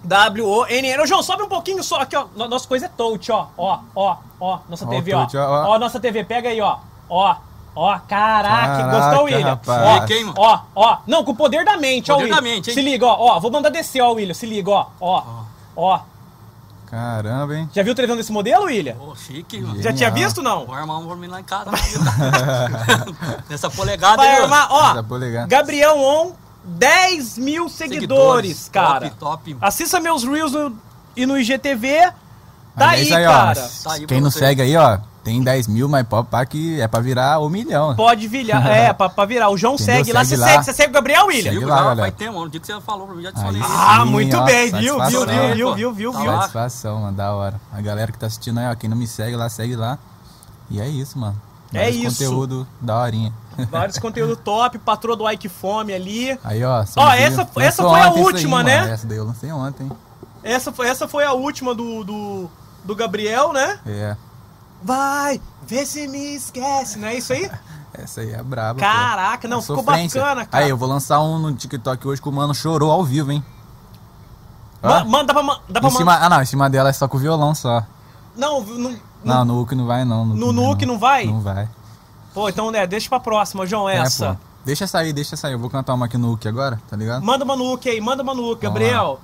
W-O-N-N. 0.06 1.00
Ô, 1.02 1.06
João, 1.06 1.22
sobe 1.24 1.44
um 1.44 1.50
pouquinho 1.50 1.84
só. 1.84 2.02
Aqui, 2.02 2.16
ó. 2.16 2.26
No- 2.36 2.48
Nossa 2.48 2.68
coisa 2.68 2.86
é 2.86 2.90
touch, 2.90 3.32
ó. 3.32 3.48
Ó, 3.58 3.80
ó, 3.96 4.18
ó. 4.40 4.60
Nossa 4.70 4.86
Ó, 4.86 4.90
TV, 4.90 5.14
ó. 5.14 5.22
touch, 5.22 5.38
ó, 5.38 5.42
ó. 5.44 5.68
Ó, 5.76 5.80
nossa 5.80 6.00
TV, 6.00 6.24
pega 6.24 6.50
aí, 6.50 6.62
ó. 6.62 6.78
Ó, 7.10 7.36
ó. 7.76 8.00
Caraca, 8.08 8.08
Caraca, 8.08 9.00
gostou, 9.10 9.26
William? 9.26 9.46
rapaz. 9.50 9.82
Ó, 10.04 10.06
Queima. 10.06 10.34
ó, 10.38 10.60
ó. 10.76 10.98
Não, 11.08 11.24
com 11.24 11.32
o 11.32 11.36
poder 11.36 11.66
da 11.66 11.78
mente, 11.78 12.12
ó, 12.12 12.16
Poder 12.16 12.26
William. 12.26 12.36
da 12.38 12.42
mente, 12.42 12.70
hein? 12.70 12.74
Se 12.74 12.82
liga, 12.82 13.06
ó. 13.06 13.36
Ó, 13.36 13.40
vou 13.40 13.52
mandar 13.52 13.70
descer, 13.70 14.02
ó, 14.02 14.12
William. 14.14 14.34
Se 14.34 14.46
liga, 14.46 14.70
ó. 14.72 14.88
Ó, 15.02 15.24
ó. 15.76 16.00
Caramba, 16.90 17.56
hein? 17.56 17.70
Já 17.74 17.82
viu 17.84 17.96
televisão 17.96 18.16
desse 18.16 18.32
modelo, 18.32 18.66
William? 18.66 18.96
Pô, 18.96 19.16
chique, 19.16 19.60
mano. 19.60 19.82
Já 19.82 19.92
tinha 19.92 20.10
visto, 20.12 20.42
não? 20.42 20.66
Vou 20.68 20.76
armar 20.76 21.00
um 21.00 21.08
pra 21.08 21.16
mim 21.16 21.28
lá 21.28 21.40
em 21.40 21.44
casa. 21.44 21.72
Nessa 23.50 23.70
polegada 23.70 24.18
Vai 24.18 24.28
aí, 24.36 24.40
ó. 24.40 24.44
armar, 24.44 24.68
ó. 24.72 25.16
Ligar. 25.18 25.48
Gabriel 25.48 25.98
On, 26.00 26.32
10 26.66 27.38
mil 27.38 27.70
seguidores, 27.70 28.70
cara. 28.72 29.10
Top, 29.12 29.16
top. 29.52 29.58
Assista 29.62 30.00
meus 30.00 30.24
Reels 30.24 30.52
no- 30.52 30.76
e 31.16 31.26
no 31.26 31.38
IGTV. 31.40 32.12
Tá 32.76 32.94
é 32.94 32.98
aí, 32.98 33.04
isso 33.04 33.14
ó. 33.14 33.24
cara. 33.24 33.70
Tá 33.84 33.92
aí 33.94 34.06
Quem 34.06 34.20
não 34.20 34.30
segue 34.30 34.62
aí, 34.62 34.76
ó, 34.76 34.98
tem 35.24 35.42
10 35.42 35.66
mil, 35.68 35.88
mas 35.88 36.06
pá 36.30 36.46
que 36.46 36.82
é 36.82 36.88
pra 36.90 37.00
virar 37.00 37.40
um 37.40 37.48
milhão. 37.48 37.96
Pode 37.96 38.28
virar. 38.28 38.66
É, 38.68 38.92
pra, 38.92 39.08
pra 39.08 39.24
virar. 39.26 39.50
O 39.50 39.58
João 39.58 39.76
Entendeu? 39.76 39.96
segue 39.96 40.12
lá. 40.12 40.24
Você 40.26 40.30
Segue 40.36 40.42
segue, 40.44 40.58
lá. 40.58 40.64
você 40.64 40.74
segue 40.74 40.90
o 40.90 40.94
Gabriel 40.94 41.26
William? 41.28 41.54
Segue 41.54 41.66
lá, 41.66 41.76
galera. 41.78 41.96
Vai 42.02 42.12
ter, 42.12 42.26
mano. 42.30 42.46
O 42.46 42.50
dia 42.50 42.60
que 42.60 42.68
você 42.68 42.82
falou 42.82 43.08
pra 43.08 43.16
mim, 43.16 43.24
já 43.24 43.32
te 43.32 43.38
Aí 43.40 43.46
falei. 43.46 43.62
sim. 43.62 43.68
Ah, 43.72 44.02
Sim, 44.04 44.12
muito 44.12 44.38
ó, 44.38 44.44
bem, 44.44 44.72
viu? 44.74 44.98
Viu, 45.06 45.26
viu, 45.26 45.56
viu, 45.56 45.74
viu, 45.76 45.94
viu, 45.94 46.12
Tá 46.14 46.20
viu. 46.20 46.32
lá. 46.32 46.38
Satisfação, 46.42 47.00
mano, 47.02 47.16
da 47.16 47.34
hora. 47.34 47.62
A 47.72 47.80
galera 47.82 48.12
que 48.12 48.18
tá 48.20 48.26
assistindo 48.28 48.60
aí, 48.60 48.68
ó, 48.70 48.76
quem 48.76 48.90
não 48.90 48.98
me 48.98 49.08
segue 49.08 49.36
lá, 49.38 49.48
segue 49.50 49.76
lá. 49.78 49.98
E 50.70 50.82
é 50.82 50.88
isso, 50.90 51.18
mano. 51.18 51.40
É 51.74 51.86
Vários 51.86 52.14
isso. 52.20 52.24
conteúdo 52.26 52.68
da 52.82 53.00
horinha. 53.00 53.34
Vários 53.70 53.98
conteúdo 54.00 54.36
top, 54.36 54.78
patroa 54.80 55.16
do 55.16 55.30
Ike 55.30 55.48
Fome 55.50 55.94
ali. 55.94 56.38
Aí, 56.44 56.64
ó. 56.64 56.84
Ó, 56.98 57.12
essa- 57.12 57.48
essa 57.58 57.84
foi 57.84 58.02
a 58.02 58.10
última, 58.12 58.60
aí, 58.60 58.64
né? 58.66 58.80
mano. 58.82 58.94
Essa 58.94 59.08
daí 59.08 59.18
eu 59.18 59.26
lancei 59.26 59.52
ontem. 59.52 59.92
Essa 60.44 60.72
foi, 60.72 60.88
essa 60.88 61.08
foi 61.08 61.24
a 61.26 61.34
última 61.34 61.74
do, 61.74 62.04
do, 62.04 62.50
do 62.84 62.96
Gabriel, 62.96 63.52
né? 63.54 63.80
É. 63.86 64.16
Vai, 64.84 65.42
vê 65.66 65.86
se 65.86 66.08
me 66.08 66.36
esquece, 66.36 67.00
não 67.00 67.08
é 67.08 67.16
isso 67.16 67.34
aí? 67.34 67.50
Essa 67.98 68.20
aí 68.22 68.34
é 68.34 68.44
braba. 68.44 68.74
pô. 68.78 68.86
Caraca, 68.86 69.48
não, 69.48 69.62
ficou 69.62 69.78
Sofrência. 69.78 70.20
bacana, 70.22 70.46
cara. 70.46 70.64
Aí, 70.66 70.70
eu 70.70 70.76
vou 70.76 70.88
lançar 70.90 71.22
um 71.22 71.40
no 71.40 71.54
TikTok 71.56 72.06
hoje 72.06 72.22
que 72.22 72.28
o 72.28 72.32
mano 72.32 72.54
chorou 72.54 72.92
ao 72.92 73.06
vivo, 73.06 73.32
hein? 73.32 73.42
Mano, 74.84 75.26
dá 75.26 75.34
pra, 75.34 75.44
dá 75.70 75.80
pra 75.82 75.90
man- 75.90 75.98
cima, 75.98 76.16
ah, 76.22 76.30
não, 76.30 76.42
em 76.42 76.46
cima 76.46 76.70
dela 76.70 76.90
é 76.90 76.94
só 76.94 77.08
com 77.08 77.18
violão 77.18 77.56
só. 77.56 77.84
Não, 78.36 78.62
no, 78.62 78.96
Não, 79.24 79.46
no 79.46 79.62
Uke 79.62 79.74
não 79.76 79.86
vai, 79.88 80.04
não. 80.06 80.26
No 80.26 80.52
Nuke 80.52 80.86
não 80.86 81.00
vai? 81.00 81.26
Não 81.26 81.40
vai. 81.40 81.68
Pô, 82.36 82.50
então, 82.50 82.70
né, 82.70 82.86
deixa 82.86 83.08
pra 83.08 83.20
próxima, 83.20 83.66
João, 83.66 83.88
essa. 83.90 84.32
É. 84.32 84.38
Deixa 84.66 84.86
sair, 84.86 85.14
deixa 85.14 85.38
sair. 85.38 85.54
Eu 85.54 85.60
vou 85.60 85.70
cantar 85.70 85.94
uma 85.94 86.06
aqui 86.06 86.18
no 86.18 86.34
Uke 86.34 86.48
agora, 86.50 86.82
tá 86.90 86.98
ligado? 86.98 87.24
manda 87.24 87.46
uma 87.46 87.56
nuke 87.56 87.88
aí, 87.88 88.02
manda 88.02 88.22
uma 88.22 88.34
nuke, 88.34 88.64
Gabriel. 88.64 89.20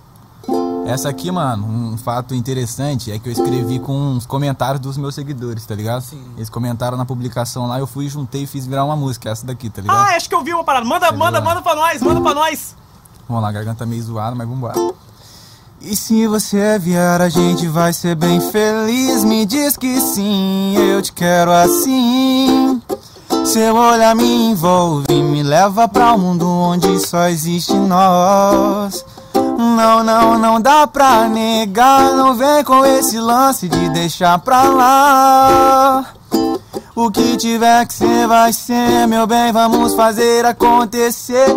Essa 0.86 1.10
aqui, 1.10 1.30
mano, 1.30 1.68
um 1.68 1.98
fato 1.98 2.34
interessante 2.34 3.12
é 3.12 3.20
que 3.20 3.28
eu 3.28 3.34
escrevi 3.34 3.80
com 3.80 3.94
uns 3.94 4.26
comentários 4.26 4.80
dos 4.80 4.98
meus 4.98 5.14
seguidores, 5.14 5.66
tá 5.66 5.76
ligado? 5.76 6.02
Sim. 6.04 6.24
Eles 6.38 6.50
comentaram 6.50 6.98
na 6.98 7.06
publicação 7.06 7.68
lá, 7.68 7.80
eu 7.80 7.86
fui, 7.86 8.08
juntei 8.08 8.44
e 8.44 8.48
fiz 8.48 8.66
virar 8.66 8.86
uma 8.86 8.96
música, 8.96 9.30
essa 9.30 9.46
daqui, 9.46 9.70
tá 9.70 9.82
ligado? 9.82 9.98
Ah, 9.98 10.16
acho 10.16 10.30
que 10.30 10.34
eu 10.34 10.44
vi 10.44 10.54
uma 10.54 10.64
parada. 10.64 10.86
Manda, 10.86 11.10
Sei 11.10 11.18
manda, 11.18 11.40
lá. 11.40 11.46
manda 11.46 11.62
pra 11.62 11.76
nós, 11.76 12.02
manda 12.02 12.22
pra 12.22 12.34
nós. 12.34 12.76
Vamos 13.28 13.44
lá, 13.44 13.50
a 13.50 13.52
garganta 13.52 13.86
meio 13.86 14.02
zoada, 14.02 14.36
mas 14.36 14.48
vambora. 14.48 14.74
E 15.84 15.96
se 15.96 16.28
você 16.28 16.78
vier, 16.78 17.20
a 17.20 17.28
gente 17.28 17.68
vai 17.68 17.92
ser 17.92 18.14
bem 18.14 18.40
feliz. 18.40 19.24
Me 19.24 19.46
diz 19.48 19.76
que 19.76 20.00
sim, 20.00 20.76
eu 20.78 21.02
te 21.02 21.12
quero 21.12 21.52
assim. 21.52 22.80
Seu 23.44 23.76
olhar 23.76 24.16
me 24.16 24.52
envolve, 24.52 25.12
me 25.12 25.42
leva 25.42 25.88
pra 25.88 26.14
um 26.14 26.20
mundo 26.20 26.48
onde 26.48 27.00
só 27.00 27.28
existe 27.28 27.74
nós. 27.74 29.04
Não, 29.34 30.04
não, 30.04 30.38
não 30.38 30.62
dá 30.62 30.86
pra 30.86 31.28
negar. 31.28 32.14
Não 32.14 32.36
vem 32.36 32.64
com 32.64 32.86
esse 32.86 33.18
lance 33.18 33.68
de 33.68 33.90
deixar 33.90 34.38
pra 34.38 34.64
lá. 34.64 36.06
O 36.96 37.10
que 37.10 37.36
tiver 37.38 37.88
que 37.88 37.94
ser, 37.96 38.28
vai 38.28 38.54
ser, 38.54 39.08
meu 39.08 39.26
bem, 39.26 39.52
vamos 39.52 39.96
fazer 39.96 40.46
acontecer. 40.46 41.48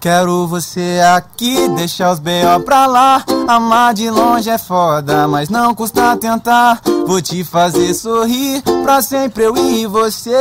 Quero 0.00 0.46
você 0.46 1.00
aqui, 1.16 1.68
deixar 1.70 2.12
os 2.12 2.20
B.O. 2.20 2.60
pra 2.60 2.86
lá. 2.86 3.24
Amar 3.48 3.92
de 3.92 4.08
longe 4.08 4.48
é 4.48 4.56
foda, 4.56 5.26
mas 5.26 5.48
não 5.48 5.74
custa 5.74 6.16
tentar. 6.16 6.80
Vou 7.04 7.20
te 7.20 7.42
fazer 7.42 7.92
sorrir, 7.94 8.62
pra 8.84 9.02
sempre 9.02 9.44
eu 9.44 9.56
e 9.56 9.86
você. 9.86 10.36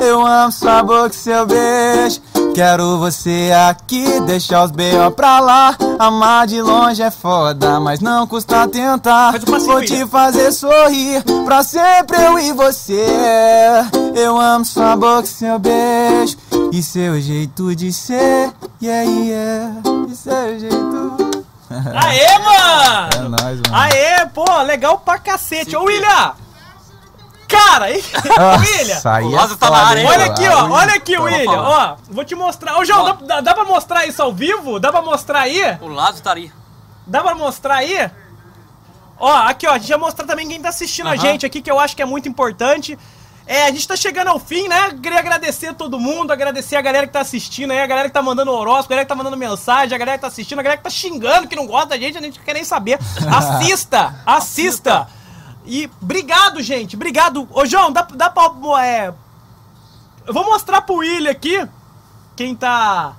Eu 0.00 0.24
amo 0.24 0.52
sua 0.52 0.82
boca 0.82 1.10
e 1.10 1.14
seu 1.14 1.44
beijo. 1.44 2.20
Quero 2.54 2.98
você 2.98 3.50
aqui, 3.68 4.20
deixar 4.20 4.64
os 4.64 4.70
B.O. 4.70 5.10
pra 5.10 5.40
lá. 5.40 5.76
Amar 5.98 6.46
de 6.46 6.62
longe 6.62 7.02
é 7.02 7.10
foda, 7.10 7.80
mas 7.80 7.98
não 8.00 8.26
custa 8.28 8.68
tentar. 8.68 9.34
Vou 9.66 9.82
te 9.82 10.06
fazer 10.06 10.52
sorrir, 10.52 11.22
pra 11.44 11.64
sempre 11.64 12.16
eu 12.22 12.38
e 12.38 12.52
você. 12.52 13.06
Eu 14.14 14.40
amo 14.40 14.64
sua 14.64 14.94
boca 14.96 15.24
e 15.24 15.26
seu 15.26 15.58
beijo. 15.58 16.36
E 16.72 16.82
seu 16.82 17.20
jeito 17.20 17.74
de 17.74 17.92
ser, 17.92 18.52
yeah, 18.82 19.10
yeah. 19.10 19.74
E 20.08 20.14
seu 20.14 20.58
jeito. 20.58 21.46
Aê, 21.94 22.38
mano! 22.38 23.08
É 23.14 23.28
nóis, 23.44 23.60
mano. 23.60 23.74
Aê, 23.74 24.26
pô, 24.26 24.62
legal 24.62 24.98
pra 24.98 25.18
cacete. 25.18 25.74
Ô, 25.76 25.84
William! 25.84 26.34
Cara, 27.48 27.90
hein? 27.92 28.02
William! 28.60 29.00
Aí 29.04 29.24
O 29.24 29.32
é 29.32 29.36
Lázaro 29.36 29.56
tá 29.56 29.70
na 29.70 29.76
área, 29.78 30.00
hein, 30.00 30.06
hein? 30.06 30.12
Olha 30.12 30.24
aqui, 30.26 30.48
ó, 30.48 30.68
olha 30.70 30.94
aqui, 30.94 31.16
William, 31.16 31.44
vou 31.50 31.60
ó, 31.64 31.96
vou 32.10 32.24
te 32.24 32.34
mostrar. 32.34 32.76
Ô, 32.78 32.84
João, 32.84 33.16
dá, 33.22 33.40
dá- 33.40 33.54
pra 33.54 33.64
mostrar 33.64 34.06
isso 34.06 34.20
ao 34.22 34.32
vivo? 34.32 34.78
Dá 34.80 34.90
pra 34.92 35.00
mostrar 35.02 35.40
aí? 35.40 35.60
O 35.80 35.88
Lázaro 35.88 36.22
tá 36.22 36.30
ali. 36.32 36.52
Dá 37.06 37.22
pra 37.22 37.34
mostrar 37.34 37.76
aí? 37.76 38.10
Ó, 39.18 39.32
aqui, 39.32 39.66
ó, 39.66 39.72
a 39.72 39.78
gente 39.78 39.88
vai 39.88 39.98
mostrar 39.98 40.26
também 40.26 40.46
quem 40.46 40.60
tá 40.60 40.68
assistindo 40.68 41.06
a 41.06 41.12
Aham. 41.12 41.20
gente 41.20 41.46
aqui, 41.46 41.62
que 41.62 41.70
eu 41.70 41.78
acho 41.80 41.96
que 41.96 42.02
é 42.02 42.06
muito 42.06 42.28
importante. 42.28 42.98
É, 43.46 43.62
a 43.64 43.70
gente 43.70 43.86
tá 43.86 43.94
chegando 43.94 44.26
ao 44.28 44.40
fim, 44.40 44.66
né? 44.66 44.90
Queria 45.00 45.20
agradecer 45.20 45.68
a 45.68 45.74
todo 45.74 46.00
mundo, 46.00 46.32
agradecer 46.32 46.74
a 46.74 46.80
galera 46.82 47.06
que 47.06 47.12
tá 47.12 47.20
assistindo 47.20 47.70
aí, 47.70 47.80
a 47.80 47.86
galera 47.86 48.08
que 48.08 48.14
tá 48.14 48.20
mandando 48.20 48.50
horóscopo, 48.50 48.86
a 48.86 48.96
galera 48.96 49.04
que 49.04 49.08
tá 49.08 49.14
mandando 49.14 49.36
mensagem, 49.36 49.94
a 49.94 49.98
galera 49.98 50.18
que 50.18 50.22
tá 50.22 50.26
assistindo, 50.26 50.58
a 50.58 50.62
galera 50.62 50.78
que 50.78 50.82
tá 50.84 50.90
xingando, 50.90 51.46
que 51.46 51.54
não 51.54 51.66
gosta 51.66 51.90
da 51.90 51.98
gente, 51.98 52.18
a 52.18 52.20
gente 52.20 52.38
não 52.38 52.44
quer 52.44 52.54
nem 52.54 52.64
saber. 52.64 52.98
Assista, 53.32 54.14
assista. 54.26 55.06
E 55.64 55.88
obrigado, 56.02 56.60
gente, 56.62 56.96
obrigado. 56.96 57.48
Ô, 57.52 57.64
João, 57.64 57.92
dá, 57.92 58.02
dá 58.02 58.30
pra... 58.30 58.50
É, 58.84 59.12
eu 60.26 60.34
vou 60.34 60.44
mostrar 60.44 60.80
pro 60.82 60.96
William 60.96 61.30
aqui, 61.30 61.66
quem 62.34 62.54
tá... 62.54 63.14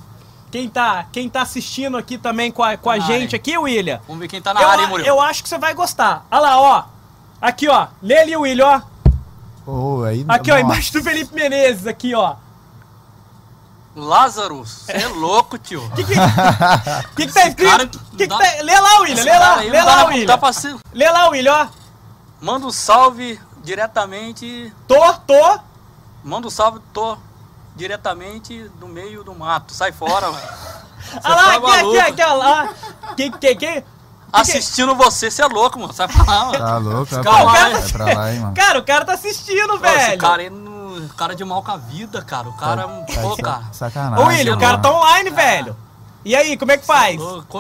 Quem 0.49 0.69
tá, 0.69 1.05
quem 1.11 1.30
tá 1.30 1.41
assistindo 1.41 1.97
aqui 1.97 2.17
também 2.17 2.51
com 2.53 2.63
a, 2.63 2.78
com 2.78 2.89
a 2.89 2.95
Na 2.95 3.03
gente 3.05 3.28
área. 3.28 3.36
aqui, 3.36 3.57
William. 3.57 3.99
Vamos 4.07 4.21
ver 4.21 4.30
quem 4.30 4.41
tá 4.41 4.53
na 4.53 4.61
Eu, 4.61 4.69
área, 4.69 4.82
hein, 4.84 4.88
Murilo? 4.88 5.07
eu 5.09 5.19
acho 5.21 5.43
que 5.43 5.49
você 5.49 5.57
vai 5.57 5.73
gostar. 5.73 6.25
Olha 6.32 6.39
lá, 6.39 6.59
ó. 6.61 6.84
Aqui, 7.41 7.67
ó. 7.67 7.88
Lê 8.01 8.17
ali, 8.17 8.36
William, 8.36 8.65
ó. 8.65 8.82
Ô, 9.68 10.03
aí, 10.03 10.24
Aqui, 10.28 10.49
ó, 10.49 10.53
nossa. 10.55 10.65
embaixo 10.65 10.93
do 10.93 11.03
Felipe 11.03 11.36
Menezes, 11.36 11.86
aqui, 11.86 12.15
ó. 12.15 12.36
Lázaro, 13.95 14.63
você 14.63 14.91
é 14.93 15.07
louco, 15.07 15.57
tio. 15.57 15.84
O 15.84 15.89
que 15.91 16.03
que, 16.03 16.13
que, 16.13 17.26
que 17.28 17.34
tá 17.34 17.47
escrito? 17.47 17.70
cara 17.70 17.88
Que 17.88 18.18
que 18.18 18.28
dá- 18.28 18.38
tá... 18.38 18.45
Lê 18.61 18.80
lá, 18.80 18.99
William, 19.01 19.24
lê 19.24 19.32
lá, 19.39 19.55
lê 19.55 19.82
lá, 19.84 20.05
William. 20.05 20.26
dá 20.28 20.38
pra 20.38 20.53
ser... 20.53 20.76
Lê 20.93 21.09
lá, 21.09 21.28
William, 21.30 21.53
ó. 21.53 21.68
Manda 22.39 22.68
um 22.68 22.72
salve 22.72 23.39
diretamente... 23.63 24.72
Tô, 24.88 25.13
tô. 25.26 25.59
Manda 26.24 26.47
um 26.47 26.51
salve, 26.51 26.80
tô 26.93 27.18
diretamente 27.76 28.70
do 28.80 28.88
meio 28.88 29.24
do 29.24 29.34
mato. 29.34 29.74
Sai 29.74 29.91
fora, 29.91 30.32
mano. 30.32 30.47
Você 31.07 31.20
Olha 31.24 31.36
lá, 31.36 31.43
tá 31.61 31.74
aqui, 31.80 31.99
aqui, 31.99 31.99
aqui, 31.99 32.22
ó 32.24 32.34
lá. 32.34 32.70
Que, 33.15 33.32
que, 33.32 33.55
que? 33.55 33.84
Assistindo 34.34 34.93
você, 34.93 35.32
você 35.32 35.41
é 35.41 35.45
louco, 35.47 35.80
mano. 35.80 35.93
Sai 35.93 36.05
pra 36.07 36.24
lá, 36.26 36.45
mano. 36.47 36.57
Tá 36.59 36.78
louco, 36.78 37.15
vai 37.15 37.24
Calma, 37.24 37.51
pra, 37.53 37.70
né? 37.70 37.80
vai 37.80 37.89
pra 37.89 38.05
lá, 38.13 38.34
hein, 38.34 38.39
mano. 38.41 38.53
Cara, 38.55 38.66
o 38.80 38.84
cara 38.84 39.05
tá 39.05 39.13
assistindo, 39.13 39.69
Pô, 39.73 39.78
velho. 39.80 39.97
Esse 40.09 40.17
cara 40.17 40.41
aí, 40.41 40.49
no... 40.49 41.07
cara 41.17 41.36
de 41.36 41.43
mal 41.45 41.61
com 41.63 41.71
a 41.71 41.78
vida, 41.78 42.21
cara. 42.21 42.47
O 42.49 42.53
cara, 42.57 42.84
Tá 42.88 43.21
pô, 43.21 43.36
de 43.36 43.41
cara. 43.41 43.63
Sacanagem. 43.71 44.25
Ô, 44.25 44.28
William, 44.28 44.55
o 44.55 44.59
cara 44.59 44.78
tá 44.78 44.91
online, 44.91 45.30
velho. 45.30 45.75
E 46.25 46.36
aí, 46.36 46.57
como 46.57 46.71
é 46.73 46.78
que 46.78 46.86
faz? 46.86 47.15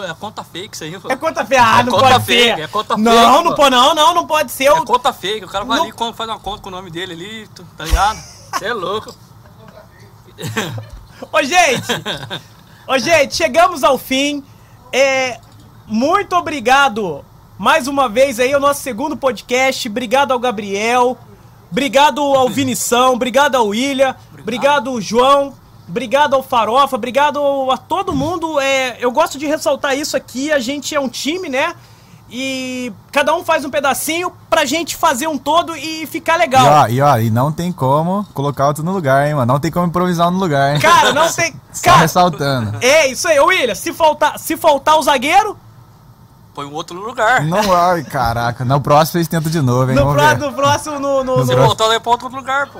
É 0.09 0.13
conta 0.19 0.43
fake 0.43 0.75
isso 0.75 0.83
aí. 0.83 0.93
É 1.09 1.15
conta 1.15 1.45
fake. 1.45 1.61
Ah, 1.61 1.79
É 1.79 1.83
não 1.83 1.93
conta 1.93 2.09
pode 2.13 2.25
fake, 2.25 2.55
ser. 2.55 2.59
é 2.61 2.67
conta 2.67 2.97
não, 2.97 3.11
fake, 3.11 3.25
não 3.25 3.43
pô. 3.43 3.55
pode, 3.55 3.71
não, 3.71 3.95
não, 3.95 4.13
não 4.13 4.27
pode 4.27 4.51
ser. 4.51 4.65
É 4.65 4.85
conta 4.85 5.13
fake. 5.13 5.45
O 5.45 5.47
cara 5.47 5.63
vai 5.63 5.77
Não- 5.77 5.85
ali 5.85 5.93
e 5.95 6.13
faz 6.13 6.29
uma 6.29 6.39
conta 6.39 6.61
com 6.61 6.67
o 6.69 6.71
nome 6.71 6.89
dele 6.91 7.13
ali, 7.13 7.49
tá 7.77 7.85
ligado? 7.85 8.17
Você 8.17 8.65
é 8.65 8.73
louco. 8.73 9.13
Ô, 11.31 11.41
gente! 11.43 11.87
Ô, 12.87 12.97
gente, 12.99 13.35
chegamos 13.35 13.83
ao 13.83 13.97
fim. 13.97 14.43
É, 14.91 15.39
muito 15.85 16.35
obrigado 16.35 17.23
mais 17.57 17.87
uma 17.87 18.07
vez 18.07 18.39
aí 18.39 18.53
ao 18.53 18.59
nosso 18.61 18.81
segundo 18.81 19.17
podcast. 19.17 19.87
Obrigado 19.87 20.31
ao 20.31 20.39
Gabriel. 20.39 21.17
Obrigado 21.71 22.21
ao 22.21 22.49
Vinição. 22.49 23.13
Obrigado 23.13 23.55
ao 23.55 23.67
William. 23.67 24.15
Obrigado 24.39 24.89
ao 24.89 25.01
João. 25.01 25.53
Obrigado 25.87 26.33
ao 26.35 26.43
Farofa. 26.43 26.95
Obrigado 26.95 27.39
a 27.71 27.77
todo 27.77 28.13
mundo. 28.13 28.59
É, 28.59 28.97
eu 28.99 29.11
gosto 29.11 29.37
de 29.37 29.45
ressaltar 29.45 29.97
isso 29.97 30.15
aqui. 30.15 30.51
A 30.51 30.59
gente 30.59 30.93
é 30.93 30.99
um 30.99 31.09
time, 31.09 31.49
né? 31.49 31.73
E 32.29 32.91
cada 33.09 33.33
um 33.33 33.43
faz 33.43 33.63
um 33.63 33.69
pedacinho 33.69 34.33
pra 34.49 34.65
gente 34.65 34.97
fazer 34.97 35.27
um 35.27 35.37
todo 35.37 35.75
e 35.77 36.05
ficar 36.05 36.35
E 36.35 36.39
legal. 36.39 36.65
ó, 36.83 36.87
e 36.89 37.01
ó, 37.01 37.17
e 37.19 37.29
não 37.29 37.53
tem 37.53 37.71
como 37.71 38.25
colocar 38.33 38.67
outro 38.67 38.83
no 38.83 38.91
lugar, 38.91 39.25
hein, 39.27 39.33
mano. 39.35 39.53
Não 39.53 39.59
tem 39.61 39.71
como 39.71 39.87
improvisar 39.87 40.27
um 40.27 40.31
no 40.31 40.39
lugar, 40.39 40.75
hein. 40.75 40.81
Cara, 40.81 41.13
não 41.13 41.31
tem. 41.31 41.53
Só 41.71 41.83
Cara, 41.85 41.97
ressaltando. 41.99 42.77
é 42.81 43.07
isso 43.07 43.27
aí, 43.29 43.39
ô 43.39 43.45
William. 43.45 43.75
Se 43.75 43.93
faltar, 43.93 44.37
se 44.39 44.57
faltar 44.57 44.97
o 44.99 45.01
zagueiro, 45.03 45.57
Põe 46.57 46.65
um 46.65 46.73
outro 46.73 46.95
no 46.97 47.05
lugar. 47.05 47.45
Não, 47.45 47.71
ai, 47.71 48.03
caraca. 48.03 48.65
No 48.65 48.81
próximo 48.81 49.11
vocês 49.13 49.27
tentam 49.27 49.51
de 49.51 49.61
novo, 49.61 49.91
hein. 49.91 49.95
no, 49.95 50.11
pró- 50.11 50.35
no 50.37 50.53
próximo, 50.53 50.99
no. 50.99 51.23
no- 51.23 51.37
No 51.37 51.45
Se 51.45 51.55
no- 51.55 51.63
voltar, 51.63 51.99
pra 51.99 52.09
outro 52.11 52.29
lugar, 52.29 52.65
pô. 52.71 52.79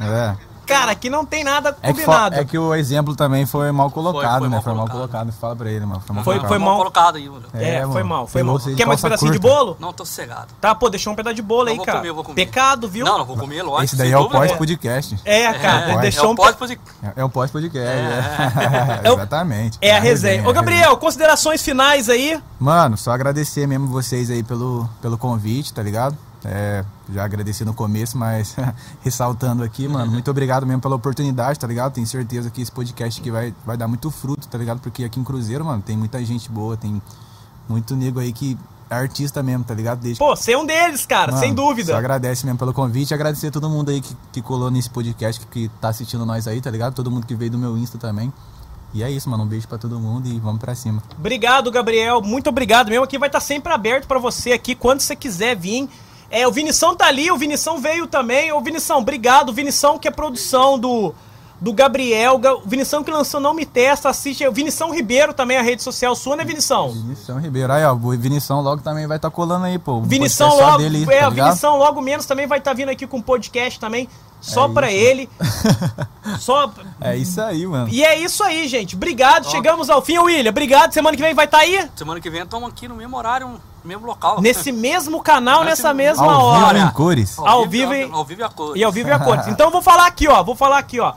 É. 0.00 0.36
Cara, 0.66 0.92
aqui 0.92 1.08
não 1.10 1.24
tem 1.24 1.44
nada 1.44 1.76
É 1.82 1.92
que, 1.92 2.00
combinado. 2.04 2.34
é 2.36 2.44
que 2.44 2.58
o 2.58 2.74
exemplo 2.74 3.14
também 3.14 3.44
foi 3.46 3.70
mal 3.72 3.90
colocado, 3.90 4.40
foi 4.40 4.48
né? 4.48 4.54
mal 4.56 4.62
foi 4.62 4.72
mal 4.74 4.86
colocado. 4.88 5.10
colocado. 5.10 5.32
Fala 5.32 5.56
pra 5.56 5.70
ele, 5.70 5.84
mano. 5.86 6.00
Foi 6.06 6.14
mal 6.14 6.24
Foi- 6.24 6.34
colocado. 6.34 6.48
foi 6.48 6.58
mal- 6.58 6.76
colocado 6.76 7.16
aí, 7.16 7.28
mano. 7.28 7.44
É, 7.54 7.74
É, 7.76 7.80
foi 7.82 7.88
mano. 8.02 8.08
mal, 8.08 8.26
foi 8.26 8.32
Foi 8.32 8.42
mal. 8.42 8.58
você 8.58 8.70
de 8.70 8.76
Quer 8.76 8.86
mais 8.86 9.00
um 9.00 9.02
pedacinho 9.02 9.32
de 9.32 9.38
curta. 9.38 9.56
bolo? 9.56 9.76
Não, 9.80 9.92
tô 9.92 10.04
sossegado. 10.04 10.48
Tá, 10.60 10.74
pô, 10.74 10.88
deixou 10.90 11.12
um 11.12 11.16
pedaço 11.16 11.36
de 11.36 11.42
bolo 11.42 11.64
Não, 11.64 11.70
aí, 11.72 11.76
vou 11.76 11.86
cara. 11.86 11.98
comer, 11.98 12.12
vou 12.12 12.24
comer. 12.24 12.34
Pecado, 12.34 12.88
viu? 12.88 13.04
Não, 13.04 13.18
não 13.18 13.24
vou 13.24 13.36
comer, 13.36 13.62
lógico. 13.62 13.84
Esse 13.84 13.96
daí 13.96 14.12
é 14.12 14.18
o 14.18 14.28
pós-podcast. 14.28 15.18
É, 15.24 15.52
cara, 15.54 15.92
É, 15.92 15.98
deixou 16.00 16.24
É 16.24 16.28
um 16.28 16.32
É, 16.32 17.12
é 17.16 17.24
o 17.24 17.28
pós-podcast. 17.28 17.78
É 17.78 19.00
É. 19.04 19.12
Exatamente. 19.12 19.78
É 19.80 19.96
a 19.96 20.00
resenha. 20.00 20.48
Ô, 20.48 20.52
Gabriel, 20.52 20.96
considerações 20.96 21.62
finais 21.62 22.08
aí. 22.08 22.40
Mano, 22.58 22.96
só 22.96 23.12
agradecer 23.12 23.66
mesmo 23.66 23.86
vocês 23.88 24.30
aí 24.30 24.42
pelo, 24.42 24.88
pelo 25.02 25.18
convite, 25.18 25.72
tá 25.72 25.82
ligado? 25.82 26.16
É, 26.44 26.84
já 27.12 27.24
agradeci 27.24 27.64
no 27.64 27.74
começo, 27.74 28.16
mas 28.16 28.56
ressaltando 29.02 29.62
aqui, 29.62 29.86
mano, 29.88 30.10
muito 30.12 30.30
obrigado 30.30 30.66
mesmo 30.66 30.80
pela 30.80 30.96
oportunidade, 30.96 31.58
tá 31.58 31.66
ligado? 31.66 31.92
Tenho 31.92 32.06
certeza 32.06 32.50
que 32.50 32.62
esse 32.62 32.72
podcast 32.72 33.20
aqui 33.20 33.30
vai, 33.30 33.54
vai 33.64 33.76
dar 33.76 33.88
muito 33.88 34.10
fruto, 34.10 34.48
tá 34.48 34.56
ligado? 34.56 34.80
Porque 34.80 35.04
aqui 35.04 35.20
em 35.20 35.24
Cruzeiro, 35.24 35.64
mano, 35.64 35.82
tem 35.82 35.96
muita 35.96 36.24
gente 36.24 36.50
boa, 36.50 36.76
tem 36.76 37.00
muito 37.68 37.94
nego 37.96 38.20
aí 38.20 38.32
que 38.32 38.56
é 38.90 38.94
artista 38.94 39.42
mesmo, 39.42 39.64
tá 39.64 39.74
ligado? 39.74 40.00
Desde 40.00 40.18
Pô, 40.18 40.34
você 40.36 40.52
é 40.52 40.58
um 40.58 40.66
deles, 40.66 41.06
cara, 41.06 41.32
Mano, 41.32 41.40
sem 41.42 41.50
Só 41.50 41.54
dúvida. 41.54 41.96
agradece 41.96 42.44
mesmo 42.44 42.58
pelo 42.58 42.72
convite 42.72 43.12
agradecer 43.14 43.48
a 43.48 43.50
todo 43.50 43.68
mundo 43.68 43.90
aí 43.90 44.00
que, 44.00 44.16
que 44.32 44.42
colou 44.42 44.70
nesse 44.70 44.90
podcast, 44.90 45.40
que, 45.40 45.46
que 45.46 45.74
tá 45.80 45.88
assistindo 45.88 46.24
nós 46.26 46.46
aí, 46.46 46.60
tá 46.60 46.70
ligado? 46.70 46.94
Todo 46.94 47.10
mundo 47.10 47.26
que 47.26 47.34
veio 47.34 47.50
do 47.50 47.58
meu 47.58 47.76
Insta 47.76 47.98
também. 47.98 48.32
E 48.92 49.02
é 49.02 49.10
isso, 49.10 49.28
mano. 49.28 49.42
Um 49.42 49.46
beijo 49.46 49.66
pra 49.66 49.76
todo 49.76 49.98
mundo 49.98 50.28
e 50.28 50.38
vamos 50.38 50.60
pra 50.60 50.72
cima. 50.74 51.02
Obrigado, 51.18 51.68
Gabriel. 51.70 52.22
Muito 52.22 52.48
obrigado 52.48 52.88
mesmo. 52.90 53.02
Aqui 53.04 53.18
vai 53.18 53.28
estar 53.28 53.40
sempre 53.40 53.72
aberto 53.72 54.06
pra 54.06 54.20
você 54.20 54.52
aqui, 54.52 54.76
quando 54.76 55.00
você 55.00 55.16
quiser 55.16 55.56
vir. 55.56 55.88
É, 56.34 56.46
o 56.48 56.52
Vinição 56.52 56.94
tá 56.96 57.06
ali, 57.06 57.30
o 57.30 57.36
Vinição 57.38 57.78
veio 57.78 58.06
também. 58.06 58.52
Ô, 58.52 58.60
Vinição, 58.60 58.98
obrigado. 58.98 59.50
O 59.50 59.52
Vinição 59.52 59.98
que 59.98 60.08
é 60.08 60.10
produção 60.10 60.78
do, 60.78 61.14
do 61.60 61.72
Gabriel. 61.72 62.36
Ga- 62.38 62.54
O 62.54 62.62
Vinição 62.66 63.04
que 63.04 63.10
lançou 63.10 63.40
Não 63.40 63.54
Me 63.54 63.64
Testa, 63.64 64.08
assiste. 64.08 64.46
O 64.46 64.52
Vinição 64.52 64.90
Ribeiro 64.92 65.32
também, 65.32 65.56
a 65.56 65.62
rede 65.62 65.82
social 65.82 66.14
sua, 66.16 66.34
né, 66.36 66.44
Vinição? 66.44 66.90
Vinição 66.90 67.38
Ribeiro. 67.38 67.72
Aí, 67.72 67.84
ó, 67.84 67.92
o 67.94 68.10
Vinição 68.18 68.60
logo 68.60 68.82
também 68.82 69.06
vai 69.06 69.16
estar 69.16 69.30
colando 69.30 69.64
aí, 69.66 69.78
pô. 69.78 70.00
Vinição 70.02 70.56
logo, 70.56 70.78
dele, 70.78 71.04
é, 71.08 71.20
tá? 71.20 71.30
Vinição 71.30 71.76
logo 71.78 72.00
menos 72.00 72.26
também 72.26 72.46
vai 72.46 72.58
estar 72.58 72.72
vindo 72.74 72.88
aqui 72.88 73.06
com 73.06 73.20
podcast 73.22 73.78
também, 73.78 74.08
só 74.44 74.66
É 74.66 74.68
pra 74.68 74.92
isso. 74.92 75.00
ele. 75.06 75.30
só 76.38 76.70
É 77.00 77.16
isso 77.16 77.40
aí, 77.40 77.66
mano. 77.66 77.88
E 77.88 78.04
é 78.04 78.18
isso 78.18 78.42
aí, 78.42 78.68
gente. 78.68 78.94
Obrigado. 78.96 79.50
Chegamos 79.50 79.88
ao 79.90 80.02
fim, 80.02 80.18
William. 80.18 80.50
Obrigado. 80.50 80.92
Semana 80.92 81.16
que 81.16 81.22
vem 81.22 81.34
vai 81.34 81.44
estar 81.46 81.58
aí 81.58 81.88
Semana 81.96 82.20
que 82.20 82.28
vem 82.30 82.42
estamos 82.42 82.68
aqui 82.68 82.86
no 82.88 82.94
mesmo 82.94 83.16
horário, 83.16 83.48
no 83.48 83.60
mesmo 83.84 84.06
local. 84.06 84.40
nesse 84.40 84.70
mesmo 84.72 85.22
canal, 85.22 85.60
Nesse 85.64 85.82
nessa 85.82 85.94
mesma 85.94 86.32
Ao 86.32 86.44
hora. 86.44 86.74
vivo 86.74 86.86
em 86.86 86.90
cores. 86.92 87.38
ao 87.38 87.66
vivo 87.66 87.94
e- 87.94 88.10
Ao 88.10 88.24
vivo 88.24 88.40
e 88.40 88.44
a 88.44 88.48
cor. 88.48 88.76
E 88.76 88.84
ao 88.84 88.92
vivo 88.92 89.08
e 89.08 89.12
a 89.12 89.18
cores. 89.18 89.46
Então 89.48 89.66
eu 89.68 89.72
vou 89.72 89.82
falar 89.82 90.06
aqui, 90.06 90.28
ó. 90.28 90.42
Vou 90.42 90.54
falar 90.54 90.78
aqui, 90.78 91.00
ó. 91.00 91.12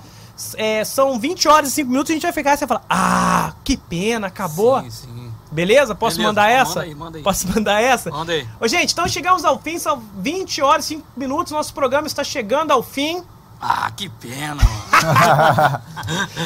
É, 0.56 0.84
são 0.86 1.20
20 1.20 1.48
horas 1.48 1.70
e 1.70 1.72
5 1.72 1.90
minutos 1.90 2.10
e 2.10 2.14
a 2.14 2.16
gente 2.16 2.24
vai 2.24 2.32
ficar 2.32 2.54
e 2.54 2.58
você 2.58 2.68
fala: 2.68 2.82
Ah, 2.90 3.54
que 3.64 3.76
pena, 3.76 4.28
acabou. 4.28 4.80
Sim, 4.84 4.90
sim. 4.92 5.08
Beleza? 5.52 5.96
Posso 5.96 6.18
Beleza, 6.18 6.30
mandar 6.30 6.42
manda 6.50 6.54
essa? 6.62 6.82
aí, 6.82 6.96
manda 6.96 7.18
aí. 7.18 7.24
Posso 7.24 7.48
mandar 7.48 7.82
essa? 7.82 8.10
Manda 8.12 8.34
aí. 8.34 8.48
Ô, 8.60 8.68
gente, 8.68 8.92
então 8.92 9.08
chegamos 9.08 9.46
ao 9.46 9.58
fim, 9.60 9.80
são 9.80 10.02
20 10.18 10.62
horas 10.62 10.86
e 10.86 10.88
5 10.90 11.08
minutos. 11.16 11.52
Nosso 11.54 11.74
programa 11.74 12.06
está 12.08 12.24
chegando 12.24 12.72
ao 12.72 12.84
fim. 12.84 13.24
Ah, 13.60 13.90
que 13.96 14.08
pena, 14.08 14.56
mano. 14.56 15.82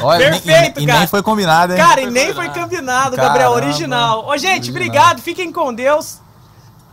Olha, 0.02 0.30
Perfeito, 0.30 0.80
e, 0.80 0.84
e 0.84 0.86
cara. 0.86 0.98
nem 1.00 1.08
foi 1.08 1.22
combinado, 1.22 1.72
hein? 1.74 1.78
Cara, 1.78 2.00
e 2.00 2.06
nem 2.10 2.32
foi 2.32 2.46
combinado. 2.48 2.70
combinado, 2.70 3.16
Gabriel, 3.16 3.50
Caramba. 3.50 3.66
original. 3.66 4.24
Ô, 4.26 4.36
gente, 4.38 4.70
Original. 4.70 4.76
obrigado, 4.76 5.20
fiquem 5.20 5.52
com 5.52 5.74
Deus. 5.74 6.20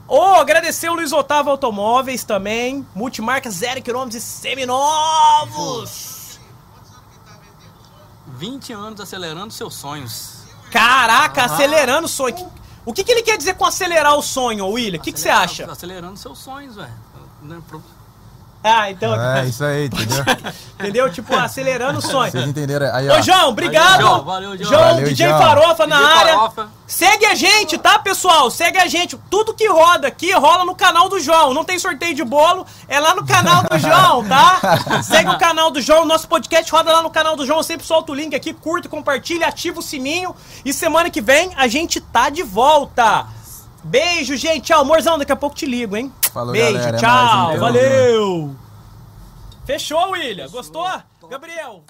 Ô, 0.08 0.22
agradecer 0.36 0.90
o 0.90 0.96
Luiz 0.96 1.14
Otávio 1.14 1.52
Automóveis 1.52 2.24
também. 2.24 2.86
Multimarca 2.96 3.50
zero 3.52 3.82
quilômetros 3.82 4.22
e 4.22 4.26
seminovos. 4.26 6.10
20 8.28 8.74
anos 8.74 9.00
acelerando 9.00 9.54
seus 9.54 9.76
sonhos. 9.76 10.39
Caraca, 10.72 11.46
acelerando 11.46 12.06
o 12.06 12.10
sonho. 12.10 12.36
O 12.86 12.94
que, 12.94 13.04
que 13.04 13.12
ele 13.12 13.22
quer 13.22 13.38
dizer 13.38 13.56
com 13.56 13.66
acelerar 13.66 14.16
o 14.16 14.22
sonho, 14.22 14.68
William? 14.68 15.00
O 15.00 15.02
que, 15.02 15.12
que 15.12 15.20
você 15.20 15.30
acha? 15.30 15.70
Acelerando 15.72 16.18
seus 16.18 16.40
sonhos, 16.40 16.76
velho. 16.76 16.92
Ah, 18.64 18.92
então. 18.92 19.16
É, 19.20 19.46
isso 19.46 19.64
aí, 19.64 19.86
entendeu? 19.86 20.26
Entendeu? 20.80 21.12
Tipo, 21.12 21.36
acelerando 21.36 22.00
o 22.00 22.02
sonho. 22.02 22.32
Vocês 22.32 22.48
entenderam? 22.48 22.94
Aí, 22.94 23.10
ó. 23.10 23.20
Ô, 23.20 23.22
João, 23.22 23.50
obrigado. 23.50 24.02
Valeu, 24.02 24.08
João. 24.08 24.24
Valeu, 24.24 24.58
João. 24.58 24.70
João, 24.70 24.84
Valeu, 24.84 25.08
DJ 25.08 25.28
João. 25.28 25.42
Farofa 25.42 25.88
na 25.88 25.98
DJ 25.98 26.14
área. 26.14 26.34
Farofa. 26.34 26.70
Segue 26.88 27.26
a 27.26 27.36
gente, 27.36 27.78
tá, 27.78 28.00
pessoal? 28.00 28.50
Segue 28.50 28.78
a 28.78 28.88
gente. 28.88 29.18
Tudo 29.30 29.54
que 29.54 29.68
roda 29.68 30.08
aqui 30.08 30.32
rola 30.32 30.64
no 30.64 30.74
canal 30.74 31.10
do 31.10 31.20
João. 31.20 31.54
Não 31.54 31.66
tem 31.66 31.78
sorteio 31.78 32.14
de 32.16 32.24
bolo, 32.24 32.66
é 32.88 33.00
lá 33.00 33.14
no 33.14 33.26
canal 33.26 33.64
do 33.64 33.78
João, 33.78 34.26
tá? 34.28 34.60
Segue 35.04 35.30
o 35.30 35.38
canal 35.38 35.70
do 35.70 35.82
João. 35.82 36.06
Nosso 36.06 36.28
podcast 36.28 36.72
roda 36.72 36.92
lá 36.92 37.02
no 37.02 37.10
canal 37.10 37.36
do 37.36 37.46
João. 37.46 37.60
Eu 37.60 37.64
sempre 37.64 37.86
solto 37.86 38.12
o 38.14 38.16
link 38.16 38.34
aqui, 38.34 38.54
curta, 38.54 38.88
compartilha, 38.88 39.48
ativa 39.48 39.80
o 39.80 39.84
sininho. 39.84 40.34
E 40.64 40.74
semana 40.74 41.10
que 41.10 41.22
vem 41.22 41.52
a 41.58 41.68
gente 41.68 42.00
tá 42.00 42.30
de 42.30 42.44
volta. 42.44 43.26
Beijo, 43.84 44.36
gente. 44.36 44.62
Tchau, 44.62 44.82
amorzão. 44.82 45.18
Daqui 45.18 45.32
a 45.32 45.36
pouco 45.36 45.56
te 45.56 45.66
ligo, 45.66 45.96
hein? 45.96 46.12
Falou, 46.32 46.52
Beijo, 46.54 46.74
galera. 46.74 46.98
É 46.98 47.00
tchau. 47.00 47.10
nóis, 47.12 47.48
então. 47.56 47.60
Valeu. 47.60 48.56
Fechou, 49.66 50.12
William. 50.12 50.50
Gostou? 50.50 50.88
Gabriel. 51.30 51.84